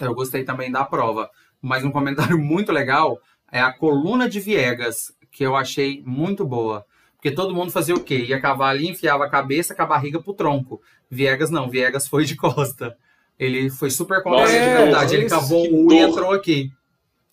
Eu 0.00 0.14
gostei 0.14 0.44
também 0.44 0.72
da 0.72 0.82
prova. 0.82 1.28
Mas 1.60 1.84
um 1.84 1.90
comentário 1.90 2.38
muito 2.40 2.72
legal 2.72 3.18
é 3.52 3.60
a 3.60 3.70
coluna 3.70 4.30
de 4.30 4.40
Viegas, 4.40 5.12
que 5.30 5.44
eu 5.44 5.54
achei 5.54 6.02
muito 6.06 6.42
boa. 6.42 6.86
Porque 7.16 7.30
todo 7.30 7.54
mundo 7.54 7.70
fazia 7.70 7.94
o 7.94 8.00
quê? 8.00 8.24
Ia 8.28 8.40
cavar 8.40 8.70
ali, 8.70 8.88
enfiava 8.88 9.26
a 9.26 9.30
cabeça 9.30 9.74
com 9.74 9.82
a 9.82 9.86
barriga 9.86 10.22
pro 10.22 10.32
tronco. 10.32 10.80
Viegas 11.10 11.50
não, 11.50 11.68
Viegas 11.68 12.08
foi 12.08 12.24
de 12.24 12.34
costa. 12.36 12.96
Ele 13.38 13.68
foi 13.68 13.90
super 13.90 14.22
é, 14.26 14.46
de 14.46 14.84
verdade. 14.84 15.16
Ele 15.16 15.28
cavou 15.28 15.66
um 15.70 15.92
e 15.92 15.98
entrou 15.98 16.32
aqui. 16.32 16.72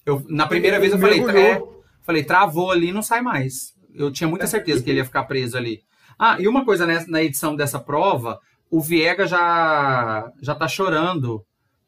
Eu, 0.05 0.21
na 0.27 0.45
primeira 0.45 0.75
ele 0.75 0.89
vez 0.89 0.93
eu 0.93 0.99
falei, 0.99 1.21
é, 1.39 1.74
falei, 2.05 2.23
travou 2.23 2.71
ali 2.71 2.91
não 2.91 3.01
sai 3.01 3.21
mais. 3.21 3.73
Eu 3.93 4.11
tinha 4.11 4.27
muita 4.27 4.47
certeza 4.47 4.83
que 4.83 4.89
ele 4.89 4.99
ia 4.99 5.05
ficar 5.05 5.23
preso 5.23 5.57
ali. 5.57 5.81
Ah, 6.17 6.37
e 6.39 6.47
uma 6.47 6.63
coisa 6.63 6.85
nessa, 6.85 7.09
na 7.09 7.21
edição 7.21 7.55
dessa 7.55 7.79
prova, 7.79 8.39
o 8.69 8.81
Viega 8.81 9.27
já, 9.27 10.31
já 10.41 10.55
tá 10.55 10.67
chorando 10.67 11.43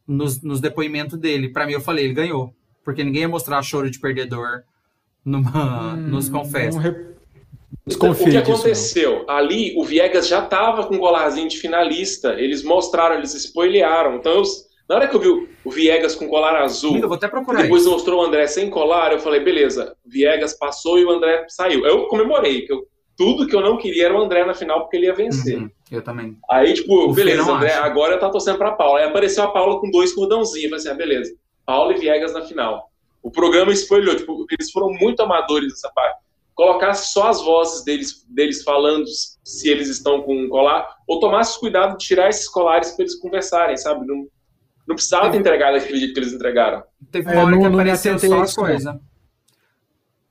nos, 0.07 0.41
nos 0.41 0.59
depoimentos 0.59 1.19
dele. 1.19 1.49
Para 1.49 1.65
mim, 1.65 1.73
eu 1.73 1.81
falei, 1.81 2.05
ele 2.05 2.13
ganhou. 2.13 2.53
Porque 2.83 3.03
ninguém 3.03 3.23
ia 3.23 3.29
mostrar 3.29 3.61
choro 3.61 3.89
de 3.89 3.99
perdedor 3.99 4.63
numa, 5.23 5.93
hum, 5.93 5.97
nos 6.07 6.29
confessos. 6.29 6.81
Então, 7.85 8.11
o 8.11 8.15
que 8.15 8.37
aconteceu? 8.37 9.29
Ali, 9.29 9.73
o 9.77 9.83
Viegas 9.83 10.27
já 10.27 10.43
estava 10.43 10.85
com 10.85 10.95
o 10.95 10.99
colarzinho 10.99 11.49
de 11.49 11.57
finalista. 11.57 12.33
Eles 12.33 12.63
mostraram, 12.63 13.15
eles 13.15 13.33
spoilearam. 13.33 14.15
Então, 14.15 14.33
eu, 14.33 14.43
na 14.87 14.95
hora 14.95 15.07
que 15.07 15.15
eu 15.15 15.19
vi 15.19 15.49
o 15.65 15.71
Viegas 15.71 16.15
com 16.15 16.27
colar 16.27 16.55
azul, 16.61 16.99
vou 17.01 17.15
até 17.15 17.27
procurar 17.27 17.63
depois 17.63 17.81
isso. 17.81 17.91
mostrou 17.91 18.21
o 18.21 18.25
André 18.25 18.47
sem 18.47 18.69
colar, 18.69 19.11
eu 19.11 19.19
falei, 19.19 19.41
beleza, 19.41 19.95
Viegas 20.05 20.53
passou 20.53 20.97
e 20.97 21.05
o 21.05 21.09
André 21.09 21.45
saiu. 21.49 21.85
Eu 21.85 22.07
comemorei, 22.07 22.61
que 22.61 22.71
eu, 22.71 22.87
tudo 23.17 23.47
que 23.47 23.55
eu 23.55 23.61
não 23.61 23.77
queria 23.77 24.05
era 24.05 24.17
o 24.17 24.21
André 24.21 24.45
na 24.45 24.53
final, 24.53 24.81
porque 24.81 24.95
ele 24.95 25.07
ia 25.07 25.13
vencer. 25.13 25.57
Uhum, 25.57 25.69
eu 25.91 26.01
também. 26.01 26.37
Aí, 26.49 26.73
tipo, 26.73 27.09
o 27.09 27.13
beleza, 27.13 27.51
André, 27.51 27.73
acho. 27.73 27.83
agora 27.83 28.13
eu 28.15 28.19
tá 28.19 28.29
torcendo 28.29 28.57
pra 28.57 28.71
Paula. 28.71 28.99
Aí 28.99 29.05
apareceu 29.05 29.43
a 29.43 29.51
Paula 29.51 29.79
com 29.81 29.91
dois 29.91 30.13
cordãozinhos. 30.13 30.69
Falei 30.69 30.77
assim, 30.77 30.89
ah, 30.89 30.93
beleza, 30.93 31.35
Paula 31.65 31.93
e 31.93 31.99
Viegas 31.99 32.33
na 32.33 32.43
final. 32.43 32.89
O 33.21 33.29
programa 33.29 33.73
spoilou, 33.73 34.15
tipo, 34.15 34.45
eles 34.51 34.71
foram 34.71 34.89
muito 34.93 35.21
amadores 35.21 35.69
nessa 35.69 35.89
parte 35.89 36.19
colocasse 36.57 37.13
só 37.13 37.29
as 37.29 37.39
vozes 37.39 37.83
deles, 37.83 38.25
deles 38.27 38.63
falando 38.63 39.05
se 39.43 39.69
eles 39.69 39.87
estão 39.89 40.23
com 40.23 40.35
um 40.35 40.49
colar, 40.49 40.97
ou 41.07 41.19
tomasse 41.19 41.57
cuidado 41.59 41.95
de 41.95 42.03
tirar 42.03 42.29
esses 42.29 42.49
colares 42.49 42.91
para 42.91 43.03
eles 43.03 43.15
conversarem, 43.15 43.77
sabe? 43.77 44.07
Não, 44.07 44.27
não 44.87 44.95
precisava 44.95 45.25
Teve... 45.25 45.37
entregar 45.39 45.71
daquele 45.73 45.99
jeito 45.99 46.13
que 46.13 46.19
eles 46.19 46.33
entregaram. 46.33 46.83
Teve 47.11 47.27
uma 47.27 47.35
é, 47.35 47.43
hora 47.43 47.51
não, 47.51 47.59
que 47.59 47.65
apareceu 47.65 48.17
só 48.17 48.41
as 48.41 48.55
coisas. 48.55 48.95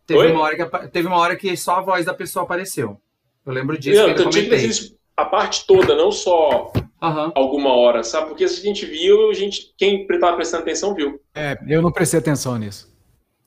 Teve 0.06 0.26
uma, 0.28 0.40
hora 0.40 0.56
que, 0.56 0.88
teve 0.88 1.08
uma 1.08 1.16
hora 1.18 1.36
que 1.36 1.56
só 1.56 1.76
a 1.76 1.80
voz 1.80 2.06
da 2.06 2.14
pessoa 2.14 2.44
apareceu. 2.44 3.00
Eu 3.44 3.52
lembro 3.52 3.78
disso. 3.78 4.00
Não, 4.00 4.08
eu 4.08 4.30
tinha 4.30 4.44
que 4.44 4.50
ter 4.50 4.96
a 5.16 5.24
parte 5.24 5.66
toda, 5.66 5.94
não 5.94 6.12
só 6.12 6.72
uhum. 7.02 7.32
alguma 7.34 7.74
hora, 7.74 8.02
sabe? 8.02 8.28
Porque 8.28 8.46
se 8.46 8.60
a 8.60 8.64
gente 8.64 8.86
viu, 8.86 9.30
a 9.30 9.34
gente, 9.34 9.74
quem 9.76 10.06
estava 10.08 10.36
prestando 10.36 10.62
atenção 10.62 10.94
viu. 10.94 11.20
É, 11.34 11.58
eu 11.68 11.82
não 11.82 11.90
prestei 11.90 12.20
atenção 12.20 12.56
nisso. 12.56 12.94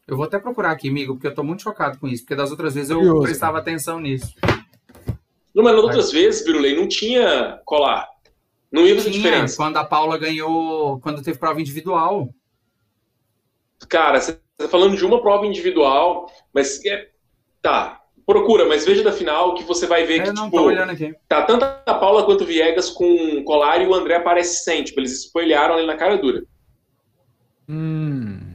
Eu 0.07 0.17
vou 0.17 0.25
até 0.25 0.39
procurar 0.39 0.71
aqui, 0.71 0.89
amigo, 0.89 1.13
porque 1.13 1.27
eu 1.27 1.35
tô 1.35 1.43
muito 1.43 1.61
chocado 1.61 1.99
com 1.99 2.07
isso, 2.07 2.23
porque 2.23 2.35
das 2.35 2.49
outras 2.49 2.73
vezes 2.73 2.89
eu 2.89 2.97
Curioso, 2.97 3.21
prestava 3.21 3.59
atenção 3.59 3.99
nisso. 3.99 4.33
Não, 5.53 5.63
mas 5.63 5.75
nas 5.75 5.83
outras 5.83 6.11
vezes, 6.11 6.43
Virulei, 6.43 6.75
não 6.75 6.87
tinha 6.87 7.59
colar. 7.63 8.07
Não 8.71 8.85
ia 8.85 8.95
fazer 8.95 9.09
diferença. 9.09 9.57
Quando 9.57 9.77
a 9.77 9.83
Paula 9.83 10.17
ganhou, 10.17 10.99
quando 10.99 11.23
teve 11.23 11.39
prova 11.39 11.59
individual. 11.59 12.29
Cara, 13.87 14.19
você 14.19 14.39
tá 14.57 14.67
falando 14.67 14.95
de 14.95 15.05
uma 15.05 15.21
prova 15.21 15.45
individual, 15.45 16.31
mas 16.53 16.83
é, 16.85 17.09
tá, 17.61 17.99
procura, 18.25 18.67
mas 18.67 18.85
veja 18.85 19.03
da 19.03 19.11
final 19.11 19.55
que 19.55 19.63
você 19.63 19.87
vai 19.87 20.05
ver 20.05 20.19
é, 20.19 20.23
que, 20.23 20.31
não, 20.31 20.45
tipo, 20.45 20.61
olhando 20.61 20.91
aqui. 20.91 21.15
tá 21.27 21.41
tanto 21.41 21.65
a 21.65 21.93
Paula 21.95 22.23
quanto 22.25 22.43
o 22.43 22.47
Viegas 22.47 22.91
com 22.91 23.43
colar 23.43 23.81
e 23.81 23.87
o 23.87 23.95
André 23.95 24.17
aparece 24.17 24.63
sem, 24.63 24.83
tipo, 24.83 24.99
eles 24.99 25.13
espolharam 25.13 25.75
ali 25.75 25.87
na 25.87 25.97
cara 25.97 26.17
dura. 26.17 26.43
Hum. 27.67 28.53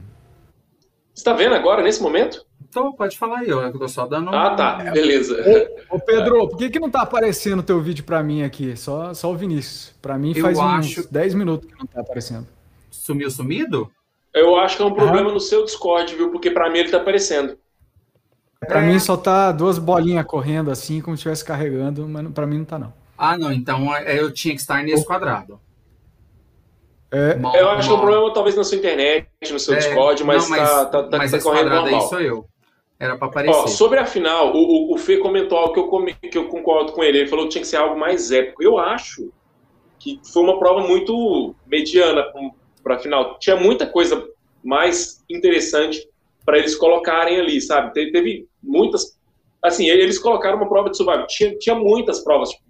Você 1.13 1.21
está 1.21 1.33
vendo 1.33 1.55
agora, 1.55 1.81
nesse 1.81 2.01
momento? 2.01 2.44
Então, 2.75 2.91
pode 2.91 3.17
falar 3.17 3.39
aí, 3.39 3.47
eu 3.49 3.71
tô 3.71 3.87
só 3.87 4.05
dando. 4.05 4.35
Ah, 4.35 4.53
tá, 4.53 4.75
beleza. 4.91 5.41
Ô, 5.89 5.95
ô 5.95 5.99
Pedro, 5.99 6.49
por 6.49 6.57
que, 6.57 6.69
que 6.69 6.77
não 6.77 6.89
tá 6.89 7.03
aparecendo 7.03 7.61
o 7.61 7.63
teu 7.63 7.79
vídeo 7.79 8.03
para 8.03 8.21
mim 8.21 8.43
aqui? 8.43 8.75
Só, 8.75 9.13
só 9.13 9.31
o 9.31 9.37
Vinícius. 9.37 9.95
Para 10.01 10.17
mim 10.17 10.33
faz 10.33 10.57
eu 10.57 10.63
uns 10.65 10.85
acho... 10.85 11.07
10 11.09 11.35
minutos 11.35 11.71
que 11.71 11.79
não 11.79 11.85
tá 11.85 12.01
aparecendo. 12.01 12.45
Sumiu 12.91 13.31
sumido? 13.31 13.89
Eu 14.33 14.57
acho 14.57 14.75
que 14.75 14.83
é 14.83 14.85
um 14.85 14.93
problema 14.93 15.29
ah. 15.29 15.33
no 15.33 15.39
seu 15.39 15.63
Discord, 15.63 16.13
viu? 16.15 16.31
Porque 16.31 16.51
para 16.51 16.69
mim 16.69 16.79
ele 16.79 16.89
tá 16.89 16.97
aparecendo. 16.97 17.57
Para 18.59 18.83
é... 18.83 18.87
mim 18.87 18.99
só 18.99 19.15
tá 19.15 19.53
duas 19.53 19.79
bolinhas 19.79 20.25
correndo 20.25 20.69
assim, 20.69 20.99
como 20.99 21.15
se 21.15 21.21
estivesse 21.21 21.45
carregando, 21.45 22.05
mas 22.09 22.27
para 22.33 22.45
mim 22.45 22.57
não 22.57 22.65
tá 22.65 22.77
não. 22.77 22.93
Ah, 23.17 23.37
não, 23.37 23.53
então 23.53 23.95
é, 23.95 24.19
eu 24.19 24.33
tinha 24.33 24.53
que 24.53 24.59
estar 24.59 24.83
nesse 24.83 25.05
quadrado. 25.05 25.61
É, 27.09 27.35
mal, 27.35 27.55
eu 27.55 27.69
acho 27.69 27.87
mal. 27.87 27.97
que 27.97 28.03
o 28.03 28.05
problema 28.05 28.33
talvez 28.33 28.53
na 28.53 28.65
sua 28.65 28.77
internet, 28.77 29.29
no 29.49 29.59
seu 29.59 29.75
é, 29.75 29.77
Discord, 29.77 30.21
mas, 30.25 30.43
não, 30.43 30.49
mas 30.49 30.69
tá, 30.69 30.85
tá, 30.87 31.03
tá, 31.03 31.17
mas 31.17 31.31
tá 31.31 31.41
correndo 31.41 31.69
normal. 31.69 32.01
aí 32.01 32.09
sou 32.09 32.19
eu. 32.19 32.54
Era 32.99 33.17
para 33.17 33.27
aparecer. 33.27 33.55
Ó, 33.55 33.67
sobre 33.67 33.99
a 33.99 34.05
final, 34.05 34.55
o, 34.55 34.91
o, 34.91 34.95
o 34.95 34.97
Fê 34.97 35.17
comentou 35.17 35.57
algo 35.57 35.73
que 35.73 35.79
eu, 35.79 36.29
que 36.31 36.37
eu 36.37 36.47
concordo 36.47 36.93
com 36.93 37.03
ele. 37.03 37.19
Ele 37.19 37.27
falou 37.27 37.45
que 37.45 37.51
tinha 37.51 37.61
que 37.61 37.67
ser 37.67 37.77
algo 37.77 37.99
mais 37.99 38.31
épico. 38.31 38.63
Eu 38.63 38.77
acho 38.77 39.31
que 39.99 40.19
foi 40.31 40.43
uma 40.43 40.59
prova 40.59 40.87
muito 40.87 41.55
mediana 41.67 42.25
para 42.83 42.95
a 42.95 42.99
final. 42.99 43.37
Tinha 43.39 43.55
muita 43.55 43.85
coisa 43.85 44.27
mais 44.63 45.23
interessante 45.29 46.07
para 46.45 46.57
eles 46.57 46.75
colocarem 46.75 47.39
ali, 47.39 47.59
sabe? 47.59 47.93
Teve, 47.93 48.11
teve, 48.11 48.47
muitas. 48.61 49.19
Assim, 49.61 49.89
eles 49.89 50.19
colocaram 50.19 50.57
uma 50.57 50.69
prova 50.69 50.89
de 50.89 50.97
survival. 50.97 51.27
Tinha, 51.27 51.57
tinha 51.57 51.75
muitas 51.75 52.23
provas. 52.23 52.49
Tipo, 52.49 52.63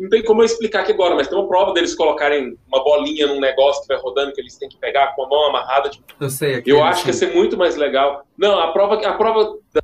não 0.00 0.08
tem 0.08 0.24
como 0.24 0.40
eu 0.40 0.46
explicar 0.46 0.80
aqui 0.80 0.92
agora, 0.92 1.14
mas 1.14 1.28
tem 1.28 1.38
uma 1.38 1.46
prova 1.46 1.74
deles 1.74 1.94
colocarem 1.94 2.56
uma 2.66 2.82
bolinha 2.82 3.26
num 3.26 3.38
negócio 3.38 3.82
que 3.82 3.88
vai 3.88 3.98
rodando, 3.98 4.32
que 4.32 4.40
eles 4.40 4.56
têm 4.56 4.68
que 4.68 4.78
pegar 4.78 5.14
com 5.14 5.24
a 5.24 5.28
mão 5.28 5.48
amarrada. 5.48 5.90
Tipo, 5.90 6.04
eu 6.18 6.30
sei. 6.30 6.62
Eu 6.64 6.82
acho 6.82 7.02
que 7.02 7.10
ia 7.10 7.12
ser 7.14 7.34
muito 7.34 7.56
mais 7.56 7.76
legal. 7.76 8.26
Não, 8.36 8.58
a 8.58 8.72
prova. 8.72 8.94
A 9.06 9.12
prova 9.12 9.58
da... 9.74 9.82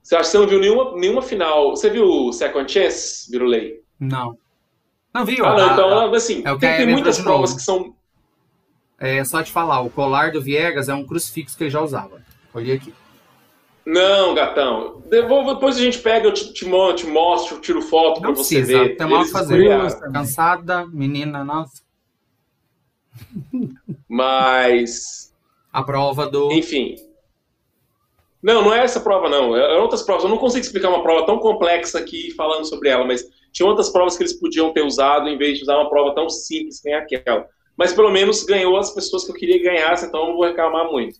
Você 0.00 0.14
acha 0.14 0.24
que 0.24 0.30
você 0.30 0.38
não 0.38 0.46
viu 0.46 0.60
nenhuma, 0.60 0.96
nenhuma 0.96 1.22
final? 1.22 1.70
Você 1.70 1.90
viu 1.90 2.04
o 2.04 2.32
Second 2.32 2.70
Chance, 2.70 3.30
Virulei? 3.30 3.80
Não. 3.98 4.38
Não 5.12 5.24
viu? 5.24 5.44
Ah, 5.44 5.56
não, 5.56 5.72
então, 5.72 6.14
assim, 6.14 6.42
é 6.44 6.56
tem, 6.56 6.76
tem 6.76 6.86
muitas 6.86 7.20
provas 7.20 7.54
que 7.54 7.62
são. 7.62 7.94
É 9.00 9.24
só 9.24 9.42
te 9.42 9.50
falar, 9.50 9.80
o 9.80 9.90
colar 9.90 10.30
do 10.30 10.40
Viegas 10.40 10.88
é 10.88 10.94
um 10.94 11.06
crucifixo 11.06 11.56
que 11.56 11.64
ele 11.64 11.70
já 11.70 11.80
usava. 11.80 12.22
Olhei 12.52 12.76
aqui. 12.76 12.94
Não, 13.86 14.34
gatão. 14.34 15.02
Depois 15.08 15.76
a 15.76 15.80
gente 15.80 15.98
pega, 15.98 16.26
eu 16.26 16.32
te, 16.32 16.52
te, 16.52 16.64
te 16.64 17.06
mostro, 17.06 17.60
tiro 17.60 17.82
foto 17.82 18.20
para 18.20 18.30
você 18.30 18.62
ver. 18.62 18.96
Tem 18.96 19.06
mal 19.06 19.24
fazer. 19.26 19.68
Cansada, 20.12 20.86
menina, 20.86 21.44
nossa. 21.44 21.82
Mas. 24.08 25.32
A 25.72 25.82
prova 25.82 26.26
do. 26.26 26.50
Enfim. 26.52 26.96
Não, 28.42 28.62
não 28.62 28.74
é 28.74 28.84
essa 28.84 29.00
prova, 29.00 29.28
não. 29.28 29.56
É, 29.56 29.76
é 29.76 29.78
outras 29.78 30.02
provas. 30.02 30.24
Eu 30.24 30.30
não 30.30 30.38
consigo 30.38 30.64
explicar 30.64 30.88
uma 30.88 31.02
prova 31.02 31.26
tão 31.26 31.38
complexa 31.38 31.98
aqui 31.98 32.30
falando 32.32 32.64
sobre 32.66 32.88
ela, 32.88 33.04
mas 33.04 33.26
tinha 33.52 33.66
outras 33.66 33.88
provas 33.88 34.16
que 34.16 34.22
eles 34.22 34.38
podiam 34.38 34.72
ter 34.72 34.82
usado 34.82 35.28
em 35.28 35.38
vez 35.38 35.56
de 35.56 35.62
usar 35.62 35.76
uma 35.76 35.88
prova 35.88 36.14
tão 36.14 36.28
simples 36.28 36.80
que 36.80 36.88
nem 36.88 36.98
aquela. 36.98 37.48
Mas 37.76 37.92
pelo 37.92 38.10
menos 38.10 38.44
ganhou 38.44 38.76
as 38.76 38.92
pessoas 38.92 39.24
que 39.24 39.30
eu 39.30 39.34
queria 39.34 39.58
que 39.58 39.64
ganhasse, 39.64 40.06
então 40.06 40.20
eu 40.20 40.26
não 40.28 40.36
vou 40.36 40.44
reclamar 40.44 40.90
muito. 40.90 41.18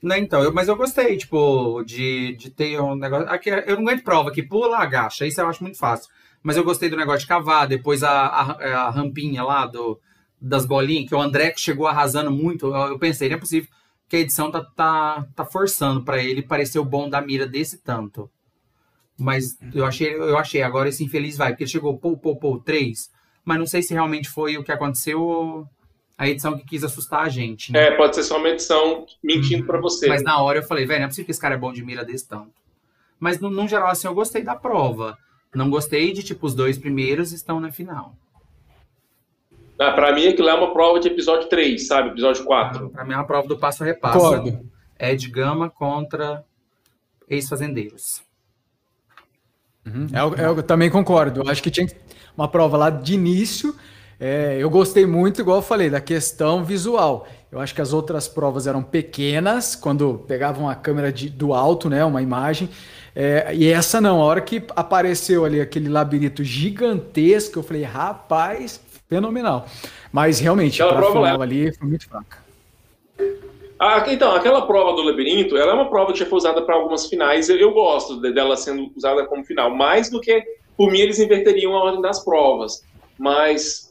Não, 0.00 0.16
então, 0.16 0.42
eu, 0.42 0.52
mas 0.52 0.68
eu 0.68 0.76
gostei, 0.76 1.16
tipo, 1.16 1.82
de, 1.84 2.36
de 2.36 2.50
ter 2.50 2.80
um 2.80 2.94
negócio. 2.94 3.28
Aqui, 3.28 3.50
eu 3.50 3.76
não 3.76 3.82
aguento 3.82 4.04
prova, 4.04 4.30
que 4.30 4.42
pula, 4.42 4.78
agacha. 4.78 5.26
Isso 5.26 5.40
eu 5.40 5.48
acho 5.48 5.62
muito 5.62 5.78
fácil. 5.78 6.08
Mas 6.42 6.56
eu 6.56 6.64
gostei 6.64 6.88
do 6.88 6.96
negócio 6.96 7.20
de 7.20 7.26
cavar, 7.26 7.66
depois 7.66 8.02
a, 8.04 8.10
a, 8.10 8.86
a 8.86 8.90
rampinha 8.90 9.42
lá 9.42 9.66
do, 9.66 10.00
das 10.40 10.64
bolinhas, 10.64 11.08
que 11.08 11.14
o 11.14 11.20
André 11.20 11.52
chegou 11.56 11.86
arrasando 11.86 12.30
muito. 12.30 12.66
Eu, 12.66 12.92
eu 12.92 12.98
pensei, 12.98 13.28
não 13.28 13.36
é 13.36 13.40
possível 13.40 13.68
que 14.08 14.16
a 14.16 14.20
edição 14.20 14.50
tá, 14.50 14.64
tá, 14.64 15.26
tá 15.34 15.44
forçando 15.44 16.02
para 16.04 16.22
ele 16.22 16.42
parecer 16.42 16.78
o 16.78 16.84
bom 16.84 17.08
da 17.10 17.20
mira 17.20 17.46
desse 17.46 17.78
tanto. 17.78 18.30
Mas 19.18 19.58
eu 19.74 19.84
achei, 19.84 20.14
eu 20.14 20.38
achei, 20.38 20.62
agora 20.62 20.88
esse 20.88 21.02
infeliz 21.04 21.36
vai, 21.36 21.50
porque 21.50 21.64
ele 21.64 21.70
chegou 21.70 21.98
pô, 21.98 22.16
pô, 22.16 22.36
pô, 22.36 22.58
três. 22.58 23.10
Mas 23.44 23.58
não 23.58 23.66
sei 23.66 23.82
se 23.82 23.92
realmente 23.92 24.28
foi 24.28 24.56
o 24.56 24.62
que 24.62 24.70
aconteceu 24.70 25.68
a 26.18 26.28
edição 26.28 26.58
que 26.58 26.64
quis 26.64 26.82
assustar 26.82 27.20
a 27.20 27.28
gente. 27.28 27.72
Né? 27.72 27.84
É, 27.84 27.90
pode 27.92 28.16
ser 28.16 28.24
só 28.24 28.38
uma 28.38 28.48
edição 28.48 29.06
mentindo 29.22 29.60
uhum. 29.60 29.66
para 29.68 29.80
você. 29.80 30.08
Mas 30.08 30.24
na 30.24 30.42
hora 30.42 30.58
eu 30.58 30.62
falei, 30.64 30.84
velho, 30.84 30.98
não 30.98 31.04
é 31.04 31.08
possível 31.08 31.26
que 31.26 31.30
esse 31.30 31.40
cara 31.40 31.54
é 31.54 31.58
bom 31.58 31.72
de 31.72 31.84
mira 31.84 32.04
desse 32.04 32.28
tanto. 32.28 32.50
Mas, 33.20 33.38
no, 33.38 33.48
no 33.48 33.68
geral, 33.68 33.88
assim, 33.88 34.08
eu 34.08 34.14
gostei 34.14 34.42
da 34.42 34.56
prova. 34.56 35.16
Não 35.54 35.70
gostei 35.70 36.12
de, 36.12 36.22
tipo, 36.24 36.44
os 36.46 36.54
dois 36.54 36.76
primeiros 36.76 37.32
estão 37.32 37.60
na 37.60 37.70
final. 37.70 38.14
Ah, 39.78 39.92
pra 39.92 40.12
mim, 40.12 40.26
aquilo 40.26 40.48
é 40.48 40.54
uma 40.54 40.72
prova 40.72 40.98
de 40.98 41.06
episódio 41.06 41.48
3, 41.48 41.86
sabe? 41.86 42.10
Episódio 42.10 42.44
4. 42.44 42.90
Pra 42.90 43.04
mim 43.04 43.12
é 43.12 43.16
uma 43.16 43.26
prova 43.26 43.46
do 43.46 43.56
passo 43.56 43.84
a 43.84 43.86
repasso. 43.86 44.18
Concordo. 44.18 44.68
Ed 44.98 45.30
Gama 45.30 45.70
contra 45.70 46.44
ex-fazendeiros. 47.28 48.22
Uhum. 49.86 50.06
Eu, 50.12 50.56
eu 50.56 50.62
também 50.64 50.90
concordo. 50.90 51.42
Eu 51.42 51.48
acho 51.48 51.62
que 51.62 51.70
tinha 51.70 51.86
uma 52.36 52.48
prova 52.48 52.76
lá 52.76 52.90
de 52.90 53.14
início. 53.14 53.74
É, 54.20 54.56
eu 54.58 54.68
gostei 54.68 55.06
muito, 55.06 55.40
igual 55.40 55.58
eu 55.58 55.62
falei, 55.62 55.88
da 55.88 56.00
questão 56.00 56.64
visual. 56.64 57.26
Eu 57.52 57.60
acho 57.60 57.74
que 57.74 57.80
as 57.80 57.92
outras 57.92 58.26
provas 58.26 58.66
eram 58.66 58.82
pequenas, 58.82 59.76
quando 59.76 60.24
pegavam 60.26 60.68
a 60.68 60.74
câmera 60.74 61.12
de, 61.12 61.28
do 61.28 61.54
alto, 61.54 61.88
né, 61.88 62.04
uma 62.04 62.20
imagem. 62.20 62.68
É, 63.14 63.54
e 63.54 63.68
essa 63.70 64.00
não, 64.00 64.20
a 64.20 64.24
hora 64.24 64.40
que 64.40 64.62
apareceu 64.76 65.44
ali 65.44 65.60
aquele 65.60 65.88
labirinto 65.88 66.42
gigantesco, 66.44 67.58
eu 67.58 67.62
falei, 67.62 67.82
rapaz, 67.82 68.80
fenomenal. 69.08 69.66
Mas 70.12 70.40
realmente, 70.40 70.82
Aquela 70.82 70.98
a 70.98 71.10
prova 71.10 71.42
ali 71.42 71.72
foi 71.76 71.88
muito 71.88 72.06
fraca. 72.08 72.38
Ah, 73.80 74.04
então, 74.08 74.34
aquela 74.34 74.66
prova 74.66 74.96
do 74.96 75.02
labirinto, 75.02 75.56
ela 75.56 75.70
é 75.70 75.74
uma 75.74 75.88
prova 75.88 76.12
que 76.12 76.18
já 76.18 76.26
foi 76.26 76.38
usada 76.38 76.60
para 76.62 76.74
algumas 76.74 77.06
finais. 77.06 77.48
Eu, 77.48 77.56
eu 77.56 77.72
gosto 77.72 78.20
de- 78.20 78.32
dela 78.32 78.56
sendo 78.56 78.90
usada 78.96 79.24
como 79.26 79.44
final, 79.44 79.74
mais 79.74 80.10
do 80.10 80.20
que, 80.20 80.42
por 80.76 80.90
mim, 80.90 80.98
eles 80.98 81.20
inverteriam 81.20 81.76
a 81.76 81.84
ordem 81.84 82.02
das 82.02 82.24
provas. 82.24 82.82
Mas, 83.16 83.87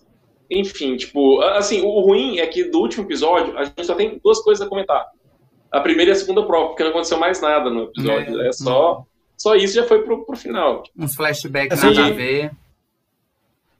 enfim, 0.49 0.95
tipo, 0.95 1.41
assim, 1.41 1.81
o 1.81 1.99
ruim 2.01 2.39
é 2.39 2.47
que 2.47 2.65
do 2.65 2.79
último 2.79 3.05
episódio, 3.05 3.57
a 3.57 3.65
gente 3.65 3.85
só 3.85 3.95
tem 3.95 4.19
duas 4.23 4.41
coisas 4.41 4.65
a 4.65 4.69
comentar. 4.69 5.05
A 5.71 5.81
primeira 5.81 6.11
e 6.11 6.13
a 6.13 6.15
segunda 6.15 6.45
prova, 6.45 6.69
porque 6.69 6.83
não 6.83 6.91
aconteceu 6.91 7.17
mais 7.17 7.41
nada 7.41 7.69
no 7.69 7.83
episódio. 7.83 8.41
É, 8.41 8.51
só, 8.53 9.05
só 9.37 9.55
isso 9.55 9.75
já 9.75 9.85
foi 9.85 10.01
pro, 10.03 10.25
pro 10.25 10.37
final. 10.37 10.83
Uns 10.97 11.15
flashbacks 11.15 11.77
Assim, 11.77 11.93
nada 11.93 12.07
a 12.07 12.11
ver. 12.11 12.51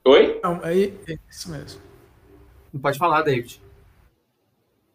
Oi? 0.06 0.40
Não, 0.44 0.60
aí, 0.64 0.94
é 1.08 1.18
isso 1.30 1.50
mesmo. 1.50 1.82
Não 2.74 2.82
pode 2.82 2.98
falar, 2.98 3.22
David. 3.22 3.62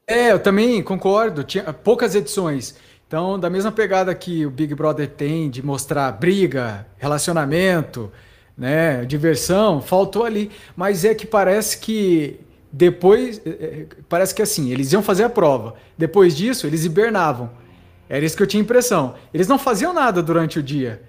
É, 0.06 0.32
eu 0.32 0.38
também 0.38 0.82
concordo. 0.82 1.42
Tinha 1.42 1.72
poucas 1.72 2.14
edições. 2.14 2.78
Então, 3.06 3.38
da 3.38 3.50
mesma 3.50 3.70
pegada 3.70 4.14
que 4.14 4.46
o 4.46 4.50
Big 4.50 4.74
Brother 4.74 5.08
tem 5.08 5.50
de 5.50 5.62
mostrar 5.62 6.10
briga, 6.12 6.86
relacionamento, 6.96 8.10
né, 8.56 9.04
diversão, 9.04 9.80
faltou 9.80 10.24
ali. 10.24 10.50
Mas 10.76 11.04
é 11.04 11.14
que 11.14 11.26
parece 11.26 11.78
que 11.78 12.40
depois, 12.72 13.40
é, 13.44 13.50
é, 13.50 13.86
parece 14.08 14.34
que 14.34 14.40
assim, 14.40 14.70
eles 14.70 14.92
iam 14.92 15.02
fazer 15.02 15.24
a 15.24 15.30
prova. 15.30 15.74
Depois 15.96 16.36
disso, 16.36 16.66
eles 16.66 16.84
hibernavam. 16.84 17.50
Era 18.08 18.24
isso 18.24 18.36
que 18.36 18.42
eu 18.42 18.46
tinha 18.46 18.62
impressão. 18.62 19.14
Eles 19.32 19.46
não 19.48 19.58
faziam 19.58 19.92
nada 19.92 20.22
durante 20.22 20.58
o 20.58 20.62
dia. 20.62 21.02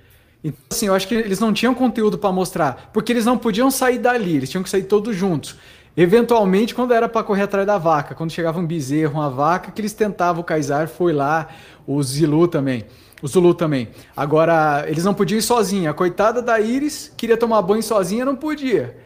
Então, 0.44 0.60
assim, 0.70 0.88
eu 0.88 0.94
acho 0.94 1.07
que 1.07 1.15
eles 1.15 1.40
não 1.40 1.53
tinham 1.53 1.74
conteúdo 1.74 2.18
para 2.18 2.32
mostrar, 2.32 2.90
porque 2.91 3.14
eles 3.14 3.26
não 3.26 3.38
podiam 3.38 3.72
sair 3.72 3.98
dali, 3.98 4.36
eles 4.36 4.49
tinham 4.49 4.64
que 4.64 4.70
sair 4.70 4.84
todos 4.84 5.15
juntos. 5.15 5.56
Eventualmente, 5.95 6.76
quando 6.76 6.94
era 6.94 7.07
para 7.07 7.24
correr 7.24 7.44
atrás 7.44 7.65
da 7.65 7.78
vaca, 7.78 8.14
quando 8.15 8.32
chegava 8.32 8.60
um 8.60 8.65
bezerro, 8.65 9.14
uma 9.14 9.30
vaca, 9.30 9.72
que 9.72 9.80
eles 9.80 9.94
tentavam, 9.94 10.41
o 10.41 10.44
Kaysar 10.44 10.90
foi 10.90 11.14
lá, 11.14 11.48
o 11.88 12.02
Zilu 12.03 12.48
também, 12.48 12.84
o 13.24 13.28
Zulu 13.28 13.54
também. 13.54 13.88
Agora, 14.16 14.84
eles 14.86 15.06
não 15.06 15.14
podiam 15.14 15.40
ir 15.40 15.41
sozinhos. 15.41 15.88
A 15.88 15.94
coitada 15.94 16.41
da 16.41 16.60
Iris 16.60 17.12
queria 17.16 17.38
tomar 17.38 17.62
banho 17.62 17.82
sozinha, 17.82 18.26
não 18.26 18.36
podia. 18.36 18.98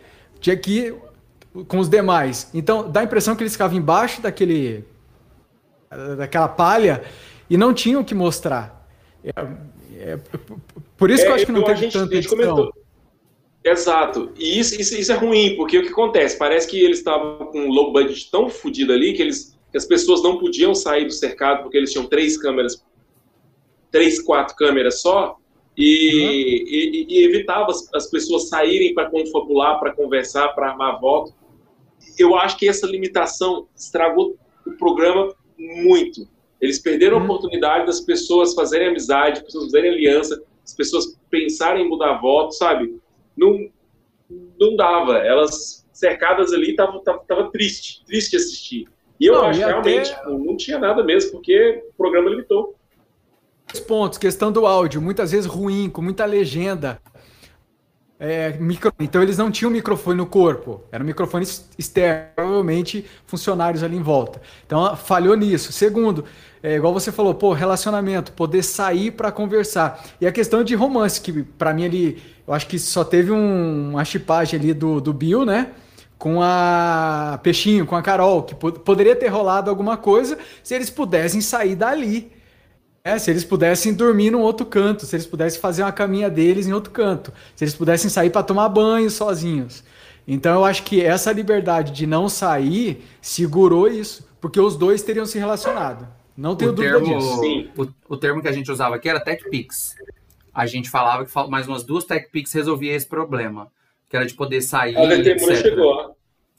Tinha 0.42 0.58
que 0.58 0.72
ir 0.72 0.96
com 1.68 1.78
os 1.78 1.88
demais. 1.88 2.50
Então, 2.52 2.90
dá 2.90 3.02
a 3.02 3.04
impressão 3.04 3.36
que 3.36 3.44
eles 3.44 3.54
ficavam 3.54 3.78
embaixo 3.78 4.20
daquele 4.20 4.84
daquela 6.18 6.48
palha 6.48 7.04
e 7.48 7.56
não 7.58 7.74
tinham 7.74 8.02
o 8.02 8.04
que 8.04 8.16
mostrar. 8.16 8.90
É, 9.24 9.32
é, 10.00 10.20
por 10.98 11.12
isso 11.12 11.24
que 11.24 11.30
eu 11.30 11.36
acho 11.36 11.46
que 11.46 11.52
não 11.52 11.62
É, 11.62 11.76
teve 11.76 11.92
tanta 11.92 12.28
comentou. 12.28 12.74
Exato. 13.64 14.32
E 14.36 14.60
isso, 14.60 14.80
isso, 14.82 14.96
isso 14.96 15.12
é 15.12 15.16
ruim, 15.16 15.56
porque 15.56 15.78
o 15.78 15.84
que 15.84 15.90
acontece? 15.90 16.38
Parece 16.38 16.68
que 16.68 16.84
eles 16.84 16.98
estavam 16.98 17.46
com 17.48 17.60
um 17.60 17.70
low 17.70 17.94
budget 17.94 18.32
tão 18.32 18.50
fodido 18.50 18.92
ali 18.94 19.14
que, 19.14 19.22
eles, 19.22 19.56
que 19.72 19.78
as 19.78 19.86
pessoas 19.86 20.24
não 20.24 20.40
podiam 20.40 20.74
sair 20.74 21.06
do 21.06 21.14
cercado 21.14 21.62
porque 21.62 21.78
eles 21.78 21.92
tinham 21.92 22.06
três 22.06 22.38
câmeras, 22.38 22.84
três, 23.92 24.22
quatro 24.22 24.56
câmeras 24.56 25.02
só, 25.02 25.38
e, 25.76 25.86
e- 26.68 27.06
e 27.10 27.24
evitava 27.26 27.70
as, 27.72 27.88
as 27.94 28.10
pessoas 28.10 28.50
saírem 28.50 28.94
para 28.94 29.10
confabular, 29.10 29.80
para 29.80 29.94
conversar, 29.94 30.50
para 30.50 30.72
armar 30.72 31.00
voto. 31.00 31.34
Eu 32.18 32.36
acho 32.36 32.58
que 32.58 32.68
essa 32.68 32.88
limitação 32.88 33.68
estragou 33.76 34.36
o 34.66 34.72
programa 34.72 35.34
muito. 35.58 36.28
Eles 36.60 36.80
perderam 36.80 37.18
a 37.18 37.20
Uhum. 37.20 37.26
oportunidade 37.26 37.86
das 37.86 38.02
pessoas 38.02 38.56
fazerem 38.56 38.88
amizade, 38.88 39.40
as 39.40 39.46
pessoas 39.46 39.66
fazerem 39.66 39.92
aliança, 39.92 40.42
as 40.66 40.74
pessoas 40.76 41.18
pensarem 41.30 41.86
em 41.86 41.90
mudar 41.90 42.14
voto, 42.20 42.54
sabe? 42.54 43.00
Não, 43.38 43.70
não 44.60 44.76
dava. 44.76 45.20
Elas 45.20 45.88
cercadas 45.94 46.52
ali 46.54 46.76
tava, 46.76 47.00
tava, 47.04 47.20
tava 47.28 47.52
triste, 47.52 48.04
triste 48.06 48.36
assistir. 48.36 48.88
E 49.20 49.26
eu 49.28 49.36
Não, 49.36 49.46
acho 49.46 49.60
que 49.60 49.66
realmente 49.66 50.12
até- 50.12 50.20
tipo, 50.20 50.38
não 50.44 50.58
tinha 50.58 50.80
nada 50.80 51.04
mesmo, 51.04 51.32
porque 51.32 51.84
o 51.90 51.94
programa 51.96 52.30
limitou. 52.32 52.76
Dois 53.72 53.84
pontos, 53.84 54.18
questão 54.18 54.52
do 54.52 54.66
áudio, 54.66 55.02
muitas 55.02 55.32
vezes 55.32 55.46
ruim, 55.46 55.90
com 55.90 56.02
muita 56.02 56.26
legenda. 56.26 57.00
É, 58.20 58.54
micro- 58.58 58.92
Então 59.00 59.22
eles 59.22 59.38
não 59.38 59.52
tinham 59.52 59.70
microfone 59.70 60.18
no 60.18 60.26
corpo, 60.26 60.82
era 60.92 61.04
um 61.04 61.06
microfone 61.06 61.44
ex- 61.44 61.70
externo, 61.78 62.32
provavelmente 62.36 63.06
funcionários 63.28 63.84
ali 63.84 63.96
em 63.96 64.02
volta. 64.02 64.42
Então 64.66 64.96
falhou 64.96 65.36
nisso. 65.36 65.72
Segundo, 65.72 66.26
é, 66.64 66.76
igual 66.78 66.92
você 66.94 67.12
falou, 67.12 67.36
pô, 67.36 67.54
relacionamento, 67.54 68.32
poder 68.32 68.64
sair 68.64 69.12
para 69.12 69.32
conversar. 69.32 70.04
E 70.20 70.26
a 70.26 70.32
questão 70.32 70.64
de 70.64 70.74
romance, 70.74 71.22
que 71.22 71.44
para 71.44 71.74
mim 71.74 71.86
ali, 71.86 72.24
eu 72.48 72.54
acho 72.56 72.66
que 72.68 72.80
só 72.80 73.04
teve 73.04 73.32
um, 73.32 73.92
uma 73.92 74.04
chipagem 74.06 74.60
ali 74.60 74.74
do, 74.74 75.00
do 75.00 75.14
Bill, 75.14 75.46
né? 75.46 75.72
Com 76.18 76.42
a 76.42 77.40
Peixinho, 77.44 77.86
com 77.86 77.96
a 77.96 78.02
Carol, 78.02 78.42
que 78.42 78.56
po- 78.56 78.72
poderia 78.72 79.16
ter 79.16 79.28
rolado 79.28 79.70
alguma 79.70 79.96
coisa 79.98 80.40
se 80.64 80.74
eles 80.74 80.90
pudessem 80.90 81.42
sair 81.42 81.76
dali. 81.76 82.32
É, 83.08 83.18
se 83.18 83.32
eles 83.32 83.46
pudessem 83.46 83.94
dormir 83.94 84.32
num 84.32 84.42
outro 84.42 84.66
canto, 84.66 85.06
se 85.06 85.16
eles 85.16 85.26
pudessem 85.26 85.62
fazer 85.62 85.82
uma 85.82 85.94
caminha 85.94 86.30
deles 86.30 86.68
em 86.68 86.74
outro 86.74 86.92
canto, 86.92 87.32
se 87.56 87.64
eles 87.64 87.74
pudessem 87.74 88.10
sair 88.10 88.30
para 88.30 88.44
tomar 88.44 88.68
banho 88.68 89.10
sozinhos. 89.10 89.82
Então 90.28 90.56
eu 90.56 90.66
acho 90.66 90.84
que 90.84 91.02
essa 91.02 91.32
liberdade 91.32 91.94
de 91.94 92.06
não 92.06 92.28
sair 92.28 93.06
segurou 93.22 93.88
isso, 93.88 94.28
porque 94.42 94.60
os 94.60 94.76
dois 94.76 95.04
teriam 95.04 95.26
se 95.26 95.40
relacionado. 95.40 96.06
Não 96.36 96.54
tenho 96.54 96.72
o 96.72 96.74
dúvida 96.76 97.00
termo, 97.00 97.18
disso. 97.18 97.40
Sim. 97.40 97.70
O, 97.78 98.14
o 98.14 98.18
termo 98.18 98.42
que 98.42 98.48
a 98.50 98.52
gente 98.52 98.70
usava 98.70 98.96
aqui 98.96 99.08
era 99.08 99.22
Tech 99.22 99.42
Pix. 99.50 99.96
A 100.54 100.66
gente 100.66 100.90
falava 100.90 101.24
que 101.26 101.32
mais 101.50 101.66
umas 101.66 101.86
duas 101.86 102.04
Tech 102.04 102.30
Pix 102.30 102.52
resolvia 102.52 102.94
esse 102.94 103.08
problema. 103.08 103.72
Que 104.10 104.18
era 104.18 104.26
de 104.26 104.34
poder 104.34 104.62
sair. 104.62 104.98
A 104.98 105.06
Detemura 105.06 105.54
etc. 105.54 105.62
chegou. 105.62 105.94
ó. 105.94 106.12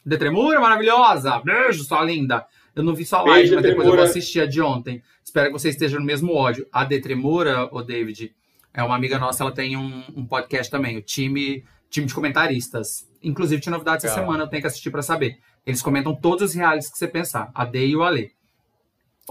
Detremura, 0.03 0.59
maravilhosa! 0.59 1.39
Beijo, 1.45 1.85
sua 1.85 2.03
linda! 2.03 2.47
Eu 2.75 2.83
não 2.83 2.95
vi 2.95 3.05
sua 3.05 3.23
Beijo, 3.23 3.37
live, 3.37 3.55
mas 3.57 3.63
depois 3.63 3.89
eu 3.89 3.95
vou 3.95 4.05
assistir 4.05 4.41
a 4.41 4.47
de 4.47 4.61
ontem. 4.61 5.03
Espero 5.25 5.47
que 5.47 5.53
você 5.53 5.69
esteja 5.69 5.99
no 5.99 6.05
mesmo 6.05 6.35
ódio. 6.35 6.67
A 6.73 6.85
Detremura, 6.85 7.69
o 7.73 7.83
David, 7.83 8.35
é 8.73 8.83
uma 8.83 8.95
amiga 8.95 9.19
nossa, 9.19 9.43
ela 9.43 9.53
tem 9.53 9.77
um, 9.77 10.05
um 10.15 10.27
podcast 10.27 10.71
também, 10.71 10.97
o 10.97 11.03
time, 11.03 11.65
time 11.91 12.07
de 12.07 12.15
comentaristas. 12.15 13.09
Inclusive, 13.23 13.61
tinha 13.61 13.73
novidades 13.73 14.05
essa 14.05 14.15
semana, 14.15 14.45
eu 14.45 14.49
tenho 14.49 14.63
que 14.63 14.69
assistir 14.69 14.91
pra 14.91 15.03
saber. 15.03 15.39
Eles 15.67 15.83
comentam 15.83 16.15
todos 16.15 16.51
os 16.51 16.55
realities 16.55 16.91
que 16.91 16.97
você 16.97 17.09
pensar, 17.09 17.51
a 17.55 17.65
D 17.65 17.89
e 17.89 17.97
o 17.97 18.03
Ale. 18.03 18.33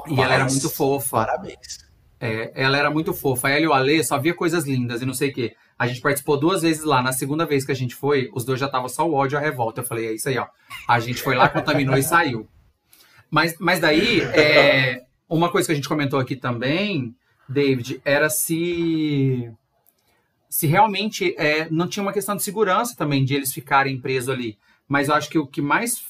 E 0.08 0.22
ela 0.22 0.34
era 0.34 0.46
muito 0.46 0.70
fofa. 0.70 1.26
Parabéns. 1.26 1.88
É, 2.20 2.52
ela 2.56 2.78
era 2.78 2.92
muito 2.92 3.14
fofa. 3.14 3.50
Ela 3.50 3.62
e 3.62 3.68
o 3.68 3.74
Ale 3.74 4.04
só 4.04 4.18
via 4.20 4.34
coisas 4.34 4.66
lindas 4.66 5.02
e 5.02 5.06
não 5.06 5.14
sei 5.14 5.30
o 5.30 5.34
quê. 5.34 5.56
A 5.80 5.88
gente 5.88 6.02
participou 6.02 6.38
duas 6.38 6.62
vezes 6.62 6.84
lá. 6.84 7.02
Na 7.02 7.14
segunda 7.14 7.46
vez 7.46 7.66
que 7.66 7.72
a 7.72 7.76
gente 7.76 7.96
foi, 7.96 8.30
os 8.34 8.44
dois 8.44 8.60
já 8.60 8.66
estavam 8.66 8.90
só 8.90 9.08
o 9.08 9.14
ódio 9.14 9.36
e 9.36 9.38
a 9.38 9.42
revolta. 9.42 9.82
Eu 9.82 9.86
falei, 9.86 10.08
é 10.08 10.14
isso 10.14 10.28
aí, 10.28 10.38
ó. 10.38 10.48
A 10.88 11.00
gente 11.00 11.22
foi 11.22 11.36
lá, 11.36 11.48
contaminou 11.50 11.98
e 11.98 12.04
saiu. 12.04 12.48
Mas, 13.30 13.56
mas 13.60 13.80
daí, 13.80 14.22
é, 14.34 15.04
uma 15.30 15.50
coisa 15.50 15.68
que 15.68 15.72
a 15.74 15.76
gente 15.76 15.90
comentou 15.90 16.20
aqui 16.20 16.36
também, 16.36 17.16
David, 17.48 18.02
era 18.04 18.30
se 18.30 19.52
se 20.50 20.66
realmente 20.66 21.36
é, 21.38 21.70
não 21.70 21.88
tinha 21.88 22.02
uma 22.02 22.14
questão 22.14 22.36
de 22.36 22.42
segurança 22.42 22.96
também 22.96 23.24
de 23.24 23.36
eles 23.36 23.54
ficarem 23.54 24.00
presos 24.00 24.30
ali. 24.30 24.58
Mas 24.88 25.10
eu 25.10 25.16
acho 25.16 25.30
que 25.30 25.38
o 25.38 25.46
que 25.46 25.62
mais 25.62 26.02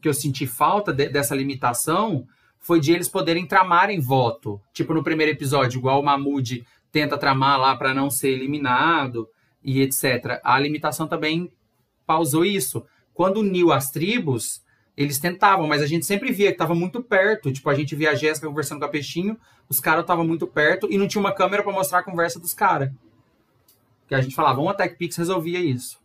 que 0.00 0.08
eu 0.08 0.14
senti 0.14 0.46
falta 0.46 0.92
de- 0.92 1.08
dessa 1.08 1.34
limitação 1.34 2.24
foi 2.60 2.78
de 2.78 2.92
eles 2.92 3.08
poderem 3.08 3.46
tramarem 3.46 4.00
voto. 4.00 4.60
Tipo 4.72 4.94
no 4.94 5.02
primeiro 5.02 5.32
episódio, 5.32 5.78
igual 5.78 6.00
o 6.00 6.04
Mahmoud 6.04 6.64
tenta 6.92 7.18
tramar 7.18 7.58
lá 7.58 7.76
para 7.76 7.92
não 7.92 8.10
ser 8.10 8.30
eliminado 8.30 9.28
e 9.62 9.80
etc. 9.82 10.40
A 10.44 10.58
limitação 10.58 11.08
também 11.08 11.50
pausou 12.06 12.44
isso. 12.44 12.84
Quando 13.12 13.40
uniu 13.40 13.72
as 13.72 13.90
tribos, 13.90 14.62
eles 15.02 15.18
tentavam, 15.18 15.66
mas 15.66 15.82
a 15.82 15.86
gente 15.86 16.04
sempre 16.04 16.30
via 16.32 16.48
que 16.48 16.52
estava 16.54 16.74
muito 16.74 17.02
perto. 17.02 17.52
Tipo, 17.52 17.70
a 17.70 17.74
gente 17.74 17.94
via 17.94 18.10
a 18.10 18.14
Jéssica 18.14 18.46
conversando 18.46 18.78
com 18.80 18.84
a 18.84 18.88
Peixinho, 18.88 19.38
os 19.68 19.80
caras 19.80 20.02
estavam 20.02 20.26
muito 20.26 20.46
perto 20.46 20.86
e 20.90 20.98
não 20.98 21.06
tinha 21.08 21.20
uma 21.20 21.32
câmera 21.34 21.62
para 21.62 21.72
mostrar 21.72 22.00
a 22.00 22.02
conversa 22.02 22.38
dos 22.40 22.52
caras. 22.52 22.90
Que 24.08 24.14
a 24.14 24.20
gente 24.20 24.34
falava, 24.34 24.60
uma 24.60 24.74
Tech 24.74 24.96
Pix 24.96 25.16
resolvia 25.16 25.58
isso. 25.60 25.98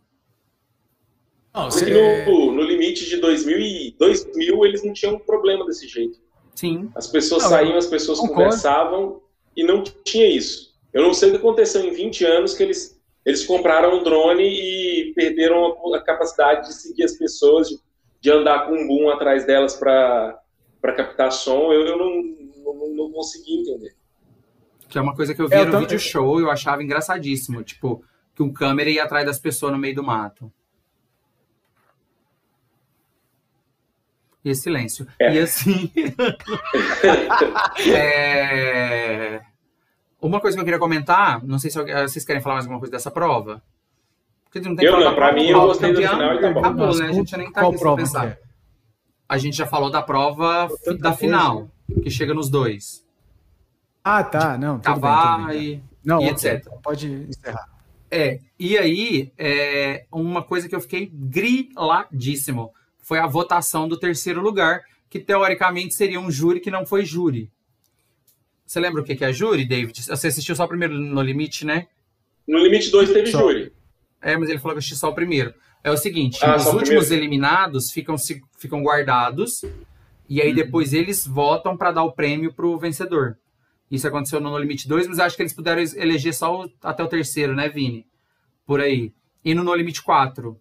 Não, 1.54 1.68
Porque 1.68 1.84
você- 1.86 2.24
no, 2.26 2.52
no 2.52 2.62
limite 2.62 3.06
de 3.08 3.16
2000, 3.16 3.58
e 3.58 3.94
2000 3.98 4.64
eles 4.66 4.84
não 4.84 4.92
tinham 4.92 5.18
problema 5.18 5.64
desse 5.64 5.88
jeito. 5.88 6.18
Sim. 6.54 6.90
As 6.94 7.06
pessoas 7.06 7.42
Não, 7.44 7.50
saíam, 7.50 7.76
as 7.76 7.86
pessoas 7.86 8.18
concordo. 8.18 8.44
conversavam 8.44 9.22
e 9.56 9.64
não 9.64 9.82
tinha 9.82 10.26
isso. 10.26 10.74
Eu 10.92 11.02
não 11.02 11.12
sei 11.12 11.28
o 11.28 11.32
que 11.32 11.38
aconteceu 11.38 11.82
em 11.84 11.92
20 11.92 12.24
anos 12.24 12.54
que 12.54 12.62
eles, 12.62 12.98
eles 13.24 13.44
compraram 13.44 13.98
um 13.98 14.02
drone 14.02 14.42
e 14.44 15.12
perderam 15.14 15.76
a, 15.92 15.96
a 15.98 16.02
capacidade 16.02 16.68
de 16.68 16.74
seguir 16.74 17.04
as 17.04 17.12
pessoas, 17.12 17.68
de, 17.68 17.78
de 18.20 18.30
andar 18.30 18.66
com 18.66 18.72
um 18.72 18.86
boom 18.86 19.10
atrás 19.10 19.46
delas 19.46 19.74
para 19.74 20.40
captar 20.82 21.32
som. 21.32 21.72
Eu, 21.72 21.86
eu 21.86 21.98
não, 21.98 22.74
não, 22.74 22.94
não, 22.94 23.12
consegui 23.12 23.60
entender. 23.60 23.94
Que 24.88 24.98
é 24.98 25.00
uma 25.00 25.14
coisa 25.14 25.34
que 25.34 25.42
eu 25.42 25.48
vi 25.48 25.54
é, 25.54 25.64
no 25.64 25.80
vídeo 25.80 25.98
show 25.98 26.40
e 26.40 26.42
eu 26.42 26.50
achava 26.50 26.82
engraçadíssimo. 26.82 27.62
Tipo, 27.62 28.04
que 28.34 28.42
um 28.42 28.52
câmera 28.52 28.90
ia 28.90 29.04
atrás 29.04 29.24
das 29.26 29.38
pessoas 29.38 29.72
no 29.72 29.78
meio 29.78 29.94
do 29.94 30.04
mato. 30.04 30.52
E 34.44 34.54
silêncio. 34.54 35.08
É. 35.18 35.34
E 35.34 35.38
assim. 35.40 35.90
é... 37.92 39.42
Uma 40.20 40.40
coisa 40.40 40.56
que 40.56 40.60
eu 40.60 40.64
queria 40.64 40.78
comentar, 40.78 41.44
não 41.44 41.58
sei 41.58 41.68
se 41.70 41.82
vocês 41.82 42.24
querem 42.24 42.40
falar 42.40 42.54
mais 42.54 42.64
alguma 42.64 42.78
coisa 42.78 42.92
dessa 42.92 43.10
prova. 43.10 43.60
Porque 44.56 44.68
não 44.68 44.76
tem 44.76 44.86
eu 44.86 45.00
não, 45.00 45.14
pra 45.14 45.32
mim 45.32 45.46
eu 45.46 45.60
gostei 45.60 45.92
do 45.92 46.00
final 46.00 46.34
e 46.34 46.38
acabou. 46.38 46.64
acabou 46.64 46.96
né? 46.96 47.08
A 47.08 47.12
gente 47.12 47.36
nem 47.36 47.52
tá 47.52 47.66
aqui 47.66 47.78
prova 47.78 47.96
pensar. 47.96 48.26
É? 48.26 48.38
A 49.28 49.38
gente 49.38 49.56
já 49.56 49.66
falou 49.66 49.90
da 49.90 50.02
prova 50.02 50.68
da 50.98 51.12
final, 51.12 51.68
que 52.02 52.10
chega 52.10 52.32
nos 52.32 52.48
dois. 52.48 53.04
Ah, 54.02 54.22
tá. 54.22 54.56
Não, 54.56 54.78
cavar 54.78 55.48
bem, 55.48 55.62
e, 55.62 55.82
não, 56.04 56.20
e 56.22 56.28
etc. 56.28 56.68
Pode 56.82 57.08
encerrar. 57.28 57.68
É, 58.10 58.38
e 58.58 58.78
aí, 58.78 59.32
é, 59.36 60.06
uma 60.12 60.42
coisa 60.42 60.68
que 60.68 60.74
eu 60.74 60.80
fiquei 60.80 61.10
griladíssimo 61.12 62.72
foi 63.02 63.18
a 63.18 63.26
votação 63.26 63.88
do 63.88 63.98
terceiro 63.98 64.40
lugar, 64.40 64.82
que 65.10 65.18
teoricamente 65.18 65.94
seria 65.94 66.20
um 66.20 66.30
júri 66.30 66.60
que 66.60 66.70
não 66.70 66.86
foi 66.86 67.04
júri. 67.04 67.50
Você 68.64 68.80
lembra 68.80 69.02
o 69.02 69.04
que 69.04 69.24
é 69.24 69.32
júri, 69.32 69.64
David? 69.64 70.02
Você 70.02 70.28
assistiu 70.28 70.56
só 70.56 70.64
o 70.64 70.68
primeiro 70.68 70.94
No 70.94 71.20
Limite, 71.20 71.66
né? 71.66 71.88
No 72.46 72.58
Limite 72.58 72.90
2 72.90 73.12
teve 73.12 73.30
só. 73.30 73.40
júri. 73.40 73.75
É, 74.20 74.36
mas 74.36 74.48
ele 74.48 74.58
falou 74.58 74.74
que 74.74 74.78
assistiu 74.78 74.96
só 74.96 75.10
o 75.10 75.14
primeiro. 75.14 75.54
É 75.82 75.90
o 75.90 75.96
seguinte, 75.96 76.44
ah, 76.44 76.56
os 76.56 76.66
últimos 76.66 77.10
eliminados 77.10 77.92
ficam, 77.92 78.16
ficam 78.58 78.82
guardados 78.82 79.62
e 80.28 80.42
aí 80.42 80.52
hum. 80.52 80.54
depois 80.54 80.92
eles 80.92 81.26
votam 81.26 81.76
para 81.76 81.92
dar 81.92 82.02
o 82.02 82.12
prêmio 82.12 82.52
pro 82.52 82.78
vencedor. 82.78 83.38
Isso 83.90 84.08
aconteceu 84.08 84.40
no 84.40 84.50
No 84.50 84.58
Limite 84.58 84.88
2, 84.88 85.06
mas 85.06 85.18
acho 85.20 85.36
que 85.36 85.42
eles 85.42 85.52
puderam 85.52 85.80
eleger 85.80 86.34
só 86.34 86.62
o, 86.62 86.70
até 86.82 87.04
o 87.04 87.08
terceiro, 87.08 87.54
né, 87.54 87.68
Vini? 87.68 88.04
Por 88.66 88.80
aí. 88.80 89.12
E 89.44 89.54
no 89.54 89.62
No 89.62 89.74
Limite 89.74 90.02
4, 90.02 90.60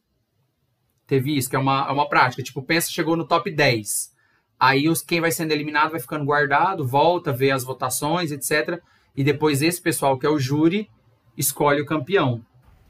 teve 1.07 1.35
isso, 1.35 1.49
que 1.49 1.55
é 1.55 1.59
uma, 1.59 1.87
é 1.87 1.91
uma 1.91 2.07
prática. 2.07 2.43
Tipo, 2.43 2.61
pensa, 2.61 2.91
chegou 2.91 3.15
no 3.15 3.27
top 3.27 3.49
10. 3.49 4.13
Aí 4.59 4.87
os, 4.87 5.01
quem 5.01 5.19
vai 5.19 5.31
sendo 5.31 5.51
eliminado 5.51 5.91
vai 5.91 5.99
ficando 5.99 6.23
guardado, 6.23 6.87
volta, 6.87 7.33
vê 7.33 7.49
as 7.49 7.63
votações, 7.63 8.31
etc. 8.31 8.79
E 9.15 9.23
depois 9.23 9.63
esse 9.63 9.81
pessoal, 9.81 10.19
que 10.19 10.25
é 10.25 10.29
o 10.29 10.39
júri, 10.39 10.87
escolhe 11.35 11.81
o 11.81 11.85
campeão. 11.85 12.45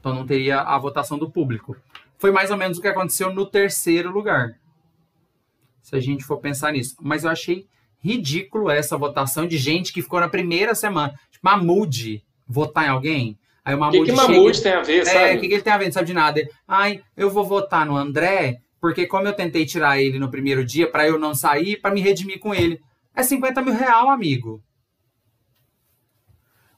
Então 0.06 0.14
não 0.14 0.24
teria 0.24 0.60
a 0.60 0.78
votação 0.78 1.18
do 1.18 1.28
público. 1.28 1.76
Foi 2.16 2.30
mais 2.30 2.52
ou 2.52 2.56
menos 2.56 2.78
o 2.78 2.80
que 2.80 2.86
aconteceu 2.86 3.34
no 3.34 3.44
terceiro 3.44 4.08
lugar. 4.08 4.52
Se 5.82 5.96
a 5.96 6.00
gente 6.00 6.22
for 6.22 6.38
pensar 6.38 6.72
nisso. 6.72 6.94
Mas 7.02 7.24
eu 7.24 7.30
achei 7.30 7.66
ridículo 7.98 8.70
essa 8.70 8.96
votação 8.96 9.48
de 9.48 9.58
gente 9.58 9.92
que 9.92 10.00
ficou 10.00 10.20
na 10.20 10.28
primeira 10.28 10.76
semana. 10.76 11.12
Tipo, 11.28 11.44
Mamude 11.44 12.22
votar 12.46 12.86
em 12.86 12.90
alguém. 12.90 13.36
Aí 13.64 13.74
o 13.74 13.80
Mamute. 13.80 13.98
O 13.98 14.04
que, 14.04 14.12
que 14.12 14.16
Mamute 14.16 14.62
tem 14.62 14.74
a 14.74 14.82
ver, 14.82 15.04
sabe? 15.04 15.18
É, 15.18 15.34
o 15.34 15.40
que, 15.40 15.48
que 15.48 15.54
ele 15.54 15.62
tem 15.62 15.72
a 15.72 15.78
ver? 15.78 15.86
Não 15.86 15.92
sabe 15.92 16.06
de 16.06 16.14
nada. 16.14 16.38
Ele, 16.38 16.50
Ai, 16.68 17.02
eu 17.16 17.28
vou 17.28 17.44
votar 17.44 17.84
no 17.84 17.96
André, 17.96 18.58
porque 18.80 19.08
como 19.08 19.26
eu 19.26 19.32
tentei 19.32 19.66
tirar 19.66 20.00
ele 20.00 20.20
no 20.20 20.30
primeiro 20.30 20.64
dia, 20.64 20.88
para 20.88 21.04
eu 21.04 21.18
não 21.18 21.34
sair, 21.34 21.80
para 21.80 21.92
me 21.92 22.00
redimir 22.00 22.38
com 22.38 22.54
ele. 22.54 22.80
É 23.12 23.24
50 23.24 23.60
mil 23.60 23.74
real, 23.74 24.08
amigo. 24.08 24.62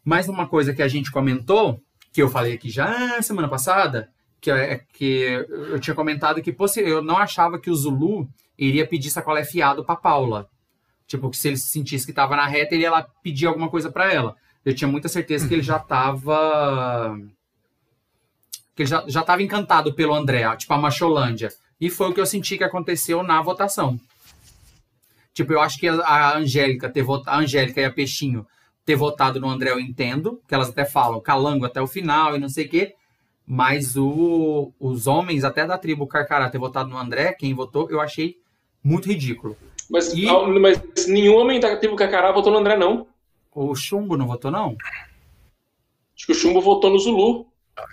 Mais 0.03 0.31
uma 0.31 0.49
coisa 0.49 0.73
que 0.73 0.81
a 0.81 0.89
gente 0.89 1.13
comentou, 1.13 1.79
que 2.13 2.23
eu 2.23 2.29
falei 2.29 2.55
aqui 2.55 2.71
já 2.71 3.21
semana 3.23 3.49
passada, 3.49 4.11
que 4.41 4.51
é 4.51 4.81
que 4.93 5.47
eu 5.51 5.81
tinha 5.81 5.95
comentado 5.95 6.43
que 6.43 6.55
eu 6.79 7.03
não 7.03 7.19
achava 7.19 7.59
que 7.59 7.71
o 7.71 7.75
Zulu 7.75 8.29
iria 8.57 8.87
pedir 8.87 9.11
sacolé 9.11 9.45
fiado 9.45 9.85
para 9.85 9.97
Paula. 9.97 10.49
Tipo, 11.07 11.31
que 11.31 11.37
se 11.37 11.49
ele 11.49 11.57
sentisse 11.57 12.05
que 12.05 12.13
estava 12.13 12.37
na 12.37 12.47
reta, 12.47 12.75
ele 12.75 12.83
ia 12.83 12.91
lá 12.91 13.07
pedir 13.23 13.47
alguma 13.47 13.69
coisa 13.69 13.91
para 13.91 14.13
ela 14.13 14.37
eu 14.69 14.75
tinha 14.75 14.89
muita 14.89 15.09
certeza 15.09 15.49
que 15.49 15.55
ele 15.55 15.63
já 15.63 15.79
estava 15.79 17.19
que 18.75 18.83
ele 18.83 18.89
já, 18.89 19.03
já 19.09 19.23
tava 19.23 19.43
encantado 19.43 19.95
pelo 19.95 20.15
André, 20.15 20.45
tipo 20.57 20.73
a 20.75 20.79
Macholândia. 20.79 21.49
E 21.81 21.89
foi 21.89 22.11
o 22.11 22.15
que 22.15 22.21
eu 22.21 22.27
senti 22.27 22.59
que 22.59 22.65
aconteceu 22.65 23.23
na 23.23 23.41
votação. 23.41 23.99
Tipo, 25.33 25.53
eu 25.53 25.61
acho 25.61 25.79
que 25.79 25.89
a 25.89 26.37
Angélica 26.37 26.89
ter 26.89 27.03
votado, 27.03 27.37
a 27.37 27.41
Angélica 27.41 27.81
e 27.81 27.85
a 27.85 27.93
Peixinho 27.93 28.47
ter 28.89 28.97
votado 28.97 29.39
no 29.39 29.51
André 29.51 29.71
eu 29.71 29.79
entendo, 29.79 30.41
que 30.49 30.55
elas 30.55 30.71
até 30.71 30.83
falam 30.83 31.21
calango 31.21 31.67
até 31.67 31.79
o 31.79 31.87
final 31.87 32.35
e 32.35 32.39
não 32.39 32.49
sei 32.49 32.65
o 32.65 32.69
quê. 32.71 32.95
Mas 33.47 33.99
o, 33.99 34.73
os 34.81 35.07
homens, 35.07 35.45
até 35.45 35.67
da 35.67 35.77
tribo 35.77 36.07
Carcará, 36.07 36.49
ter 36.49 36.57
votado 36.57 36.89
no 36.89 36.97
André, 36.97 37.35
quem 37.35 37.53
votou, 37.53 37.91
eu 37.91 38.01
achei 38.01 38.37
muito 38.83 39.07
ridículo. 39.07 39.59
Mas, 39.91 40.15
e... 40.15 40.25
mas 40.59 41.07
nenhum 41.07 41.37
homem 41.37 41.61
da 41.61 41.77
tribo 41.77 41.97
Carcará 41.97 42.33
votou 42.33 42.51
no 42.51 42.61
André, 42.61 42.79
não. 42.79 43.07
O 43.55 43.75
Chumbo 43.75 44.17
não 44.17 44.27
votou, 44.27 44.51
não? 44.51 44.75
Acho 46.17 46.25
que 46.25 46.33
o 46.33 46.35
Chumbo 46.35 46.63
votou 46.63 46.89
no 46.89 46.99
Zulu. 46.99 47.47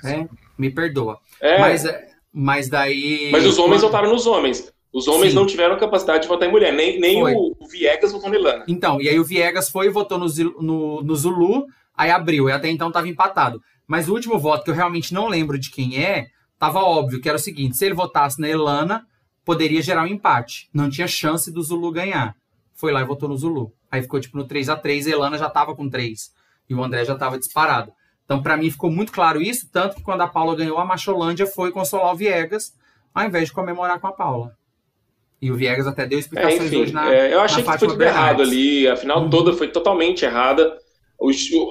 É, 0.06 0.26
me 0.58 0.70
perdoa. 0.70 1.20
É. 1.42 1.60
Mas, 1.60 1.84
mas 2.32 2.70
daí. 2.70 3.32
Mas 3.34 3.46
os 3.46 3.60
homens 3.60 3.82
votaram 3.82 4.10
nos 4.10 4.26
homens. 4.26 4.72
Os 4.96 5.10
homens 5.10 5.32
Sim. 5.32 5.36
não 5.36 5.46
tiveram 5.46 5.78
capacidade 5.78 6.22
de 6.24 6.30
votar 6.30 6.48
em 6.48 6.52
mulher, 6.52 6.72
nem, 6.72 6.98
nem 6.98 7.22
o, 7.22 7.54
o, 7.60 7.68
Viegas 7.68 8.14
votou 8.14 8.30
na 8.30 8.38
Ilana. 8.38 8.64
Então, 8.66 9.02
e 9.02 9.10
aí 9.10 9.20
o 9.20 9.26
Viegas 9.26 9.70
foi 9.70 9.88
e 9.88 9.90
votou 9.90 10.18
no, 10.18 10.26
no, 10.62 11.04
no 11.04 11.16
Zulu, 11.18 11.66
aí 11.94 12.10
abriu, 12.10 12.48
e 12.48 12.54
até 12.54 12.70
então 12.70 12.88
estava 12.88 13.06
empatado. 13.06 13.62
Mas 13.86 14.08
o 14.08 14.14
último 14.14 14.40
voto, 14.40 14.64
que 14.64 14.70
eu 14.70 14.74
realmente 14.74 15.14
não 15.14 15.28
lembro 15.28 15.60
de 15.60 15.70
quem 15.70 16.02
é, 16.02 16.28
tava 16.58 16.80
óbvio, 16.80 17.20
que 17.20 17.28
era 17.28 17.36
o 17.36 17.42
seguinte: 17.42 17.76
se 17.76 17.86
ele 17.86 17.94
votasse 17.94 18.40
na 18.40 18.48
Elana, 18.48 19.06
poderia 19.44 19.82
gerar 19.82 20.04
um 20.04 20.08
empate. 20.08 20.70
Não 20.74 20.90
tinha 20.90 21.08
chance 21.08 21.52
do 21.52 21.62
Zulu 21.62 21.92
ganhar. 21.92 22.34
Foi 22.74 22.94
lá 22.94 23.02
e 23.02 23.06
votou 23.06 23.28
no 23.28 23.36
Zulu. 23.36 23.74
Aí 23.92 24.02
ficou 24.02 24.22
tipo 24.22 24.38
no 24.38 24.46
3 24.46 24.70
a 24.70 24.78
3 24.78 25.08
Elana 25.08 25.38
já 25.38 25.50
tava 25.50 25.76
com 25.76 25.90
3 25.90 26.32
e 26.70 26.74
o 26.74 26.82
André 26.82 27.04
já 27.04 27.16
tava 27.16 27.38
disparado. 27.38 27.92
Então, 28.24 28.42
para 28.42 28.56
mim, 28.56 28.72
ficou 28.72 28.90
muito 28.90 29.12
claro 29.12 29.42
isso, 29.42 29.70
tanto 29.70 29.98
que 29.98 30.04
quando 30.04 30.22
a 30.22 30.28
Paula 30.28 30.56
ganhou, 30.56 30.78
a 30.78 30.86
Macholândia 30.86 31.46
foi 31.46 31.70
consolar 31.72 32.14
o 32.14 32.16
Viegas, 32.16 32.74
ao 33.14 33.26
invés 33.26 33.50
de 33.50 33.54
comemorar 33.54 34.00
com 34.00 34.08
a 34.08 34.14
Paula. 34.14 34.56
E 35.46 35.52
o 35.52 35.56
Viegas 35.56 35.86
até 35.86 36.08
deu 36.08 36.18
explicações 36.18 36.60
é, 36.60 36.66
enfim, 36.66 36.82
hoje 36.82 36.94
na. 36.94 37.14
É, 37.14 37.32
eu 37.32 37.40
achei 37.40 37.64
que 37.64 37.70
foi 37.70 37.88
tudo 37.88 38.04
errado 38.04 38.42
ali, 38.42 38.88
a 38.88 38.96
final 38.96 39.22
uhum. 39.22 39.30
toda 39.30 39.54
foi 39.54 39.68
totalmente 39.68 40.26
errada. 40.26 40.76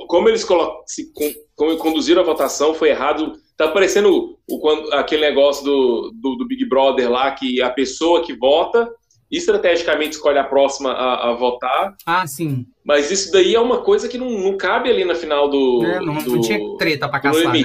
como 0.06 0.28
eles 0.28 0.46
se, 0.86 1.12
como 1.56 1.76
conduziram 1.76 2.22
a 2.22 2.24
votação 2.24 2.72
foi 2.72 2.90
errado. 2.90 3.32
Tá 3.56 3.66
parecendo 3.66 4.38
o, 4.48 4.59
quando, 4.60 4.92
aquele 4.92 5.22
negócio 5.22 5.64
do, 5.64 6.12
do, 6.14 6.36
do 6.36 6.46
Big 6.46 6.64
Brother 6.68 7.10
lá, 7.10 7.32
que 7.32 7.60
a 7.60 7.70
pessoa 7.70 8.22
que 8.22 8.32
vota 8.32 8.88
estrategicamente 9.28 10.12
escolhe 10.12 10.38
a 10.38 10.44
próxima 10.44 10.92
a, 10.92 11.30
a, 11.30 11.34
votar. 11.34 11.96
Ah, 12.06 12.26
sim. 12.28 12.66
Mas 12.84 13.10
isso 13.10 13.32
daí 13.32 13.56
é 13.56 13.60
uma 13.60 13.78
coisa 13.78 14.09
que 14.09 14.18
não, 14.18 14.30
não 14.30 14.56
cabe 14.56 14.88
ali 14.88 15.05
na 15.05 15.16
final 15.16 15.48
do. 15.48 15.84
É, 15.84 15.98
não, 15.98 16.14
do, 16.22 16.36
não 16.36 16.40
tinha 16.40 16.60
treta 16.78 17.09
pra 17.09 17.18
caçar, 17.18 17.52
né? 17.52 17.60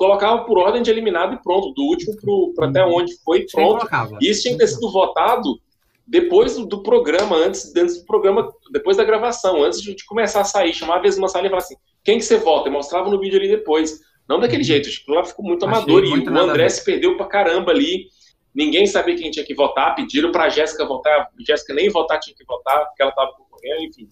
Colocava 0.00 0.44
por 0.44 0.56
ordem 0.56 0.82
de 0.82 0.90
eliminado 0.90 1.34
e 1.34 1.42
pronto, 1.42 1.74
do 1.74 1.82
último 1.82 2.16
pro 2.16 2.54
até 2.64 2.82
onde 2.84 3.14
foi 3.22 3.44
pronto. 3.46 3.86
E 4.18 4.30
isso 4.30 4.42
tinha 4.42 4.54
que 4.54 4.60
ter 4.60 4.68
sido 4.68 4.90
votado 4.90 5.60
depois 6.06 6.56
do, 6.56 6.82
programa, 6.82 7.36
antes, 7.36 7.76
antes 7.76 8.00
do 8.00 8.06
programa, 8.06 8.50
depois 8.72 8.96
da 8.96 9.04
gravação, 9.04 9.62
antes 9.62 9.82
de, 9.82 9.94
começar 10.06 10.40
a 10.40 10.44
sair, 10.44 10.72
chamava 10.72 11.02
vezes 11.02 11.18
uma 11.18 11.28
sala 11.28 11.46
e 11.46 11.50
falava 11.50 11.66
assim: 11.66 11.76
quem 12.02 12.16
que 12.16 12.24
você 12.24 12.38
vota? 12.38 12.70
E 12.70 12.72
mostrava 12.72 13.10
no 13.10 13.20
vídeo 13.20 13.38
ali 13.38 13.48
depois. 13.48 14.00
Não 14.26 14.40
daquele 14.40 14.64
jeito, 14.64 14.88
tipo, 14.88 15.12
lá 15.12 15.22
ficou 15.22 15.44
muito 15.44 15.66
Achei 15.66 15.76
amador. 15.76 16.08
Muito 16.08 16.30
e 16.30 16.32
o 16.32 16.38
André 16.38 16.68
se 16.68 16.82
perdeu 16.82 17.16
pra 17.16 17.26
caramba 17.26 17.72
ali 17.72 18.06
Ninguém 18.54 18.86
sabia 18.86 19.16
quem 19.16 19.30
tinha 19.30 19.44
que 19.44 19.54
votar, 19.54 19.94
pediram 19.94 20.32
para 20.32 20.44
a 20.44 20.48
Jéssica 20.48 20.84
votar, 20.84 21.20
a 21.20 21.28
Jéssica 21.38 21.72
nem 21.72 21.88
votar 21.88 22.18
tinha 22.18 22.34
que 22.34 22.44
votar, 22.44 22.84
porque 22.86 23.02
ela 23.02 23.10
estava 23.10 23.32
concorrendo, 23.32 23.84
enfim. 23.84 24.08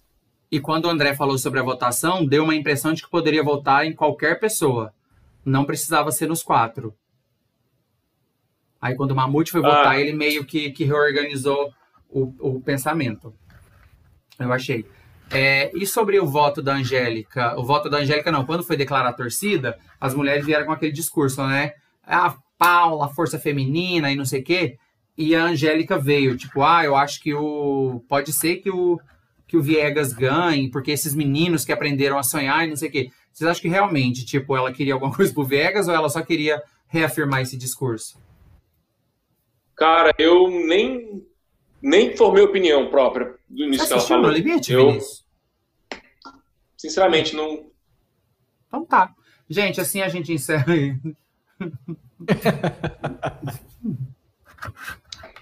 E 0.51 0.59
quando 0.59 0.85
o 0.85 0.89
André 0.89 1.13
falou 1.13 1.37
sobre 1.37 1.59
a 1.59 1.63
votação, 1.63 2.25
deu 2.25 2.43
uma 2.43 2.55
impressão 2.55 2.93
de 2.93 3.03
que 3.03 3.09
poderia 3.09 3.43
votar 3.43 3.85
em 3.85 3.93
qualquer 3.93 4.39
pessoa. 4.39 4.93
Não 5.45 5.65
precisava 5.65 6.11
ser 6.11 6.27
nos 6.27 6.43
quatro. 6.43 6.93
Aí 8.81 8.95
quando 8.95 9.11
o 9.11 9.15
Mamute 9.15 9.51
foi 9.51 9.61
votar, 9.61 9.93
ah. 9.93 9.99
ele 9.99 10.13
meio 10.13 10.45
que, 10.45 10.71
que 10.71 10.85
reorganizou 10.85 11.73
o, 12.09 12.33
o 12.39 12.61
pensamento. 12.61 13.33
Eu 14.39 14.53
achei. 14.53 14.85
É, 15.31 15.69
e 15.75 15.85
sobre 15.85 16.19
o 16.19 16.25
voto 16.25 16.61
da 16.61 16.73
Angélica? 16.73 17.59
O 17.59 17.63
voto 17.63 17.89
da 17.89 17.97
Angélica 17.97 18.31
não. 18.31 18.45
Quando 18.45 18.63
foi 18.63 18.77
declarar 18.77 19.09
a 19.09 19.13
torcida, 19.13 19.77
as 19.99 20.15
mulheres 20.15 20.45
vieram 20.45 20.65
com 20.65 20.71
aquele 20.71 20.91
discurso, 20.91 21.45
né? 21.45 21.73
Ah, 22.03 22.35
Paula, 22.57 23.09
força 23.09 23.37
feminina 23.37 24.11
e 24.11 24.15
não 24.15 24.25
sei 24.25 24.41
o 24.41 24.43
quê. 24.43 24.77
E 25.17 25.35
a 25.35 25.43
Angélica 25.43 25.99
veio, 25.99 26.37
tipo, 26.37 26.63
ah, 26.63 26.83
eu 26.83 26.95
acho 26.95 27.21
que 27.21 27.33
o. 27.33 28.03
Pode 28.07 28.33
ser 28.33 28.57
que 28.57 28.71
o, 28.71 28.99
que 29.45 29.57
o 29.57 29.61
Viegas 29.61 30.13
ganhe, 30.13 30.71
porque 30.71 30.91
esses 30.91 31.13
meninos 31.13 31.65
que 31.65 31.71
aprenderam 31.71 32.17
a 32.17 32.23
sonhar 32.23 32.65
e 32.65 32.69
não 32.69 32.77
sei 32.77 32.89
o 32.89 32.91
quê. 32.91 33.11
Vocês 33.31 33.49
acham 33.49 33.61
que 33.61 33.67
realmente, 33.67 34.25
tipo, 34.25 34.55
ela 34.55 34.71
queria 34.71 34.93
alguma 34.93 35.11
coisa 35.15 35.33
pro 35.33 35.43
Viegas 35.43 35.87
ou 35.87 35.93
ela 35.93 36.09
só 36.09 36.21
queria 36.21 36.61
reafirmar 36.87 37.41
esse 37.41 37.57
discurso? 37.57 38.19
Cara, 39.75 40.13
eu 40.17 40.49
nem, 40.49 41.25
nem 41.81 42.17
formei 42.17 42.43
opinião 42.43 42.89
própria 42.89 43.35
do 43.47 43.63
início 43.63 43.87
Você 43.87 43.93
assistiu 43.93 44.21
no 44.21 44.29
limite, 44.29 44.73
eu, 44.73 44.97
Sinceramente, 46.75 47.35
não, 47.35 47.69
Então 48.67 48.85
tá. 48.85 49.13
Gente, 49.49 49.81
assim 49.81 50.01
a 50.01 50.07
gente 50.07 50.31
encerra 50.31 50.73
aí. 50.73 50.95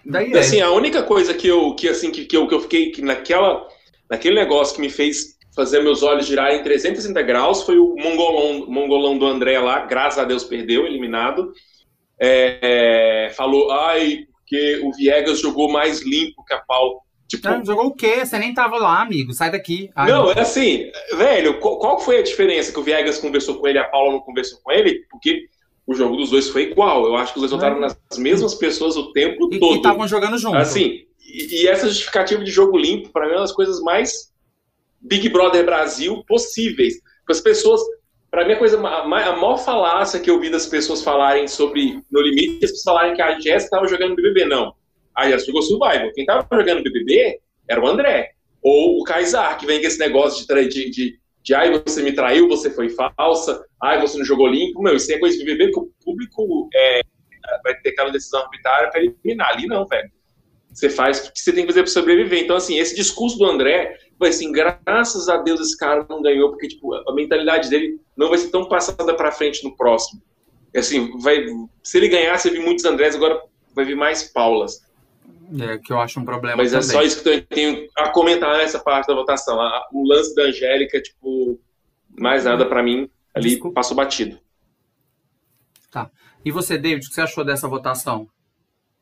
Daí 0.04 0.34
é. 0.34 0.40
Assim, 0.40 0.60
a 0.62 0.72
única 0.72 1.04
coisa 1.04 1.32
que 1.34 1.48
eu, 1.48 1.76
que, 1.76 1.90
assim, 1.90 2.12
que, 2.12 2.26
que, 2.26 2.38
eu, 2.38 2.48
que 2.48 2.56
eu 2.56 2.62
fiquei 2.62 2.92
que 2.92 3.02
naquela, 3.02 3.68
naquele 4.10 4.36
negócio 4.36 4.76
que 4.76 4.82
me 4.82 4.90
fez 4.90 5.37
fazer 5.58 5.82
meus 5.82 6.04
olhos 6.04 6.28
girarem 6.28 6.62
360 6.62 7.20
graus 7.24 7.64
foi 7.64 7.80
o 7.80 7.96
mongolão, 7.96 8.68
mongolão 8.68 9.18
do 9.18 9.26
André 9.26 9.60
lá, 9.60 9.80
graças 9.80 10.20
a 10.20 10.24
Deus 10.24 10.44
perdeu, 10.44 10.86
eliminado. 10.86 11.52
É, 12.20 12.60
é, 12.62 13.30
falou, 13.32 13.72
ai, 13.72 14.20
porque 14.32 14.80
o 14.84 14.94
Viegas 14.94 15.40
jogou 15.40 15.70
mais 15.70 16.02
limpo 16.04 16.46
que 16.46 16.54
a 16.54 16.60
Paulo. 16.60 17.02
Tipo, 17.28 17.50
não, 17.50 17.66
jogou 17.66 17.88
o 17.88 17.96
quê? 17.96 18.24
Você 18.24 18.38
nem 18.38 18.54
tava 18.54 18.78
lá, 18.78 19.02
amigo. 19.02 19.34
Sai 19.34 19.52
daqui. 19.52 19.90
Ai, 19.96 20.12
não, 20.12 20.32
é 20.32 20.40
assim, 20.40 20.92
velho, 21.18 21.60
qual, 21.60 21.80
qual, 21.80 22.00
foi 22.00 22.20
a 22.20 22.24
diferença 22.24 22.72
que 22.72 22.80
o 22.80 22.84
Viegas 22.84 23.18
conversou 23.18 23.56
com 23.56 23.68
ele 23.68 23.80
e 23.80 23.82
a 23.82 23.90
Paula 23.90 24.12
não 24.12 24.20
conversou 24.20 24.60
com 24.64 24.72
ele? 24.72 25.06
Porque 25.10 25.48
o 25.88 25.96
jogo 25.96 26.16
dos 26.16 26.30
dois 26.30 26.50
foi 26.50 26.70
igual. 26.72 27.04
Eu 27.06 27.16
acho 27.16 27.34
que 27.34 27.40
os 27.40 27.50
dois 27.50 27.52
votaram 27.52 27.80
nas 27.80 27.98
mesmas 28.18 28.54
pessoas 28.54 28.96
o 28.96 29.12
tempo 29.12 29.50
e, 29.52 29.60
todo. 29.60 29.74
E 29.74 29.78
estavam 29.78 30.08
jogando 30.08 30.38
junto. 30.38 30.56
Assim, 30.56 31.04
e, 31.20 31.64
e, 31.64 31.68
essa 31.68 31.88
justificativa 31.88 32.44
de 32.44 32.52
jogo 32.52 32.78
limpo, 32.78 33.10
para 33.10 33.26
mim, 33.26 33.32
é 33.32 33.36
uma 33.36 33.42
das 33.42 33.52
coisas 33.52 33.82
mais 33.82 34.32
Big 35.02 35.30
Brother 35.30 35.66
Brasil 35.66 36.24
possíveis. 36.28 36.96
Porque 37.20 37.34
as 37.34 37.42
pessoas. 37.42 37.82
Para 38.30 38.46
mim, 38.46 38.54
a 38.54 38.58
coisa 38.58 38.78
a, 38.78 39.08
maior 39.08 39.58
falácia 39.58 40.20
que 40.20 40.30
eu 40.30 40.40
vi 40.40 40.50
das 40.50 40.66
pessoas 40.66 41.02
falarem 41.02 41.48
sobre 41.48 42.02
No 42.12 42.22
Limite, 42.22 42.66
as 42.66 42.72
pessoas 42.72 42.84
falarem 42.84 43.16
que 43.16 43.22
a 43.22 43.34
Jéssica 43.40 43.64
estava 43.64 43.88
jogando 43.88 44.16
BBB. 44.16 44.46
Não. 44.46 44.74
A 45.16 45.30
Jéssica 45.30 45.48
jogou 45.48 45.62
Survival. 45.62 46.12
Quem 46.14 46.24
estava 46.24 46.48
jogando 46.52 46.84
BBB 46.84 47.40
era 47.68 47.82
o 47.82 47.88
André. 47.88 48.32
Ou 48.62 49.00
o 49.00 49.04
Kaysar, 49.04 49.58
que 49.58 49.66
vem 49.66 49.80
com 49.80 49.88
esse 49.88 50.00
negócio 50.00 50.46
de, 50.46 50.68
de, 50.68 50.90
de, 50.90 51.20
de 51.42 51.54
ai, 51.54 51.72
você 51.72 52.04
me 52.04 52.12
traiu, 52.12 52.50
você 52.50 52.70
foi 52.70 52.90
falsa, 52.90 53.66
ai, 53.82 54.02
você 54.02 54.18
não 54.18 54.26
jogou 54.26 54.48
limpo. 54.48 54.82
Meu, 54.82 54.96
isso 54.96 55.12
é 55.12 55.18
coisa 55.18 55.38
de 55.38 55.46
BBB 55.46 55.72
que 55.72 55.80
o 55.80 55.90
público 56.04 56.70
é, 56.76 57.02
vai 57.64 57.76
ter 57.80 57.90
aquela 57.90 58.12
decisão 58.12 58.42
arbitrária 58.42 58.90
para 58.90 59.02
eliminar. 59.02 59.52
Ali 59.52 59.68
não, 59.68 59.86
velho. 59.86 60.12
Você 60.74 60.90
faz 60.90 61.20
o 61.20 61.34
que 61.34 61.40
você 61.40 61.54
tem 61.54 61.66
que 61.66 61.72
fazer 61.72 61.84
para 61.84 61.92
sobreviver. 61.92 62.44
Então, 62.44 62.56
assim, 62.56 62.78
esse 62.78 62.96
discurso 62.96 63.38
do 63.38 63.46
André 63.46 63.98
vai 64.20 64.30
assim, 64.30 64.52
graças 64.52 65.30
a 65.30 65.38
Deus 65.38 65.60
esse 65.60 65.78
cara 65.78 66.06
não 66.10 66.22
ganhou, 66.22 66.50
porque 66.50 66.68
tipo, 66.68 66.94
a 66.94 67.14
mentalidade 67.14 67.70
dele 67.70 68.00
não 68.16 68.30
vai 68.30 68.38
ser 68.38 68.50
tão 68.50 68.68
passada 68.68 69.16
para 69.16 69.32
frente 69.32 69.64
no 69.64 69.76
próximo. 69.76 70.22
Assim, 70.76 71.18
vai, 71.20 71.46
se 71.82 71.98
ele 71.98 72.10
ganhar, 72.10 72.38
você 72.38 72.50
vir 72.50 72.64
muitos 72.64 72.86
Andrés, 72.86 73.16
agora 73.16 73.42
vai 73.74 73.86
vir 73.86 73.96
mais 73.96 74.24
Paulas. 74.24 74.86
É, 75.60 75.78
que 75.78 75.94
eu 75.94 76.00
acho 76.00 76.20
um 76.20 76.26
problema 76.26 76.58
Mas 76.58 76.72
também. 76.72 76.88
é 76.88 76.92
só 76.92 77.02
isso 77.02 77.24
que 77.24 77.30
eu 77.30 77.42
tenho 77.46 77.88
a 77.96 78.10
comentar 78.10 78.58
nessa 78.58 78.80
parte 78.80 79.08
da 79.08 79.14
votação. 79.14 79.58
o 79.94 80.06
lance 80.06 80.36
da 80.36 80.44
Angélica, 80.44 81.02
tipo, 81.02 81.60
mais 82.20 82.44
nada 82.44 82.66
para 82.66 82.84
mim, 82.84 83.10
ali 83.34 83.52
Desculpa. 83.52 83.76
passou 83.76 83.96
batido. 83.96 84.38
Tá. 85.90 86.12
E 86.44 86.52
você, 86.52 86.78
David, 86.78 87.06
o 87.06 87.10
que 87.10 87.16
você 87.16 87.22
achou 87.22 87.46
dessa 87.46 87.68
votação? 87.68 88.28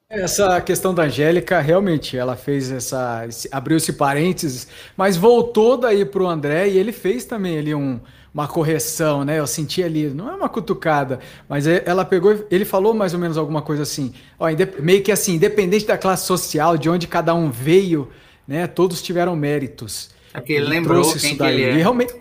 Essa 0.07 0.61
questão 0.61 0.93
da 0.93 1.03
Angélica, 1.03 1.59
realmente, 1.59 2.15
ela 2.15 2.35
fez 2.35 2.71
essa. 2.71 3.27
abriu 3.51 3.77
esse 3.77 3.93
parênteses, 3.93 4.67
mas 4.95 5.17
voltou 5.17 5.77
daí 5.77 6.05
para 6.05 6.21
o 6.21 6.27
André 6.27 6.69
e 6.69 6.77
ele 6.77 6.91
fez 6.91 7.25
também 7.25 7.57
ali 7.57 7.73
um, 7.73 7.99
uma 8.31 8.47
correção, 8.47 9.25
né? 9.25 9.39
Eu 9.39 9.47
senti 9.47 9.81
ali, 9.83 10.09
não 10.09 10.29
é 10.29 10.35
uma 10.35 10.47
cutucada, 10.47 11.19
mas 11.49 11.65
ela 11.65 12.05
pegou, 12.05 12.45
ele 12.51 12.65
falou 12.65 12.93
mais 12.93 13.15
ou 13.15 13.19
menos 13.19 13.35
alguma 13.35 13.63
coisa 13.63 13.81
assim, 13.81 14.13
ó, 14.37 14.45
meio 14.79 15.01
que 15.01 15.11
assim, 15.11 15.35
independente 15.35 15.87
da 15.87 15.97
classe 15.97 16.25
social, 16.27 16.77
de 16.77 16.87
onde 16.87 17.07
cada 17.07 17.33
um 17.33 17.49
veio, 17.49 18.07
né? 18.47 18.67
Todos 18.67 19.01
tiveram 19.01 19.35
méritos. 19.35 20.11
É 20.31 20.39
porque 20.39 20.53
ele, 20.53 20.65
ele 20.65 20.69
lembrou 20.69 21.13
quem 21.13 21.35
que 21.35 21.43
ele 21.43 21.63
é. 21.63 21.73
E 21.73 21.77
realmente. 21.77 22.13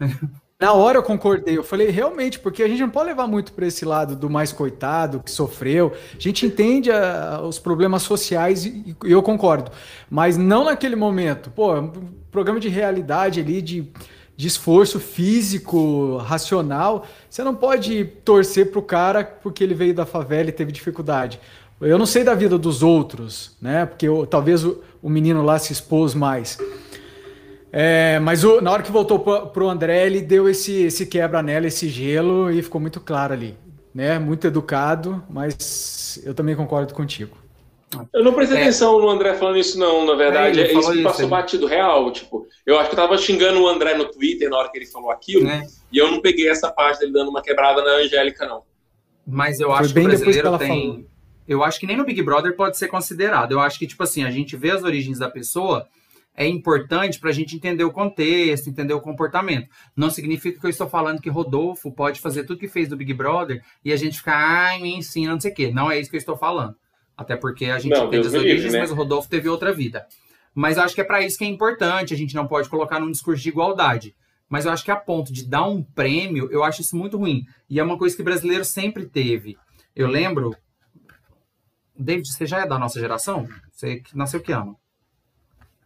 Na 0.60 0.72
hora 0.72 0.98
eu 0.98 1.04
concordei, 1.04 1.56
eu 1.56 1.62
falei, 1.62 1.88
realmente, 1.88 2.40
porque 2.40 2.64
a 2.64 2.68
gente 2.68 2.80
não 2.80 2.90
pode 2.90 3.10
levar 3.10 3.28
muito 3.28 3.52
para 3.52 3.64
esse 3.64 3.84
lado 3.84 4.16
do 4.16 4.28
mais 4.28 4.52
coitado, 4.52 5.20
que 5.20 5.30
sofreu. 5.30 5.92
A 6.12 6.18
gente 6.18 6.44
entende 6.44 6.90
a, 6.90 7.36
ah, 7.36 7.42
os 7.46 7.60
problemas 7.60 8.02
sociais 8.02 8.64
e, 8.64 8.96
e, 9.04 9.12
eu 9.12 9.22
concordo, 9.22 9.70
mas 10.10 10.36
não 10.36 10.64
naquele 10.64 10.96
momento. 10.96 11.48
Pô, 11.48 11.78
um 11.78 11.92
programa 12.32 12.58
de 12.58 12.68
realidade 12.68 13.38
ali, 13.38 13.62
de, 13.62 13.88
de 14.36 14.48
esforço 14.48 14.98
físico, 14.98 16.16
racional. 16.16 17.06
Você 17.30 17.44
não 17.44 17.54
pode 17.54 18.04
torcer 18.24 18.72
pro 18.72 18.82
cara 18.82 19.22
porque 19.22 19.62
ele 19.62 19.74
veio 19.74 19.94
da 19.94 20.04
favela 20.04 20.48
e 20.48 20.52
teve 20.52 20.72
dificuldade. 20.72 21.38
Eu 21.80 21.96
não 21.96 22.06
sei 22.06 22.24
da 22.24 22.34
vida 22.34 22.58
dos 22.58 22.82
outros, 22.82 23.56
né? 23.62 23.86
Porque 23.86 24.08
eu, 24.08 24.26
talvez 24.26 24.64
o, 24.64 24.82
o 25.00 25.08
menino 25.08 25.44
lá 25.44 25.56
se 25.56 25.72
expôs 25.72 26.14
mais. 26.14 26.58
É, 27.72 28.18
mas 28.20 28.44
o, 28.44 28.60
na 28.60 28.70
hora 28.72 28.82
que 28.82 28.90
voltou 28.90 29.18
para 29.18 29.64
o 29.64 29.68
André, 29.68 30.06
ele 30.06 30.20
deu 30.20 30.48
esse, 30.48 30.84
esse 30.84 31.06
quebra 31.06 31.42
nela, 31.42 31.66
esse 31.66 31.88
gelo, 31.88 32.50
e 32.50 32.62
ficou 32.62 32.80
muito 32.80 33.00
claro 33.00 33.32
ali. 33.32 33.56
Né? 33.94 34.18
Muito 34.18 34.46
educado, 34.46 35.22
mas 35.28 36.20
eu 36.24 36.34
também 36.34 36.56
concordo 36.56 36.94
contigo. 36.94 37.36
Eu 38.12 38.22
não 38.22 38.34
prestei 38.34 38.58
é. 38.58 38.62
atenção 38.62 38.98
no 39.00 39.08
André 39.08 39.34
falando 39.34 39.58
isso, 39.58 39.78
não, 39.78 40.04
na 40.06 40.14
verdade. 40.14 40.60
É, 40.60 40.64
é 40.64 40.72
isso 40.72 40.92
que 40.92 41.02
passou 41.02 41.20
isso, 41.22 41.28
batido 41.28 41.66
real. 41.66 42.10
Tipo, 42.12 42.46
eu 42.66 42.78
acho 42.78 42.90
que 42.90 42.94
eu 42.94 43.00
tava 43.00 43.16
xingando 43.16 43.62
o 43.62 43.68
André 43.68 43.96
no 43.96 44.10
Twitter 44.10 44.50
na 44.50 44.58
hora 44.58 44.70
que 44.70 44.78
ele 44.78 44.86
falou 44.86 45.10
aquilo, 45.10 45.48
é. 45.48 45.66
e 45.90 45.96
eu 45.96 46.10
não 46.10 46.20
peguei 46.20 46.48
essa 46.48 46.70
parte 46.70 47.00
dele 47.00 47.12
dando 47.12 47.30
uma 47.30 47.42
quebrada 47.42 47.82
na 47.82 47.92
Angélica, 47.92 48.46
não. 48.46 48.62
Mas 49.26 49.58
eu 49.60 49.72
acho 49.72 49.92
que 49.92 50.00
o 50.00 50.04
brasileiro 50.04 50.58
tem. 50.58 50.90
Falou. 50.90 51.04
Eu 51.46 51.64
acho 51.64 51.80
que 51.80 51.86
nem 51.86 51.96
no 51.96 52.04
Big 52.04 52.22
Brother 52.22 52.54
pode 52.54 52.76
ser 52.76 52.88
considerado. 52.88 53.52
Eu 53.52 53.60
acho 53.60 53.78
que, 53.78 53.86
tipo 53.86 54.02
assim, 54.02 54.22
a 54.22 54.30
gente 54.30 54.54
vê 54.54 54.70
as 54.70 54.82
origens 54.82 55.18
da 55.18 55.30
pessoa 55.30 55.86
é 56.38 56.46
importante 56.46 57.18
para 57.18 57.30
a 57.30 57.32
gente 57.32 57.56
entender 57.56 57.82
o 57.82 57.90
contexto, 57.90 58.70
entender 58.70 58.94
o 58.94 59.00
comportamento. 59.00 59.68
Não 59.96 60.08
significa 60.08 60.60
que 60.60 60.64
eu 60.64 60.70
estou 60.70 60.88
falando 60.88 61.20
que 61.20 61.28
Rodolfo 61.28 61.90
pode 61.90 62.20
fazer 62.20 62.44
tudo 62.44 62.60
que 62.60 62.68
fez 62.68 62.88
do 62.88 62.96
Big 62.96 63.12
Brother 63.12 63.60
e 63.84 63.92
a 63.92 63.96
gente 63.96 64.18
ficar, 64.18 64.36
ai, 64.36 64.80
me 64.80 64.94
ensina, 64.94 65.32
não 65.32 65.40
sei 65.40 65.50
o 65.50 65.54
quê. 65.54 65.72
Não 65.72 65.90
é 65.90 65.98
isso 65.98 66.08
que 66.08 66.14
eu 66.14 66.20
estou 66.20 66.36
falando. 66.36 66.76
Até 67.16 67.34
porque 67.34 67.64
a 67.64 67.80
gente 67.80 67.90
não, 67.90 68.06
as 68.08 68.32
origens, 68.32 68.62
livre, 68.62 68.70
né? 68.70 68.78
mas 68.78 68.92
o 68.92 68.94
Rodolfo 68.94 69.28
teve 69.28 69.48
outra 69.48 69.72
vida. 69.72 70.06
Mas 70.54 70.76
eu 70.76 70.84
acho 70.84 70.94
que 70.94 71.00
é 71.00 71.04
para 71.04 71.22
isso 71.22 71.36
que 71.36 71.44
é 71.44 71.48
importante, 71.48 72.14
a 72.14 72.16
gente 72.16 72.36
não 72.36 72.46
pode 72.46 72.68
colocar 72.68 73.00
num 73.00 73.10
discurso 73.10 73.42
de 73.42 73.48
igualdade. 73.48 74.14
Mas 74.48 74.64
eu 74.64 74.70
acho 74.70 74.84
que 74.84 74.92
a 74.92 74.96
ponto 74.96 75.32
de 75.32 75.44
dar 75.44 75.66
um 75.66 75.82
prêmio, 75.82 76.48
eu 76.52 76.62
acho 76.62 76.82
isso 76.82 76.96
muito 76.96 77.18
ruim. 77.18 77.42
E 77.68 77.80
é 77.80 77.82
uma 77.82 77.98
coisa 77.98 78.14
que 78.14 78.22
o 78.22 78.24
brasileiro 78.24 78.64
sempre 78.64 79.06
teve. 79.06 79.58
Eu 79.94 80.06
lembro. 80.06 80.54
David, 81.98 82.32
você 82.32 82.46
já 82.46 82.60
é 82.60 82.66
da 82.66 82.78
nossa 82.78 83.00
geração? 83.00 83.48
Você 83.72 84.04
nasceu 84.14 84.40
que 84.40 84.52
ano? 84.52 84.78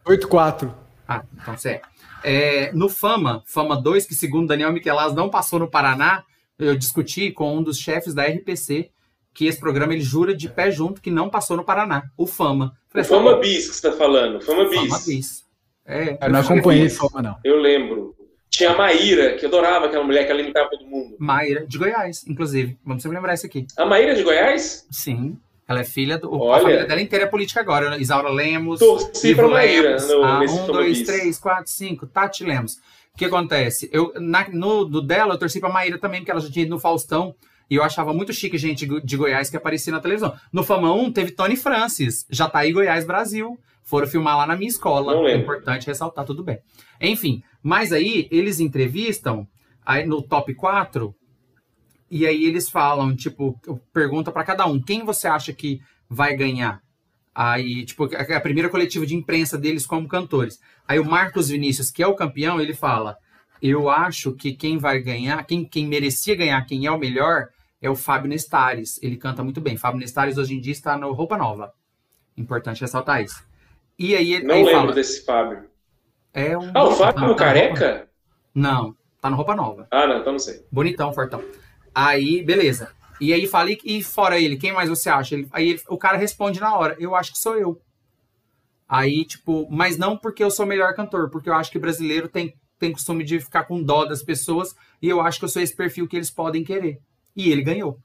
8-4. 0.05 0.73
Ah, 1.07 1.23
então 1.33 1.57
você 1.57 1.81
é. 2.23 2.71
No 2.73 2.89
Fama, 2.89 3.43
Fama 3.45 3.79
2, 3.79 4.05
que 4.05 4.15
segundo 4.15 4.47
Daniel 4.47 4.71
Miquelas 4.71 5.13
não 5.13 5.29
passou 5.29 5.59
no 5.59 5.69
Paraná, 5.69 6.23
eu 6.57 6.75
discuti 6.75 7.31
com 7.31 7.57
um 7.57 7.63
dos 7.63 7.77
chefes 7.77 8.13
da 8.13 8.23
RPC 8.23 8.89
que 9.33 9.45
esse 9.45 9.59
programa 9.59 9.93
ele 9.93 10.01
jura 10.01 10.35
de 10.35 10.47
pé 10.47 10.69
junto 10.69 11.01
que 11.01 11.09
não 11.09 11.29
passou 11.29 11.57
no 11.57 11.63
Paraná. 11.63 12.03
O 12.15 12.27
Fama. 12.27 12.77
Falei, 12.89 13.05
o 13.05 13.09
Fama 13.09 13.37
Bis 13.37 13.67
que 13.67 13.75
você 13.75 13.87
está 13.87 13.91
falando. 13.91 14.41
Fama 14.41 14.69
Bis. 14.69 14.79
Fama 14.79 14.99
Bis. 15.05 15.43
É, 15.85 16.17
eu 16.21 16.29
não 16.29 16.39
acompanhei 16.39 16.89
Fama, 16.89 17.21
não. 17.21 17.35
Eu 17.43 17.57
lembro. 17.57 18.15
Tinha 18.49 18.69
a 18.69 18.77
Maíra, 18.77 19.35
que 19.35 19.47
adorava 19.47 19.87
aquela 19.87 20.03
mulher 20.03 20.25
que 20.25 20.31
ela 20.31 20.39
imitava 20.39 20.69
todo 20.69 20.85
mundo. 20.85 21.15
Maíra, 21.17 21.65
de 21.65 21.75
Goiás, 21.75 22.23
inclusive. 22.27 22.77
Vamos 22.85 23.01
sempre 23.01 23.17
lembrar 23.17 23.33
isso 23.33 23.47
aqui. 23.47 23.65
A 23.75 23.83
Maíra 23.83 24.11
é 24.11 24.13
de 24.13 24.21
Goiás? 24.21 24.87
Sim. 24.91 25.39
Ela 25.73 25.81
é 25.81 25.83
filha 25.83 26.17
do. 26.17 26.33
Olha, 26.33 26.57
a 26.57 26.61
família 26.61 26.85
dela 26.85 27.01
inteira 27.01 27.25
é 27.25 27.27
política 27.27 27.59
agora. 27.59 27.89
Né? 27.89 27.99
Isaura 27.99 28.29
Lemos. 28.29 28.79
Torci 28.79 29.35
pra 29.35 29.47
Maíra. 29.47 29.97
No, 30.01 30.23
ah, 30.23 30.41
um, 30.41 30.65
dois, 30.67 31.03
três, 31.03 31.37
quatro, 31.37 31.71
cinco. 31.71 32.07
Tati 32.07 32.43
Lemos. 32.43 32.75
O 33.13 33.17
que 33.17 33.25
acontece? 33.25 33.89
Eu, 33.91 34.13
na, 34.15 34.47
no 34.49 34.85
do 34.85 35.01
dela, 35.01 35.35
eu 35.35 35.37
torci 35.37 35.59
pra 35.59 35.69
Maíra 35.69 35.97
também, 35.97 36.21
porque 36.21 36.31
ela 36.31 36.39
já 36.39 36.49
tinha 36.49 36.63
ido 36.63 36.69
no 36.69 36.79
Faustão. 36.79 37.35
E 37.69 37.75
eu 37.75 37.83
achava 37.83 38.13
muito 38.13 38.33
chique 38.33 38.57
gente 38.57 38.85
de 38.85 39.17
Goiás 39.17 39.49
que 39.49 39.57
aparecia 39.57 39.91
na 39.91 39.99
televisão. 39.99 40.35
No 40.51 40.63
Fama 40.63 40.93
1 40.93 41.11
teve 41.11 41.31
Tony 41.31 41.55
Francis. 41.55 42.25
Já 42.29 42.47
tá 42.47 42.59
aí 42.59 42.71
Goiás, 42.71 43.05
Brasil. 43.05 43.57
Foram 43.83 44.07
filmar 44.07 44.37
lá 44.37 44.47
na 44.47 44.55
minha 44.55 44.69
escola. 44.69 45.27
É 45.29 45.35
importante 45.35 45.87
ressaltar, 45.87 46.25
tudo 46.25 46.43
bem. 46.43 46.59
Enfim, 47.01 47.43
mas 47.61 47.91
aí 47.91 48.27
eles 48.31 48.59
entrevistam 48.59 49.47
aí 49.85 50.05
no 50.05 50.21
top 50.21 50.53
4 50.53 51.15
e 52.13 52.27
aí 52.27 52.45
eles 52.45 52.69
falam, 52.69 53.15
tipo, 53.15 53.59
pergunta 53.91 54.31
para 54.31 54.43
cada 54.43 54.67
um, 54.67 54.79
quem 54.79 55.03
você 55.03 55.27
acha 55.27 55.51
que 55.51 55.81
vai 56.07 56.35
ganhar? 56.35 56.79
Aí, 57.33 57.83
tipo, 57.83 58.07
a 58.15 58.39
primeira 58.39 58.69
coletiva 58.69 59.03
de 59.03 59.15
imprensa 59.15 59.57
deles 59.57 59.83
como 59.87 60.07
cantores. 60.07 60.59
Aí 60.87 60.99
o 60.99 61.05
Marcos 61.05 61.49
Vinícius, 61.49 61.89
que 61.89 62.03
é 62.03 62.07
o 62.07 62.13
campeão, 62.13 62.61
ele 62.61 62.75
fala: 62.75 63.17
Eu 63.59 63.89
acho 63.89 64.31
que 64.33 64.53
quem 64.53 64.77
vai 64.77 64.99
ganhar, 64.99 65.43
quem, 65.43 65.65
quem 65.65 65.87
merecia 65.87 66.35
ganhar, 66.35 66.63
quem 66.67 66.85
é 66.85 66.91
o 66.91 66.99
melhor, 66.99 67.47
é 67.81 67.89
o 67.89 67.95
Fábio 67.95 68.29
Nestares. 68.29 69.01
Ele 69.01 69.17
canta 69.17 69.43
muito 69.43 69.59
bem. 69.59 69.75
Fábio 69.75 69.99
Nestares 69.99 70.37
hoje 70.37 70.53
em 70.53 70.61
dia 70.61 70.71
está 70.71 70.95
no 70.95 71.13
Roupa 71.13 71.35
Nova. 71.35 71.73
Importante 72.37 72.81
ressaltar 72.81 73.23
isso. 73.23 73.43
E 73.97 74.15
aí 74.15 74.43
Não 74.43 74.53
aí 74.53 74.63
lembro 74.63 74.81
fala, 74.81 74.93
desse 74.93 75.25
Fábio. 75.25 75.63
É 76.31 76.55
um. 76.55 76.69
Ah, 76.75 76.83
o 76.83 76.91
Fábio 76.91 77.29
tá, 77.29 77.35
careca? 77.35 78.07
Não, 78.53 78.95
tá 79.19 79.31
no 79.31 79.35
Roupa 79.35 79.55
Nova. 79.55 79.87
Ah, 79.89 80.05
não, 80.05 80.19
então 80.19 80.33
não 80.33 80.39
sei. 80.39 80.63
Bonitão, 80.71 81.11
fortão. 81.11 81.43
Aí, 81.93 82.43
beleza. 82.43 82.91
E 83.19 83.31
aí 83.31 83.47
fala, 83.47 83.69
e 83.71 84.03
fora 84.03 84.39
ele, 84.39 84.57
quem 84.57 84.73
mais 84.73 84.89
você 84.89 85.09
acha? 85.09 85.35
Ele, 85.35 85.47
aí 85.51 85.69
ele, 85.69 85.81
o 85.87 85.97
cara 85.97 86.17
responde 86.17 86.59
na 86.59 86.75
hora, 86.75 86.95
eu 86.99 87.15
acho 87.15 87.31
que 87.31 87.37
sou 87.37 87.55
eu. 87.57 87.79
Aí, 88.87 89.23
tipo, 89.25 89.67
mas 89.71 89.97
não 89.97 90.17
porque 90.17 90.43
eu 90.43 90.51
sou 90.51 90.65
o 90.65 90.67
melhor 90.69 90.93
cantor, 90.93 91.29
porque 91.29 91.49
eu 91.49 91.53
acho 91.53 91.71
que 91.71 91.79
brasileiro 91.79 92.27
tem, 92.27 92.53
tem 92.77 92.91
costume 92.91 93.23
de 93.23 93.39
ficar 93.39 93.63
com 93.63 93.81
dó 93.81 94.05
das 94.05 94.21
pessoas, 94.21 94.75
e 95.01 95.07
eu 95.07 95.21
acho 95.21 95.39
que 95.39 95.45
eu 95.45 95.49
sou 95.49 95.61
esse 95.61 95.75
perfil 95.75 96.07
que 96.07 96.15
eles 96.15 96.29
podem 96.29 96.63
querer. 96.63 96.99
E 97.35 97.49
ele 97.49 97.63
ganhou. 97.63 97.97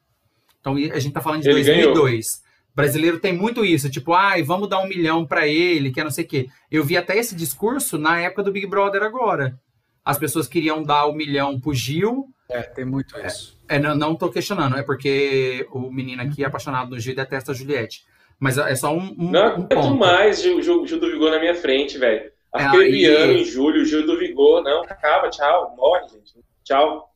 Então 0.61 0.77
a 0.77 0.99
gente 0.99 1.13
tá 1.13 1.21
falando 1.21 1.43
de 1.43 1.49
ele 1.49 1.65
2002. 1.65 1.97
Ganhou. 1.97 2.49
Brasileiro 2.75 3.19
tem 3.19 3.33
muito 3.33 3.65
isso, 3.65 3.91
tipo, 3.91 4.13
ai, 4.13 4.45
vamos 4.45 4.69
dar 4.69 4.79
um 4.79 4.87
milhão 4.87 5.27
para 5.27 5.49
ele, 5.49 5.91
que 5.91 6.01
é 6.01 6.05
não 6.05 6.13
sei 6.13 6.25
o 6.25 6.29
quê. 6.29 6.49
Eu 6.71 6.85
vi 6.85 6.97
até 6.97 7.19
esse 7.19 7.35
discurso 7.35 7.99
na 7.99 8.21
época 8.21 8.45
do 8.45 8.53
Big 8.53 8.69
Brother 8.69 9.03
agora. 9.03 9.59
As 10.05 10.17
pessoas 10.17 10.47
queriam 10.47 10.83
dar 10.85 11.07
o 11.07 11.11
um 11.11 11.17
milhão 11.17 11.59
pro 11.59 11.75
Gil. 11.75 12.29
É, 12.49 12.63
tem 12.63 12.85
muito 12.85 13.19
isso. 13.19 13.58
É, 13.69 13.79
não, 13.79 13.95
não 13.95 14.17
tô 14.17 14.31
questionando, 14.31 14.77
é 14.77 14.83
porque 14.83 15.67
o 15.71 15.91
menino 15.91 16.23
aqui 16.23 16.43
é 16.43 16.47
apaixonado 16.47 16.91
no 16.91 16.99
Gil 16.99 17.13
e 17.13 17.17
detesta 17.17 17.53
a 17.53 17.55
Juliette. 17.55 18.05
Mas 18.39 18.57
é 18.57 18.75
só 18.75 18.95
um. 18.95 19.15
um 19.19 19.31
não 19.31 19.69
um 19.73 19.97
mais 19.97 20.41
Gil, 20.41 20.63
Gil, 20.63 20.87
Gil 20.87 21.01
do 21.01 21.11
Vigor 21.11 21.31
na 21.31 21.41
minha 21.41 21.55
frente, 21.55 21.99
velho. 21.99 22.31
Arcrebiano 22.53 23.33
é, 23.33 23.37
em 23.37 23.45
julho, 23.45 23.85
Gil 23.85 24.07
do 24.07 24.19
Vigor. 24.19 24.63
Não, 24.63 24.83
acaba, 24.83 25.29
tchau, 25.29 25.75
morre, 25.77 26.09
gente. 26.09 26.35
Tchau. 26.65 27.13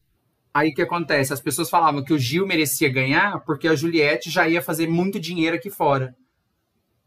Aí 0.53 0.71
o 0.71 0.75
que 0.75 0.83
acontece? 0.83 1.33
As 1.33 1.41
pessoas 1.41 1.71
falavam 1.71 2.05
que 2.05 2.13
o 2.13 2.19
Gil 2.19 2.47
merecia 2.47 2.93
ganhar 2.93 3.41
porque 3.45 3.69
a 3.69 3.75
Juliette 3.75 4.31
já 4.31 4.47
ia 4.47 4.61
fazer 4.61 4.87
muito 4.87 5.19
dinheiro 5.19 5.57
aqui 5.57 5.71
fora. 5.71 6.15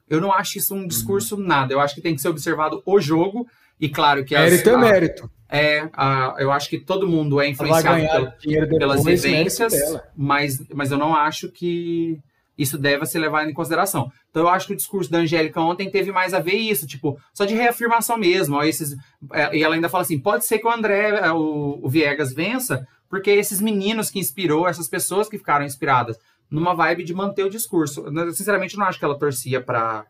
Eu 0.09 0.21
não 0.21 0.31
acho 0.31 0.57
isso 0.57 0.73
um 0.73 0.87
discurso 0.87 1.35
uhum. 1.35 1.43
nada. 1.43 1.73
Eu 1.73 1.79
acho 1.79 1.93
que 1.95 2.01
tem 2.01 2.15
que 2.15 2.21
ser 2.21 2.29
observado 2.29 2.81
o 2.85 2.99
jogo. 2.99 3.47
E 3.79 3.89
claro 3.89 4.23
que. 4.23 4.35
Mérito 4.35 4.69
é 4.69 4.77
mérito. 4.77 5.31
É, 5.47 5.87
a, 5.93 6.35
eu 6.39 6.51
acho 6.51 6.69
que 6.69 6.79
todo 6.79 7.07
mundo 7.07 7.39
é 7.39 7.47
influenciado 7.47 8.33
pelas 8.77 9.03
vivências, 9.03 9.73
mas, 10.15 10.59
mas 10.73 10.91
eu 10.91 10.97
não 10.97 11.15
acho 11.15 11.49
que 11.49 12.19
isso 12.57 12.77
deve 12.77 13.05
ser 13.05 13.19
levado 13.19 13.49
em 13.49 13.53
consideração. 13.53 14.11
Então 14.29 14.43
eu 14.43 14.49
acho 14.49 14.67
que 14.67 14.73
o 14.73 14.75
discurso 14.75 15.11
da 15.11 15.19
Angélica 15.19 15.61
ontem 15.61 15.89
teve 15.89 16.11
mais 16.11 16.33
a 16.33 16.39
ver 16.39 16.55
isso, 16.55 16.87
tipo, 16.87 17.19
só 17.33 17.45
de 17.45 17.53
reafirmação 17.53 18.17
mesmo. 18.17 18.55
Ó, 18.55 18.63
esses, 18.63 18.95
é, 19.33 19.55
e 19.55 19.63
ela 19.63 19.75
ainda 19.75 19.89
fala 19.89 20.03
assim: 20.03 20.19
pode 20.19 20.45
ser 20.45 20.59
que 20.59 20.67
o 20.67 20.71
André, 20.71 21.09
é, 21.09 21.31
o, 21.31 21.79
o 21.81 21.89
Viegas 21.89 22.33
vença, 22.33 22.85
porque 23.09 23.29
esses 23.29 23.61
meninos 23.61 24.09
que 24.09 24.19
inspirou, 24.19 24.67
essas 24.67 24.89
pessoas 24.89 25.29
que 25.29 25.37
ficaram 25.37 25.65
inspiradas, 25.65 26.17
numa 26.49 26.73
vibe 26.73 27.03
de 27.03 27.13
manter 27.13 27.43
o 27.43 27.49
discurso. 27.49 28.05
Eu, 28.07 28.33
sinceramente, 28.33 28.77
não 28.77 28.85
acho 28.85 28.99
que 28.99 29.05
ela 29.05 29.17
torcia 29.17 29.61
para 29.61 30.05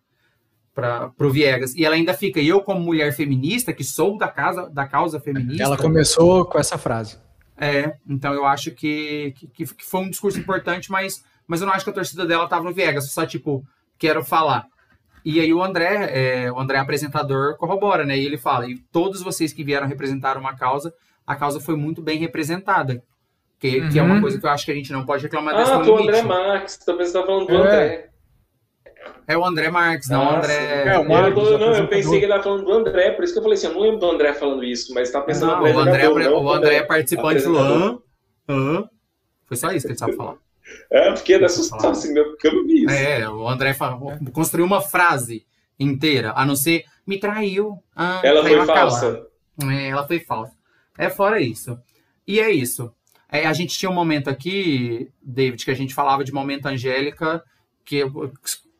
para 0.75 1.13
o 1.21 1.29
Viegas. 1.29 1.73
E 1.73 1.85
ela 1.85 1.95
ainda 1.95 2.13
fica, 2.13 2.41
e 2.41 2.49
eu 2.49 2.61
como 2.61 2.81
mulher 2.81 3.13
feminista, 3.13 3.71
que 3.71 3.83
sou 3.83 4.17
da 4.17 4.27
casa 4.27 4.69
da 4.69 4.85
causa 4.85 5.19
feminista. 5.21 5.63
Ela 5.63 5.77
começou 5.77 6.45
com 6.45 6.59
essa 6.59 6.77
frase. 6.77 7.17
É, 7.57 7.95
então 8.07 8.33
eu 8.33 8.45
acho 8.45 8.71
que, 8.71 9.33
que, 9.53 9.65
que 9.65 9.85
foi 9.85 10.01
um 10.01 10.09
discurso 10.09 10.37
importante, 10.37 10.91
mas, 10.91 11.23
mas 11.47 11.61
eu 11.61 11.67
não 11.67 11.73
acho 11.73 11.85
que 11.85 11.91
a 11.91 11.93
torcida 11.93 12.25
dela 12.25 12.43
estava 12.43 12.65
no 12.65 12.73
Viegas, 12.73 13.09
só 13.09 13.25
tipo, 13.25 13.65
quero 13.97 14.21
falar. 14.25 14.67
E 15.23 15.39
aí 15.39 15.53
o 15.53 15.63
André, 15.63 16.09
é, 16.11 16.51
o 16.51 16.59
André 16.59 16.77
apresentador, 16.77 17.55
corrobora, 17.57 18.05
né? 18.05 18.17
E 18.17 18.25
ele 18.25 18.37
fala, 18.37 18.69
e 18.69 18.77
todos 18.91 19.23
vocês 19.23 19.53
que 19.53 19.63
vieram 19.63 19.87
representar 19.87 20.37
uma 20.37 20.55
causa, 20.55 20.93
a 21.25 21.35
causa 21.35 21.61
foi 21.61 21.77
muito 21.77 22.01
bem 22.01 22.19
representada. 22.19 23.01
Que, 23.57 23.79
uhum. 23.79 23.89
que 23.89 23.97
é 23.97 24.03
uma 24.03 24.15
uhum. 24.15 24.21
coisa 24.21 24.37
que 24.37 24.45
eu 24.45 24.49
acho 24.49 24.65
que 24.65 24.71
a 24.71 24.75
gente 24.75 24.91
não 24.91 25.05
pode 25.05 25.23
reclamar 25.23 25.55
Ah, 25.55 25.79
o 25.79 25.97
André 25.97 26.21
Marques, 26.21 26.77
talvez 26.77 27.09
você 27.09 27.19
tá 27.19 27.25
falando 27.25 27.47
do 27.47 27.55
é. 27.55 27.57
André. 27.57 28.09
É 29.27 29.37
o 29.37 29.45
André 29.45 29.69
Marques, 29.69 30.09
não 30.09 30.25
o 30.25 30.37
André. 30.37 30.87
É, 30.87 30.99
o 30.99 31.07
Marques, 31.07 31.43
eu, 31.43 31.57
não, 31.57 31.73
eu 31.73 31.87
pensei 31.87 32.11
que 32.11 32.25
ele 32.25 32.25
estava 32.25 32.43
falando 32.43 32.65
do 32.65 32.71
André, 32.71 33.11
por 33.11 33.23
isso 33.23 33.33
que 33.33 33.39
eu 33.39 33.43
falei 33.43 33.57
assim, 33.57 33.67
eu 33.67 33.73
não 33.73 33.81
lembro 33.81 33.99
do 33.99 34.11
André 34.11 34.33
falando 34.33 34.63
isso, 34.63 34.93
mas 34.93 35.11
tá 35.11 35.21
pensando 35.21 35.53
não, 35.53 35.61
no 35.61 35.79
André. 35.79 36.05
André 36.05 36.29
não, 36.29 36.43
o 36.43 36.51
André 36.51 36.75
é 36.75 36.83
participante 36.83 37.41
falou, 37.41 38.03
ah, 38.47 38.89
Foi 39.45 39.57
só 39.57 39.71
isso 39.71 39.87
que 39.87 39.93
ele 39.93 39.99
sabe 39.99 40.15
falar. 40.15 40.35
É, 40.91 41.11
porque 41.11 41.33
é 41.33 41.43
assustado 41.43 41.87
assim, 41.87 42.13
porque 42.13 42.47
eu 42.47 42.53
não 42.53 42.65
vi 42.65 42.85
isso. 42.85 42.93
É, 42.93 43.29
o 43.29 43.47
André 43.47 43.73
falou, 43.73 44.13
construiu 44.31 44.65
uma 44.65 44.81
frase 44.81 45.45
inteira, 45.79 46.33
a 46.35 46.45
não 46.45 46.55
ser 46.55 46.85
me 47.05 47.19
traiu. 47.19 47.77
Ah, 47.95 48.21
ela 48.23 48.43
foi 48.43 48.65
falsa. 48.65 49.27
É, 49.63 49.89
ela 49.89 50.07
foi 50.07 50.19
falsa. 50.19 50.53
É 50.97 51.09
fora 51.09 51.39
isso. 51.39 51.77
E 52.27 52.39
é 52.39 52.49
isso. 52.49 52.91
É, 53.31 53.45
a 53.45 53.53
gente 53.53 53.77
tinha 53.77 53.89
um 53.89 53.93
momento 53.93 54.29
aqui, 54.29 55.11
David, 55.21 55.63
que 55.63 55.71
a 55.71 55.75
gente 55.75 55.93
falava 55.93 56.23
de 56.23 56.31
momento 56.31 56.67
Angélica, 56.67 57.43
que 57.83 58.03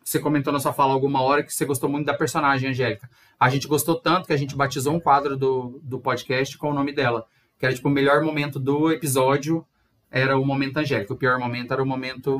você 0.05 0.19
comentou 0.19 0.53
na 0.53 0.59
sua 0.59 0.71
fala 0.71 0.93
alguma 0.93 1.23
hora 1.23 1.41
que 1.41 1.51
você 1.51 1.65
gostou 1.65 1.89
muito 1.89 2.05
da 2.05 2.13
personagem 2.13 2.69
Angélica. 2.69 3.09
A 3.39 3.49
gente 3.49 3.67
gostou 3.67 3.95
tanto 3.95 4.27
que 4.27 4.33
a 4.33 4.37
gente 4.37 4.55
batizou 4.55 4.93
um 4.93 4.99
quadro 4.99 5.35
do, 5.35 5.81
do 5.81 5.99
podcast 5.99 6.55
com 6.59 6.69
o 6.69 6.73
nome 6.75 6.93
dela. 6.93 7.25
Que 7.57 7.65
era 7.65 7.73
tipo 7.73 7.87
o 7.87 7.91
melhor 7.91 8.21
momento 8.21 8.59
do 8.59 8.91
episódio 8.91 9.65
era 10.11 10.37
o 10.37 10.45
momento 10.45 10.77
Angélica. 10.77 11.11
O 11.11 11.17
pior 11.17 11.39
momento 11.39 11.73
era 11.73 11.81
o 11.81 11.85
momento 11.87 12.37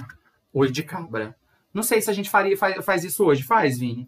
olho 0.53 0.71
de 0.71 0.83
cabra. 0.83 1.35
Não 1.73 1.81
sei 1.81 2.01
se 2.01 2.09
a 2.11 2.13
gente 2.13 2.29
faria, 2.29 2.55
faz, 2.55 2.85
faz 2.85 3.03
isso 3.03 3.25
hoje. 3.25 3.41
Faz, 3.41 3.79
Vini? 3.79 4.07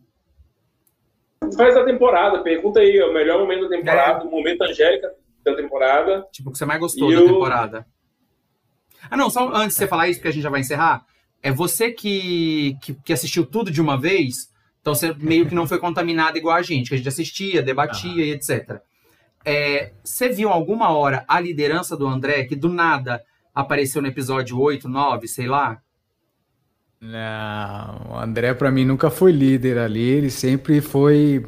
Faz 1.58 1.76
a 1.76 1.84
temporada. 1.84 2.44
Pergunta 2.44 2.80
aí, 2.80 3.02
o 3.02 3.12
melhor 3.12 3.40
momento 3.40 3.68
da 3.68 3.76
temporada, 3.76 4.24
é. 4.24 4.28
o 4.28 4.30
momento 4.30 4.62
Angélica 4.62 5.16
da 5.44 5.56
temporada. 5.56 6.28
Tipo, 6.32 6.50
o 6.50 6.52
que 6.52 6.60
você 6.60 6.66
mais 6.66 6.80
gostou 6.80 7.12
da 7.12 7.22
temporada. 7.22 7.88
Ah, 9.10 9.18
não, 9.18 9.32
só 9.32 9.50
antes 9.50 9.70
de 9.70 9.80
você 9.80 9.88
falar 9.88 10.10
isso, 10.10 10.20
porque 10.20 10.28
a 10.28 10.32
gente 10.32 10.44
já 10.44 10.50
vai 10.52 10.60
encerrar. 10.60 11.08
É 11.42 11.52
você 11.52 11.92
que, 11.92 12.78
que, 12.82 12.94
que, 12.94 13.14
assistiu 13.14 13.46
tudo 13.46 13.72
de 13.72 13.82
uma 13.82 14.00
vez, 14.00 14.52
então 14.82 14.94
você 14.94 15.14
meio 15.14 15.46
que 15.46 15.56
não 15.56 15.68
foi 15.68 15.80
contaminado 15.80 16.38
igual 16.38 16.56
a 16.56 16.62
gente, 16.62 16.90
que 16.90 16.96
a 16.96 16.98
gente 16.98 17.08
assistia, 17.08 17.62
debatia 17.62 18.24
ah. 18.24 18.28
e 18.28 18.32
etc. 18.32 18.82
É, 19.46 19.92
você 20.04 20.30
viu 20.30 20.50
alguma 20.50 20.90
hora 20.92 21.24
a 21.28 21.40
liderança 21.40 21.96
do 21.96 22.08
André, 22.08 22.44
que 22.46 22.56
do 22.56 22.70
nada 22.70 23.24
apareceu 23.54 24.02
no 24.02 24.08
episódio 24.08 24.60
8, 24.60 24.90
9, 24.90 25.28
sei 25.28 25.48
lá? 25.48 25.82
Não, 27.00 28.12
o 28.12 28.18
André 28.18 28.54
para 28.54 28.72
mim 28.72 28.84
nunca 28.84 29.10
foi 29.10 29.32
líder 29.32 29.78
ali, 29.78 30.02
ele 30.02 30.30
sempre 30.30 30.82
foi 30.82 31.46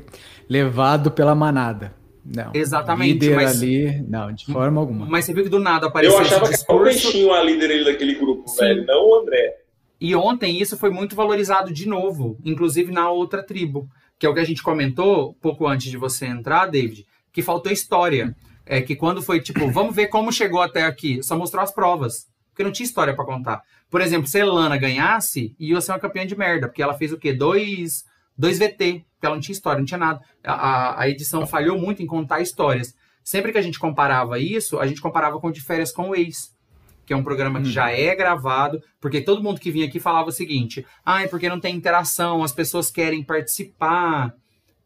levado 0.47 1.11
pela 1.11 1.33
manada. 1.33 1.93
Não. 2.23 2.51
Exatamente. 2.53 3.13
Líder 3.13 3.35
mas... 3.35 3.57
ali, 3.57 4.05
não, 4.07 4.31
de 4.31 4.45
forma 4.45 4.79
alguma. 4.79 5.05
Mas 5.07 5.25
você 5.25 5.33
viu 5.33 5.43
que 5.43 5.49
do 5.49 5.59
nada 5.59 5.87
apareceu 5.87 6.15
Eu 6.15 6.21
achava 6.21 6.43
esse 6.43 6.53
discurso... 6.53 6.83
que 6.83 7.07
o 7.07 7.11
Peixinho 7.11 7.33
a 7.33 7.43
líder 7.43 7.83
daquele 7.83 8.15
grupo, 8.15 8.47
Sim. 8.47 8.59
velho, 8.59 8.85
não 8.85 9.09
o 9.09 9.21
André. 9.21 9.58
E 9.99 10.15
ontem 10.15 10.59
isso 10.59 10.77
foi 10.77 10.89
muito 10.89 11.15
valorizado 11.15 11.73
de 11.73 11.87
novo, 11.87 12.37
inclusive 12.43 12.91
na 12.91 13.09
outra 13.09 13.43
tribo, 13.43 13.89
que 14.17 14.25
é 14.25 14.29
o 14.29 14.33
que 14.33 14.39
a 14.39 14.45
gente 14.45 14.63
comentou 14.63 15.33
pouco 15.41 15.67
antes 15.67 15.91
de 15.91 15.97
você 15.97 16.25
entrar, 16.25 16.67
David, 16.67 17.05
que 17.31 17.41
faltou 17.41 17.71
história. 17.71 18.35
É 18.65 18.81
que 18.81 18.95
quando 18.95 19.21
foi 19.21 19.39
tipo, 19.41 19.69
vamos 19.71 19.95
ver 19.95 20.07
como 20.07 20.31
chegou 20.31 20.61
até 20.61 20.83
aqui, 20.83 21.23
só 21.23 21.35
mostrou 21.35 21.63
as 21.63 21.71
provas, 21.71 22.27
porque 22.49 22.63
não 22.63 22.71
tinha 22.71 22.85
história 22.85 23.15
para 23.15 23.25
contar. 23.25 23.61
Por 23.89 23.99
exemplo, 23.99 24.27
se 24.27 24.37
a 24.37 24.41
Elana 24.41 24.77
ganhasse, 24.77 25.55
ia 25.59 25.81
ser 25.81 25.91
uma 25.91 25.99
campeã 25.99 26.25
de 26.25 26.37
merda, 26.37 26.67
porque 26.67 26.83
ela 26.83 26.93
fez 26.93 27.11
o 27.11 27.17
quê? 27.17 27.33
Dois, 27.33 28.03
dois 28.37 28.59
VT, 28.59 29.05
porque 29.13 29.25
ela 29.25 29.35
não 29.35 29.41
tinha 29.41 29.53
história, 29.53 29.79
não 29.79 29.85
tinha 29.85 29.97
nada. 29.97 30.21
A, 30.43 31.01
a 31.01 31.09
edição 31.09 31.47
falhou 31.47 31.79
muito 31.79 32.03
em 32.03 32.05
contar 32.05 32.41
histórias. 32.41 32.93
Sempre 33.23 33.51
que 33.51 33.57
a 33.57 33.61
gente 33.61 33.79
comparava 33.79 34.39
isso, 34.39 34.79
a 34.79 34.85
gente 34.85 35.01
comparava 35.01 35.39
com 35.39 35.51
De 35.51 35.61
Férias 35.61 35.91
com 35.91 36.09
o 36.09 36.15
Ex, 36.15 36.51
que 37.09 37.13
é 37.13 37.17
um 37.17 37.23
programa 37.23 37.59
que 37.59 37.71
já 37.71 37.85
uhum. 37.85 37.95
é 37.95 38.15
gravado, 38.15 38.83
porque 39.01 39.19
todo 39.19 39.41
mundo 39.41 39.59
que 39.59 39.71
vinha 39.71 39.87
aqui 39.87 39.99
falava 39.99 40.29
o 40.29 40.31
seguinte: 40.31 40.85
ah, 41.03 41.23
é 41.23 41.27
porque 41.27 41.49
não 41.49 41.59
tem 41.59 41.75
interação, 41.75 42.43
as 42.43 42.51
pessoas 42.51 42.91
querem 42.91 43.23
participar, 43.23 44.35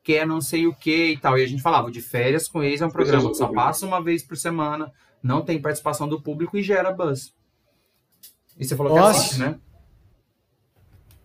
quer 0.02 0.26
não 0.26 0.40
sei 0.40 0.66
o 0.66 0.74
que 0.74 1.08
e 1.08 1.18
tal. 1.18 1.38
E 1.38 1.44
a 1.44 1.46
gente 1.46 1.62
falava: 1.62 1.92
De 1.92 2.00
Férias 2.00 2.48
com 2.48 2.64
Ex 2.64 2.80
é 2.80 2.86
um 2.86 2.90
programa 2.90 3.30
que 3.30 3.36
só 3.36 3.50
passa 3.50 3.86
uma 3.86 4.02
vez 4.02 4.24
por 4.24 4.38
semana, 4.38 4.90
não 5.22 5.42
tem 5.42 5.62
participação 5.62 6.08
do 6.08 6.22
público 6.22 6.58
e 6.58 6.64
gera 6.64 6.94
buzz. 6.94 7.36
E 8.58 8.64
você 8.64 8.74
falou 8.74 8.96
Nossa. 8.96 9.12
que 9.12 9.20
assiste, 9.20 9.40
né? 9.42 9.60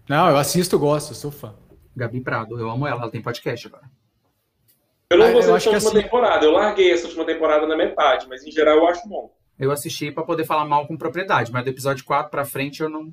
Não, 0.09 0.29
eu 0.29 0.37
assisto, 0.37 0.77
gosto, 0.81 1.15
sou 1.15 1.31
fã. 1.31 1.55
Gabi 1.95 2.21
Prado, 2.21 2.59
eu 2.59 2.69
amo 2.69 2.89
ela, 2.89 3.03
ela 3.03 3.11
tem 3.11 3.23
podcast 3.23 3.69
agora. 3.69 3.89
Eu 5.09 5.17
não 5.17 5.27
ah, 5.27 5.31
gostei 5.31 5.53
dessa 5.53 5.71
última 5.71 5.91
assim... 5.91 6.03
temporada, 6.03 6.45
eu 6.45 6.51
larguei 6.51 6.91
essa 6.91 7.07
última 7.07 7.25
temporada 7.25 7.69
na 7.69 7.77
metade, 7.77 8.27
mas 8.29 8.45
em 8.45 8.51
geral 8.51 8.79
eu 8.79 8.89
acho 8.89 9.09
bom. 9.09 9.38
Eu 9.59 9.73
assisti 9.73 10.11
para 10.11 10.23
poder 10.23 10.45
falar 10.45 10.65
mal 10.65 10.87
com 10.87 10.97
propriedade, 10.97 11.53
mas 11.53 11.65
do 11.65 11.71
episódio 11.71 12.05
4 12.05 12.31
para 12.31 12.45
frente 12.45 12.81
eu 12.81 12.89
não. 12.89 13.13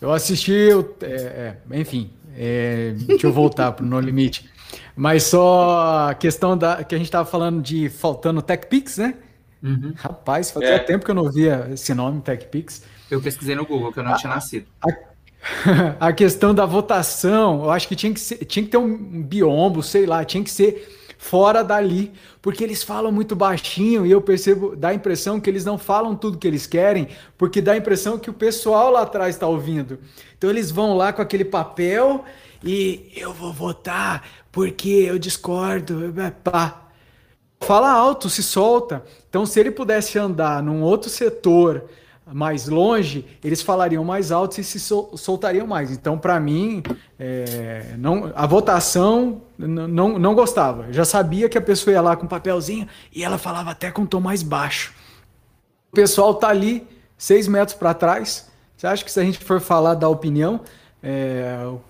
Eu 0.00 0.12
assisti, 0.12 0.52
eu, 0.52 0.96
é, 1.02 1.56
é, 1.70 1.80
enfim, 1.80 2.10
é, 2.36 2.92
deixa 2.96 3.26
eu 3.26 3.32
voltar 3.32 3.72
para 3.72 3.84
o 3.84 3.88
No 3.88 3.98
Limite. 3.98 4.48
Mas 4.94 5.24
só 5.24 6.08
a 6.08 6.14
questão 6.14 6.56
da 6.56 6.84
que 6.84 6.94
a 6.94 6.98
gente 6.98 7.08
estava 7.08 7.28
falando 7.28 7.60
de 7.60 7.88
faltando 7.88 8.40
TechPix, 8.40 8.98
né? 8.98 9.14
Uhum. 9.60 9.92
Rapaz, 9.96 10.52
fazia 10.52 10.74
é. 10.74 10.78
tempo 10.78 11.04
que 11.04 11.10
eu 11.10 11.14
não 11.14 11.30
via 11.30 11.68
esse 11.72 11.92
nome, 11.94 12.20
TechPix. 12.20 12.84
Eu 13.10 13.20
pesquisei 13.20 13.56
no 13.56 13.66
Google, 13.66 13.92
que 13.92 13.98
eu 13.98 14.04
não 14.04 14.12
a, 14.12 14.16
tinha 14.16 14.32
nascido. 14.32 14.66
A, 14.80 14.88
a, 16.08 16.12
questão 16.12 16.54
da 16.54 16.64
votação, 16.64 17.64
eu 17.64 17.70
acho 17.70 17.88
que 17.88 17.96
tinha 17.96 18.12
que, 18.12 18.20
ser, 18.20 18.44
tinha 18.44 18.64
que 18.64 18.70
ter 18.70 18.76
um 18.76 19.22
biombo, 19.22 19.82
sei 19.82 20.06
lá, 20.06 20.24
tinha 20.24 20.44
que 20.44 20.50
ser 20.50 20.97
fora 21.18 21.62
dali, 21.62 22.12
porque 22.40 22.64
eles 22.64 22.82
falam 22.82 23.12
muito 23.12 23.36
baixinho 23.36 24.06
e 24.06 24.10
eu 24.10 24.22
percebo, 24.22 24.74
dá 24.74 24.88
a 24.88 24.94
impressão 24.94 25.38
que 25.38 25.50
eles 25.50 25.64
não 25.64 25.76
falam 25.76 26.16
tudo 26.16 26.38
que 26.38 26.46
eles 26.46 26.66
querem, 26.66 27.08
porque 27.36 27.60
dá 27.60 27.72
a 27.72 27.76
impressão 27.76 28.18
que 28.18 28.30
o 28.30 28.32
pessoal 28.32 28.90
lá 28.90 29.02
atrás 29.02 29.34
está 29.34 29.46
ouvindo. 29.46 29.98
Então 30.38 30.48
eles 30.48 30.70
vão 30.70 30.96
lá 30.96 31.12
com 31.12 31.20
aquele 31.20 31.44
papel 31.44 32.24
e 32.64 33.12
eu 33.14 33.34
vou 33.34 33.52
votar 33.52 34.26
porque 34.50 34.88
eu 34.88 35.18
discordo, 35.18 36.14
pá 36.42 36.88
fala 37.60 37.90
alto, 37.90 38.28
se 38.30 38.42
solta. 38.42 39.02
Então, 39.28 39.44
se 39.44 39.58
ele 39.60 39.70
pudesse 39.70 40.18
andar 40.18 40.62
num 40.62 40.82
outro 40.82 41.10
setor 41.10 41.84
mais 42.32 42.68
longe, 42.68 43.24
eles 43.42 43.62
falariam 43.62 44.04
mais 44.04 44.30
alto 44.30 44.60
e 44.60 44.64
se 44.64 44.78
sol 44.78 45.16
soltariam 45.16 45.66
mais. 45.66 45.90
Então, 45.90 46.18
para 46.18 46.38
mim, 46.38 46.82
é, 47.18 47.94
não, 47.98 48.32
a 48.34 48.46
votação 48.46 49.42
não, 49.58 50.18
não 50.18 50.34
gostava. 50.34 50.86
Eu 50.86 50.92
já 50.92 51.04
sabia 51.04 51.48
que 51.48 51.56
a 51.56 51.60
pessoa 51.60 51.92
ia 51.92 52.00
lá 52.00 52.16
com 52.16 52.26
papelzinho 52.26 52.86
e 53.14 53.24
ela 53.24 53.38
falava 53.38 53.70
até 53.70 53.90
com 53.90 54.04
tom 54.06 54.20
mais 54.20 54.42
baixo. 54.42 54.94
O 55.90 55.94
pessoal 55.94 56.34
tá 56.34 56.48
ali, 56.48 56.86
seis 57.16 57.48
metros 57.48 57.76
para 57.76 57.94
trás. 57.94 58.48
Você 58.76 58.86
acha 58.86 59.04
que 59.04 59.10
se 59.10 59.18
a 59.18 59.24
gente 59.24 59.38
for 59.38 59.60
falar 59.60 59.94
da 59.94 60.08
opinião, 60.08 60.60
é, 61.02 61.58
o 61.64 61.80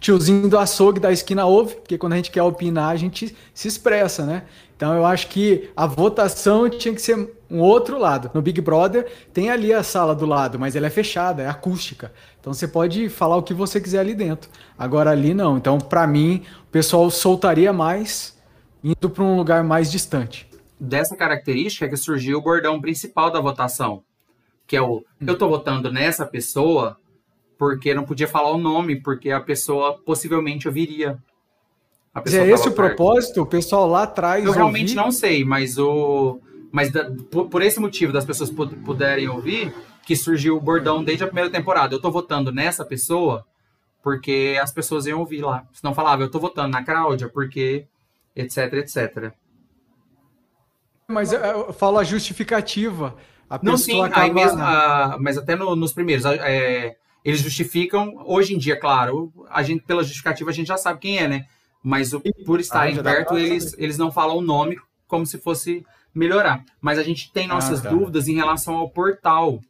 tiozinho 0.00 0.48
do 0.48 0.58
açougue 0.58 1.00
da 1.00 1.12
esquina 1.12 1.46
ouve, 1.46 1.76
porque 1.76 1.96
quando 1.96 2.14
a 2.14 2.16
gente 2.16 2.30
quer 2.30 2.42
opinar, 2.42 2.90
a 2.90 2.96
gente 2.96 3.36
se 3.54 3.68
expressa, 3.68 4.24
né? 4.24 4.42
Então 4.76 4.94
eu 4.94 5.06
acho 5.06 5.28
que 5.28 5.70
a 5.76 5.86
votação 5.86 6.68
tinha 6.68 6.94
que 6.94 7.00
ser 7.00 7.35
um 7.50 7.60
outro 7.60 7.98
lado. 7.98 8.30
No 8.34 8.42
Big 8.42 8.60
Brother 8.60 9.10
tem 9.32 9.50
ali 9.50 9.72
a 9.72 9.82
sala 9.82 10.14
do 10.14 10.26
lado, 10.26 10.58
mas 10.58 10.74
ela 10.76 10.86
é 10.86 10.90
fechada, 10.90 11.42
é 11.42 11.48
acústica. 11.48 12.12
Então 12.40 12.52
você 12.52 12.66
pode 12.66 13.08
falar 13.08 13.36
o 13.36 13.42
que 13.42 13.54
você 13.54 13.80
quiser 13.80 14.00
ali 14.00 14.14
dentro. 14.14 14.50
Agora 14.78 15.10
ali 15.10 15.34
não. 15.34 15.56
Então 15.56 15.78
para 15.78 16.06
mim 16.06 16.42
o 16.64 16.70
pessoal 16.70 17.10
soltaria 17.10 17.72
mais 17.72 18.36
indo 18.82 19.10
para 19.10 19.24
um 19.24 19.36
lugar 19.36 19.64
mais 19.64 19.90
distante. 19.90 20.48
Dessa 20.78 21.16
característica 21.16 21.86
é 21.86 21.88
que 21.88 21.96
surgiu 21.96 22.38
o 22.38 22.42
bordão 22.42 22.80
principal 22.80 23.30
da 23.30 23.40
votação, 23.40 24.02
que 24.66 24.76
é 24.76 24.82
o 24.82 25.02
eu 25.26 25.32
estou 25.32 25.48
votando 25.48 25.90
nessa 25.90 26.26
pessoa 26.26 26.98
porque 27.58 27.94
não 27.94 28.04
podia 28.04 28.28
falar 28.28 28.50
o 28.50 28.58
nome, 28.58 28.96
porque 28.96 29.30
a 29.30 29.40
pessoa 29.40 29.98
possivelmente 30.04 30.68
ouviria. 30.68 31.18
é 32.14 32.48
esse 32.48 32.68
o 32.68 32.72
perto. 32.72 32.74
propósito? 32.74 33.42
O 33.42 33.46
pessoal 33.46 33.88
lá 33.88 34.02
atrás. 34.02 34.44
Eu 34.44 34.52
realmente 34.52 34.94
não 34.94 35.10
sei, 35.10 35.44
mas 35.44 35.78
o. 35.78 36.38
Mas 36.72 36.90
da, 36.90 37.10
por, 37.30 37.48
por, 37.48 37.62
esse 37.62 37.80
motivo 37.80 38.12
das 38.12 38.24
pessoas 38.24 38.50
puderem 38.50 39.28
ouvir, 39.28 39.72
que 40.04 40.14
surgiu 40.14 40.56
o 40.56 40.60
bordão 40.60 41.02
desde 41.02 41.24
a 41.24 41.26
primeira 41.26 41.50
temporada. 41.50 41.94
Eu 41.94 42.00
tô 42.00 42.10
votando 42.10 42.52
nessa 42.52 42.84
pessoa 42.84 43.44
porque 44.02 44.58
as 44.62 44.70
pessoas 44.70 45.06
iam 45.06 45.18
ouvir 45.18 45.42
lá. 45.42 45.66
Se 45.72 45.82
não 45.82 45.94
falava, 45.94 46.22
eu 46.22 46.30
tô 46.30 46.38
votando 46.38 46.68
na 46.68 46.84
Cláudia 46.84 47.28
porque 47.28 47.86
etc, 48.34 48.72
etc. 48.74 49.32
Mas 51.08 51.32
eu 51.32 51.72
falo 51.72 51.98
a 51.98 52.04
justificativa. 52.04 53.16
A 53.48 53.58
não, 53.62 53.76
sim, 53.76 54.02
acaba... 54.02 54.32
mesmo, 54.32 54.60
a, 54.60 55.16
mas 55.20 55.38
até 55.38 55.56
no, 55.56 55.74
nos 55.74 55.92
primeiros. 55.92 56.24
É, 56.24 56.96
eles 57.24 57.40
justificam, 57.40 58.22
hoje 58.24 58.54
em 58.54 58.58
dia, 58.58 58.78
claro, 58.78 59.32
a 59.50 59.60
gente, 59.60 59.82
pela 59.82 60.04
justificativa 60.04 60.50
a 60.50 60.52
gente 60.52 60.68
já 60.68 60.76
sabe 60.76 61.00
quem 61.00 61.18
é, 61.18 61.26
né? 61.26 61.46
Mas 61.82 62.12
o, 62.12 62.20
por 62.44 62.60
estarem 62.60 62.96
ah, 62.98 63.02
perto, 63.02 63.36
eles, 63.36 63.74
eles 63.78 63.98
não 63.98 64.12
falam 64.12 64.36
o 64.36 64.40
nome 64.40 64.78
como 65.08 65.26
se 65.26 65.38
fosse 65.38 65.84
melhorar. 66.18 66.64
Mas 66.80 66.98
a 66.98 67.02
gente 67.02 67.32
tem 67.32 67.46
nossas 67.46 67.80
ah, 67.80 67.82
tá. 67.84 67.90
dúvidas 67.90 68.28
em 68.28 68.34
relação 68.34 68.74
ao 68.74 68.90
portal. 68.90 69.60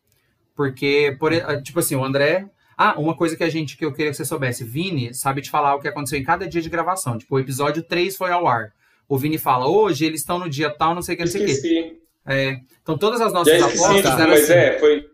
Porque, 0.55 1.17
por, 1.19 1.33
tipo 1.63 1.79
assim, 1.79 1.97
o 1.97 2.05
André. 2.05 2.47
Ah, 2.79 2.95
uma 2.99 3.17
coisa 3.17 3.37
que 3.37 3.45
a 3.45 3.49
gente 3.49 3.77
que 3.77 3.85
eu 3.85 3.93
queria 3.93 4.11
que 4.11 4.17
você 4.17 4.25
soubesse, 4.25 4.63
Vini 4.63 5.15
sabe 5.15 5.41
te 5.41 5.51
falar 5.51 5.75
o 5.75 5.81
que 5.81 5.89
aconteceu 5.89 6.19
em 6.19 6.25
cada 6.25 6.47
dia 6.47 6.61
de 6.61 6.69
gravação. 6.69 7.17
Tipo, 7.17 7.37
o 7.37 7.41
episódio 7.41 7.83
3 7.83 8.15
foi 8.15 8.31
ao 8.31 8.47
ar. 8.47 8.71
O 9.09 9.17
Vini 9.17 9.39
fala, 9.39 9.67
hoje 9.67 10.05
eles 10.05 10.21
estão 10.21 10.39
no 10.39 10.49
dia 10.49 10.69
tal, 10.69 10.95
não 10.95 11.01
sei 11.01 11.15
o 11.15 11.19
que, 11.19 11.25
não 11.25 11.31
sei 11.31 11.43
o 11.43 11.47
que. 11.47 11.97
É, 12.27 12.59
então 12.83 12.99
todas 12.99 13.21
as 13.21 13.33
nossas 13.33 13.63
apostas 13.63 14.19
eram 14.19 14.31
mas 14.31 14.43
assim. 14.43 14.53
É, 14.53 14.79
foi, 14.79 15.09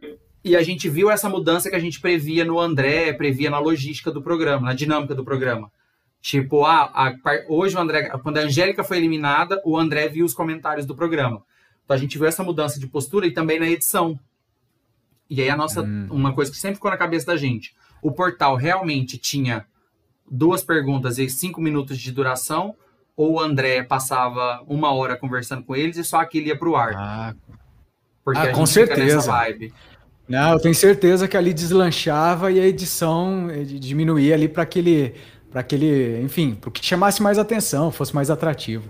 e 0.44 0.56
a 0.56 0.62
gente 0.62 0.88
viu 0.88 1.10
essa 1.10 1.28
mudança 1.28 1.70
que 1.70 1.76
a 1.76 1.78
gente 1.78 2.00
previa 2.00 2.44
no 2.44 2.58
André, 2.58 3.12
previa 3.12 3.48
na 3.48 3.60
logística 3.60 4.10
do 4.10 4.20
programa, 4.20 4.68
na 4.68 4.74
dinâmica 4.74 5.14
do 5.14 5.24
programa. 5.24 5.70
Tipo, 6.22 6.64
ah, 6.64 6.84
a, 6.94 7.14
hoje 7.48 7.76
o 7.76 7.80
André, 7.80 8.08
quando 8.22 8.38
a 8.38 8.42
Angélica 8.42 8.84
foi 8.84 8.96
eliminada, 8.96 9.60
o 9.64 9.76
André 9.76 10.08
viu 10.08 10.24
os 10.24 10.32
comentários 10.32 10.86
do 10.86 10.94
programa. 10.94 11.42
Então 11.84 11.96
a 11.96 11.98
gente 11.98 12.16
viu 12.16 12.28
essa 12.28 12.44
mudança 12.44 12.78
de 12.78 12.86
postura 12.86 13.26
e 13.26 13.32
também 13.32 13.58
na 13.58 13.66
edição. 13.66 14.18
E 15.28 15.42
aí 15.42 15.50
a 15.50 15.56
nossa, 15.56 15.82
hum. 15.82 16.06
uma 16.10 16.32
coisa 16.32 16.52
que 16.52 16.56
sempre 16.56 16.76
ficou 16.76 16.92
na 16.92 16.96
cabeça 16.96 17.26
da 17.26 17.36
gente, 17.36 17.74
o 18.00 18.12
portal 18.12 18.54
realmente 18.54 19.18
tinha 19.18 19.66
duas 20.30 20.62
perguntas 20.62 21.18
e 21.18 21.28
cinco 21.28 21.60
minutos 21.60 21.98
de 21.98 22.12
duração, 22.12 22.76
ou 23.16 23.32
o 23.32 23.40
André 23.40 23.82
passava 23.82 24.62
uma 24.68 24.92
hora 24.92 25.16
conversando 25.16 25.64
com 25.64 25.74
eles 25.74 25.96
e 25.96 26.04
só 26.04 26.20
aquilo 26.20 26.46
ia 26.46 26.56
pro 26.56 26.76
ar. 26.76 26.94
Ah, 26.96 27.34
Porque 28.24 28.38
ah, 28.38 28.52
com 28.52 28.64
certeza. 28.64 29.20
vibe. 29.20 29.74
Não, 30.28 30.52
eu 30.52 30.60
tenho 30.60 30.74
certeza 30.74 31.26
que 31.26 31.36
ali 31.36 31.52
deslanchava 31.52 32.50
e 32.52 32.60
a 32.60 32.64
edição 32.64 33.50
eh, 33.50 33.64
diminuía 33.64 34.34
ali 34.34 34.48
para 34.48 34.62
aquele, 34.62 35.14
para 35.52 35.60
aquele, 35.60 36.20
enfim, 36.22 36.54
para 36.54 36.70
que 36.70 36.84
chamasse 36.84 37.22
mais 37.22 37.38
atenção, 37.38 37.92
fosse 37.92 38.14
mais 38.14 38.30
atrativo. 38.30 38.88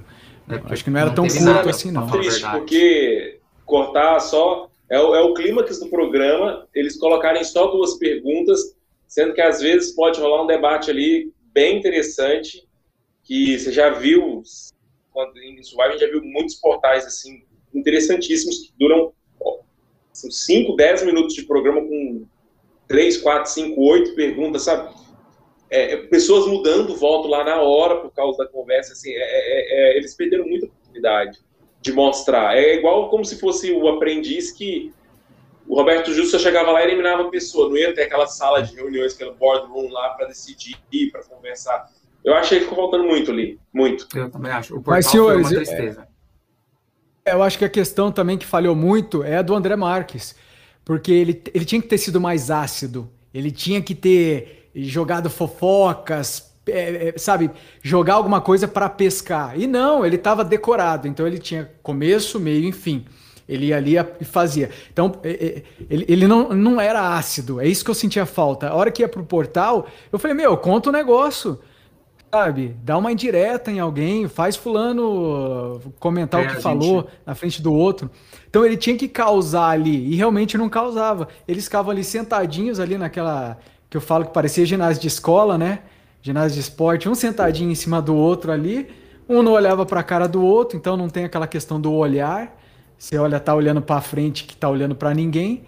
É, 0.48 0.72
acho 0.72 0.84
que 0.84 0.90
não 0.90 1.00
era 1.00 1.08
não 1.08 1.14
tão 1.16 1.26
curto 1.26 1.44
nada, 1.44 1.70
assim, 1.70 1.90
não. 1.90 2.08
Triste, 2.08 2.48
porque 2.50 3.40
cortar 3.66 4.20
só 4.20 4.70
é 4.88 4.98
o, 5.00 5.14
é 5.14 5.20
o 5.20 5.34
clímax 5.34 5.80
do 5.80 5.88
programa, 5.88 6.66
eles 6.74 6.96
colocarem 6.96 7.42
só 7.42 7.66
duas 7.66 7.94
perguntas, 7.94 8.76
sendo 9.08 9.34
que 9.34 9.40
às 9.40 9.60
vezes 9.60 9.92
pode 9.92 10.20
rolar 10.20 10.44
um 10.44 10.46
debate 10.46 10.90
ali 10.90 11.32
bem 11.52 11.78
interessante, 11.78 12.66
que 13.24 13.58
você 13.58 13.72
já 13.72 13.90
viu, 13.90 14.42
quando 15.12 15.36
em 15.38 15.62
Survivor, 15.62 15.88
a 15.88 15.92
gente 15.92 16.00
já 16.00 16.10
viu 16.10 16.22
muitos 16.22 16.54
portais 16.56 17.04
assim 17.04 17.42
interessantíssimos 17.74 18.58
que 18.58 18.72
duram 18.78 19.12
5, 20.12 20.76
10 20.76 21.06
minutos 21.06 21.34
de 21.34 21.42
programa 21.42 21.80
com 21.80 22.24
3, 22.86 23.16
4, 23.18 23.50
5, 23.50 23.80
8 23.80 24.14
perguntas, 24.14 24.62
sabe? 24.62 24.94
É, 25.72 25.94
é, 25.94 25.96
pessoas 25.96 26.46
mudando 26.46 26.90
o 26.90 26.96
voto 26.96 27.26
lá 27.28 27.42
na 27.42 27.62
hora 27.62 27.96
por 27.96 28.12
causa 28.12 28.36
da 28.36 28.46
conversa, 28.46 28.92
assim, 28.92 29.10
é, 29.10 29.16
é, 29.16 29.94
é, 29.94 29.96
eles 29.96 30.14
perderam 30.14 30.46
muita 30.46 30.66
oportunidade 30.66 31.38
de 31.80 31.92
mostrar. 31.92 32.54
É 32.58 32.76
igual 32.76 33.08
como 33.08 33.24
se 33.24 33.40
fosse 33.40 33.72
o 33.72 33.88
aprendiz 33.88 34.52
que 34.52 34.92
o 35.66 35.74
Roberto 35.74 36.12
Justo 36.12 36.38
chegava 36.38 36.70
lá 36.72 36.82
e 36.82 36.88
eliminava 36.88 37.22
a 37.22 37.30
pessoa, 37.30 37.70
não 37.70 37.76
ia 37.78 37.94
ter 37.94 38.02
aquela 38.02 38.26
sala 38.26 38.62
de 38.62 38.74
reuniões, 38.76 39.14
aquela 39.14 39.32
boardroom 39.32 39.88
lá 39.88 40.10
para 40.10 40.26
decidir, 40.26 40.76
para 41.10 41.22
conversar. 41.22 41.90
Eu 42.22 42.34
achei 42.34 42.58
que 42.58 42.64
ficou 42.64 42.76
faltando 42.76 43.04
muito 43.04 43.30
ali, 43.30 43.58
muito. 43.72 44.06
Eu 44.14 44.30
também 44.30 44.52
acho. 44.52 44.76
O 44.76 44.82
Mas, 44.86 45.06
senhores, 45.06 45.48
foi 45.48 45.56
uma 45.56 45.64
tristeza. 45.64 46.06
Eu 47.24 47.42
acho 47.42 47.56
que 47.56 47.64
a 47.64 47.70
questão 47.70 48.12
também 48.12 48.36
que 48.36 48.44
falhou 48.44 48.76
muito 48.76 49.22
é 49.22 49.38
a 49.38 49.42
do 49.42 49.54
André 49.54 49.74
Marques, 49.74 50.36
porque 50.84 51.12
ele, 51.12 51.42
ele 51.54 51.64
tinha 51.64 51.80
que 51.80 51.88
ter 51.88 51.96
sido 51.96 52.20
mais 52.20 52.50
ácido, 52.50 53.10
ele 53.32 53.50
tinha 53.50 53.80
que 53.80 53.94
ter 53.94 54.61
jogado 54.74 55.28
fofocas, 55.28 56.52
é, 56.66 57.08
é, 57.08 57.18
sabe, 57.18 57.50
jogar 57.82 58.14
alguma 58.14 58.40
coisa 58.40 58.68
para 58.68 58.88
pescar. 58.88 59.58
E 59.58 59.66
não, 59.66 60.04
ele 60.04 60.16
estava 60.16 60.44
decorado, 60.44 61.08
então 61.08 61.26
ele 61.26 61.38
tinha 61.38 61.70
começo, 61.82 62.38
meio 62.38 62.68
e 62.68 62.72
fim. 62.72 63.04
Ele 63.48 63.66
ia 63.66 63.76
ali 63.76 63.94
e 64.20 64.24
fazia. 64.24 64.70
Então, 64.92 65.18
é, 65.22 65.30
é, 65.30 65.62
ele, 65.90 66.04
ele 66.08 66.26
não, 66.26 66.50
não 66.50 66.80
era 66.80 67.16
ácido, 67.16 67.60
é 67.60 67.66
isso 67.66 67.84
que 67.84 67.90
eu 67.90 67.94
sentia 67.94 68.24
falta. 68.24 68.68
A 68.68 68.74
hora 68.74 68.90
que 68.90 69.02
ia 69.02 69.08
pro 69.08 69.24
portal, 69.24 69.86
eu 70.12 70.18
falei, 70.18 70.36
meu, 70.36 70.56
conta 70.56 70.88
o 70.88 70.92
um 70.92 70.96
negócio 70.96 71.58
sabe? 72.32 72.74
Dá 72.82 72.96
uma 72.96 73.12
indireta 73.12 73.70
em 73.70 73.78
alguém, 73.78 74.26
faz 74.26 74.56
fulano 74.56 75.78
comentar 76.00 76.40
é, 76.40 76.44
o 76.44 76.46
que 76.46 76.54
gente... 76.54 76.62
falou 76.62 77.06
na 77.26 77.34
frente 77.34 77.60
do 77.60 77.74
outro. 77.74 78.10
Então 78.48 78.64
ele 78.64 78.74
tinha 78.74 78.96
que 78.96 79.06
causar 79.06 79.68
ali 79.68 80.10
e 80.10 80.14
realmente 80.14 80.56
não 80.56 80.66
causava. 80.66 81.28
Eles 81.46 81.64
ficavam 81.64 81.90
ali 81.90 82.02
sentadinhos 82.02 82.80
ali 82.80 82.96
naquela 82.96 83.58
que 83.92 83.96
eu 83.98 84.00
falo 84.00 84.24
que 84.24 84.32
parecia 84.32 84.64
ginásio 84.64 85.02
de 85.02 85.06
escola, 85.06 85.58
né? 85.58 85.80
Ginásio 86.22 86.54
de 86.54 86.60
esporte, 86.60 87.10
um 87.10 87.14
sentadinho 87.14 87.70
em 87.70 87.74
cima 87.74 88.00
do 88.00 88.16
outro 88.16 88.50
ali. 88.50 88.88
Um 89.28 89.42
não 89.42 89.52
olhava 89.52 89.84
para 89.84 90.00
a 90.00 90.02
cara 90.02 90.26
do 90.26 90.42
outro, 90.42 90.78
então 90.78 90.96
não 90.96 91.10
tem 91.10 91.26
aquela 91.26 91.46
questão 91.46 91.78
do 91.78 91.92
olhar. 91.92 92.58
Você 92.96 93.18
olha, 93.18 93.38
tá 93.38 93.54
olhando 93.54 93.82
para 93.82 94.00
frente 94.00 94.44
que 94.44 94.56
tá 94.56 94.66
olhando 94.66 94.94
para 94.94 95.12
ninguém. 95.12 95.64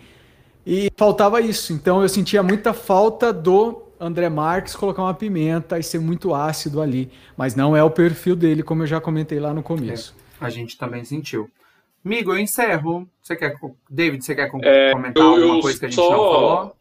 E 0.66 0.90
faltava 0.96 1.38
isso. 1.42 1.74
Então 1.74 2.00
eu 2.00 2.08
sentia 2.08 2.42
muita 2.42 2.72
falta 2.72 3.30
do 3.30 3.82
André 4.00 4.30
Marques 4.30 4.74
colocar 4.74 5.02
uma 5.02 5.12
pimenta 5.12 5.78
e 5.78 5.82
ser 5.82 5.98
muito 5.98 6.34
ácido 6.34 6.80
ali. 6.80 7.10
Mas 7.36 7.54
não 7.54 7.76
é 7.76 7.84
o 7.84 7.90
perfil 7.90 8.34
dele, 8.34 8.62
como 8.62 8.84
eu 8.84 8.86
já 8.86 9.02
comentei 9.02 9.38
lá 9.38 9.52
no 9.52 9.62
começo. 9.62 10.16
É, 10.40 10.46
a 10.46 10.48
gente 10.48 10.78
também 10.78 11.04
sentiu. 11.04 11.50
Migo, 12.02 12.32
eu 12.32 12.38
encerro. 12.38 13.06
Você 13.22 13.36
quer, 13.36 13.54
David, 13.90 14.24
você 14.24 14.34
quer 14.34 14.50
é, 14.62 14.92
comentar 14.92 15.22
eu, 15.22 15.30
alguma 15.30 15.60
coisa 15.60 15.78
que 15.78 15.84
a 15.84 15.88
gente 15.90 15.96
só... 15.96 16.10
não 16.10 16.16
falou? 16.16 16.76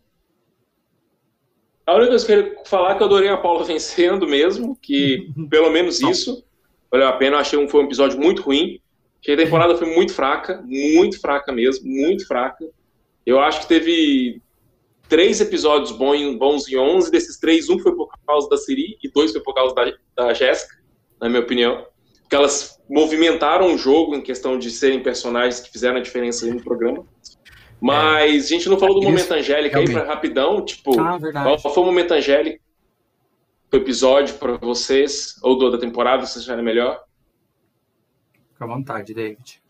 A 1.85 1.95
única 1.95 2.09
coisa 2.09 2.25
que 2.25 2.31
eu 2.31 2.43
queria 2.43 2.65
falar 2.65 2.91
é 2.91 2.95
que 2.95 3.03
eu 3.03 3.07
adorei 3.07 3.29
a 3.29 3.37
Paula 3.37 3.63
vencendo 3.65 4.27
mesmo, 4.27 4.77
que 4.81 5.29
pelo 5.49 5.69
menos 5.69 6.01
isso 6.01 6.43
valeu 6.91 7.07
a 7.07 7.13
pena. 7.13 7.35
Eu 7.35 7.39
achei 7.39 7.59
um, 7.59 7.67
foi 7.67 7.81
um 7.81 7.85
episódio 7.85 8.19
muito 8.19 8.41
ruim, 8.41 8.79
que 9.21 9.31
a 9.31 9.37
temporada 9.37 9.75
foi 9.75 9.93
muito 9.93 10.13
fraca, 10.13 10.61
muito 10.65 11.19
fraca 11.19 11.51
mesmo, 11.51 11.85
muito 11.85 12.27
fraca. 12.27 12.65
Eu 13.25 13.39
acho 13.39 13.61
que 13.61 13.67
teve 13.67 14.41
três 15.07 15.39
episódios 15.39 15.91
bons 15.91 16.67
em 16.67 16.77
11, 16.77 17.11
desses 17.11 17.37
três, 17.39 17.69
um 17.69 17.79
foi 17.79 17.95
por 17.95 18.09
causa 18.25 18.49
da 18.49 18.57
Siri 18.57 18.97
e 19.01 19.09
dois 19.09 19.31
foi 19.31 19.41
por 19.41 19.53
causa 19.53 19.73
da, 19.75 19.93
da 20.15 20.33
Jéssica, 20.33 20.75
na 21.21 21.29
minha 21.29 21.41
opinião. 21.41 21.85
Porque 22.21 22.35
elas 22.35 22.81
movimentaram 22.89 23.73
o 23.73 23.77
jogo 23.77 24.15
em 24.15 24.21
questão 24.21 24.57
de 24.57 24.69
serem 24.71 25.01
personagens 25.01 25.59
que 25.59 25.71
fizeram 25.71 25.97
a 25.97 26.01
diferença 26.01 26.45
no 26.47 26.61
programa. 26.61 27.05
Mas 27.83 28.43
é. 28.43 28.55
a 28.55 28.57
gente 28.57 28.69
não 28.69 28.79
falou 28.79 28.95
do 28.95 29.01
momento 29.01 29.29
Angélica 29.33 29.77
aí, 29.77 29.91
para 29.91 30.05
rapidão, 30.05 30.63
tipo, 30.63 30.97
ah, 31.01 31.19
qual 31.43 31.59
foi 31.59 31.83
o 31.83 31.85
momento 31.85 32.13
Angélica 32.13 32.57
do 33.69 33.75
episódio 33.75 34.35
para 34.35 34.55
vocês, 34.55 35.37
ou 35.43 35.57
do, 35.57 35.69
da 35.69 35.77
temporada, 35.77 36.25
vocês 36.25 36.45
acharam 36.45 36.63
melhor? 36.63 37.03
Fica 38.53 38.63
à 38.63 38.67
vontade, 38.67 39.13
David. 39.13 39.61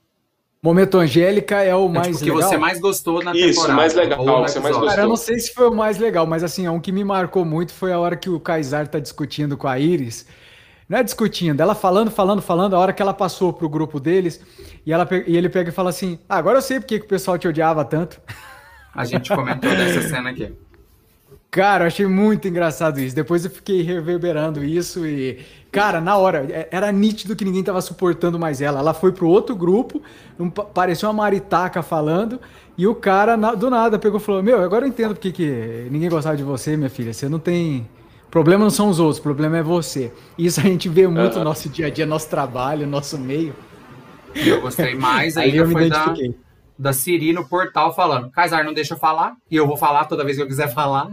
Momento 0.62 1.00
Angélica 1.00 1.64
é 1.64 1.74
o 1.74 1.90
mais 1.90 2.18
é, 2.18 2.20
tipo, 2.20 2.36
legal. 2.36 2.38
que 2.38 2.46
você 2.46 2.58
mais 2.58 2.80
gostou 2.80 3.24
na 3.24 3.32
Isso, 3.34 3.48
temporada. 3.48 3.74
mais 3.74 3.94
legal, 3.96 4.44
você 4.44 4.60
mais 4.60 4.76
gostou. 4.76 4.90
Cara, 4.90 5.02
eu 5.02 5.10
não 5.10 5.16
sei 5.16 5.40
se 5.40 5.52
foi 5.52 5.68
o 5.68 5.74
mais 5.74 5.98
legal, 5.98 6.28
mas 6.28 6.44
assim, 6.44 6.68
um 6.68 6.80
que 6.80 6.92
me 6.92 7.04
marcou 7.04 7.44
muito 7.44 7.74
foi 7.74 7.92
a 7.92 8.00
hora 8.00 8.16
que 8.16 8.30
o 8.30 8.40
Kaysar 8.40 8.88
tá 8.88 9.00
discutindo 9.00 9.58
com 9.58 9.68
a 9.68 9.80
Iris. 9.80 10.28
Não 10.88 10.98
é 11.00 11.04
discutindo, 11.04 11.60
ela 11.62 11.74
falando, 11.76 12.12
falando, 12.12 12.42
falando, 12.42 12.76
a 12.76 12.80
hora 12.80 12.94
que 12.94 13.02
ela 13.02 13.14
passou 13.14 13.54
pro 13.54 13.70
grupo 13.70 14.00
deles, 14.00 14.42
e, 14.86 14.92
ela, 14.92 15.08
e 15.26 15.36
ele 15.38 15.50
pega 15.50 15.70
e 15.70 15.74
fala 15.74 15.90
assim: 15.90 16.20
ah, 16.28 16.38
agora 16.38 16.58
eu 16.58 16.62
sei 16.62 16.80
porque 16.80 17.00
que 17.00 17.06
o 17.06 17.10
pessoal 17.10 17.38
te 17.38 17.48
odiava 17.48 17.84
tanto. 17.86 18.22
A 18.94 19.06
gente 19.06 19.34
comentou 19.34 19.72
dessa 19.72 20.02
cena 20.08 20.30
aqui. 20.30 20.54
Cara, 21.50 21.84
eu 21.84 21.88
achei 21.88 22.06
muito 22.08 22.48
engraçado 22.48 23.00
isso. 23.00 23.16
Depois 23.16 23.46
eu 23.46 23.52
fiquei 23.52 23.84
reverberando 23.84 24.64
isso 24.64 25.06
e, 25.06 25.40
cara, 25.72 26.02
na 26.02 26.18
hora, 26.18 26.46
é- 26.50 26.68
era 26.72 26.92
nítido 26.92 27.36
que 27.36 27.46
ninguém 27.46 27.64
tava 27.64 27.80
suportando 27.80 28.40
mais 28.40 28.60
ela. 28.60 28.80
Ela 28.80 28.94
foi 28.94 29.12
pro 29.12 29.28
outro 29.28 29.56
grupo, 29.56 30.02
um 30.40 30.50
parecia 30.50 31.08
uma 31.08 31.14
maritaca 31.14 31.84
falando, 31.84 32.40
e 32.76 32.88
o 32.88 32.96
cara, 32.96 33.38
na- 33.38 33.54
do 33.54 33.70
nada, 33.70 34.00
pegou 34.00 34.20
e 34.20 34.24
falou: 34.24 34.42
Meu, 34.42 34.62
agora 34.64 34.84
eu 34.86 34.90
entendo 34.90 35.14
porque 35.14 35.32
que 35.32 35.88
ninguém 35.92 36.10
gostava 36.10 36.36
de 36.36 36.44
você, 36.44 36.76
minha 36.76 36.90
filha. 36.90 37.14
Você 37.14 37.30
não 37.30 37.38
tem. 37.40 37.88
O 38.34 38.42
problema 38.42 38.64
não 38.64 38.72
são 38.72 38.90
os 38.90 39.00
outros, 39.00 39.20
o 39.20 39.22
problema 39.22 39.58
é 39.58 39.62
você. 39.62 40.12
Isso 40.36 40.60
a 40.60 40.64
gente 40.64 40.90
vê 40.90 41.08
muito 41.08 41.38
no 41.38 41.44
nosso 41.44 41.70
dia 41.70 41.86
a 41.86 41.90
dia, 41.92 42.04
nosso 42.04 42.28
trabalho, 42.28 42.88
nosso 42.88 43.16
meio. 43.16 43.56
E 44.34 44.50
eu 44.50 44.60
gostei 44.60 44.96
mais 44.96 45.38
ainda 45.38 45.56
eu 45.56 45.68
me 45.68 45.72
foi 45.74 45.88
da, 45.88 46.16
da 46.76 46.94
Siri 46.94 47.32
no 47.32 47.48
portal 47.48 47.94
falando: 47.94 48.32
Kaysar, 48.32 48.66
não 48.66 48.74
deixa 48.74 48.96
eu 48.96 48.98
falar, 48.98 49.36
e 49.52 49.56
eu 49.56 49.68
vou 49.68 49.78
falar 49.78 50.06
toda 50.06 50.24
vez 50.24 50.36
que 50.36 50.42
eu 50.42 50.48
quiser 50.48 50.74
falar. 50.74 51.12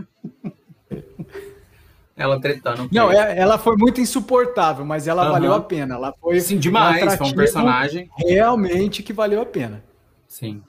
Ela 2.17 2.41
tretando. 2.41 2.89
Não, 2.91 3.11
ele. 3.11 3.19
é- 3.19 3.39
ela 3.39 3.59
foi 3.59 3.77
muito 3.77 4.01
insuportável, 4.01 4.85
mas 4.87 5.07
ela 5.07 5.25
Aham. 5.25 5.33
valeu 5.33 5.53
a 5.53 5.61
pena. 5.61 5.97
Ela 5.97 6.15
foi 6.19 6.41
Sim, 6.41 6.59
demais. 6.59 7.17
Foi 7.17 7.27
um 7.27 7.35
personagem. 7.35 8.11
realmente 8.17 9.03
que 9.03 9.13
valeu 9.13 9.43
a 9.43 9.47
pena. 9.47 9.85
Sim. 10.27 10.63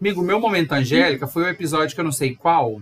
Amigo, 0.00 0.22
meu 0.22 0.40
momento 0.40 0.72
Angélica 0.72 1.26
foi 1.26 1.44
um 1.44 1.48
episódio 1.48 1.94
que 1.94 2.00
eu 2.00 2.04
não 2.04 2.12
sei 2.12 2.34
qual, 2.34 2.80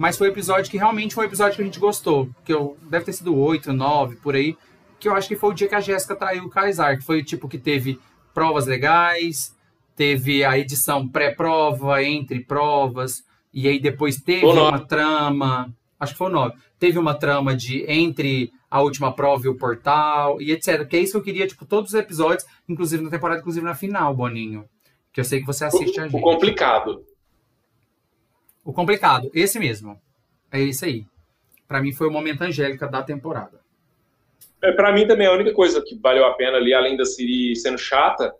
mas 0.00 0.16
foi 0.16 0.28
um 0.28 0.32
episódio 0.32 0.70
que 0.70 0.78
realmente 0.78 1.14
foi 1.14 1.24
um 1.24 1.28
episódio 1.28 1.56
que 1.56 1.60
a 1.60 1.64
gente 1.66 1.78
gostou. 1.78 2.30
Que 2.42 2.54
eu, 2.54 2.74
deve 2.88 3.04
ter 3.04 3.12
sido 3.12 3.36
8, 3.36 3.70
9, 3.70 4.16
por 4.16 4.34
aí. 4.34 4.56
Que 4.98 5.06
eu 5.06 5.14
acho 5.14 5.28
que 5.28 5.36
foi 5.36 5.50
o 5.50 5.52
dia 5.52 5.68
que 5.68 5.74
a 5.74 5.80
Jéssica 5.80 6.16
traiu 6.16 6.44
o 6.44 6.48
Kaysar. 6.48 6.96
Que 6.96 7.04
foi 7.04 7.22
tipo 7.22 7.46
que 7.46 7.58
teve 7.58 8.00
provas 8.32 8.66
legais, 8.66 9.54
teve 9.94 10.42
a 10.42 10.58
edição 10.58 11.06
pré-prova, 11.06 12.02
entre 12.02 12.40
provas, 12.40 13.22
e 13.52 13.68
aí 13.68 13.78
depois 13.78 14.16
teve 14.16 14.46
o 14.46 14.52
uma 14.52 14.78
trama. 14.78 15.70
Acho 15.98 16.12
que 16.14 16.18
foi 16.18 16.28
o 16.28 16.32
9. 16.32 16.54
Teve 16.78 16.98
uma 16.98 17.12
trama 17.12 17.54
de 17.54 17.84
entre 17.86 18.50
a 18.70 18.80
última 18.80 19.12
prova 19.12 19.44
e 19.44 19.48
o 19.50 19.58
portal, 19.58 20.40
e 20.40 20.50
etc. 20.50 20.88
Que 20.88 20.96
é 20.96 21.00
isso 21.00 21.12
que 21.12 21.18
eu 21.18 21.22
queria, 21.22 21.46
tipo, 21.46 21.66
todos 21.66 21.92
os 21.92 22.00
episódios, 22.00 22.46
inclusive 22.66 23.02
na 23.02 23.10
temporada, 23.10 23.40
inclusive 23.40 23.66
na 23.66 23.74
final, 23.74 24.14
Boninho. 24.14 24.64
Que 25.12 25.20
eu 25.20 25.24
sei 25.24 25.40
que 25.40 25.46
você 25.46 25.66
assiste 25.66 26.00
a 26.00 26.04
O, 26.04 26.08
gente. 26.08 26.16
o 26.18 26.22
complicado. 26.22 27.04
O 28.70 28.72
complicado, 28.72 29.28
esse 29.34 29.58
mesmo. 29.58 30.00
É 30.52 30.60
esse 30.60 30.84
aí. 30.84 31.04
Pra 31.66 31.82
mim 31.82 31.90
foi 31.90 32.06
o 32.06 32.10
momento 32.12 32.42
angélica 32.42 32.86
da 32.86 33.02
temporada. 33.02 33.60
É, 34.62 34.70
pra 34.70 34.92
mim 34.92 35.08
também 35.08 35.26
a 35.26 35.32
única 35.32 35.52
coisa 35.52 35.82
que 35.84 35.98
valeu 35.98 36.24
a 36.24 36.34
pena 36.34 36.56
ali, 36.56 36.72
além 36.72 36.96
da 36.96 37.04
Siri 37.04 37.56
sendo 37.56 37.76
chata, 37.76 38.32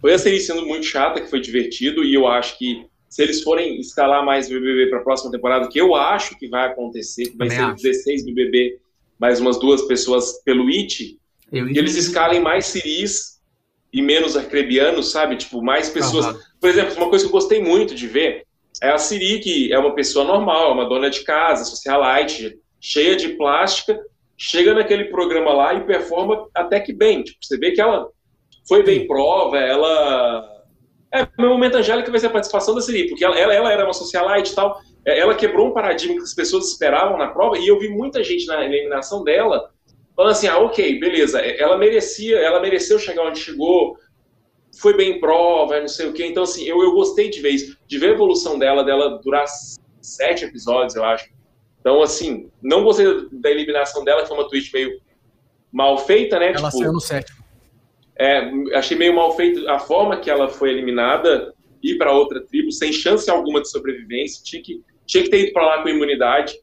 foi 0.00 0.12
a 0.14 0.18
Siri 0.18 0.38
sendo 0.38 0.64
muito 0.64 0.86
chata, 0.86 1.20
que 1.20 1.28
foi 1.28 1.40
divertido, 1.40 2.04
e 2.04 2.14
eu 2.14 2.28
acho 2.28 2.56
que 2.58 2.86
se 3.08 3.24
eles 3.24 3.42
forem 3.42 3.80
escalar 3.80 4.24
mais 4.24 4.48
BBB 4.48 4.88
para 4.88 5.00
a 5.00 5.02
próxima 5.02 5.32
temporada, 5.32 5.68
que 5.68 5.80
eu 5.80 5.96
acho 5.96 6.38
que 6.38 6.46
vai 6.46 6.68
acontecer, 6.68 7.24
que 7.24 7.36
vai 7.36 7.50
ser 7.50 7.60
acho. 7.60 7.82
16 7.82 8.26
BBB, 8.26 8.78
mais 9.18 9.40
umas 9.40 9.58
duas 9.58 9.82
pessoas 9.82 10.40
pelo 10.44 10.70
IT, 10.70 11.18
Eu 11.50 11.68
e 11.68 11.76
eles 11.76 11.96
escalem 11.96 12.40
mais 12.40 12.66
Siris 12.66 13.40
e 13.92 14.00
menos 14.00 14.36
arcrebianos, 14.36 15.10
sabe? 15.10 15.36
Tipo, 15.36 15.60
mais 15.60 15.88
pessoas. 15.88 16.26
Aham. 16.26 16.38
Por 16.60 16.70
exemplo, 16.70 16.94
uma 16.96 17.10
coisa 17.10 17.24
que 17.24 17.28
eu 17.28 17.32
gostei 17.32 17.60
muito 17.60 17.96
de 17.96 18.06
ver 18.06 18.46
é 18.82 18.90
a 18.90 18.98
Siri, 18.98 19.40
que 19.40 19.72
é 19.72 19.78
uma 19.78 19.94
pessoa 19.94 20.24
normal, 20.24 20.70
é 20.70 20.72
uma 20.72 20.88
dona 20.88 21.10
de 21.10 21.22
casa, 21.22 21.64
socialite, 21.64 22.58
cheia 22.80 23.16
de 23.16 23.30
plástica, 23.30 24.00
chega 24.36 24.72
naquele 24.72 25.04
programa 25.04 25.52
lá 25.52 25.74
e 25.74 25.84
performa 25.84 26.48
até 26.54 26.80
que 26.80 26.92
bem. 26.92 27.22
Tipo, 27.22 27.38
você 27.42 27.58
vê 27.58 27.72
que 27.72 27.80
ela 27.80 28.08
foi 28.66 28.82
bem 28.82 29.02
em 29.02 29.06
prova, 29.06 29.58
ela. 29.58 30.48
É, 31.12 31.26
meu 31.38 31.50
momento 31.50 31.76
angélica 31.76 32.10
vai 32.10 32.20
ser 32.20 32.28
a 32.28 32.30
participação 32.30 32.74
da 32.74 32.80
Siri, 32.80 33.08
porque 33.08 33.24
ela, 33.24 33.36
ela, 33.36 33.52
ela 33.52 33.72
era 33.72 33.84
uma 33.84 33.92
socialite 33.92 34.52
e 34.52 34.54
tal. 34.54 34.80
É, 35.04 35.18
Ela 35.18 35.34
quebrou 35.34 35.68
um 35.68 35.72
paradigma 35.72 36.16
que 36.16 36.22
as 36.22 36.34
pessoas 36.34 36.68
esperavam 36.68 37.18
na 37.18 37.28
prova, 37.28 37.58
e 37.58 37.66
eu 37.66 37.78
vi 37.78 37.88
muita 37.88 38.22
gente 38.22 38.46
na 38.46 38.64
eliminação 38.64 39.24
dela 39.24 39.70
falando 40.14 40.32
assim: 40.32 40.46
ah, 40.46 40.58
ok, 40.58 40.98
beleza, 41.00 41.40
ela 41.40 41.76
merecia, 41.78 42.38
ela 42.38 42.60
mereceu 42.60 42.98
chegar 42.98 43.26
onde 43.26 43.38
chegou, 43.38 43.96
foi 44.78 44.94
bem 44.96 45.12
em 45.12 45.20
prova, 45.20 45.80
não 45.80 45.88
sei 45.88 46.08
o 46.08 46.12
quê. 46.12 46.26
Então, 46.26 46.42
assim, 46.42 46.64
eu, 46.64 46.82
eu 46.82 46.92
gostei 46.92 47.30
de 47.30 47.40
ver 47.40 47.50
isso, 47.50 47.76
de 47.90 47.98
ver 47.98 48.10
a 48.10 48.12
evolução 48.12 48.56
dela, 48.56 48.84
dela 48.84 49.20
durar 49.22 49.44
sete 50.00 50.44
episódios, 50.44 50.94
eu 50.94 51.04
acho. 51.04 51.28
Então, 51.80 52.00
assim, 52.00 52.48
não 52.62 52.84
gostei 52.84 53.28
da 53.32 53.50
eliminação 53.50 54.04
dela, 54.04 54.22
que 54.22 54.28
foi 54.28 54.36
uma 54.36 54.48
tweet 54.48 54.72
meio 54.72 55.00
mal 55.72 55.98
feita, 55.98 56.38
né? 56.38 56.52
Ela 56.52 56.70
tipo, 56.70 56.70
saiu 56.70 56.92
no 56.92 57.00
sétimo. 57.00 57.44
é, 58.16 58.48
achei 58.76 58.96
meio 58.96 59.14
mal 59.16 59.34
feito 59.34 59.68
a 59.68 59.80
forma 59.80 60.20
que 60.20 60.30
ela 60.30 60.48
foi 60.48 60.70
eliminada, 60.70 61.52
ir 61.82 61.98
para 61.98 62.12
outra 62.12 62.40
tribo, 62.40 62.70
sem 62.70 62.92
chance 62.92 63.28
alguma 63.28 63.60
de 63.60 63.68
sobrevivência. 63.68 64.44
Tinha 64.44 64.62
que, 64.62 64.84
tinha 65.04 65.24
que 65.24 65.30
ter 65.30 65.46
ido 65.46 65.52
para 65.52 65.66
lá 65.66 65.82
com 65.82 65.88
imunidade. 65.88 66.60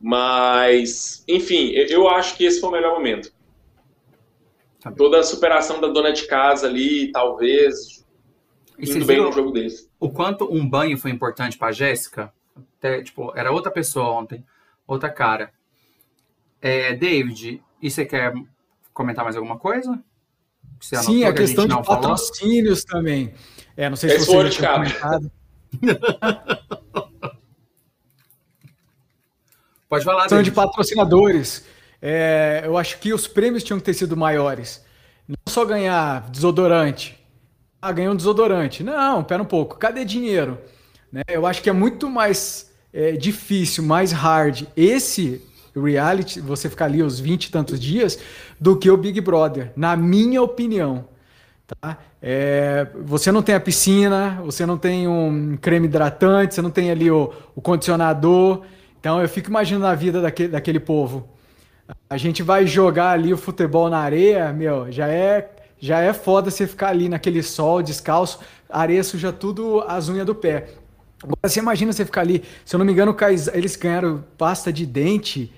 Mas, 0.00 1.22
enfim, 1.28 1.72
eu, 1.72 2.08
acho 2.08 2.34
que 2.34 2.44
esse 2.44 2.60
foi 2.60 2.70
o 2.70 2.72
melhor 2.72 2.94
momento. 2.94 3.30
Tá. 4.80 4.90
Toda 4.92 5.18
a 5.18 5.22
superação 5.22 5.82
da 5.82 5.88
dona 5.88 6.12
de 6.12 6.26
casa 6.26 6.66
ali, 6.66 7.10
talvez, 7.12 7.95
E 8.78 8.90
indo 8.90 9.06
bem 9.06 9.22
no 9.22 9.32
jogo 9.32 9.50
desse. 9.50 9.88
o 9.98 10.10
quanto 10.10 10.52
um 10.52 10.68
banho 10.68 10.98
foi 10.98 11.10
importante 11.10 11.56
pra 11.56 11.72
Jéssica? 11.72 12.32
Até, 12.78 13.02
tipo, 13.02 13.32
era 13.36 13.50
outra 13.50 13.70
pessoa 13.70 14.10
ontem, 14.10 14.44
outra 14.86 15.08
cara. 15.10 15.50
É, 16.60 16.94
David, 16.94 17.62
e 17.80 17.90
você 17.90 18.04
quer 18.04 18.32
comentar 18.92 19.24
mais 19.24 19.36
alguma 19.36 19.58
coisa? 19.58 20.02
Você 20.80 20.96
Sim, 20.96 21.24
a 21.24 21.32
que 21.32 21.38
questão 21.40 21.64
gente 21.64 21.70
de 21.72 21.76
não 21.76 21.84
falou? 21.84 22.02
patrocínios 22.02 22.84
também. 22.84 23.32
É, 23.76 23.88
não 23.88 23.96
sei 23.96 24.10
se 24.10 24.16
Esse 24.16 24.26
você 24.26 24.32
foi 24.32 24.50
já 24.50 24.74
comentado. 24.74 25.30
Pode 29.88 30.04
falar, 30.04 30.22
questão 30.22 30.42
de 30.42 30.50
patrocinadores. 30.50 31.64
É, 32.02 32.62
eu 32.64 32.76
acho 32.76 32.98
que 32.98 33.12
os 33.12 33.26
prêmios 33.28 33.62
tinham 33.62 33.78
que 33.78 33.84
ter 33.84 33.94
sido 33.94 34.16
maiores. 34.16 34.84
Não 35.28 35.36
só 35.48 35.64
ganhar 35.64 36.28
desodorante. 36.30 37.18
Ah, 37.86 37.92
ganhou 37.92 38.14
um 38.14 38.16
desodorante. 38.16 38.82
Não, 38.82 39.22
pera 39.22 39.40
um 39.40 39.46
pouco. 39.46 39.78
Cadê 39.78 40.04
dinheiro? 40.04 40.58
Né? 41.12 41.22
Eu 41.28 41.46
acho 41.46 41.62
que 41.62 41.70
é 41.70 41.72
muito 41.72 42.10
mais 42.10 42.68
é, 42.92 43.12
difícil, 43.12 43.84
mais 43.84 44.10
hard 44.10 44.64
esse 44.76 45.40
reality, 45.72 46.40
você 46.40 46.68
ficar 46.68 46.86
ali 46.86 47.00
os 47.00 47.20
20 47.20 47.44
e 47.44 47.50
tantos 47.52 47.78
dias, 47.78 48.18
do 48.58 48.76
que 48.76 48.90
o 48.90 48.96
Big 48.96 49.20
Brother, 49.20 49.70
na 49.76 49.94
minha 49.94 50.42
opinião. 50.42 51.06
Tá? 51.64 51.98
É, 52.20 52.88
você 53.04 53.30
não 53.30 53.40
tem 53.40 53.54
a 53.54 53.60
piscina, 53.60 54.40
você 54.44 54.66
não 54.66 54.76
tem 54.76 55.06
um 55.06 55.56
creme 55.56 55.86
hidratante, 55.86 56.56
você 56.56 56.62
não 56.62 56.72
tem 56.72 56.90
ali 56.90 57.08
o, 57.08 57.32
o 57.54 57.62
condicionador. 57.62 58.62
Então 58.98 59.22
eu 59.22 59.28
fico 59.28 59.48
imaginando 59.48 59.86
a 59.86 59.94
vida 59.94 60.20
daquele, 60.20 60.48
daquele 60.48 60.80
povo. 60.80 61.28
A 62.10 62.16
gente 62.16 62.42
vai 62.42 62.66
jogar 62.66 63.12
ali 63.12 63.32
o 63.32 63.36
futebol 63.36 63.88
na 63.88 63.98
areia, 63.98 64.52
meu, 64.52 64.90
já 64.90 65.06
é 65.06 65.52
já 65.78 66.00
é 66.00 66.12
foda 66.12 66.50
você 66.50 66.66
ficar 66.66 66.88
ali 66.88 67.08
naquele 67.08 67.42
sol 67.42 67.82
descalço, 67.82 68.40
areia 68.68 69.02
suja 69.04 69.32
tudo 69.32 69.80
as 69.86 70.08
unhas 70.08 70.26
do 70.26 70.34
pé. 70.34 70.68
Agora 71.22 71.38
você 71.48 71.60
imagina 71.60 71.92
você 71.92 72.04
ficar 72.04 72.20
ali, 72.22 72.42
se 72.64 72.74
eu 72.74 72.78
não 72.78 72.84
me 72.86 72.92
engano, 72.92 73.14
Kais- 73.14 73.48
eles 73.48 73.76
ganharam 73.76 74.24
pasta 74.38 74.72
de 74.72 74.84
dente 74.86 75.52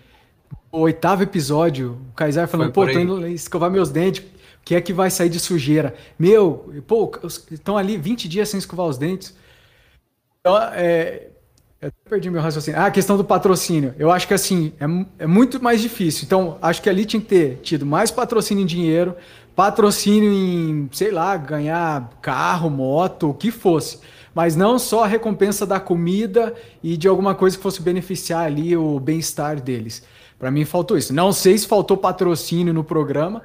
no 0.73 0.81
oitavo 0.81 1.23
episódio. 1.23 1.99
O 2.11 2.15
Kaysar 2.15 2.49
falando, 2.49 2.73
pô, 2.73 2.86
tô 2.86 2.99
indo 2.99 3.27
escovar 3.28 3.70
meus 3.70 3.90
dentes. 3.90 4.23
O 4.23 4.65
que 4.65 4.74
é 4.74 4.81
que 4.81 4.93
vai 4.93 5.11
sair 5.11 5.31
de 5.31 5.40
sujeira? 5.40 5.95
Meu, 6.19 6.73
pô, 6.86 7.11
estão 7.51 7.77
ali 7.78 7.97
20 7.97 8.28
dias 8.28 8.49
sem 8.49 8.59
escovar 8.59 8.86
os 8.86 8.99
dentes. 8.99 9.35
Então, 10.40 10.57
é, 10.73 11.28
eu 11.81 11.89
até 11.89 12.11
perdi 12.11 12.31
meu 12.31 12.40
raciocínio. 12.40 12.78
Ah, 12.81 12.86
a 12.86 12.90
questão 12.90 13.16
do 13.16 13.24
patrocínio. 13.24 13.95
Eu 13.99 14.11
acho 14.11 14.27
que 14.28 14.35
assim, 14.35 14.73
é, 14.81 15.24
é 15.24 15.27
muito 15.27 15.62
mais 15.62 15.81
difícil. 15.81 16.24
Então, 16.24 16.59
acho 16.62 16.82
que 16.82 16.89
ali 16.89 17.05
tinha 17.05 17.20
que 17.20 17.28
ter 17.28 17.59
tido 17.62 17.86
mais 17.86 18.11
patrocínio 18.11 18.62
em 18.62 18.66
dinheiro, 18.66 19.16
patrocínio 19.59 20.32
em, 20.32 20.89
sei 20.93 21.10
lá, 21.10 21.36
ganhar 21.36 22.10
carro, 22.22 22.70
moto, 22.70 23.30
o 23.30 23.35
que 23.35 23.51
fosse. 23.51 23.98
Mas 24.32 24.55
não 24.55 24.78
só 24.78 25.02
a 25.02 25.06
recompensa 25.09 25.66
da 25.66 25.80
comida 25.80 26.55
e 26.80 26.97
de 26.97 27.09
alguma 27.09 27.35
coisa 27.35 27.56
que 27.56 27.62
fosse 27.64 27.82
beneficiar 27.82 28.47
ali 28.47 28.76
o 28.76 29.01
bem-estar 29.01 29.60
deles. 29.60 30.06
Para 30.39 30.48
mim 30.48 30.64
faltou 30.64 30.97
isso. 30.97 31.12
Não 31.12 31.32
sei 31.32 31.59
se 31.59 31.66
faltou 31.66 31.97
patrocínio 31.97 32.72
no 32.72 32.85
programa, 32.85 33.43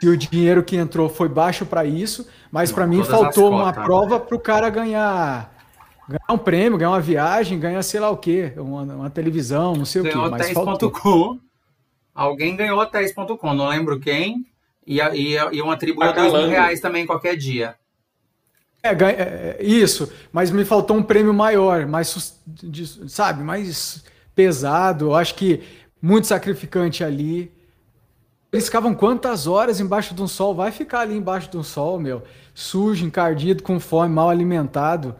se 0.00 0.08
o 0.08 0.16
dinheiro 0.16 0.64
que 0.64 0.76
entrou 0.76 1.10
foi 1.10 1.28
baixo 1.28 1.66
para 1.66 1.84
isso, 1.84 2.26
mas 2.50 2.72
para 2.72 2.86
mim 2.86 3.04
faltou 3.04 3.50
uma 3.50 3.74
cotas. 3.74 3.84
prova 3.84 4.18
para 4.18 4.34
o 4.34 4.40
cara 4.40 4.70
ganhar 4.70 5.52
ganhar 6.08 6.32
um 6.32 6.38
prêmio, 6.38 6.78
ganhar 6.78 6.92
uma 6.92 7.00
viagem, 7.02 7.60
ganhar 7.60 7.82
sei 7.82 8.00
lá 8.00 8.08
o 8.08 8.16
quê, 8.16 8.54
uma, 8.56 8.80
uma 8.80 9.10
televisão, 9.10 9.76
não 9.76 9.84
sei 9.84 10.00
o 10.00 10.04
quê, 10.04 10.12
Ganhou 10.12 10.30
mas 10.30 10.52
faltou. 10.52 10.90
10.com. 10.90 11.38
Alguém 12.14 12.56
ganhou 12.56 12.78
10.com, 12.78 13.52
não 13.52 13.68
lembro 13.68 14.00
quem. 14.00 14.46
E, 14.86 15.00
e, 15.00 15.32
iam 15.52 15.70
atribuir 15.70 16.14
dois 16.14 16.32
mil 16.32 16.48
reais 16.48 16.80
também 16.80 17.04
qualquer 17.04 17.36
dia. 17.36 17.74
É, 18.82 19.56
é, 19.58 19.64
isso, 19.64 20.12
mas 20.32 20.50
me 20.50 20.64
faltou 20.64 20.96
um 20.96 21.02
prêmio 21.02 21.34
maior, 21.34 21.86
mais, 21.86 22.40
sabe, 23.08 23.42
mais 23.42 24.04
pesado. 24.34 25.06
Eu 25.06 25.14
acho 25.16 25.34
que 25.34 25.62
muito 26.00 26.26
sacrificante 26.26 27.02
ali. 27.02 27.52
Eles 28.52 28.66
ficavam 28.66 28.94
quantas 28.94 29.46
horas 29.46 29.80
embaixo 29.80 30.14
de 30.14 30.22
um 30.22 30.28
sol? 30.28 30.54
Vai 30.54 30.70
ficar 30.70 31.00
ali 31.00 31.16
embaixo 31.16 31.50
de 31.50 31.56
um 31.56 31.62
sol, 31.62 31.98
meu. 31.98 32.22
Sujo, 32.54 33.04
encardido, 33.04 33.62
com 33.62 33.80
fome, 33.80 34.14
mal 34.14 34.30
alimentado, 34.30 35.16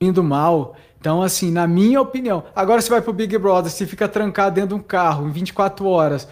indo 0.00 0.22
mal. 0.22 0.76
Então, 1.00 1.22
assim, 1.22 1.50
na 1.50 1.66
minha 1.66 2.00
opinião. 2.00 2.44
Agora 2.54 2.80
você 2.80 2.90
vai 2.90 3.00
pro 3.00 3.12
Big 3.12 3.36
Brother, 3.38 3.70
você 3.70 3.86
fica 3.86 4.06
trancado 4.06 4.54
dentro 4.54 4.68
de 4.68 4.74
um 4.74 4.84
carro 4.84 5.26
em 5.26 5.32
24 5.32 5.86
horas, 5.86 6.28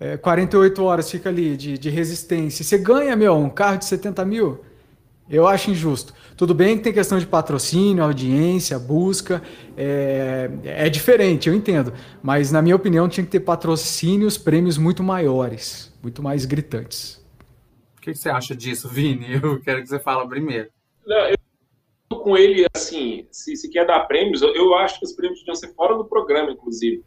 é, 0.00 0.16
48 0.16 0.82
horas 0.82 1.10
fica 1.10 1.28
ali 1.28 1.56
de, 1.56 1.76
de 1.76 1.90
resistência. 1.90 2.64
Você 2.64 2.78
ganha, 2.78 3.16
meu, 3.16 3.34
um 3.34 3.50
carro 3.50 3.78
de 3.78 3.84
70 3.84 4.24
mil. 4.24 4.60
Eu 5.28 5.46
acho 5.46 5.70
injusto. 5.70 6.14
Tudo 6.36 6.54
bem 6.54 6.78
que 6.78 6.84
tem 6.84 6.92
questão 6.92 7.18
de 7.18 7.26
patrocínio, 7.26 8.02
audiência, 8.02 8.78
busca, 8.78 9.42
é, 9.76 10.50
é 10.64 10.88
diferente, 10.88 11.48
eu 11.48 11.54
entendo. 11.54 11.92
Mas, 12.22 12.50
na 12.50 12.62
minha 12.62 12.76
opinião, 12.76 13.08
tinha 13.08 13.24
que 13.24 13.30
ter 13.30 13.40
patrocínios, 13.40 14.38
prêmios 14.38 14.78
muito 14.78 15.02
maiores, 15.02 15.92
muito 16.02 16.22
mais 16.22 16.46
gritantes. 16.46 17.22
O 17.98 18.00
que 18.00 18.14
você 18.14 18.30
acha 18.30 18.54
disso, 18.54 18.88
Vini? 18.88 19.34
Eu 19.42 19.60
quero 19.60 19.82
que 19.82 19.88
você 19.88 19.98
fale 19.98 20.26
primeiro. 20.26 20.68
Não, 21.06 21.26
eu 21.28 21.36
com 22.08 22.36
ele, 22.36 22.66
assim, 22.74 23.26
se, 23.30 23.54
se 23.56 23.70
quer 23.70 23.86
dar 23.86 24.00
prêmios, 24.00 24.42
eu, 24.42 24.54
eu 24.54 24.74
acho 24.74 24.98
que 24.98 25.04
os 25.04 25.12
prêmios 25.12 25.40
deviam 25.40 25.54
ser 25.54 25.74
fora 25.74 25.96
do 25.96 26.04
programa, 26.04 26.50
inclusive. 26.50 27.02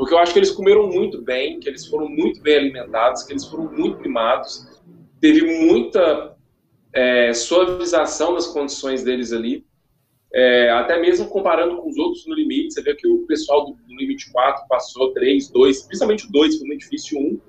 Porque 0.00 0.14
eu 0.14 0.18
acho 0.18 0.32
que 0.32 0.38
eles 0.38 0.50
comeram 0.50 0.86
muito 0.86 1.20
bem, 1.20 1.60
que 1.60 1.68
eles 1.68 1.86
foram 1.86 2.08
muito 2.08 2.40
bem 2.40 2.56
alimentados, 2.56 3.22
que 3.22 3.34
eles 3.34 3.44
foram 3.44 3.70
muito 3.70 4.00
mimados. 4.00 4.66
Teve 5.20 5.42
muita 5.66 6.38
é, 6.90 7.34
suavização 7.34 8.32
das 8.32 8.46
condições 8.46 9.04
deles 9.04 9.30
ali. 9.30 9.62
É, 10.32 10.70
até 10.70 10.98
mesmo 10.98 11.28
comparando 11.28 11.76
com 11.76 11.90
os 11.90 11.98
outros 11.98 12.26
no 12.26 12.34
limite, 12.34 12.72
você 12.72 12.80
vê 12.80 12.94
que 12.94 13.06
o 13.06 13.26
pessoal 13.26 13.66
do, 13.66 13.72
do 13.74 13.94
limite 13.94 14.32
4 14.32 14.66
passou 14.70 15.12
3, 15.12 15.50
2, 15.50 15.82
principalmente 15.82 16.26
o 16.26 16.32
2, 16.32 16.56
foi 16.56 16.66
muito 16.66 16.80
difícil, 16.80 17.18
1. 17.18 17.40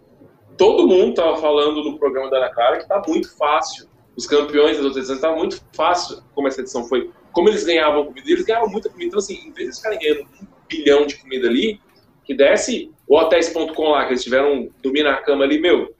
Todo 0.57 0.90
mundo 0.90 1.11
estava 1.11 1.38
falando 1.38 1.82
no 1.82 1.98
programa 1.98 2.30
da 2.30 2.36
Ana 2.36 2.53
Clara 2.53 2.76
que 2.76 2.84
está 2.84 3.02
muito 3.07 3.34
fácil. 3.38 3.88
Os 4.18 4.28
campeões 4.28 4.76
das 4.76 4.84
outras 4.84 4.98
edições 4.98 5.19
estava 5.19 5.38
muito 5.38 5.64
fácil 5.73 6.22
como 6.36 6.49
essa 6.49 6.60
edição 6.60 6.84
foi. 6.84 7.11
Como 7.32 7.48
eles 7.48 7.64
ganhavam 7.64 8.07
comida, 8.07 8.30
eles 8.30 8.44
ganhavam 8.44 8.68
muita 8.69 8.90
comida. 8.90 9.07
Então, 9.07 9.19
assim, 9.19 9.36
em 9.36 9.53
vez 9.53 9.56
de 9.56 9.64
eles 9.64 9.78
ficarem 9.78 9.99
ganhando 9.99 10.23
um 10.23 10.48
bilhão 10.68 11.06
de 11.06 11.15
comida 11.15 11.48
ali, 11.48 11.80
que 12.23 12.34
desse 12.34 12.91
o 13.07 13.18
hotéis.com 13.18 13.89
lá, 13.89 14.06
que 14.06 14.14
eles 14.14 14.23
tiveram 14.23 14.69
dormir 14.81 15.03
na 15.03 15.18
cama 15.18 15.43
ali, 15.43 15.60
meu, 15.60 15.93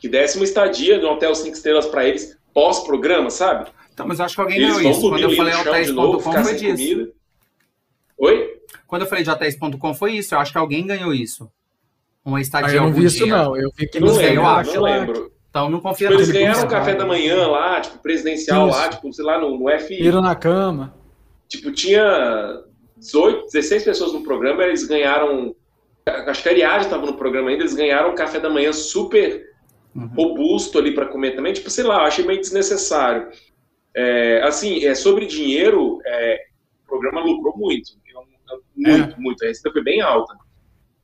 que 0.00 0.08
desse 0.08 0.36
uma 0.36 0.44
estadia 0.44 0.98
de 0.98 1.04
um 1.04 1.10
hotel 1.10 1.34
5 1.34 1.54
estrelas 1.54 1.86
para 1.86 2.06
eles 2.06 2.38
pós-programa, 2.54 3.30
sabe? 3.30 3.70
Então, 3.92 4.06
mas 4.06 4.20
acho 4.20 4.34
que 4.34 4.40
alguém 4.40 4.60
ganhou 4.60 4.80
isso. 4.80 5.00
Quando 5.08 5.22
eu 5.22 5.30
falei 5.36 5.54
hotéis.com 5.54 6.20
foi 6.20 6.54
disso. 6.54 6.76
Comida. 6.76 7.12
Oi? 8.18 8.60
Quando 8.86 9.02
eu 9.02 9.08
falei 9.08 9.24
de 9.24 9.30
hotéis.com 9.30 9.94
foi 9.94 10.12
isso. 10.12 10.34
Eu 10.34 10.38
acho 10.38 10.52
que 10.52 10.58
alguém 10.58 10.86
ganhou 10.86 11.12
isso. 11.12 11.50
Uma 12.24 12.40
estadia 12.40 12.72
ah, 12.72 12.74
eu 12.74 12.82
não 12.82 12.92
vi 12.92 13.04
isso, 13.04 13.26
não. 13.26 13.56
Eu 13.56 13.70
vi 13.76 13.88
que 13.88 14.00
não 14.00 14.14
lembro, 14.14 14.34
eu 14.34 14.46
acho. 14.46 14.74
Não 14.74 14.82
lembro. 14.82 15.32
Então 15.48 15.70
não 15.70 15.80
confia 15.80 16.08
tipo, 16.08 16.20
Eles 16.20 16.30
ganharam 16.30 16.64
um 16.64 16.68
café 16.68 16.94
da 16.94 17.06
manhã 17.06 17.46
lá, 17.46 17.80
tipo, 17.80 17.98
presidencial 17.98 18.68
isso. 18.68 18.78
lá, 18.78 18.88
tipo, 18.88 19.12
sei 19.12 19.24
lá, 19.24 19.38
no, 19.40 19.58
no 19.58 19.78
FI. 19.78 19.96
Viram 19.96 20.20
na 20.20 20.34
cama. 20.34 20.94
Tipo, 21.48 21.72
tinha 21.72 22.62
18, 22.96 23.46
16 23.52 23.84
pessoas 23.84 24.12
no 24.12 24.22
programa, 24.22 24.64
eles 24.64 24.86
ganharam. 24.86 25.54
Acho 26.06 26.42
que 26.42 26.48
a 26.48 26.52
Ariadne 26.52 26.84
estava 26.84 27.06
no 27.06 27.16
programa 27.16 27.50
ainda, 27.50 27.62
eles 27.62 27.74
ganharam 27.74 28.12
um 28.12 28.14
café 28.14 28.38
da 28.38 28.48
manhã 28.48 28.72
super 28.72 29.44
uhum. 29.94 30.06
robusto 30.14 30.78
ali 30.78 30.94
para 30.94 31.06
comer 31.06 31.34
também, 31.34 31.52
tipo, 31.52 31.68
sei 31.68 31.84
lá, 31.84 32.04
achei 32.04 32.24
meio 32.24 32.40
desnecessário. 32.40 33.28
É, 33.94 34.42
assim, 34.42 34.84
é, 34.84 34.94
sobre 34.94 35.26
dinheiro, 35.26 35.98
é, 36.04 36.38
o 36.84 36.88
programa 36.88 37.24
lucrou 37.24 37.56
muito. 37.56 37.92
Muito, 38.76 39.14
é. 39.14 39.18
muito. 39.18 39.42
A 39.42 39.48
receita 39.48 39.72
foi 39.72 39.82
bem 39.82 40.00
alta. 40.00 40.34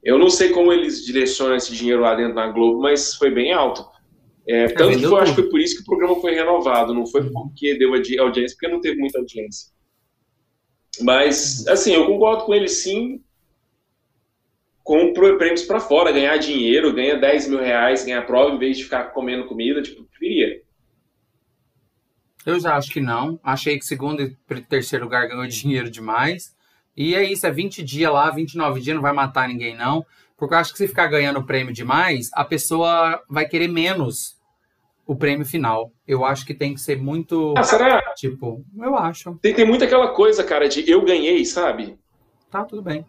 Eu 0.04 0.18
não 0.18 0.28
sei 0.28 0.50
como 0.50 0.72
eles 0.72 1.04
direcionam 1.04 1.56
esse 1.56 1.74
dinheiro 1.74 2.02
lá 2.02 2.14
dentro 2.14 2.34
da 2.34 2.48
Globo, 2.48 2.80
mas 2.80 3.14
foi 3.14 3.30
bem 3.30 3.52
alto. 3.52 3.84
É, 4.46 4.64
é 4.64 4.68
tanto 4.68 4.98
que 4.98 5.04
eu 5.04 5.16
acho 5.16 5.34
que 5.34 5.40
foi 5.40 5.50
por 5.50 5.60
isso 5.60 5.76
que 5.76 5.82
o 5.82 5.86
programa 5.86 6.20
foi 6.20 6.34
renovado, 6.34 6.92
não 6.92 7.06
foi 7.06 7.30
porque 7.30 7.78
deu 7.78 7.94
audiência, 7.94 8.56
porque 8.56 8.68
não 8.68 8.80
teve 8.80 8.98
muita 8.98 9.18
audiência. 9.18 9.71
Mas, 11.00 11.66
assim, 11.66 11.92
eu 11.92 12.06
concordo 12.06 12.44
com 12.44 12.54
ele 12.54 12.68
sim, 12.68 13.22
com 14.82 15.12
prêmios 15.12 15.62
para 15.62 15.80
fora, 15.80 16.12
ganhar 16.12 16.36
dinheiro, 16.36 16.92
ganha 16.92 17.16
10 17.16 17.48
mil 17.48 17.60
reais, 17.60 18.04
ganhar 18.04 18.26
prova, 18.26 18.54
em 18.54 18.58
vez 18.58 18.76
de 18.76 18.84
ficar 18.84 19.04
comendo 19.04 19.46
comida, 19.46 19.80
tipo, 19.80 20.04
preferia. 20.04 20.62
Eu 22.44 22.58
já 22.58 22.76
acho 22.76 22.90
que 22.90 23.00
não. 23.00 23.38
Achei 23.42 23.78
que 23.78 23.84
segundo 23.84 24.22
e 24.22 24.60
terceiro 24.62 25.04
lugar 25.04 25.28
ganhou 25.28 25.46
dinheiro 25.48 25.90
demais. 25.90 26.54
E 26.96 27.14
é 27.14 27.24
isso, 27.24 27.46
é 27.46 27.50
20 27.50 27.82
dias 27.82 28.12
lá, 28.12 28.30
29 28.30 28.80
dias, 28.80 28.94
não 28.94 29.02
vai 29.02 29.12
matar 29.12 29.48
ninguém, 29.48 29.76
não. 29.76 30.04
Porque 30.36 30.54
eu 30.54 30.58
acho 30.58 30.72
que 30.72 30.78
se 30.78 30.88
ficar 30.88 31.06
ganhando 31.06 31.44
prêmio 31.44 31.72
demais, 31.72 32.28
a 32.34 32.44
pessoa 32.44 33.22
vai 33.28 33.46
querer 33.46 33.68
menos 33.68 34.36
o 35.12 35.16
prêmio 35.16 35.46
final. 35.46 35.92
Eu 36.06 36.24
acho 36.24 36.44
que 36.46 36.54
tem 36.54 36.74
que 36.74 36.80
ser 36.80 36.96
muito. 36.96 37.54
Ah, 37.56 37.62
será? 37.62 38.00
Tipo, 38.16 38.64
eu 38.78 38.96
acho. 38.96 39.38
Tem, 39.42 39.54
tem 39.54 39.66
muita 39.66 39.84
aquela 39.84 40.08
coisa, 40.08 40.42
cara, 40.42 40.68
de 40.68 40.90
eu 40.90 41.04
ganhei, 41.04 41.44
sabe? 41.44 41.98
Tá, 42.50 42.64
tudo 42.64 42.82
bem. 42.82 43.04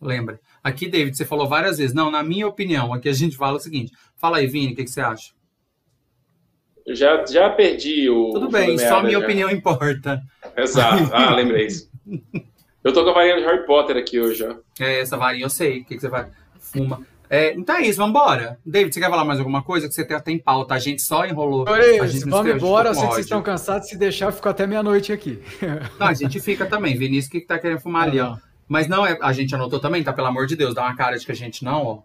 Lembra. 0.00 0.40
Aqui, 0.62 0.88
David, 0.88 1.16
você 1.16 1.24
falou 1.24 1.48
várias 1.48 1.78
vezes. 1.78 1.94
Não, 1.94 2.10
na 2.10 2.22
minha 2.22 2.46
opinião, 2.46 2.92
aqui 2.92 3.08
a 3.08 3.12
gente 3.12 3.36
fala 3.36 3.56
o 3.56 3.60
seguinte. 3.60 3.92
Fala 4.16 4.38
aí, 4.38 4.46
Vini, 4.46 4.72
o 4.72 4.76
que, 4.76 4.84
que 4.84 4.90
você 4.90 5.00
acha? 5.00 5.32
Já, 6.88 7.24
já 7.26 7.50
perdi 7.50 8.08
o. 8.08 8.30
Tudo 8.32 8.50
bem, 8.50 8.78
só 8.78 8.98
a 8.98 9.02
minha 9.02 9.18
já. 9.18 9.24
opinião 9.24 9.50
importa. 9.50 10.20
Exato. 10.56 11.10
Ah, 11.12 11.34
lembrei 11.36 11.66
isso. 11.66 11.90
Eu 12.82 12.92
tô 12.92 13.04
com 13.04 13.10
a 13.10 13.14
varinha 13.14 13.36
de 13.36 13.44
Harry 13.44 13.66
Potter 13.66 13.96
aqui 13.96 14.18
hoje, 14.18 14.44
ó. 14.44 14.56
É, 14.82 15.00
essa 15.00 15.16
varinha 15.16 15.44
eu 15.44 15.50
sei. 15.50 15.80
O 15.80 15.84
que, 15.84 15.94
que 15.94 16.00
você 16.00 16.08
vai? 16.08 16.30
Fuma. 16.58 17.06
É, 17.30 17.52
então 17.54 17.76
é 17.76 17.82
isso, 17.82 17.98
vambora. 17.98 18.58
David, 18.64 18.94
você 18.94 19.00
quer 19.00 19.10
falar 19.10 19.24
mais 19.24 19.38
alguma 19.38 19.62
coisa? 19.62 19.86
Que 19.86 19.94
você 19.94 20.04
tem, 20.04 20.20
tem 20.20 20.38
pauta, 20.38 20.74
a 20.74 20.78
gente 20.78 21.02
só 21.02 21.26
enrolou. 21.26 21.68
a 21.68 22.06
gente 22.06 22.24
vamos 22.28 22.54
embora, 22.54 22.90
eu 22.90 22.94
sei 22.94 23.06
que 23.06 23.14
vocês 23.14 23.26
estão 23.26 23.42
cansados, 23.42 23.88
se 23.88 23.96
deixar, 23.96 24.26
eu 24.26 24.32
fico 24.32 24.48
até 24.48 24.66
meia-noite 24.66 25.12
aqui. 25.12 25.42
Não, 25.98 26.06
a 26.06 26.14
gente 26.14 26.40
fica 26.40 26.66
também. 26.66 26.96
Vinícius 26.96 27.30
que 27.30 27.40
tá 27.40 27.58
querendo 27.58 27.80
fumar 27.80 28.08
ali, 28.08 28.20
ó. 28.20 28.36
Mas 28.66 28.86
não, 28.86 29.06
é, 29.06 29.18
a 29.20 29.32
gente 29.32 29.54
anotou 29.54 29.80
também, 29.80 30.02
tá? 30.02 30.12
Pelo 30.12 30.28
amor 30.28 30.46
de 30.46 30.56
Deus, 30.56 30.74
dá 30.74 30.82
uma 30.82 30.96
cara 30.96 31.18
de 31.18 31.24
que 31.24 31.32
a 31.32 31.36
gente 31.36 31.64
não, 31.64 31.84
ó. 31.84 32.02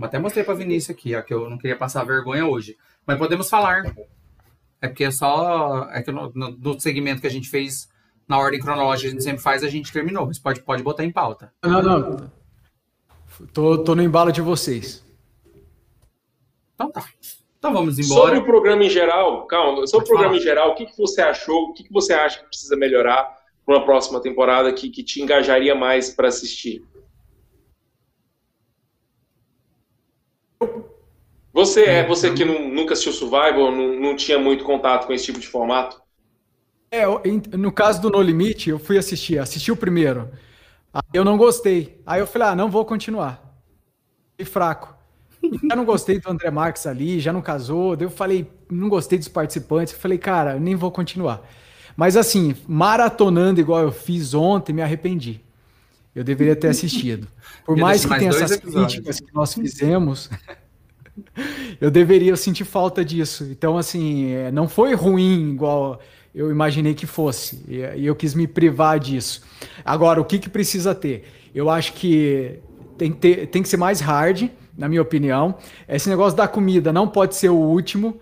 Até 0.00 0.18
mostrei 0.18 0.44
pra 0.44 0.54
Vinícius 0.54 0.96
aqui, 0.96 1.14
ó, 1.14 1.22
que 1.22 1.32
eu 1.32 1.48
não 1.48 1.58
queria 1.58 1.76
passar 1.76 2.04
vergonha 2.04 2.46
hoje. 2.46 2.76
Mas 3.06 3.18
podemos 3.18 3.48
falar. 3.48 3.84
É 4.80 4.88
porque 4.88 5.04
é 5.04 5.10
só. 5.10 5.88
É 5.92 6.02
que 6.02 6.10
no, 6.10 6.32
no, 6.34 6.50
no 6.50 6.80
segmento 6.80 7.20
que 7.20 7.26
a 7.26 7.30
gente 7.30 7.48
fez 7.48 7.88
na 8.26 8.38
ordem 8.38 8.60
cronológica 8.60 9.08
a 9.08 9.10
gente 9.12 9.22
sempre 9.22 9.42
faz, 9.42 9.62
a 9.62 9.68
gente 9.68 9.92
terminou. 9.92 10.26
Mas 10.26 10.38
pode, 10.38 10.60
pode 10.62 10.82
botar 10.82 11.04
em 11.04 11.12
pauta. 11.12 11.52
Não, 11.62 11.82
não. 11.82 12.30
Tô, 13.52 13.82
tô 13.82 13.94
no 13.94 14.02
embalo 14.02 14.32
de 14.32 14.40
vocês. 14.40 15.04
Então 16.74 16.90
tá. 16.90 17.04
Então 17.58 17.72
vamos 17.72 17.98
embora. 17.98 18.22
Sobre 18.22 18.38
o 18.38 18.44
programa 18.44 18.84
em 18.84 18.90
geral, 18.90 19.46
calma, 19.46 19.86
sobre 19.86 19.90
Pode 19.90 20.04
o 20.04 20.06
programa 20.08 20.34
falar. 20.34 20.36
em 20.36 20.42
geral, 20.42 20.70
o 20.70 20.74
que, 20.74 20.86
que 20.86 20.98
você 20.98 21.20
achou? 21.20 21.70
O 21.70 21.72
que, 21.72 21.84
que 21.84 21.92
você 21.92 22.12
acha 22.12 22.40
que 22.40 22.46
precisa 22.46 22.76
melhorar 22.76 23.38
para 23.64 23.76
uma 23.76 23.84
próxima 23.84 24.20
temporada 24.20 24.72
que, 24.72 24.90
que 24.90 25.04
te 25.04 25.22
engajaria 25.22 25.74
mais 25.74 26.10
para 26.10 26.28
assistir? 26.28 26.84
Você 31.52 31.84
é, 31.84 32.06
você 32.06 32.32
que 32.32 32.44
não, 32.44 32.68
nunca 32.68 32.94
assistiu 32.94 33.12
Survival, 33.12 33.70
não, 33.70 34.00
não 34.00 34.16
tinha 34.16 34.38
muito 34.38 34.64
contato 34.64 35.06
com 35.06 35.12
esse 35.12 35.26
tipo 35.26 35.38
de 35.38 35.46
formato? 35.46 36.00
É, 36.90 37.04
no 37.56 37.70
caso 37.70 38.02
do 38.02 38.10
No 38.10 38.20
Limite, 38.20 38.70
eu 38.70 38.78
fui 38.78 38.98
assistir, 38.98 39.38
assisti 39.38 39.70
o 39.70 39.76
primeiro. 39.76 40.30
Aí 40.92 41.02
eu 41.14 41.24
não 41.24 41.36
gostei. 41.36 42.00
Aí 42.06 42.20
eu 42.20 42.26
falei, 42.26 42.48
ah, 42.48 42.54
não 42.54 42.70
vou 42.70 42.84
continuar. 42.84 43.42
E 44.38 44.44
fraco. 44.44 44.94
Já 45.68 45.74
não 45.74 45.84
gostei 45.84 46.20
do 46.20 46.30
André 46.30 46.50
Marques 46.50 46.86
ali, 46.86 47.18
já 47.18 47.32
não 47.32 47.42
casou. 47.42 47.96
Daí 47.96 48.06
eu 48.06 48.10
falei, 48.10 48.50
não 48.70 48.88
gostei 48.88 49.18
dos 49.18 49.28
participantes. 49.28 49.92
Eu 49.92 50.00
falei, 50.00 50.18
cara, 50.18 50.58
nem 50.58 50.76
vou 50.76 50.90
continuar. 50.90 51.42
Mas 51.96 52.16
assim, 52.16 52.54
maratonando 52.66 53.60
igual 53.60 53.82
eu 53.82 53.92
fiz 53.92 54.34
ontem, 54.34 54.72
me 54.72 54.82
arrependi. 54.82 55.40
Eu 56.14 56.22
deveria 56.22 56.54
ter 56.54 56.68
assistido. 56.68 57.26
Por 57.64 57.76
mais 57.76 58.04
que 58.04 58.18
tenha 58.18 58.30
essas 58.30 58.52
episódios. 58.52 58.92
críticas 58.92 59.20
que 59.20 59.34
nós 59.34 59.54
fizemos, 59.54 60.30
eu 61.80 61.90
deveria 61.90 62.36
sentir 62.36 62.64
falta 62.64 63.04
disso. 63.04 63.44
Então, 63.44 63.78
assim, 63.78 64.30
é, 64.30 64.52
não 64.52 64.68
foi 64.68 64.94
ruim 64.94 65.50
igual 65.50 66.00
eu 66.34 66.50
imaginei 66.50 66.94
que 66.94 67.06
fosse. 67.06 67.62
E 67.68 68.06
eu 68.06 68.14
quis 68.14 68.34
me 68.34 68.46
privar 68.46 68.98
disso. 68.98 69.42
Agora, 69.84 70.20
o 70.20 70.24
que, 70.24 70.38
que 70.38 70.48
precisa 70.48 70.94
ter? 70.94 71.24
Eu 71.54 71.68
acho 71.68 71.92
que 71.92 72.58
tem 72.96 73.12
que, 73.12 73.18
ter, 73.18 73.46
tem 73.48 73.62
que 73.62 73.68
ser 73.68 73.76
mais 73.76 74.00
hard, 74.00 74.48
na 74.76 74.88
minha 74.88 75.02
opinião. 75.02 75.54
Esse 75.88 76.08
negócio 76.08 76.36
da 76.36 76.48
comida 76.48 76.92
não 76.92 77.06
pode 77.06 77.36
ser 77.36 77.50
o 77.50 77.56
último. 77.56 78.20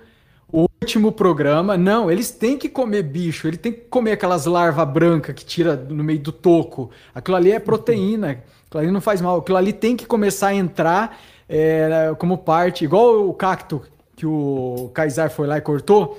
O 0.52 0.66
último 0.82 1.12
programa, 1.12 1.76
não, 1.76 2.10
eles 2.10 2.32
têm 2.32 2.58
que 2.58 2.68
comer 2.68 3.04
bicho, 3.04 3.46
ele 3.46 3.56
tem 3.56 3.72
que 3.72 3.82
comer 3.82 4.12
aquelas 4.12 4.46
larvas 4.46 4.88
brancas 4.88 5.32
que 5.36 5.44
tira 5.44 5.76
no 5.76 6.02
meio 6.02 6.18
do 6.18 6.32
toco. 6.32 6.90
Aquilo 7.14 7.36
ali 7.36 7.52
é 7.52 7.60
proteína, 7.60 8.42
aquilo 8.66 8.82
ali 8.82 8.90
não 8.90 9.00
faz 9.00 9.20
mal. 9.20 9.38
Aquilo 9.38 9.56
ali 9.56 9.72
tem 9.72 9.96
que 9.96 10.06
começar 10.06 10.48
a 10.48 10.54
entrar 10.54 11.20
é, 11.48 12.12
como 12.18 12.36
parte, 12.36 12.84
igual 12.84 13.28
o 13.28 13.32
cacto 13.32 13.82
que 14.16 14.26
o 14.26 14.90
Kaysar 14.92 15.30
foi 15.30 15.46
lá 15.46 15.56
e 15.56 15.60
cortou, 15.60 16.18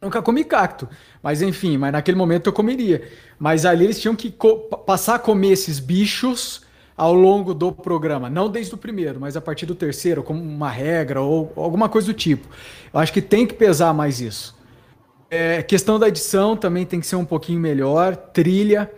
eu 0.00 0.06
nunca 0.06 0.22
comi 0.22 0.44
cacto. 0.44 0.88
Mas 1.22 1.42
enfim, 1.42 1.76
mas 1.76 1.92
naquele 1.92 2.16
momento 2.16 2.46
eu 2.46 2.52
comeria. 2.52 3.08
Mas 3.38 3.64
ali 3.64 3.84
eles 3.84 4.00
tinham 4.00 4.14
que 4.14 4.34
passar 4.86 5.16
a 5.16 5.18
comer 5.18 5.52
esses 5.52 5.78
bichos 5.78 6.62
ao 6.96 7.14
longo 7.14 7.54
do 7.54 7.70
programa. 7.70 8.28
Não 8.28 8.48
desde 8.48 8.74
o 8.74 8.78
primeiro, 8.78 9.20
mas 9.20 9.36
a 9.36 9.40
partir 9.40 9.66
do 9.66 9.74
terceiro, 9.74 10.22
como 10.22 10.42
uma 10.42 10.70
regra 10.70 11.20
ou 11.20 11.52
alguma 11.56 11.88
coisa 11.88 12.08
do 12.08 12.14
tipo. 12.14 12.48
Eu 12.92 12.98
acho 12.98 13.12
que 13.12 13.22
tem 13.22 13.46
que 13.46 13.54
pesar 13.54 13.94
mais 13.94 14.20
isso. 14.20 14.58
É, 15.30 15.62
questão 15.62 15.98
da 15.98 16.08
edição 16.08 16.56
também 16.56 16.84
tem 16.84 17.00
que 17.00 17.06
ser 17.06 17.16
um 17.16 17.24
pouquinho 17.24 17.60
melhor. 17.60 18.16
Trilha. 18.16 18.90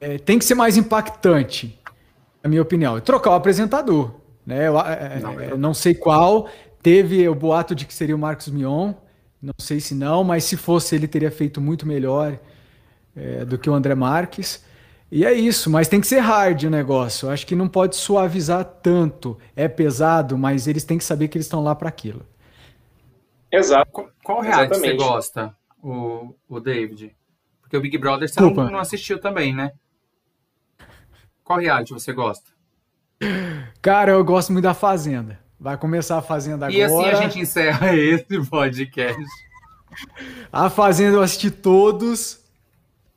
É, 0.00 0.18
tem 0.18 0.38
que 0.38 0.44
ser 0.44 0.54
mais 0.54 0.76
impactante, 0.76 1.78
na 2.42 2.50
minha 2.50 2.62
opinião. 2.62 2.98
E 2.98 3.00
trocar 3.00 3.30
o 3.30 3.34
apresentador. 3.34 4.14
Né? 4.44 4.66
Eu, 4.66 4.78
é, 4.80 5.18
não, 5.20 5.40
eu 5.40 5.56
não 5.56 5.72
sei 5.72 5.94
qual. 5.94 6.48
Teve 6.82 7.26
o 7.28 7.34
boato 7.34 7.74
de 7.74 7.86
que 7.86 7.94
seria 7.94 8.14
o 8.14 8.18
Marcos 8.18 8.48
Mion. 8.48 8.92
Não 9.44 9.52
sei 9.58 9.78
se 9.78 9.94
não, 9.94 10.24
mas 10.24 10.44
se 10.44 10.56
fosse, 10.56 10.94
ele 10.94 11.06
teria 11.06 11.30
feito 11.30 11.60
muito 11.60 11.86
melhor 11.86 12.38
é, 13.14 13.44
do 13.44 13.58
que 13.58 13.68
o 13.68 13.74
André 13.74 13.94
Marques. 13.94 14.64
E 15.12 15.22
é 15.22 15.34
isso, 15.34 15.68
mas 15.68 15.86
tem 15.86 16.00
que 16.00 16.06
ser 16.06 16.20
hard 16.20 16.62
o 16.62 16.70
negócio. 16.70 17.26
Eu 17.26 17.30
acho 17.30 17.46
que 17.46 17.54
não 17.54 17.68
pode 17.68 17.94
suavizar 17.94 18.64
tanto. 18.64 19.36
É 19.54 19.68
pesado, 19.68 20.38
mas 20.38 20.66
eles 20.66 20.82
têm 20.82 20.96
que 20.96 21.04
saber 21.04 21.28
que 21.28 21.36
eles 21.36 21.44
estão 21.44 21.62
lá 21.62 21.74
para 21.74 21.90
aquilo. 21.90 22.24
Exato. 23.52 23.90
Qual, 23.92 24.08
qual 24.24 24.40
reality 24.40 24.78
você 24.78 24.94
gosta, 24.94 25.54
o, 25.82 26.34
o 26.48 26.58
David? 26.58 27.14
Porque 27.60 27.76
o 27.76 27.82
Big 27.82 27.98
Brother 27.98 28.26
você 28.26 28.40
não, 28.40 28.50
não, 28.50 28.78
assistiu 28.78 29.20
também, 29.20 29.54
né? 29.54 29.72
Qual 31.44 31.58
reality 31.58 31.92
você 31.92 32.14
gosta? 32.14 32.50
Cara, 33.82 34.12
eu 34.12 34.24
gosto 34.24 34.54
muito 34.54 34.64
da 34.64 34.72
Fazenda. 34.72 35.43
Vai 35.64 35.78
começar 35.78 36.18
a 36.18 36.20
Fazenda 36.20 36.66
agora. 36.66 36.78
E 36.78 36.82
assim 36.82 37.04
a 37.06 37.14
gente 37.14 37.40
encerra 37.40 37.88
esse 37.96 38.38
podcast. 38.50 39.24
A 40.52 40.68
Fazenda 40.68 41.16
eu 41.16 41.22
assisti 41.22 41.50
todos. 41.50 42.38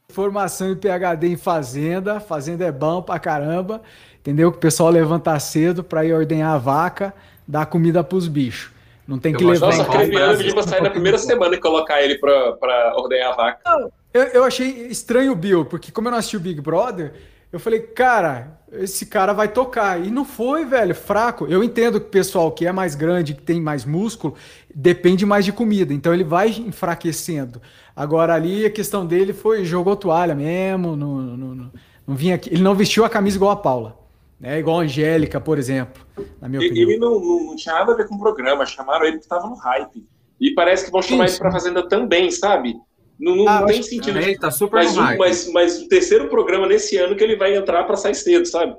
Formação 0.08 0.72
e 0.72 0.76
PHD 0.78 1.28
em 1.28 1.36
Fazenda. 1.36 2.22
Fazenda 2.22 2.64
é 2.64 2.72
bom 2.72 3.02
pra 3.02 3.20
caramba. 3.20 3.82
Entendeu? 4.22 4.50
Que 4.50 4.60
o 4.60 4.62
pessoal 4.62 4.90
levanta 4.90 5.38
cedo 5.42 5.84
pra 5.84 6.06
ir 6.06 6.14
ordenhar 6.14 6.54
a 6.54 6.58
vaca, 6.58 7.14
dar 7.46 7.66
comida 7.66 8.02
pros 8.02 8.30
bichos. 8.30 8.72
Não 9.06 9.20
tem 9.20 9.34
que 9.34 9.44
eu 9.44 9.50
levar. 9.50 9.66
Nossa, 9.66 9.84
Creviano 9.84 10.38
pediu 10.38 10.54
pra 10.54 10.64
sair 10.64 10.82
na 10.82 10.90
primeira 10.90 11.18
semana 11.18 11.54
e 11.54 11.60
colocar 11.60 12.02
ele 12.02 12.18
pra, 12.18 12.54
pra 12.54 12.94
ordenhar 12.96 13.34
a 13.34 13.36
vaca. 13.36 13.60
Não, 13.66 13.92
eu, 14.14 14.24
eu 14.24 14.44
achei 14.46 14.88
estranho 14.88 15.34
o 15.34 15.36
Bill, 15.36 15.66
porque 15.66 15.92
como 15.92 16.08
eu 16.08 16.12
não 16.12 16.18
assisti 16.18 16.38
o 16.38 16.40
Big 16.40 16.62
Brother, 16.62 17.14
eu 17.52 17.60
falei, 17.60 17.82
cara, 17.82 18.57
esse 18.72 19.06
cara 19.06 19.34
vai 19.34 19.48
tocar. 19.48 20.04
E 20.04 20.10
não 20.10 20.26
foi, 20.26 20.66
velho, 20.66 20.94
fraco. 20.94 21.46
Eu 21.48 21.64
entendo 21.64 22.00
que 22.00 22.08
o 22.08 22.10
pessoal 22.10 22.52
que 22.52 22.66
é 22.66 22.72
mais 22.72 22.96
grande, 22.96 23.34
que 23.34 23.42
tem 23.42 23.62
mais 23.62 23.86
músculo, 23.86 24.36
depende 24.74 25.26
mais 25.26 25.46
de 25.46 25.54
comida. 25.54 25.94
Então 25.94 26.14
ele 26.14 26.24
vai 26.24 26.50
enfraquecendo. 26.50 27.62
Agora 27.96 28.34
ali 28.34 28.66
a 28.66 28.70
questão 28.70 29.06
dele 29.06 29.34
foi 29.34 29.66
jogou 29.66 29.96
toalha 29.96 30.36
mesmo, 30.36 30.96
não, 30.96 31.18
não, 31.18 31.56
não, 31.56 31.72
não 32.06 32.16
vinha 32.16 32.36
aqui. 32.36 32.50
Ele 32.50 32.62
não 32.62 32.76
vestiu 32.76 33.06
a 33.06 33.10
camisa 33.10 33.38
igual 33.38 33.52
a 33.52 33.56
Paula. 33.56 33.98
Né? 34.40 34.60
Igual 34.60 34.80
a 34.80 34.84
Angélica, 34.84 35.40
por 35.40 35.58
exemplo, 35.58 36.06
na 36.40 36.48
minha 36.48 36.62
opinião. 36.62 36.90
Ele 36.90 37.00
não, 37.00 37.20
não, 37.20 37.56
tinha 37.56 37.74
nada 37.74 37.94
a 37.94 37.96
ver 37.96 38.08
com 38.08 38.16
o 38.16 38.20
programa, 38.20 38.66
chamaram 38.66 39.06
ele 39.06 39.18
que 39.18 39.24
estava 39.24 39.48
no 39.48 39.56
hype. 39.56 40.06
E 40.40 40.54
parece 40.54 40.86
que 40.86 40.92
vão 40.92 41.02
chamar 41.02 41.26
ele 41.26 41.38
para 41.38 41.52
Fazenda 41.52 41.88
também, 41.88 42.30
sabe? 42.30 42.76
Não, 43.20 43.36
não, 43.36 43.48
ah, 43.48 43.66
tem 43.66 43.82
sentido. 43.82 44.18
Ele 44.20 44.38
tá 44.38 44.52
super 44.52 44.84
mas, 44.84 44.98
um, 44.98 45.18
mas, 45.18 45.52
mas 45.52 45.82
o 45.82 45.88
terceiro 45.88 46.28
programa 46.30 46.68
nesse 46.68 46.98
ano 46.98 47.16
que 47.16 47.24
ele 47.24 47.36
vai 47.36 47.56
entrar 47.56 47.84
para 47.84 47.98
sair 47.98 48.16
cedo, 48.16 48.46
sabe? 48.46 48.76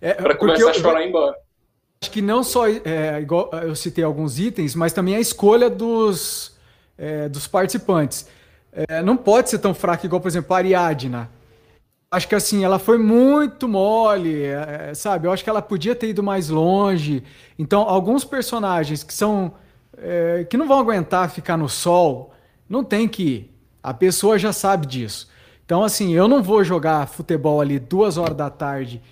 É, 0.00 0.14
para 0.14 0.36
começar 0.36 0.62
eu, 0.62 0.68
a 0.70 0.74
chorar 0.74 1.02
e 1.02 1.08
embora. 1.08 1.36
Acho 2.00 2.10
que 2.10 2.22
não 2.22 2.42
só 2.42 2.68
é, 2.68 3.20
igual 3.20 3.50
eu 3.62 3.74
citei 3.74 4.04
alguns 4.04 4.38
itens, 4.38 4.74
mas 4.74 4.92
também 4.92 5.16
a 5.16 5.20
escolha 5.20 5.68
dos, 5.70 6.56
é, 6.96 7.28
dos 7.28 7.46
participantes. 7.46 8.26
É, 8.72 9.02
não 9.02 9.16
pode 9.16 9.50
ser 9.50 9.58
tão 9.58 9.74
fraca 9.74 10.06
igual, 10.06 10.20
por 10.20 10.28
exemplo, 10.28 10.54
a 10.54 10.58
Ariadna. 10.58 11.30
Acho 12.10 12.28
que 12.28 12.34
assim, 12.34 12.64
ela 12.64 12.78
foi 12.78 12.96
muito 12.96 13.68
mole, 13.68 14.44
é, 14.44 14.94
sabe? 14.94 15.26
Eu 15.26 15.32
acho 15.32 15.44
que 15.44 15.50
ela 15.50 15.60
podia 15.60 15.94
ter 15.94 16.08
ido 16.08 16.22
mais 16.22 16.48
longe. 16.48 17.22
Então, 17.58 17.82
alguns 17.82 18.24
personagens 18.24 19.02
que 19.02 19.12
são. 19.12 19.54
É, 20.00 20.46
que 20.48 20.56
não 20.56 20.68
vão 20.68 20.78
aguentar 20.78 21.28
ficar 21.28 21.56
no 21.56 21.68
sol 21.68 22.32
não 22.68 22.84
tem 22.84 23.08
que 23.08 23.22
ir. 23.22 23.54
A 23.82 23.94
pessoa 23.94 24.38
já 24.38 24.52
sabe 24.52 24.86
disso. 24.86 25.28
Então, 25.64 25.82
assim, 25.82 26.12
eu 26.14 26.26
não 26.26 26.42
vou 26.42 26.64
jogar 26.64 27.06
futebol 27.06 27.60
ali 27.60 27.78
duas 27.78 28.16
horas 28.16 28.36
da 28.36 28.50
tarde 28.50 29.02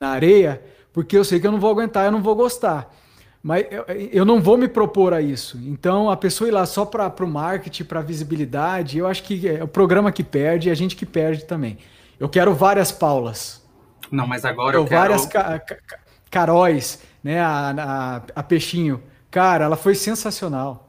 na 0.00 0.10
areia, 0.10 0.62
porque 0.92 1.16
eu 1.16 1.24
sei 1.24 1.40
que 1.40 1.46
eu 1.46 1.52
não 1.52 1.60
vou 1.60 1.70
aguentar, 1.70 2.06
eu 2.06 2.12
não 2.12 2.22
vou 2.22 2.34
gostar. 2.34 2.94
Mas 3.42 3.66
eu, 3.70 3.84
eu 4.12 4.24
não 4.24 4.40
vou 4.40 4.56
me 4.56 4.68
propor 4.68 5.12
a 5.12 5.20
isso. 5.20 5.58
Então, 5.58 6.10
a 6.10 6.16
pessoa 6.16 6.48
ir 6.48 6.52
lá 6.52 6.66
só 6.66 6.84
para 6.84 7.24
o 7.24 7.26
marketing, 7.26 7.84
para 7.84 8.00
visibilidade, 8.00 8.98
eu 8.98 9.06
acho 9.06 9.22
que 9.22 9.48
é 9.48 9.62
o 9.62 9.68
programa 9.68 10.10
que 10.12 10.24
perde 10.24 10.68
e 10.68 10.70
a 10.70 10.74
gente 10.74 10.96
que 10.96 11.06
perde 11.06 11.44
também. 11.44 11.78
Eu 12.18 12.28
quero 12.28 12.54
várias 12.54 12.90
Paulas. 12.90 13.62
Não, 14.10 14.26
mas 14.26 14.44
agora 14.44 14.76
eu, 14.76 14.82
eu 14.82 14.86
quero... 14.86 15.00
várias 15.00 15.26
ca 15.26 15.58
ca 15.58 15.98
Caróis, 16.30 17.02
né? 17.22 17.40
A, 17.40 17.70
a, 17.70 18.22
a 18.40 18.42
Peixinho. 18.42 19.02
Cara, 19.30 19.64
ela 19.64 19.76
foi 19.76 19.94
sensacional 19.94 20.87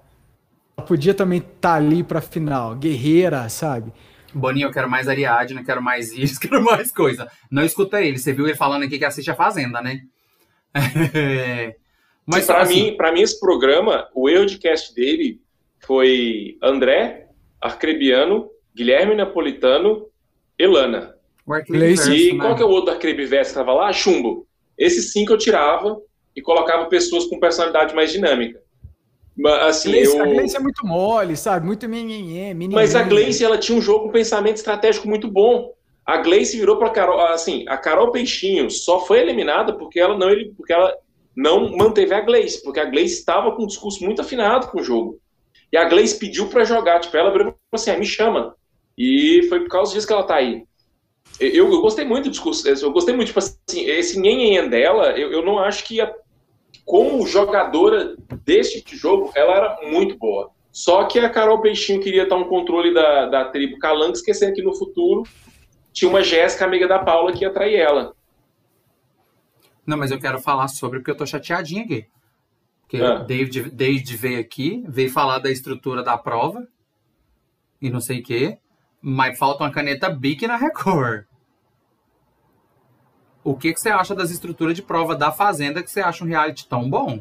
podia 0.81 1.13
também 1.13 1.39
estar 1.39 1.53
tá 1.59 1.73
ali 1.75 2.03
para 2.03 2.21
final. 2.21 2.75
Guerreira, 2.75 3.47
sabe? 3.49 3.91
Boninho, 4.33 4.67
eu 4.67 4.71
quero 4.71 4.89
mais 4.89 5.07
Ariadne, 5.07 5.63
quero 5.63 5.81
mais 5.81 6.11
isso, 6.11 6.39
quero 6.41 6.63
mais 6.63 6.91
coisa. 6.91 7.29
Não 7.49 7.63
escuta 7.63 8.01
ele. 8.01 8.17
Você 8.17 8.33
viu 8.33 8.47
ele 8.47 8.55
falando 8.55 8.83
aqui 8.83 8.97
que 8.97 9.05
assiste 9.05 9.31
a 9.31 9.35
Fazenda, 9.35 9.81
né? 9.81 10.01
Mas 12.25 12.45
para 12.45 12.61
assim... 12.61 12.91
mim, 12.91 12.97
para 12.97 13.11
mim 13.11 13.21
esse 13.21 13.39
programa, 13.39 14.07
o 14.13 14.29
erro 14.29 14.45
de 14.45 14.59
cast 14.59 14.93
dele 14.93 15.41
foi 15.79 16.57
André, 16.61 17.27
Arcrebiano, 17.59 18.49
Guilherme 18.75 19.15
Napolitano, 19.15 20.05
Elana. 20.57 21.15
E 21.73 22.37
qual 22.37 22.55
que 22.55 22.61
é 22.61 22.65
o 22.65 22.69
outro 22.69 22.93
Arcrebiverso 22.93 23.53
que 23.53 23.59
estava 23.59 23.73
lá? 23.73 23.91
Chumbo. 23.91 24.45
Esses 24.77 25.11
cinco 25.11 25.33
eu 25.33 25.37
tirava 25.37 25.99
e 26.35 26.41
colocava 26.41 26.85
pessoas 26.85 27.25
com 27.25 27.39
personalidade 27.39 27.95
mais 27.95 28.11
dinâmica. 28.11 28.61
Assim, 29.47 29.91
Gleice, 29.91 30.17
eu... 30.17 30.23
A 30.23 30.25
Gleice 30.25 30.57
é 30.57 30.59
muito 30.59 30.85
mole, 30.85 31.35
sabe? 31.35 31.65
Muito 31.65 31.87
mimimi. 31.87 32.67
Mas 32.69 32.95
a 32.95 33.03
Gleice, 33.03 33.43
ela 33.43 33.57
tinha 33.57 33.77
um 33.77 33.81
jogo 33.81 34.03
com 34.03 34.09
um 34.09 34.11
pensamento 34.13 34.57
estratégico 34.57 35.07
muito 35.07 35.29
bom. 35.29 35.73
A 36.05 36.17
Gleice 36.17 36.57
virou 36.57 36.77
para 36.77 36.89
Carol, 36.89 37.19
assim, 37.27 37.65
a 37.67 37.77
Carol 37.77 38.11
Peixinho 38.11 38.69
só 38.69 38.99
foi 38.99 39.19
eliminada 39.19 39.73
porque 39.73 39.99
ela 39.99 40.17
não, 40.17 40.29
porque 40.57 40.73
ela 40.73 40.93
não 41.35 41.77
manteve 41.77 42.13
a 42.13 42.21
Gleice, 42.21 42.63
porque 42.63 42.79
a 42.79 42.85
Gleice 42.85 43.19
estava 43.19 43.51
com 43.51 43.63
um 43.63 43.67
discurso 43.67 44.03
muito 44.03 44.21
afinado 44.21 44.67
com 44.67 44.79
o 44.79 44.83
jogo. 44.83 45.19
E 45.71 45.77
a 45.77 45.85
Gleice 45.85 46.17
pediu 46.17 46.47
para 46.47 46.63
jogar, 46.63 46.99
tipo, 46.99 47.15
ela 47.15 47.31
virou 47.31 47.55
assim, 47.71 47.91
ah, 47.91 47.97
me 47.97 48.05
chama. 48.05 48.55
E 48.97 49.45
foi 49.47 49.59
por 49.61 49.69
causa 49.69 49.93
disso 49.93 50.07
que 50.07 50.13
ela 50.13 50.23
tá 50.23 50.35
aí. 50.35 50.63
Eu, 51.39 51.71
eu 51.71 51.81
gostei 51.81 52.03
muito 52.03 52.25
do 52.25 52.31
discurso, 52.31 52.67
eu 52.67 52.91
gostei 52.91 53.15
muito, 53.15 53.27
tipo 53.27 53.39
assim, 53.39 53.85
esse 53.85 54.19
nhenhen 54.19 54.67
dela, 54.67 55.11
eu, 55.11 55.31
eu 55.31 55.45
não 55.45 55.59
acho 55.59 55.85
que 55.85 55.95
ia 55.95 56.11
como 56.89 57.27
jogadora 57.27 58.15
deste 58.43 58.97
jogo, 58.97 59.31
ela 59.35 59.53
era 59.53 59.79
muito 59.91 60.17
boa. 60.17 60.49
Só 60.71 61.05
que 61.05 61.19
a 61.19 61.29
Carol 61.29 61.61
Peixinho 61.61 62.01
queria 62.01 62.23
estar 62.23 62.35
um 62.35 62.49
controle 62.49 62.91
da, 62.91 63.27
da 63.27 63.45
tribo 63.45 63.77
Calango, 63.77 64.13
esquecendo 64.13 64.55
que 64.55 64.63
no 64.63 64.73
futuro 64.73 65.21
tinha 65.93 66.09
uma 66.09 66.23
Jéssica, 66.23 66.65
amiga 66.65 66.87
da 66.87 66.97
Paula, 66.97 67.31
que 67.31 67.45
ia 67.45 67.53
trair 67.53 67.75
ela. 67.75 68.15
Não, 69.85 69.97
mas 69.97 70.09
eu 70.09 70.19
quero 70.19 70.39
falar 70.39 70.67
sobre 70.67 70.97
porque 70.97 71.11
eu 71.11 71.17
tô 71.17 71.27
chateadinha 71.27 71.83
aqui. 71.83 72.07
Porque 72.81 72.97
ah. 72.97 73.19
David, 73.19 73.69
David 73.69 74.17
veio 74.17 74.39
aqui, 74.39 74.83
veio 74.87 75.11
falar 75.11 75.37
da 75.37 75.51
estrutura 75.51 76.01
da 76.01 76.17
prova 76.17 76.67
e 77.79 77.91
não 77.91 77.99
sei 77.99 78.19
o 78.19 78.23
quê, 78.23 78.57
mas 78.99 79.37
falta 79.37 79.63
uma 79.63 79.71
caneta 79.71 80.09
Bic 80.09 80.47
na 80.47 80.55
Record. 80.55 81.25
O 83.49 83.55
que, 83.55 83.73
que 83.73 83.81
você 83.81 83.89
acha 83.89 84.13
das 84.13 84.29
estruturas 84.29 84.75
de 84.75 84.83
prova 84.83 85.15
da 85.15 85.31
Fazenda 85.31 85.81
que 85.81 85.89
você 85.89 86.01
acha 86.01 86.23
um 86.23 86.27
reality 86.27 86.67
tão 86.67 86.87
bom? 86.87 87.19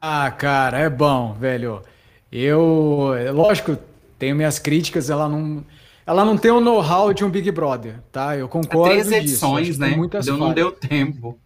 Ah, 0.00 0.30
cara, 0.30 0.78
é 0.78 0.88
bom, 0.88 1.34
velho. 1.34 1.82
Eu, 2.30 3.10
lógico, 3.34 3.76
tenho 4.16 4.36
minhas 4.36 4.60
críticas, 4.60 5.10
ela 5.10 5.28
não 5.28 5.64
ela 6.06 6.24
não 6.24 6.38
tem 6.38 6.52
o 6.52 6.60
know-how 6.60 7.12
de 7.12 7.24
um 7.24 7.30
Big 7.30 7.50
Brother, 7.50 7.98
tá? 8.12 8.36
Eu 8.36 8.48
concordo 8.48 8.90
Três 8.90 9.10
edições, 9.10 9.66
disso. 9.66 9.80
né? 9.80 9.96
Muitas 9.96 10.26
deu, 10.26 10.36
não 10.36 10.52
deu 10.52 10.70
tempo. 10.70 11.36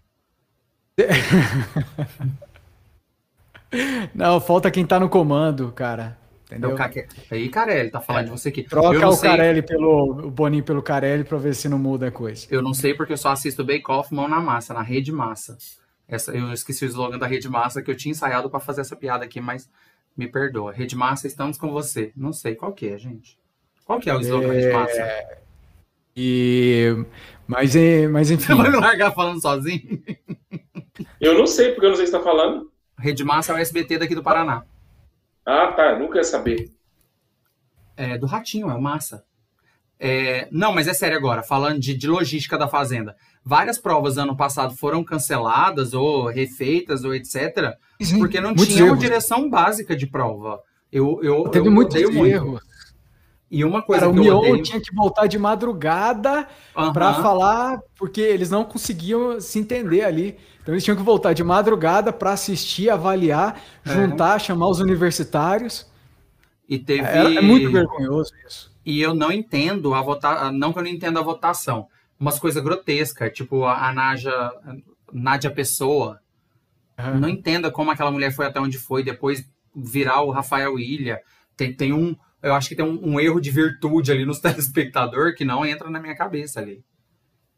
não, 4.15 4.39
falta 4.43 4.71
quem 4.71 4.85
tá 4.85 5.01
no 5.01 5.09
comando, 5.09 5.73
cara. 5.73 6.19
Entendeu? 6.47 6.77
Aí, 7.31 7.49
Carelli, 7.49 7.91
tá 7.91 8.01
falando 8.01 8.23
é. 8.23 8.25
de 8.25 8.31
você 8.31 8.51
aqui. 8.51 8.63
Troca 8.63 9.09
o 9.09 9.13
sei... 9.13 9.31
Carelli 9.31 9.63
pelo 9.63 10.27
o 10.27 10.31
Boninho 10.31 10.63
pelo 10.63 10.83
Carelli 10.83 11.25
pra 11.25 11.39
ver 11.39 11.55
se 11.55 11.69
não 11.69 11.79
muda 11.79 12.09
a 12.09 12.11
coisa. 12.11 12.47
Eu 12.51 12.61
não 12.61 12.75
sei 12.75 12.95
porque 12.95 13.15
eu 13.15 13.17
só 13.17 13.31
assisto 13.31 13.65
Bake 13.65 13.91
Off 13.91 14.15
mão 14.15 14.29
na 14.29 14.41
massa, 14.41 14.75
na 14.75 14.83
rede 14.83 15.11
massa. 15.11 15.57
Essa, 16.07 16.33
eu 16.33 16.53
esqueci 16.53 16.85
o 16.85 16.89
slogan 16.89 17.19
da 17.19 17.27
Rede 17.27 17.49
Massa 17.49 17.83
que 17.83 17.91
eu 17.91 17.97
tinha 17.97 18.13
ensaiado 18.13 18.51
para 18.51 18.61
fazer 18.61 18.83
essa 18.83 18.95
piada 18.95 19.25
aqui, 19.25 19.41
mas 19.41 19.71
me 20.17 20.29
perdoa. 20.29 20.73
Rede 20.73 20.95
Massa, 20.95 21.27
estamos 21.27 21.57
com 21.57 21.71
você. 21.71 22.13
Não 22.15 22.33
sei 22.33 22.55
qual 22.55 22.73
que 22.73 22.89
é, 22.89 22.99
gente. 22.99 23.39
Qual 23.85 23.99
que 23.99 24.11
é 24.11 24.15
o 24.15 24.21
slogan 24.21 24.47
é... 24.47 24.49
da 24.49 24.55
Rede 24.55 24.73
Massa? 24.73 25.01
É, 25.01 25.39
e 26.17 27.05
mas, 27.47 27.73
mas 28.11 28.31
enfim. 28.31 28.47
Você 28.47 28.55
vai 28.55 28.71
me 28.71 28.77
largar 28.77 29.13
falando 29.13 29.41
sozinho? 29.41 30.03
Eu 31.21 31.39
não 31.39 31.47
sei, 31.47 31.73
porque 31.73 31.87
eu 31.87 31.91
não 31.91 31.97
sei 31.97 32.07
se 32.07 32.13
está 32.13 32.23
falando. 32.23 32.71
Rede 32.99 33.25
Massa 33.25 33.53
é 33.53 33.57
o 33.57 33.59
SBT 33.59 33.99
daqui 33.99 34.15
do 34.15 34.23
Paraná. 34.23 34.65
Ah, 35.47 35.73
tá. 35.73 35.99
Nunca 35.99 36.19
ia 36.19 36.25
saber. 36.25 36.71
É 37.97 38.19
do 38.19 38.27
Ratinho, 38.27 38.71
é 38.71 38.75
o 38.75 38.81
Massa. 38.81 39.25
É, 39.99 40.49
não, 40.51 40.73
mas 40.73 40.89
é 40.89 40.93
sério 40.93 41.17
agora, 41.17 41.43
falando 41.43 41.79
de, 41.79 41.95
de 41.95 42.07
logística 42.07 42.59
da 42.59 42.67
Fazenda. 42.67 43.17
Várias 43.45 43.79
provas 43.79 44.19
ano 44.19 44.37
passado 44.37 44.77
foram 44.77 45.05
canceladas 45.05 45.95
ou 45.95 46.27
refeitas 46.27 47.05
ou 47.05 47.15
etc. 47.15 47.77
Sim, 48.03 48.19
porque 48.19 48.41
não 48.41 48.55
tinha 48.55 48.85
uma 48.85 48.89
erros. 48.89 48.99
direção 48.99 49.49
básica 49.49 49.97
de 49.97 50.07
prova. 50.07 50.61
Eu, 50.91 51.21
eu, 51.23 51.45
Teve 51.49 51.69
eu 51.69 51.73
muitos 51.73 51.95
odeio 51.95 52.13
muito. 52.13 52.61
E 53.55 53.65
uma 53.65 53.83
coisa 53.83 54.01
Cara, 54.01 54.11
o 54.11 54.15
que 54.15 54.19
eu 54.19 54.25
Mion 54.25 54.39
odeio... 54.39 54.63
tinha 54.65 54.81
que 54.81 54.93
voltar 54.93 55.29
de 55.29 55.39
madrugada 55.39 56.49
Aham. 56.77 56.93
para 56.93 57.15
falar, 57.15 57.81
porque 57.97 58.21
eles 58.21 58.51
não 58.51 58.65
conseguiam 58.65 59.41
se 59.41 59.61
entender 59.61 60.03
ali. 60.03 60.37
Então 60.61 60.75
eles 60.75 60.83
tinham 60.83 60.97
que 60.97 61.05
voltar 61.05 61.35
de 61.35 61.45
madrugada 61.45 62.13
para 62.13 62.33
assistir, 62.33 62.91
avaliar, 62.91 63.61
É. 63.87 63.91
juntar, 63.93 64.41
chamar 64.41 64.67
os 64.67 64.81
universitários. 64.81 65.87
E 66.69 66.81
teve... 66.81 67.03
É, 67.07 67.37
é 67.37 67.41
muito 67.41 67.71
vergonhoso 67.71 68.33
isso. 68.45 68.75
E 68.85 69.01
eu 69.01 69.15
não 69.15 69.31
entendo 69.31 69.95
a 69.95 70.03
votação. 70.03 70.51
Não 70.53 70.73
que 70.73 70.81
eu 70.81 70.83
não 70.83 70.91
entenda 70.91 71.21
a 71.21 71.23
votação. 71.23 71.87
Umas 72.19 72.41
coisas 72.41 72.61
grotescas, 72.61 73.33
tipo 73.33 73.65
a, 73.65 73.89
a 73.89 73.93
Naja, 73.93 74.51
Nádia 75.13 75.51
Pessoa. 75.53 76.19
Aham. 76.99 77.21
Não 77.21 77.29
entenda 77.29 77.71
como 77.71 77.93
aquela 77.93 78.11
mulher 78.11 78.33
foi 78.33 78.47
até 78.47 78.59
onde 78.61 78.79
foi, 78.79 79.05
depois 79.05 79.49
virar 79.77 80.23
o 80.23 80.33
Rafael 80.33 80.77
Ilha. 80.77 81.21
Tem, 81.57 81.73
tem 81.73 81.93
um. 81.93 82.17
Eu 82.45 82.55
acho 82.55 82.69
que 82.69 82.77
tem 82.77 82.85
um, 82.85 83.15
um 83.15 83.21
erro 83.21 83.41
de 83.41 83.51
virtude 83.51 84.13
ali 84.13 84.25
nos 84.25 84.39
telespectador 84.41 85.35
que 85.35 85.45
não 85.45 85.65
entra 85.65 85.89
na 85.89 86.01
minha 86.01 86.15
cabeça 86.15 86.61
ali. 86.61 86.85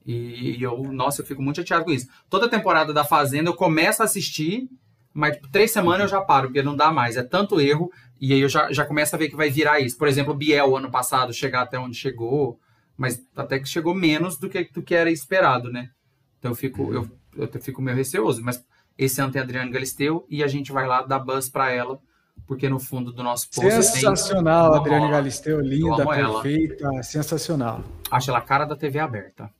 E, 0.07 0.57
e 0.57 0.63
eu, 0.63 0.79
nossa, 0.93 1.21
eu 1.21 1.27
fico 1.27 1.43
muito 1.43 1.57
chateado 1.57 1.85
com 1.85 1.91
isso. 1.91 2.07
Toda 2.31 2.49
temporada 2.49 2.95
da 2.95 3.05
Fazenda 3.05 3.51
eu 3.51 3.55
começo 3.55 4.01
a 4.01 4.05
assistir, 4.05 4.69
mas 5.13 5.35
tipo, 5.35 5.49
três 5.49 5.73
semanas 5.73 6.03
eu 6.03 6.09
já 6.09 6.21
paro, 6.21 6.49
porque 6.49 6.63
não 6.63 6.77
dá 6.77 6.93
mais. 6.93 7.17
É 7.17 7.23
tanto 7.25 7.61
erro, 7.61 7.91
e 8.21 8.33
aí 8.33 8.41
eu 8.41 8.49
já, 8.49 8.73
já 8.73 8.85
começo 8.85 9.17
a 9.17 9.19
ver 9.19 9.29
que 9.29 9.35
vai 9.35 9.51
virar 9.51 9.81
isso. 9.81 9.99
Por 9.99 10.07
exemplo, 10.07 10.33
o 10.33 10.37
Biel, 10.37 10.77
ano 10.77 10.91
passado, 10.91 11.33
chegar 11.33 11.63
até 11.63 11.77
onde 11.77 11.97
chegou, 11.97 12.61
mas 12.97 13.21
até 13.35 13.59
que 13.59 13.69
chegou 13.69 13.95
menos 13.95 14.39
do 14.39 14.49
que, 14.49 14.71
do 14.73 14.83
que 14.83 14.95
era 14.95 15.11
esperado, 15.11 15.73
né? 15.73 15.91
Então 16.39 16.53
eu 16.53 16.55
fico, 16.55 16.93
eu, 16.95 17.11
eu 17.37 17.49
fico 17.61 17.83
meio 17.83 17.97
receoso. 17.97 18.41
Mas 18.45 18.65
esse 18.97 19.21
ano 19.21 19.33
tem 19.33 19.41
a 19.41 19.45
Adriane 19.45 19.73
Galisteu 19.73 20.25
e 20.31 20.45
a 20.45 20.47
gente 20.47 20.71
vai 20.71 20.87
lá 20.87 21.03
dar 21.03 21.19
buzz 21.19 21.49
pra 21.49 21.71
ela, 21.73 21.99
porque 22.47 22.69
no 22.69 22.79
fundo 22.79 23.13
do 23.13 23.23
nosso 23.23 23.49
post 23.51 23.71
tem. 23.71 23.83
Sensacional, 23.83 24.71
uma 24.73 24.81
Adriane. 24.81 25.11
Galisteu, 25.11 25.61
linda, 25.61 26.03
amo 26.03 26.13
ela. 26.13 26.43
perfeita, 26.43 27.03
sensacional. 27.03 27.83
Acho 28.11 28.31
ela 28.31 28.39
a 28.39 28.43
cara 28.43 28.65
da 28.65 28.77
TV 28.77 28.99
aberta. 28.99 29.51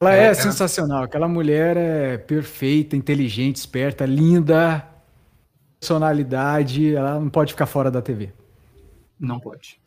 Ela 0.00 0.14
É, 0.14 0.26
é, 0.26 0.26
é. 0.28 0.34
sensacional. 0.34 1.04
Aquela 1.04 1.28
mulher 1.28 1.76
é 1.76 2.18
perfeita, 2.18 2.96
inteligente, 2.96 3.56
esperta, 3.56 4.06
linda, 4.06 4.86
personalidade. 5.78 6.94
Ela 6.94 7.18
não 7.18 7.28
pode 7.28 7.52
ficar 7.52 7.66
fora 7.66 7.90
da 7.90 8.02
TV. 8.02 8.32
Não 9.18 9.40
pode. 9.40 9.80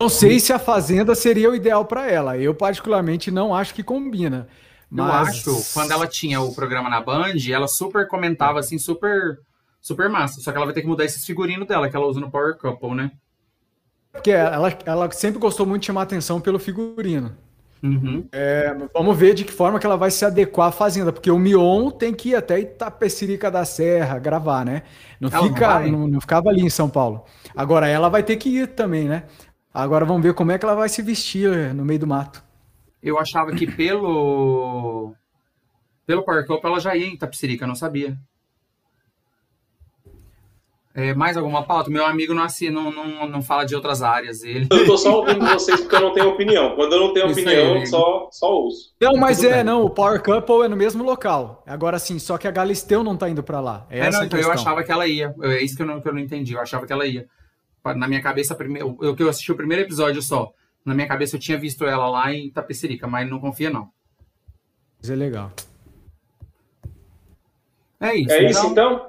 Não 0.00 0.08
sei 0.08 0.40
se 0.40 0.52
a 0.52 0.58
Fazenda 0.58 1.14
seria 1.14 1.48
o 1.50 1.54
ideal 1.54 1.84
para 1.84 2.10
ela. 2.10 2.36
Eu, 2.36 2.54
particularmente, 2.54 3.30
não 3.30 3.54
acho 3.54 3.72
que 3.72 3.84
combina. 3.84 4.48
Eu 4.90 5.04
Mas... 5.04 5.28
acho, 5.28 5.72
quando 5.72 5.92
ela 5.92 6.06
tinha 6.06 6.40
o 6.40 6.52
programa 6.54 6.88
na 6.90 7.00
Band, 7.00 7.34
ela 7.48 7.68
super 7.68 8.08
comentava 8.08 8.58
assim, 8.58 8.78
super 8.78 9.40
super 9.86 10.10
massa. 10.10 10.40
Só 10.40 10.50
que 10.50 10.56
ela 10.56 10.66
vai 10.66 10.74
ter 10.74 10.80
que 10.80 10.88
mudar 10.88 11.04
esses 11.04 11.24
figurinos 11.24 11.68
dela 11.68 11.88
que 11.88 11.94
ela 11.94 12.06
usa 12.06 12.18
no 12.18 12.28
Power 12.28 12.56
Couple, 12.58 12.92
né? 12.92 13.12
Porque 14.10 14.32
ela, 14.32 14.76
ela 14.84 15.10
sempre 15.12 15.38
gostou 15.38 15.64
muito 15.64 15.82
de 15.82 15.86
chamar 15.86 16.02
atenção 16.02 16.40
pelo 16.40 16.58
figurino. 16.58 17.36
Uhum. 17.82 18.26
É, 18.32 18.74
vamos 18.92 19.16
ver 19.16 19.34
de 19.34 19.44
que 19.44 19.52
forma 19.52 19.78
que 19.78 19.86
ela 19.86 19.96
vai 19.96 20.10
se 20.10 20.24
adequar 20.24 20.68
à 20.68 20.72
Fazenda. 20.72 21.12
Porque 21.12 21.30
o 21.30 21.38
Mion 21.38 21.90
tem 21.90 22.12
que 22.12 22.30
ir 22.30 22.34
até 22.34 22.58
Itapecerica 22.58 23.48
da 23.48 23.64
Serra 23.64 24.18
gravar, 24.18 24.64
né? 24.64 24.82
Não, 25.20 25.28
Ela 25.28 25.46
fica, 25.46 25.80
não, 25.86 26.08
não 26.08 26.20
ficava 26.20 26.48
ali 26.48 26.62
em 26.62 26.70
São 26.70 26.88
Paulo. 26.88 27.24
Agora 27.54 27.86
ela 27.86 28.08
vai 28.08 28.24
ter 28.24 28.36
que 28.36 28.48
ir 28.48 28.68
também, 28.68 29.04
né? 29.04 29.24
Agora 29.72 30.04
vamos 30.04 30.22
ver 30.22 30.34
como 30.34 30.50
é 30.50 30.58
que 30.58 30.64
ela 30.64 30.74
vai 30.74 30.88
se 30.88 31.00
vestir 31.00 31.72
no 31.74 31.84
meio 31.84 32.00
do 32.00 32.06
mato. 32.08 32.42
Eu 33.00 33.20
achava 33.20 33.52
que 33.52 33.70
pelo 33.70 35.14
pelo 36.04 36.24
Power 36.24 36.44
Couple 36.44 36.70
ela 36.70 36.80
já 36.80 36.96
ia 36.96 37.06
em 37.06 37.14
Itapecerica, 37.14 37.66
não 37.66 37.74
sabia. 37.76 38.18
É, 40.98 41.12
mais 41.12 41.36
alguma 41.36 41.62
pauta? 41.62 41.90
Meu 41.90 42.06
amigo 42.06 42.32
não, 42.32 42.42
assi- 42.42 42.70
não, 42.70 42.90
não, 42.90 43.28
não 43.28 43.42
fala 43.42 43.64
de 43.64 43.74
outras 43.74 44.00
áreas. 44.02 44.42
Ele... 44.42 44.66
Eu 44.70 44.86
tô 44.86 44.96
só 44.96 45.18
ouvindo 45.18 45.44
vocês 45.44 45.78
porque 45.82 45.94
eu 45.94 46.00
não 46.00 46.14
tenho 46.14 46.30
opinião. 46.30 46.74
Quando 46.74 46.94
eu 46.94 47.00
não 47.00 47.12
tenho 47.12 47.26
Isso 47.26 47.40
opinião, 47.40 47.74
aí. 47.74 47.80
eu 47.80 47.86
só, 47.86 48.28
só 48.32 48.50
ouço. 48.50 48.94
Não, 48.98 49.12
mas 49.18 49.36
tudo 49.36 49.48
é, 49.50 49.54
bem. 49.56 49.64
não, 49.64 49.82
o 49.84 49.90
Power 49.90 50.22
Couple 50.22 50.62
é 50.64 50.68
no 50.68 50.76
mesmo 50.76 51.04
local. 51.04 51.62
Agora 51.66 51.98
sim, 51.98 52.18
só 52.18 52.38
que 52.38 52.48
a 52.48 52.50
Galisteu 52.50 53.04
não 53.04 53.14
tá 53.14 53.28
indo 53.28 53.42
pra 53.42 53.60
lá. 53.60 53.86
É 53.90 53.98
É, 53.98 54.06
essa 54.06 54.16
não, 54.16 54.22
a 54.22 54.26
então 54.26 54.40
eu 54.40 54.50
achava 54.50 54.82
que 54.82 54.90
ela 54.90 55.06
ia. 55.06 55.34
É 55.42 55.62
isso 55.62 55.76
que 55.76 55.82
eu 55.82 55.86
não, 55.86 56.00
que 56.00 56.08
eu 56.08 56.14
não 56.14 56.20
entendi. 56.20 56.54
Eu 56.54 56.62
achava 56.62 56.86
que 56.86 56.92
ela 56.94 57.06
ia. 57.06 57.26
Na 57.84 58.08
minha 58.08 58.22
cabeça, 58.22 58.54
primeiro, 58.54 58.96
eu 59.02 59.14
que 59.14 59.22
eu 59.22 59.28
assisti 59.28 59.52
o 59.52 59.56
primeiro 59.56 59.82
episódio 59.82 60.22
só. 60.22 60.50
Na 60.82 60.94
minha 60.94 61.06
cabeça 61.06 61.36
eu 61.36 61.40
tinha 61.40 61.58
visto 61.58 61.84
ela 61.84 62.08
lá 62.08 62.32
em 62.32 62.46
Itapecerica, 62.46 63.06
mas 63.06 63.28
não 63.28 63.38
confia 63.38 63.68
não. 63.68 63.90
Mas 64.98 65.10
é 65.10 65.14
legal. 65.14 65.52
É 68.00 68.14
isso. 68.14 68.32
É 68.32 68.38
então, 68.38 68.50
isso 68.50 68.66
então? 68.68 69.06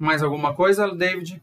Mais 0.00 0.22
alguma 0.22 0.54
coisa, 0.54 0.88
David? 0.88 1.42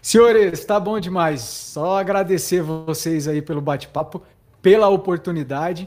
Senhores, 0.00 0.64
tá 0.64 0.80
bom 0.80 0.98
demais. 0.98 1.42
Só 1.42 1.98
agradecer 1.98 2.62
vocês 2.62 3.28
aí 3.28 3.42
pelo 3.42 3.60
bate-papo, 3.60 4.22
pela 4.62 4.88
oportunidade. 4.88 5.86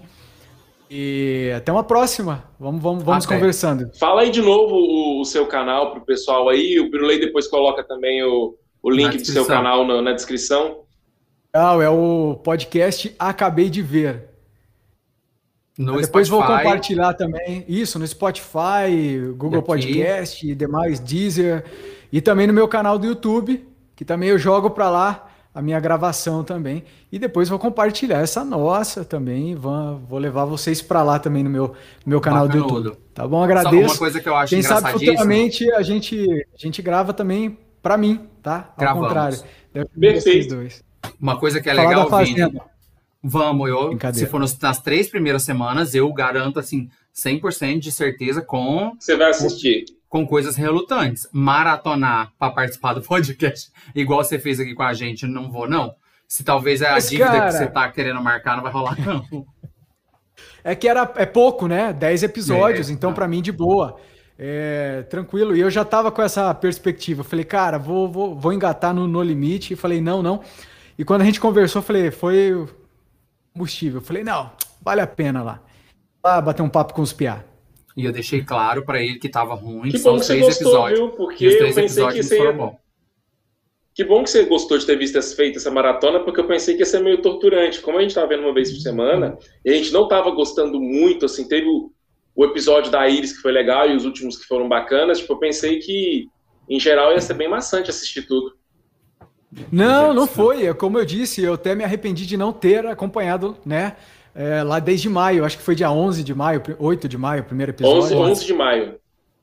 E 0.88 1.52
até 1.58 1.72
uma 1.72 1.84
próxima. 1.84 2.44
Vamos, 2.60 2.80
vamos, 2.80 3.04
vamos 3.04 3.26
Até. 3.26 3.34
conversando. 3.34 3.90
Fala 3.98 4.22
aí 4.22 4.30
de 4.30 4.40
novo 4.40 4.76
o, 4.76 5.22
o 5.22 5.26
seu 5.26 5.48
canal 5.48 5.92
pro 5.92 6.06
pessoal 6.06 6.48
aí. 6.48 6.80
O 6.80 6.92
Birulei 6.92 7.20
depois 7.20 7.48
coloca 7.48 7.84
também 7.84 8.24
o, 8.24 8.56
o 8.84 8.92
link 8.92 9.18
do 9.18 9.26
seu 9.26 9.44
canal 9.44 9.88
na, 9.88 10.00
na 10.00 10.14
descrição. 10.14 10.84
Ah, 11.52 11.76
é 11.82 11.90
o 11.90 12.40
podcast 12.44 13.16
Acabei 13.18 13.68
de 13.68 13.82
Ver. 13.82 14.30
No 15.78 16.00
Depois 16.00 16.30
vou 16.30 16.42
Spotify. 16.42 16.64
compartilhar 16.64 17.14
também 17.14 17.66
isso 17.68 17.98
no 17.98 18.06
Spotify, 18.06 19.34
Google 19.36 19.60
Aqui. 19.60 19.68
Podcast 19.68 20.48
e 20.48 20.54
demais, 20.54 21.00
Deezer. 21.00 21.64
E 22.12 22.22
também 22.22 22.46
no 22.46 22.54
meu 22.54 22.68
canal 22.68 23.00
do 23.00 23.08
YouTube, 23.08 23.66
que 23.96 24.06
também 24.06 24.30
eu 24.30 24.38
jogo 24.38 24.70
para 24.70 24.90
lá 24.90 25.28
a 25.54 25.62
minha 25.62 25.80
gravação 25.80 26.44
também. 26.44 26.84
E 27.12 27.18
depois 27.18 27.50
vou 27.50 27.58
compartilhar 27.58 28.20
essa 28.20 28.44
nossa 28.44 29.04
também. 29.04 29.56
Vou, 29.56 29.98
vou 29.98 30.20
levar 30.20 30.46
vocês 30.46 30.80
para 30.82 31.02
lá 31.02 31.18
também 31.18 31.44
no 31.44 31.50
meu, 31.50 31.68
no 32.06 32.10
meu 32.10 32.22
canal 32.22 32.48
do 32.48 32.56
Bacanudo. 32.58 32.90
YouTube. 32.90 33.04
Tá 33.14 33.28
bom? 33.28 33.38
Só 33.38 33.44
Agradeço. 33.44 33.92
uma 33.92 33.98
coisa 33.98 34.20
que 34.20 34.30
eu 34.30 34.36
acho 34.36 34.54
Quem 34.54 34.62
sabe 34.62 34.92
futuramente 34.92 35.72
a 35.72 35.82
gente, 35.82 36.18
a 36.54 36.58
gente 36.58 36.82
grava 36.84 37.14
também 37.14 37.58
para 37.82 37.98
mim, 37.98 38.28
tá? 38.44 38.70
Ao 38.72 38.80
Gravamos. 38.80 39.08
contrário. 39.08 39.38
Deve 39.74 40.22
ser 40.22 40.32
Perfeito. 40.34 40.84
Uma 41.20 41.38
coisa 41.40 41.60
que 41.60 41.70
é 41.70 41.76
Falar 41.76 41.90
legal, 41.90 42.24
Vini. 42.24 42.73
Vamos, 43.24 43.70
eu, 43.70 43.98
se 44.14 44.26
for 44.26 44.40
nos- 44.40 44.58
nas 44.60 44.82
três 44.82 45.08
primeiras 45.08 45.44
semanas, 45.44 45.96
eu 45.96 46.12
garanto, 46.12 46.60
assim, 46.60 46.90
100% 47.14 47.80
de 47.80 47.92
certeza 47.92 48.42
com, 48.42 48.92
Você 49.00 49.16
vai 49.16 49.30
assistir. 49.30 49.86
com 50.10 50.28
coisas 50.28 50.58
relutantes. 50.58 51.28
Maratonar 51.32 52.34
para 52.38 52.52
participar 52.52 52.94
do 52.94 53.02
podcast, 53.08 53.72
igual 53.96 54.24
você 54.24 54.38
fez 54.38 54.60
aqui 54.60 54.74
com 54.76 54.84
a 54.84 54.94
gente, 54.94 55.26
não 55.26 55.50
vou, 55.50 55.70
não. 55.70 55.96
Se 56.28 56.44
talvez 56.44 56.82
é 56.82 56.90
a 56.90 56.94
Mas, 56.94 57.10
dívida 57.10 57.30
cara- 57.32 57.46
que 57.46 57.52
você 57.58 57.68
tá 57.68 57.90
querendo 57.92 58.22
marcar, 58.22 58.56
não 58.58 58.64
vai 58.64 58.72
rolar, 58.72 58.98
não. 59.00 59.24
É 60.64 60.74
que 60.76 60.88
era, 60.88 61.12
é 61.18 61.26
pouco, 61.26 61.68
né? 61.68 61.94
10 61.94 62.24
episódios, 62.24 62.90
É, 62.90 62.94
então 62.94 63.12
tá. 63.12 63.16
pra 63.16 63.28
mim 63.28 63.42
de 63.42 63.52
boa. 63.52 63.98
É, 64.40 65.04
tranquilo. 65.10 65.56
E 65.56 65.60
eu 65.60 65.70
já 65.70 65.86
tava 65.86 66.12
com 66.12 66.22
essa 66.22 66.54
perspectiva. 66.56 67.20
Eu 67.22 67.26
falei, 67.26 67.46
cara, 67.46 67.78
vou, 67.78 68.10
vou, 68.10 68.36
vou 68.40 68.52
engatar 68.54 68.94
no, 68.94 69.06
no 69.08 69.22
limite. 69.22 69.74
E 69.74 69.76
falei, 69.76 70.02
não, 70.02 70.24
não. 70.24 70.42
E 70.98 71.04
quando 71.04 71.22
a 71.22 71.26
gente 71.26 71.40
conversou, 71.40 71.82
eu 71.82 71.86
falei, 71.86 72.12
foi 72.12 72.66
combustível. 73.54 74.00
Eu 74.00 74.06
falei, 74.06 74.24
não, 74.24 74.52
vale 74.82 75.02
a 75.02 75.08
pena 75.08 75.44
lá. 75.44 75.62
Lá 76.24 76.42
bater 76.42 76.62
um 76.62 76.70
papo 76.70 76.94
com 76.94 77.02
os 77.02 77.14
piá. 77.14 77.44
E 77.96 78.06
eu 78.06 78.12
deixei 78.12 78.44
claro 78.44 78.84
para 78.84 79.02
ele 79.02 79.20
que 79.20 79.30
tava 79.30 79.54
ruim, 79.54 79.84
Que 79.84 79.92
que 79.92 79.98
são 80.00 80.14
bom 80.14 80.20
que 80.20 80.26
você 80.26 80.34
três 80.34 80.46
gostou, 80.48 80.68
episódios. 80.72 81.00
viu? 81.00 81.10
Porque 81.10 81.48
os 81.48 81.54
eu 81.54 81.60
três 81.60 81.76
pensei 81.76 81.86
que 81.86 82.02
episódios 82.02 82.26
você 82.26 82.38
foram 82.38 82.52
ia... 82.52 82.58
bons. 82.58 82.84
Que 83.96 84.04
bom 84.04 84.24
que 84.24 84.30
você 84.32 84.44
gostou 84.46 84.78
de 84.80 84.86
ter 84.88 84.98
visto 84.98 85.20
essa, 85.20 85.36
feito 85.36 85.58
essa 85.58 85.70
maratona, 85.70 86.20
porque 86.24 86.40
eu 86.40 86.48
pensei 86.48 86.74
que 86.74 86.80
ia 86.80 86.86
ser 86.86 87.00
meio 87.00 87.22
torturante. 87.22 87.80
Como 87.80 88.00
a 88.00 88.02
gente 88.02 88.16
tava 88.16 88.26
vendo 88.28 88.42
uma 88.42 88.54
vez 88.54 88.72
por 88.72 88.80
semana, 88.80 89.38
e 89.64 89.70
a 89.70 89.76
gente 89.76 89.94
não 89.94 90.08
tava 90.08 90.32
gostando 90.32 90.80
muito, 90.82 91.26
assim, 91.26 91.48
teve 91.48 91.68
o, 91.68 91.92
o 92.36 92.44
episódio 92.44 92.92
da 92.92 93.08
Iris 93.08 93.34
que 93.34 93.42
foi 93.44 93.52
legal 93.52 93.88
e 93.88 93.96
os 93.96 94.04
últimos 94.04 94.36
que 94.36 94.48
foram 94.48 94.68
bacanas, 94.68 95.20
tipo, 95.20 95.34
eu 95.34 95.38
pensei 95.38 95.78
que, 95.78 96.28
em 96.68 96.80
geral, 96.80 97.12
ia 97.12 97.22
ser 97.22 97.36
bem 97.36 97.48
maçante 97.48 97.92
assistir 97.92 98.24
tudo. 98.24 98.56
Não, 99.72 100.14
não 100.14 100.28
foi. 100.28 100.66
É 100.68 100.74
Como 100.74 100.98
eu 100.98 101.06
disse, 101.06 101.42
eu 101.44 101.54
até 101.54 101.76
me 101.76 101.84
arrependi 101.84 102.26
de 102.26 102.38
não 102.38 102.52
ter 102.54 102.86
acompanhado, 102.86 103.58
né? 103.66 103.96
é, 104.36 104.64
lá 104.64 104.80
desde 104.80 105.08
maio. 105.10 105.46
Acho 105.46 105.58
que 105.58 105.64
foi 105.64 105.76
dia 105.76 105.92
11 105.92 106.24
de 106.24 106.34
maio, 106.34 106.62
8 106.80 107.08
de 107.08 107.18
maio, 107.18 107.42
o 107.42 107.46
primeiro 107.46 107.72
episódio. 107.72 108.02
11, 108.02 108.16
11 108.16 108.46
de 108.46 108.54
maio. 108.54 108.96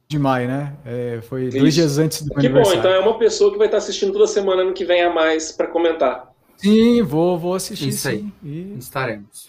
de 0.08 0.18
maio, 0.18 0.48
né? 0.48 0.74
É, 0.84 1.20
foi 1.22 1.44
Isso. 1.44 1.58
dois 1.58 1.74
dias 1.74 1.98
antes 1.98 2.22
do 2.22 2.28
meu 2.34 2.40
Que 2.40 2.48
bom, 2.48 2.56
aniversário. 2.58 2.78
então 2.80 2.90
é 2.92 2.98
uma 2.98 3.16
pessoa 3.18 3.52
que 3.52 3.58
vai 3.58 3.68
estar 3.68 3.78
assistindo 3.78 4.12
toda 4.12 4.26
semana 4.26 4.62
ano 4.62 4.72
que 4.72 4.84
vem 4.84 5.02
a 5.02 5.10
mais 5.12 5.52
para 5.52 5.68
comentar. 5.68 6.28
Sim, 6.56 7.02
vou, 7.02 7.38
vou 7.38 7.54
assistir 7.54 7.88
Isso 7.88 8.08
aí. 8.08 8.18
sim. 8.18 8.32
E- 8.42 8.74
Estaremos. 8.78 9.48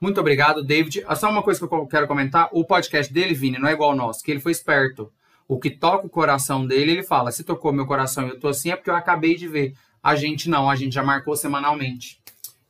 Muito 0.00 0.20
obrigado, 0.20 0.62
David. 0.62 1.02
Ah, 1.06 1.16
Só 1.16 1.30
uma 1.30 1.42
coisa 1.42 1.66
que 1.66 1.74
eu 1.74 1.86
quero 1.86 2.06
comentar: 2.06 2.48
o 2.52 2.64
podcast 2.64 3.10
dele, 3.12 3.32
Vini, 3.34 3.58
não 3.58 3.68
é 3.68 3.72
igual 3.72 3.90
ao 3.90 3.96
nosso, 3.96 4.22
que 4.22 4.30
ele 4.30 4.40
foi 4.40 4.52
esperto. 4.52 5.10
O 5.48 5.58
que 5.58 5.70
toca 5.70 6.06
o 6.06 6.10
coração 6.10 6.66
dele, 6.66 6.92
ele 6.92 7.02
fala: 7.02 7.30
se 7.30 7.44
tocou 7.44 7.72
meu 7.72 7.86
coração 7.86 8.26
e 8.26 8.30
eu 8.30 8.40
tô 8.40 8.48
assim, 8.48 8.70
é 8.70 8.76
porque 8.76 8.90
eu 8.90 8.96
acabei 8.96 9.36
de 9.36 9.48
ver. 9.48 9.74
A 10.02 10.14
gente 10.14 10.48
não, 10.48 10.68
a 10.68 10.76
gente 10.76 10.94
já 10.94 11.02
marcou 11.02 11.36
semanalmente. 11.36 12.20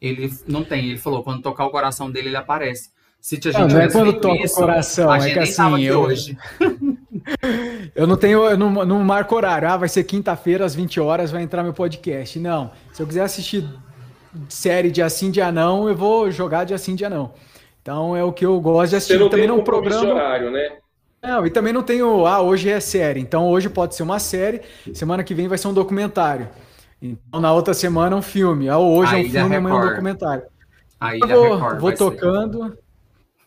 Ele 0.01 0.33
não 0.47 0.65
tem, 0.65 0.91
ele 0.91 0.99
falou: 0.99 1.23
quando 1.23 1.43
tocar 1.43 1.65
o 1.65 1.71
coração 1.71 2.11
dele, 2.11 2.29
ele 2.29 2.37
aparece. 2.37 2.91
Se 3.21 3.37
a 3.37 3.53
gente 3.53 3.59
não, 3.59 3.69
não 3.69 3.81
é 3.81 3.89
quando 3.89 4.13
toca 4.15 4.43
isso, 4.43 4.55
o 4.55 4.57
coração, 4.57 5.11
a 5.11 5.17
é 5.17 5.21
gente 5.21 5.33
que 5.35 5.39
assim, 5.39 5.85
eu... 5.85 6.01
hoje. 6.01 6.37
eu 7.95 8.05
não 8.05 8.17
tenho, 8.17 8.45
eu 8.45 8.59
não, 8.59 8.85
não 8.85 8.99
marco 9.05 9.37
horário. 9.37 9.69
Ah, 9.69 9.77
vai 9.77 9.89
ser 9.89 10.03
quinta-feira 10.03 10.65
às 10.65 10.75
20 10.75 10.99
horas, 10.99 11.31
vai 11.31 11.41
entrar 11.41 11.63
meu 11.63 11.73
podcast. 11.73 12.37
Não. 12.41 12.73
Se 12.93 13.01
eu 13.01 13.07
quiser 13.07 13.23
assistir 13.23 13.65
série 14.49 14.91
de 14.91 15.01
assim 15.01 15.31
dia 15.31 15.53
não, 15.53 15.89
eu 15.89 15.95
vou 15.95 16.31
jogar 16.33 16.65
de 16.65 16.75
assim 16.75 16.97
dia 16.97 17.09
não. 17.09 17.33
Então 17.81 18.17
é 18.17 18.25
o 18.25 18.33
que 18.33 18.45
eu 18.45 18.61
gosto 18.61 18.91
de 18.91 18.97
assistir. 18.97 19.15
Você 19.15 19.19
não 19.21 19.29
também 19.29 19.47
tem 19.47 19.57
não 19.57 19.63
programa 19.63 20.15
horário, 20.15 20.51
né? 20.51 20.79
Não, 21.23 21.47
e 21.47 21.51
também 21.51 21.73
não 21.73 21.85
tenho, 21.85 22.27
ah, 22.27 22.43
hoje 22.43 22.69
é 22.69 22.81
série. 22.81 23.21
Então 23.21 23.49
hoje 23.49 23.69
pode 23.69 23.95
ser 23.95 24.03
uma 24.03 24.19
série, 24.19 24.61
semana 24.93 25.23
que 25.23 25.35
vem 25.35 25.47
vai 25.47 25.57
ser 25.57 25.69
um 25.69 25.73
documentário. 25.73 26.49
Então 27.01 27.41
na 27.41 27.53
outra 27.53 27.73
semana 27.73 28.17
um 28.17 28.23
filme. 28.23 28.69
Ah, 28.69 28.79
hoje 28.79 29.15
é 29.15 29.19
um 29.19 29.31
filme, 29.31 29.57
amanhã 29.57 29.77
é 29.77 29.79
um 29.79 29.89
documentário. 29.89 30.43
Aí 30.99 31.21
eu 31.21 31.59
vou, 31.59 31.79
vou 31.79 31.93
tocando. 31.93 32.71
Ser 32.71 32.79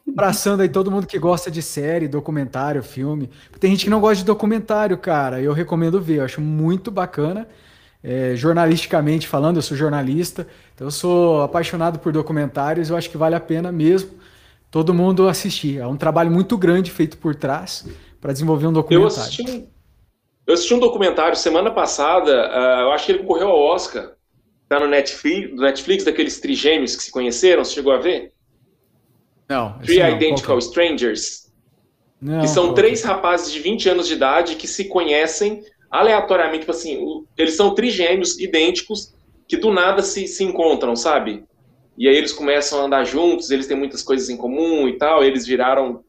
abraçando 0.07 0.61
aí 0.61 0.69
todo 0.69 0.91
mundo 0.91 1.07
que 1.07 1.17
gosta 1.17 1.49
de 1.49 1.61
série, 1.61 2.07
documentário, 2.07 2.81
filme. 2.83 3.29
Tem 3.59 3.71
gente 3.71 3.85
que 3.85 3.89
não 3.89 3.99
gosta 3.99 4.17
de 4.17 4.25
documentário, 4.25 4.97
cara. 4.97 5.41
Eu 5.41 5.51
recomendo 5.51 5.99
ver, 5.99 6.19
eu 6.19 6.25
acho 6.25 6.39
muito 6.39 6.91
bacana. 6.91 7.47
É, 8.03 8.35
jornalisticamente 8.35 9.27
falando, 9.27 9.55
eu 9.55 9.63
sou 9.63 9.75
jornalista, 9.75 10.47
então 10.75 10.85
eu 10.85 10.91
sou 10.91 11.41
apaixonado 11.41 11.97
por 11.97 12.13
documentários, 12.13 12.91
eu 12.91 12.95
acho 12.95 13.09
que 13.09 13.17
vale 13.17 13.33
a 13.33 13.39
pena 13.39 13.71
mesmo 13.71 14.11
todo 14.75 14.93
mundo 14.93 15.29
assistir. 15.29 15.79
É 15.79 15.87
um 15.87 15.95
trabalho 15.95 16.29
muito 16.29 16.57
grande 16.57 16.91
feito 16.91 17.17
por 17.17 17.33
trás 17.33 17.87
para 18.19 18.33
desenvolver 18.33 18.67
um 18.67 18.73
documentário. 18.73 19.03
Eu 19.03 19.07
assisti 19.07 19.49
um, 19.49 19.67
eu 20.45 20.53
assisti 20.53 20.73
um 20.73 20.79
documentário 20.79 21.37
semana 21.37 21.71
passada, 21.71 22.29
uh, 22.29 22.81
eu 22.81 22.91
acho 22.91 23.05
que 23.05 23.13
ele 23.13 23.19
concorreu 23.19 23.47
ao 23.47 23.57
Oscar, 23.57 24.11
tá 24.67 24.77
no 24.77 24.85
Netflix, 24.85 25.55
Netflix 25.55 26.03
daqueles 26.03 26.41
trigêmeos 26.41 26.93
que 26.93 27.03
se 27.03 27.09
conheceram, 27.09 27.63
você 27.63 27.73
chegou 27.73 27.93
a 27.93 27.99
ver? 27.99 28.33
Não. 29.47 29.79
Three 29.79 29.99
não, 29.99 30.09
Identical 30.09 30.59
Strangers. 30.59 31.49
Não, 32.21 32.41
que 32.41 32.47
são 32.49 32.73
três 32.73 33.01
rapazes 33.01 33.53
de 33.53 33.61
20 33.61 33.87
anos 33.87 34.09
de 34.09 34.13
idade 34.15 34.55
que 34.55 34.67
se 34.67 34.89
conhecem 34.89 35.63
aleatoriamente, 35.89 36.59
tipo 36.59 36.71
assim, 36.71 37.23
eles 37.37 37.53
são 37.53 37.73
trigêmeos 37.73 38.37
idênticos 38.37 39.13
que 39.47 39.55
do 39.55 39.71
nada 39.71 40.01
se, 40.01 40.27
se 40.27 40.43
encontram, 40.43 40.97
sabe? 40.97 41.45
E 41.97 42.07
aí 42.07 42.15
eles 42.15 42.33
começam 42.33 42.81
a 42.81 42.85
andar 42.85 43.03
juntos, 43.05 43.51
eles 43.51 43.67
têm 43.67 43.77
muitas 43.77 44.03
coisas 44.03 44.29
em 44.29 44.37
comum 44.37 44.87
e 44.87 44.97
tal, 44.97 45.23
eles 45.23 45.45
viraram 45.45 46.03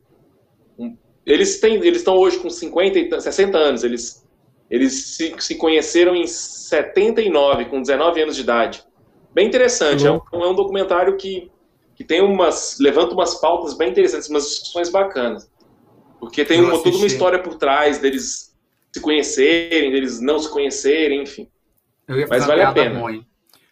um, 0.78 0.96
eles 1.24 1.60
têm, 1.60 1.74
eles 1.74 1.98
estão 1.98 2.16
hoje 2.16 2.38
com 2.38 2.50
50 2.50 3.20
60 3.20 3.58
anos, 3.58 3.84
eles 3.84 4.26
eles 4.68 5.16
se, 5.16 5.32
se 5.38 5.54
conheceram 5.54 6.16
em 6.16 6.26
79, 6.26 7.66
com 7.66 7.80
19 7.80 8.20
anos 8.20 8.34
de 8.34 8.42
idade. 8.42 8.82
Bem 9.32 9.46
interessante, 9.46 10.04
é 10.04 10.10
um, 10.10 10.20
é 10.32 10.48
um 10.48 10.54
documentário 10.54 11.16
que 11.16 11.50
que 11.96 12.04
tem 12.04 12.20
umas. 12.20 12.76
levanta 12.78 13.14
umas 13.14 13.40
pautas 13.40 13.72
bem 13.74 13.90
interessantes, 13.90 14.28
umas 14.28 14.46
discussões 14.46 14.90
bacanas. 14.90 15.50
Porque 16.20 16.44
tem 16.44 16.60
uma, 16.60 16.82
toda 16.82 16.96
uma 16.96 17.06
história 17.06 17.38
por 17.38 17.54
trás 17.56 17.98
deles 17.98 18.54
se 18.92 19.00
conhecerem, 19.00 19.90
deles 19.90 20.20
não 20.20 20.38
se 20.38 20.50
conhecerem, 20.50 21.22
enfim. 21.22 21.48
Mas 22.28 22.46
vale 22.46 22.62
a 22.62 22.72
pena. 22.72 23.00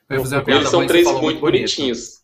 Eles 0.09 0.69
são 0.69 0.87
três 0.87 1.07
muito, 1.07 1.23
muito 1.23 1.41
bonitinhos. 1.41 2.23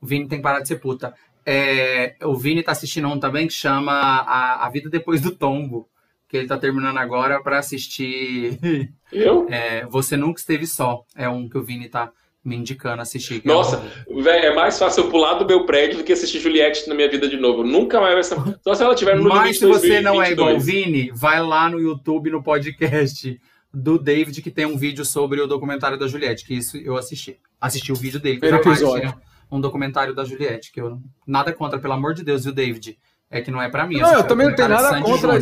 O 0.00 0.06
Vini 0.06 0.28
tem 0.28 0.38
que 0.38 0.42
parar 0.42 0.60
de 0.60 0.68
ser 0.68 0.76
puta. 0.76 1.14
É, 1.44 2.14
o 2.22 2.34
Vini 2.34 2.62
tá 2.62 2.72
assistindo 2.72 3.08
um 3.08 3.18
também 3.18 3.46
que 3.46 3.52
chama 3.52 3.92
a, 3.92 4.66
a 4.66 4.70
Vida 4.70 4.88
Depois 4.88 5.20
do 5.20 5.30
Tombo. 5.30 5.88
Que 6.28 6.36
ele 6.36 6.46
tá 6.46 6.58
terminando 6.58 6.98
agora 6.98 7.42
para 7.42 7.58
assistir. 7.58 8.58
Eu? 9.10 9.46
É, 9.48 9.86
Você 9.86 10.16
Nunca 10.16 10.38
Esteve 10.38 10.66
Só. 10.66 11.04
É 11.16 11.28
um 11.28 11.48
que 11.48 11.56
o 11.56 11.62
Vini 11.62 11.88
tá 11.88 12.12
me 12.44 12.56
indicando 12.56 13.02
assistir. 13.02 13.42
Nossa, 13.44 13.82
é, 14.08 14.22
velho, 14.22 14.46
é 14.46 14.54
mais 14.54 14.78
fácil 14.78 15.04
eu 15.04 15.10
pular 15.10 15.34
do 15.34 15.46
meu 15.46 15.66
prédio 15.66 15.98
do 15.98 16.04
que 16.04 16.12
assistir 16.12 16.40
Juliette 16.40 16.88
na 16.88 16.94
minha 16.94 17.08
vida 17.10 17.28
de 17.28 17.36
novo. 17.36 17.62
Nunca 17.62 18.00
mais 18.00 18.14
vai 18.14 18.22
ser. 18.22 18.58
Só 18.62 18.74
se 18.74 18.82
ela 18.82 18.94
tiver 18.94 19.16
no 19.16 19.28
Mas 19.28 19.58
se 19.58 19.66
você 19.66 20.00
2022. 20.00 20.04
não 20.04 20.22
é 20.22 20.32
igual 20.32 20.54
o 20.54 20.60
Vini, 20.60 21.10
vai 21.14 21.42
lá 21.42 21.68
no 21.68 21.80
YouTube, 21.80 22.30
no 22.30 22.42
podcast 22.42 23.38
do 23.72 23.98
David, 23.98 24.40
que 24.42 24.50
tem 24.50 24.66
um 24.66 24.76
vídeo 24.76 25.04
sobre 25.04 25.40
o 25.40 25.46
documentário 25.46 25.98
da 25.98 26.06
Juliette, 26.06 26.44
que 26.44 26.54
isso 26.54 26.76
eu 26.76 26.96
assisti. 26.96 27.38
Assisti 27.60 27.92
o 27.92 27.96
vídeo 27.96 28.20
dele. 28.20 28.38
Primeiro 28.38 28.68
episódio. 28.68 29.14
Um 29.50 29.60
documentário 29.60 30.14
da 30.14 30.24
Juliette, 30.24 30.72
que 30.72 30.80
eu 30.80 31.00
nada 31.26 31.52
contra, 31.52 31.78
pelo 31.78 31.94
amor 31.94 32.14
de 32.14 32.22
Deus, 32.22 32.44
viu, 32.44 32.52
David? 32.52 32.98
É 33.30 33.40
que 33.40 33.50
não 33.50 33.60
é 33.60 33.68
para 33.68 33.86
mim. 33.86 33.98
Não, 33.98 34.12
eu 34.14 34.24
também 34.24 34.46
não 34.46 34.54
tenho 34.54 34.68
nada 34.68 35.00
contra. 35.02 35.38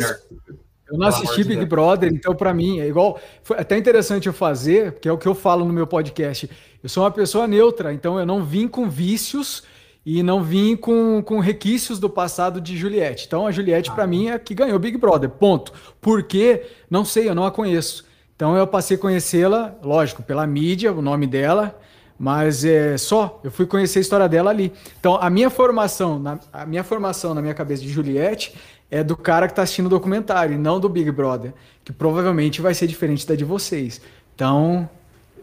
Eu 0.89 0.97
não 0.97 1.07
assisti 1.07 1.43
Big 1.43 1.65
Brother, 1.65 2.09
então 2.13 2.33
para 2.33 2.53
mim 2.53 2.79
é 2.79 2.87
igual. 2.87 3.19
Foi 3.43 3.57
até 3.57 3.77
interessante 3.77 4.27
eu 4.27 4.33
fazer, 4.33 4.99
que 4.99 5.07
é 5.07 5.11
o 5.11 5.17
que 5.17 5.27
eu 5.27 5.35
falo 5.35 5.65
no 5.65 5.73
meu 5.73 5.85
podcast. 5.85 6.49
Eu 6.81 6.87
sou 6.87 7.03
uma 7.03 7.11
pessoa 7.11 7.45
neutra, 7.47 7.93
então 7.93 8.17
eu 8.17 8.25
não 8.25 8.43
vim 8.43 8.67
com 8.67 8.89
vícios 8.89 9.63
e 10.05 10.23
não 10.23 10.41
vim 10.41 10.77
com, 10.77 11.21
com 11.21 11.39
requisitos 11.39 11.99
do 11.99 12.09
passado 12.09 12.61
de 12.61 12.77
Juliette. 12.77 13.25
Então 13.27 13.45
a 13.45 13.51
Juliette, 13.51 13.89
ah. 13.89 13.93
para 13.93 14.07
mim, 14.07 14.29
é 14.29 14.39
que 14.39 14.55
ganhou 14.55 14.79
Big 14.79 14.97
Brother. 14.97 15.29
Ponto. 15.29 15.73
Por 15.99 16.23
quê? 16.23 16.65
Não 16.89 17.03
sei, 17.03 17.27
eu 17.27 17.35
não 17.35 17.45
a 17.45 17.51
conheço. 17.51 18.06
Então 18.37 18.55
eu 18.55 18.67
passei 18.67 18.95
a 18.95 18.99
conhecê-la, 18.99 19.75
lógico, 19.81 20.21
pela 20.21 20.45
mídia, 20.45 20.93
o 20.93 21.01
nome 21.01 21.25
dela, 21.25 21.75
mas 22.19 22.63
é 22.63 22.95
só. 22.95 23.41
Eu 23.43 23.49
fui 23.49 23.65
conhecer 23.65 23.97
a 23.97 24.01
história 24.03 24.29
dela 24.29 24.51
ali. 24.51 24.71
Então 24.99 25.17
a 25.19 25.27
minha 25.27 25.49
formação, 25.49 26.19
na, 26.19 26.39
a 26.53 26.63
minha 26.63 26.83
formação 26.83 27.33
na 27.33 27.41
minha 27.41 27.55
cabeça 27.55 27.81
de 27.81 27.89
Juliette 27.89 28.53
é 28.91 29.03
do 29.03 29.17
cara 29.17 29.47
que 29.47 29.53
está 29.53 29.63
assistindo 29.63 29.87
o 29.87 29.89
documentário, 29.89 30.53
e 30.53 30.57
não 30.57 30.79
do 30.79 30.87
Big 30.87 31.11
Brother, 31.11 31.51
que 31.83 31.91
provavelmente 31.91 32.61
vai 32.61 32.75
ser 32.75 32.85
diferente 32.85 33.25
da 33.27 33.33
de 33.33 33.43
vocês. 33.43 33.99
Então, 34.35 34.87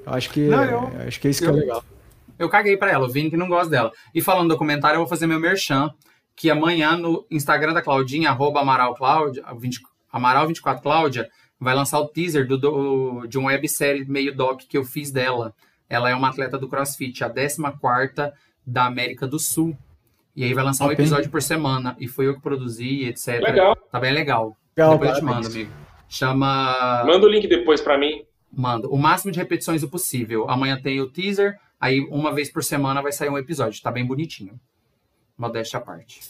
acho 0.07 0.31
que 0.31 0.47
não, 0.47 0.65
eu, 0.65 0.93
acho 1.09 1.21
que 1.21 1.27
é 1.27 1.31
isso 1.33 1.45
eu, 1.45 1.53
que 1.53 1.59
é 1.59 1.61
legal. 1.61 1.85
Eu 2.39 2.49
caguei 2.49 2.77
para 2.77 2.93
ela, 2.93 3.07
o 3.07 3.11
Vini 3.11 3.29
que 3.29 3.37
não 3.37 3.49
gosta 3.49 3.69
dela. 3.69 3.93
E 4.15 4.23
falando 4.23 4.45
do 4.45 4.55
documentário, 4.55 4.97
eu 4.97 5.01
vou 5.01 5.09
fazer 5.09 5.27
meu 5.27 5.41
merchan, 5.41 5.91
que 6.37 6.49
amanhã 6.49 6.97
no 6.97 7.27
Instagram 7.29 7.73
da 7.73 7.83
Claudinha, 7.83 8.31
arroba 8.31 8.61
Amaral 8.61 8.95
Cláudia, 8.95 9.45
20, 9.59 9.81
Amaral24 10.12 10.81
Cláudia, 10.81 11.29
vai 11.65 11.74
lançar 11.74 11.99
o 11.99 12.07
teaser 12.07 12.47
do, 12.47 12.59
do, 12.59 13.27
de 13.27 13.39
uma 13.39 13.49
websérie 13.49 14.05
meio 14.05 14.36
doc 14.36 14.61
que 14.69 14.77
eu 14.77 14.85
fiz 14.85 15.11
dela. 15.11 15.55
Ela 15.89 16.11
é 16.11 16.15
uma 16.15 16.28
atleta 16.28 16.59
do 16.59 16.69
CrossFit, 16.69 17.24
a 17.24 17.31
14 17.31 17.62
da 18.66 18.85
América 18.85 19.27
do 19.27 19.39
Sul. 19.39 19.77
E 20.36 20.45
aí 20.45 20.53
vai 20.53 20.62
lançar 20.62 20.86
um 20.86 20.93
episódio 20.93 21.31
por 21.31 21.41
semana. 21.41 21.97
E 21.99 22.07
foi 22.07 22.27
eu 22.27 22.35
que 22.35 22.43
produzi, 22.43 23.05
etc. 23.05 23.41
Legal. 23.41 23.77
Tá 23.91 23.99
bem 23.99 24.12
legal. 24.12 24.57
legal 24.77 24.93
depois 24.93 25.11
eu 25.11 25.16
te 25.16 25.24
mando, 25.24 25.47
amigo. 25.47 25.70
Chama. 26.09 27.03
Manda 27.07 27.27
o 27.27 27.28
link 27.28 27.49
depois 27.49 27.81
para 27.81 27.97
mim. 27.97 28.24
Mando. 28.53 28.93
O 28.93 28.99
máximo 28.99 29.32
de 29.32 29.39
repetições 29.39 29.82
o 29.82 29.89
possível. 29.89 30.49
Amanhã 30.51 30.78
tem 30.81 31.01
o 31.01 31.09
teaser. 31.09 31.59
Aí, 31.81 32.01
uma 32.11 32.32
vez 32.32 32.51
por 32.51 32.62
semana, 32.62 33.03
vai 33.03 33.12
sair 33.12 33.31
um 33.31 33.39
episódio. 33.39 33.82
Tá 33.82 33.91
bem 33.91 34.05
bonitinho. 34.05 34.59
Modéstia 35.36 35.78
à 35.78 35.82
parte. 35.82 36.20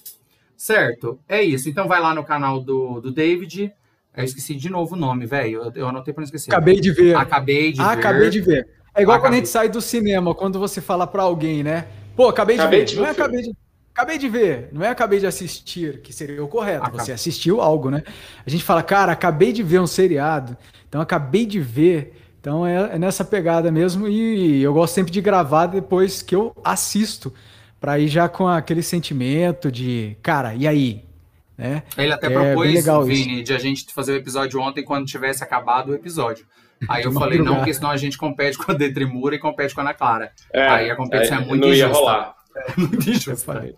Certo. 0.57 1.19
É 1.29 1.43
isso. 1.43 1.69
Então 1.69 1.89
vai 1.89 2.01
lá 2.01 2.15
no 2.15 2.25
canal 2.25 2.61
do, 2.61 3.01
do 3.01 3.11
David. 3.11 3.73
Eu 4.17 4.25
esqueci 4.25 4.55
de 4.55 4.71
novo 4.71 4.95
o 4.95 4.99
nome, 4.99 5.27
velho. 5.27 5.65
Eu, 5.65 5.73
eu 5.75 5.89
anotei 5.89 6.15
pra 6.15 6.21
não 6.21 6.25
esquecer. 6.25 6.51
Acabei 6.51 6.81
de 6.81 6.93
ver. 6.93 7.17
Acabei 7.17 7.73
de 7.73 7.81
ah, 7.81 7.95
ver. 7.95 7.99
Acabei 7.99 8.31
de 8.31 8.41
ver. 8.41 8.69
É 8.95 9.03
igual 9.03 9.17
acabei. 9.17 9.21
quando 9.21 9.33
a 9.35 9.37
gente 9.37 9.49
sai 9.49 9.69
do 9.69 9.81
cinema, 9.81 10.35
quando 10.35 10.59
você 10.59 10.81
fala 10.81 11.07
pra 11.07 11.23
alguém, 11.23 11.63
né? 11.65 11.87
Pô, 12.15 12.29
acabei 12.29 12.57
de 12.57 12.63
acabei 12.63 12.81
ver. 12.81 12.85
De 12.87 12.97
não 12.97 13.07
é 13.07 13.11
acabei 13.11 13.43
de 13.43 13.57
Acabei 13.95 14.19
de 14.19 14.29
ver, 14.29 14.71
não 14.73 14.85
é 14.85 14.89
acabei 14.89 15.21
de 15.21 15.27
assistir, 15.27 16.01
que 16.01 16.13
seria 16.13 16.43
o 16.43 16.49
correto. 16.49 16.91
Você 16.91 17.13
assistiu 17.13 17.61
algo, 17.61 17.93
né? 17.93 18.03
A 18.45 18.51
gente 18.51 18.65
fala, 18.65 18.83
cara, 18.83 19.13
acabei 19.13 19.53
de 19.53 19.63
ver 19.63 19.81
um 19.81 19.87
seriado, 19.87 20.57
então 20.89 21.01
acabei 21.01 21.47
de 21.47 21.61
ver. 21.61 22.21
Então 22.41 22.67
é, 22.67 22.97
é 22.97 22.99
nessa 22.99 23.25
pegada 23.25 23.71
mesmo. 23.71 24.09
E 24.09 24.61
eu 24.61 24.75
gosto 24.75 24.95
sempre 24.95 25.13
de 25.13 25.21
gravar 25.21 25.67
depois 25.67 26.23
que 26.23 26.35
eu 26.35 26.53
assisto, 26.65 27.33
para 27.81 27.97
ir 27.97 28.09
já 28.09 28.29
com 28.29 28.49
aquele 28.49 28.83
sentimento 28.83 29.71
de, 29.71 30.17
cara, 30.21 30.57
e 30.57 30.67
aí? 30.67 31.05
Né? 31.57 31.83
Ele 31.97 32.13
até 32.13 32.27
é 32.27 32.31
propôs, 32.31 32.87
Vini, 33.07 33.37
isso. 33.37 33.45
de 33.45 33.55
a 33.55 33.59
gente 33.59 33.93
fazer 33.93 34.13
o 34.13 34.17
episódio 34.17 34.61
ontem 34.61 34.85
quando 34.85 35.07
tivesse 35.07 35.43
acabado 35.43 35.91
o 35.91 35.95
episódio. 35.95 36.47
Aí 36.89 37.05
eu 37.05 37.13
falei, 37.13 37.39
não, 37.39 37.57
porque 37.57 37.73
senão 37.73 37.91
a 37.91 37.97
gente 37.97 38.19
compete 38.19 38.59
com 38.59 38.71
a 38.71 38.75
Detrimura 38.75 39.35
e 39.35 39.39
compete 39.39 39.75
com 39.75 39.81
a 39.81 39.85
Ana 39.85 39.95
Clara. 39.95 40.33
É, 40.53 40.67
aí 40.67 40.91
a 40.91 40.97
competição 40.97 41.39
é, 41.39 41.43
é 41.43 41.45
muito 41.45 41.63
não 41.63 41.73
injusta. 41.73 41.89
Ia 41.89 41.95
rolar. 41.95 42.35
É 42.57 42.73
muito 42.77 43.11
injusta. 43.11 43.75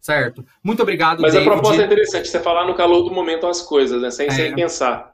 Certo. 0.00 0.44
Muito 0.64 0.82
obrigado, 0.82 1.20
Mas 1.20 1.34
David. 1.34 1.48
a 1.48 1.52
proposta 1.52 1.82
é 1.82 1.84
interessante, 1.84 2.28
você 2.28 2.40
falar 2.40 2.66
no 2.66 2.74
calor 2.74 3.02
do 3.02 3.14
momento 3.14 3.46
as 3.46 3.62
coisas, 3.62 4.00
né? 4.00 4.10
Sem, 4.10 4.26
é. 4.26 4.30
sem 4.30 4.54
pensar. 4.54 5.12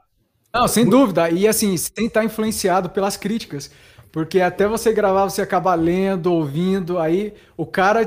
Não, 0.53 0.67
sem 0.67 0.87
dúvida. 0.87 1.29
E 1.29 1.47
assim, 1.47 1.75
sem 1.75 2.07
estar 2.07 2.23
influenciado 2.23 2.89
pelas 2.89 3.17
críticas. 3.17 3.69
Porque 4.11 4.39
até 4.39 4.65
você 4.65 4.93
gravar, 4.93 5.25
você 5.25 5.41
acaba 5.41 5.75
lendo, 5.75 6.31
ouvindo, 6.31 6.97
aí 6.97 7.33
o 7.57 7.65
cara 7.65 8.05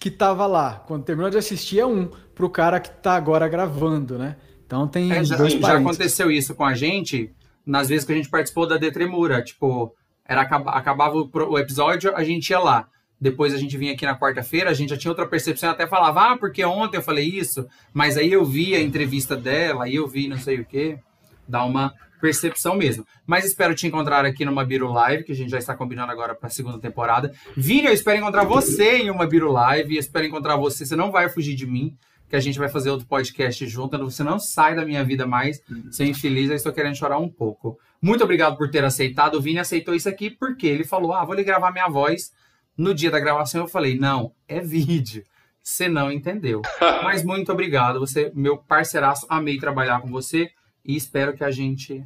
que 0.00 0.08
estava 0.08 0.46
lá, 0.46 0.82
quando 0.86 1.04
terminou 1.04 1.30
de 1.30 1.36
assistir, 1.36 1.78
é 1.78 1.86
um, 1.86 2.10
para 2.34 2.46
o 2.46 2.50
cara 2.50 2.80
que 2.80 2.88
está 2.88 3.14
agora 3.14 3.46
gravando, 3.46 4.18
né? 4.18 4.36
Então 4.66 4.88
tem 4.88 5.12
é, 5.12 5.22
já, 5.22 5.36
já 5.46 5.76
aconteceu 5.76 6.30
isso 6.30 6.54
com 6.54 6.64
a 6.64 6.74
gente 6.74 7.30
nas 7.66 7.90
vezes 7.90 8.06
que 8.06 8.12
a 8.12 8.16
gente 8.16 8.30
participou 8.30 8.66
da 8.66 8.78
Detremura. 8.78 9.42
Tipo, 9.42 9.94
era, 10.24 10.40
acabava 10.40 11.16
o 11.16 11.58
episódio, 11.58 12.16
a 12.16 12.24
gente 12.24 12.48
ia 12.48 12.58
lá. 12.58 12.88
Depois 13.20 13.52
a 13.52 13.58
gente 13.58 13.76
vinha 13.76 13.92
aqui 13.92 14.06
na 14.06 14.18
quarta-feira, 14.18 14.70
a 14.70 14.74
gente 14.74 14.88
já 14.88 14.96
tinha 14.96 15.10
outra 15.10 15.26
percepção, 15.26 15.68
até 15.68 15.86
falava, 15.86 16.32
ah, 16.32 16.38
porque 16.38 16.64
ontem 16.64 16.96
eu 16.96 17.02
falei 17.02 17.28
isso, 17.28 17.66
mas 17.92 18.16
aí 18.16 18.32
eu 18.32 18.42
vi 18.42 18.74
a 18.74 18.80
entrevista 18.80 19.36
dela, 19.36 19.84
aí 19.84 19.96
eu 19.96 20.08
vi 20.08 20.26
não 20.26 20.38
sei 20.38 20.60
o 20.60 20.64
quê. 20.64 20.98
dá 21.46 21.62
uma 21.62 21.92
percepção 22.20 22.76
mesmo. 22.76 23.06
Mas 23.26 23.44
espero 23.44 23.74
te 23.74 23.86
encontrar 23.86 24.24
aqui 24.24 24.44
numa 24.44 24.64
Biro 24.64 24.92
Live, 24.92 25.24
que 25.24 25.32
a 25.32 25.36
gente 25.36 25.50
já 25.50 25.58
está 25.58 25.74
combinando 25.74 26.12
agora 26.12 26.34
para 26.34 26.48
a 26.48 26.50
segunda 26.50 26.78
temporada. 26.78 27.32
Vini, 27.56 27.86
eu 27.86 27.92
espero 27.92 28.18
encontrar 28.18 28.44
você 28.44 28.98
em 28.98 29.10
uma 29.10 29.26
Biro 29.26 29.50
Live, 29.50 29.94
eu 29.94 30.00
espero 30.00 30.26
encontrar 30.26 30.56
você, 30.56 30.84
você 30.84 30.94
não 30.94 31.10
vai 31.10 31.28
fugir 31.28 31.54
de 31.54 31.66
mim, 31.66 31.96
que 32.28 32.36
a 32.36 32.40
gente 32.40 32.58
vai 32.58 32.68
fazer 32.68 32.90
outro 32.90 33.06
podcast 33.08 33.66
junto, 33.66 33.98
você 33.98 34.22
não 34.22 34.38
sai 34.38 34.76
da 34.76 34.84
minha 34.84 35.02
vida 35.02 35.26
mais, 35.26 35.60
ser 35.90 36.04
infeliz, 36.04 36.48
eu 36.48 36.56
estou 36.56 36.72
querendo 36.72 36.94
chorar 36.94 37.18
um 37.18 37.28
pouco. 37.28 37.76
Muito 38.00 38.22
obrigado 38.22 38.56
por 38.56 38.70
ter 38.70 38.84
aceitado, 38.84 39.34
o 39.34 39.40
Vini 39.40 39.58
aceitou 39.58 39.94
isso 39.94 40.08
aqui 40.08 40.30
porque 40.30 40.66
ele 40.66 40.84
falou, 40.84 41.12
ah, 41.12 41.24
vou 41.24 41.34
lhe 41.34 41.42
gravar 41.42 41.72
minha 41.72 41.88
voz. 41.88 42.30
No 42.76 42.94
dia 42.94 43.10
da 43.10 43.18
gravação 43.18 43.62
eu 43.62 43.68
falei, 43.68 43.98
não, 43.98 44.32
é 44.46 44.60
vídeo. 44.60 45.24
Você 45.62 45.88
não 45.88 46.10
entendeu. 46.10 46.62
Mas 47.02 47.24
muito 47.24 47.52
obrigado, 47.52 47.98
você, 47.98 48.30
meu 48.34 48.56
parceiraço, 48.56 49.26
amei 49.28 49.58
trabalhar 49.58 50.00
com 50.00 50.08
você 50.08 50.50
e 50.84 50.96
espero 50.96 51.34
que 51.34 51.44
a 51.44 51.50
gente 51.50 52.04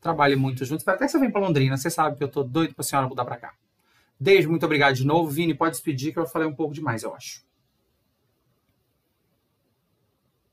trabalhe 0.00 0.36
muito 0.36 0.64
junto. 0.64 0.80
Espero 0.80 0.96
até 0.96 1.06
que 1.06 1.12
você 1.12 1.18
venha 1.18 1.32
para 1.32 1.40
Londrina. 1.40 1.76
Você 1.76 1.90
sabe 1.90 2.16
que 2.16 2.24
eu 2.24 2.28
tô 2.28 2.42
doido 2.42 2.74
para 2.74 2.82
a 2.82 2.84
senhora 2.84 3.08
mudar 3.08 3.24
para 3.24 3.36
cá. 3.36 3.54
Desde 4.18 4.48
muito 4.48 4.64
obrigado 4.64 4.94
de 4.94 5.06
novo. 5.06 5.30
Vini, 5.30 5.54
pode 5.54 5.72
despedir 5.72 6.12
que 6.12 6.18
eu 6.18 6.26
falei 6.26 6.48
um 6.48 6.54
pouco 6.54 6.72
demais, 6.72 7.02
eu 7.02 7.14
acho. 7.14 7.44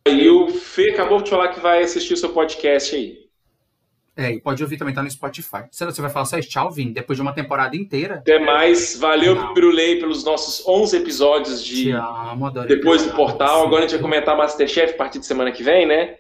E 0.06 0.30
o 0.30 0.50
Fê 0.50 0.90
acabou 0.90 1.22
de 1.22 1.30
falar 1.30 1.50
que 1.50 1.60
vai 1.60 1.82
assistir 1.82 2.14
o 2.14 2.18
seu 2.18 2.30
podcast 2.34 2.96
aí. 2.96 3.24
É, 4.16 4.32
e 4.32 4.40
pode 4.40 4.62
ouvir 4.62 4.78
também, 4.78 4.94
tá 4.94 5.02
no 5.02 5.10
Spotify. 5.10 5.64
Você 5.72 5.86
vai 6.02 6.10
falar 6.12 6.26
só 6.26 6.40
tchau, 6.40 6.70
Vini, 6.70 6.94
depois 6.94 7.18
de 7.18 7.22
uma 7.24 7.34
temporada 7.34 7.76
inteira. 7.76 8.16
Até 8.16 8.38
mais. 8.38 8.96
Valeu, 9.00 9.54
Brulei, 9.54 10.00
pelos 10.00 10.24
nossos 10.24 10.68
11 10.68 10.98
episódios 10.98 11.64
de 11.64 11.92
amo, 11.92 12.52
depois 12.68 13.04
do 13.04 13.14
portal. 13.16 13.66
Agora 13.66 13.86
a 13.86 13.88
gente 13.88 13.94
vai 13.94 14.02
comentar 14.02 14.38
Masterchef 14.38 14.94
a 14.94 14.98
partir 14.98 15.18
de 15.20 15.26
semana 15.26 15.52
que 15.52 15.64
vem, 15.64 15.88
né? 15.88 16.18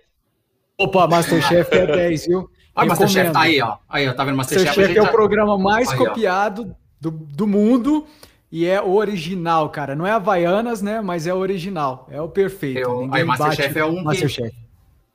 Opa, 0.77 1.07
Masterchef 1.07 1.75
é 1.75 1.85
10, 1.87 2.27
viu? 2.27 2.49
Olha, 2.75 2.89
Masterchef, 2.89 3.31
tá 3.31 3.41
aí, 3.41 3.61
ó. 3.61 3.77
Aí, 3.87 4.07
ó, 4.07 4.13
tá 4.13 4.23
vendo 4.23 4.37
Masterchef? 4.37 4.67
Masterchef 4.67 4.97
é 4.97 5.01
o 5.01 5.11
programa 5.11 5.57
mais 5.57 5.89
aí, 5.89 5.97
copiado 5.97 6.75
do, 6.99 7.11
do 7.11 7.45
mundo 7.45 8.05
e 8.51 8.65
é 8.65 8.81
original, 8.81 9.69
cara. 9.69 9.95
Não 9.95 10.07
é 10.07 10.11
Havaianas, 10.11 10.81
né? 10.81 11.01
Mas 11.01 11.27
é 11.27 11.33
original. 11.33 12.07
É 12.11 12.21
o 12.21 12.27
perfeito. 12.27 12.79
Eu, 12.79 13.09
aí, 13.11 13.23
Masterchef 13.23 13.77
é 13.77 13.85
um 13.85 14.03
Masterchef. 14.03 14.49
Que, 14.49 14.55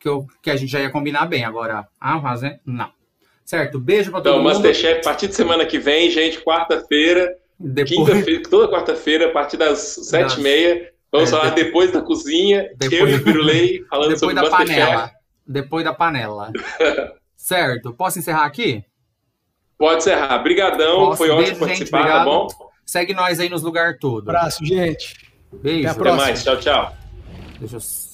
que, 0.00 0.08
eu, 0.08 0.26
que 0.42 0.50
a 0.50 0.56
gente 0.56 0.70
já 0.70 0.80
ia 0.80 0.90
combinar 0.90 1.26
bem. 1.26 1.44
Agora, 1.44 1.86
ah, 2.00 2.18
mas 2.18 2.42
é, 2.42 2.60
não. 2.64 2.90
Certo, 3.44 3.80
beijo 3.80 4.10
pra 4.10 4.20
todo 4.20 4.34
então, 4.34 4.42
mundo. 4.42 4.50
Então, 4.50 4.62
Masterchef, 4.62 5.00
a 5.00 5.04
partir 5.04 5.28
de 5.28 5.34
semana 5.34 5.64
que 5.64 5.78
vem, 5.78 6.10
gente, 6.10 6.40
quarta-feira, 6.40 7.34
depois... 7.58 8.08
quinta-feira, 8.08 8.42
toda 8.48 8.72
quarta-feira, 8.72 9.26
a 9.28 9.32
partir 9.32 9.56
das 9.56 9.78
sete 9.78 10.38
e 10.38 10.42
meia. 10.42 10.92
Vamos 11.10 11.32
é, 11.32 11.32
falar 11.32 11.50
depois, 11.50 11.90
depois 11.90 11.92
da 11.92 12.02
cozinha, 12.02 12.68
depois, 12.76 13.00
eu 13.00 13.08
e 13.08 13.14
o 13.14 13.24
Pirulei 13.24 13.84
falando 13.88 14.10
depois 14.10 14.20
sobre 14.20 14.34
da 14.34 14.42
Masterchef. 14.42 14.80
panela. 14.80 15.17
Depois 15.48 15.84
da 15.84 15.94
panela. 15.94 16.52
certo, 17.34 17.94
posso 17.94 18.18
encerrar 18.18 18.44
aqui? 18.44 18.84
Pode 19.78 19.98
encerrar. 19.98 20.38
Brigadão, 20.38 21.06
Posso, 21.06 21.16
foi 21.18 21.30
ótimo 21.30 21.60
participar, 21.60 22.02
gente, 22.02 22.12
tá 22.12 22.24
bom? 22.24 22.48
Segue 22.84 23.14
nós 23.14 23.40
aí 23.40 23.48
nos 23.48 23.62
lugares 23.62 23.96
todos. 23.98 24.28
Abraço, 24.28 24.64
gente. 24.64 25.14
Beijo. 25.52 25.88
Até, 25.88 26.00
Até 26.00 26.12
mais. 26.12 26.44
Tchau, 26.44 26.56
tchau. 26.58 26.92
Deixa 27.60 27.76
eu 27.76 28.07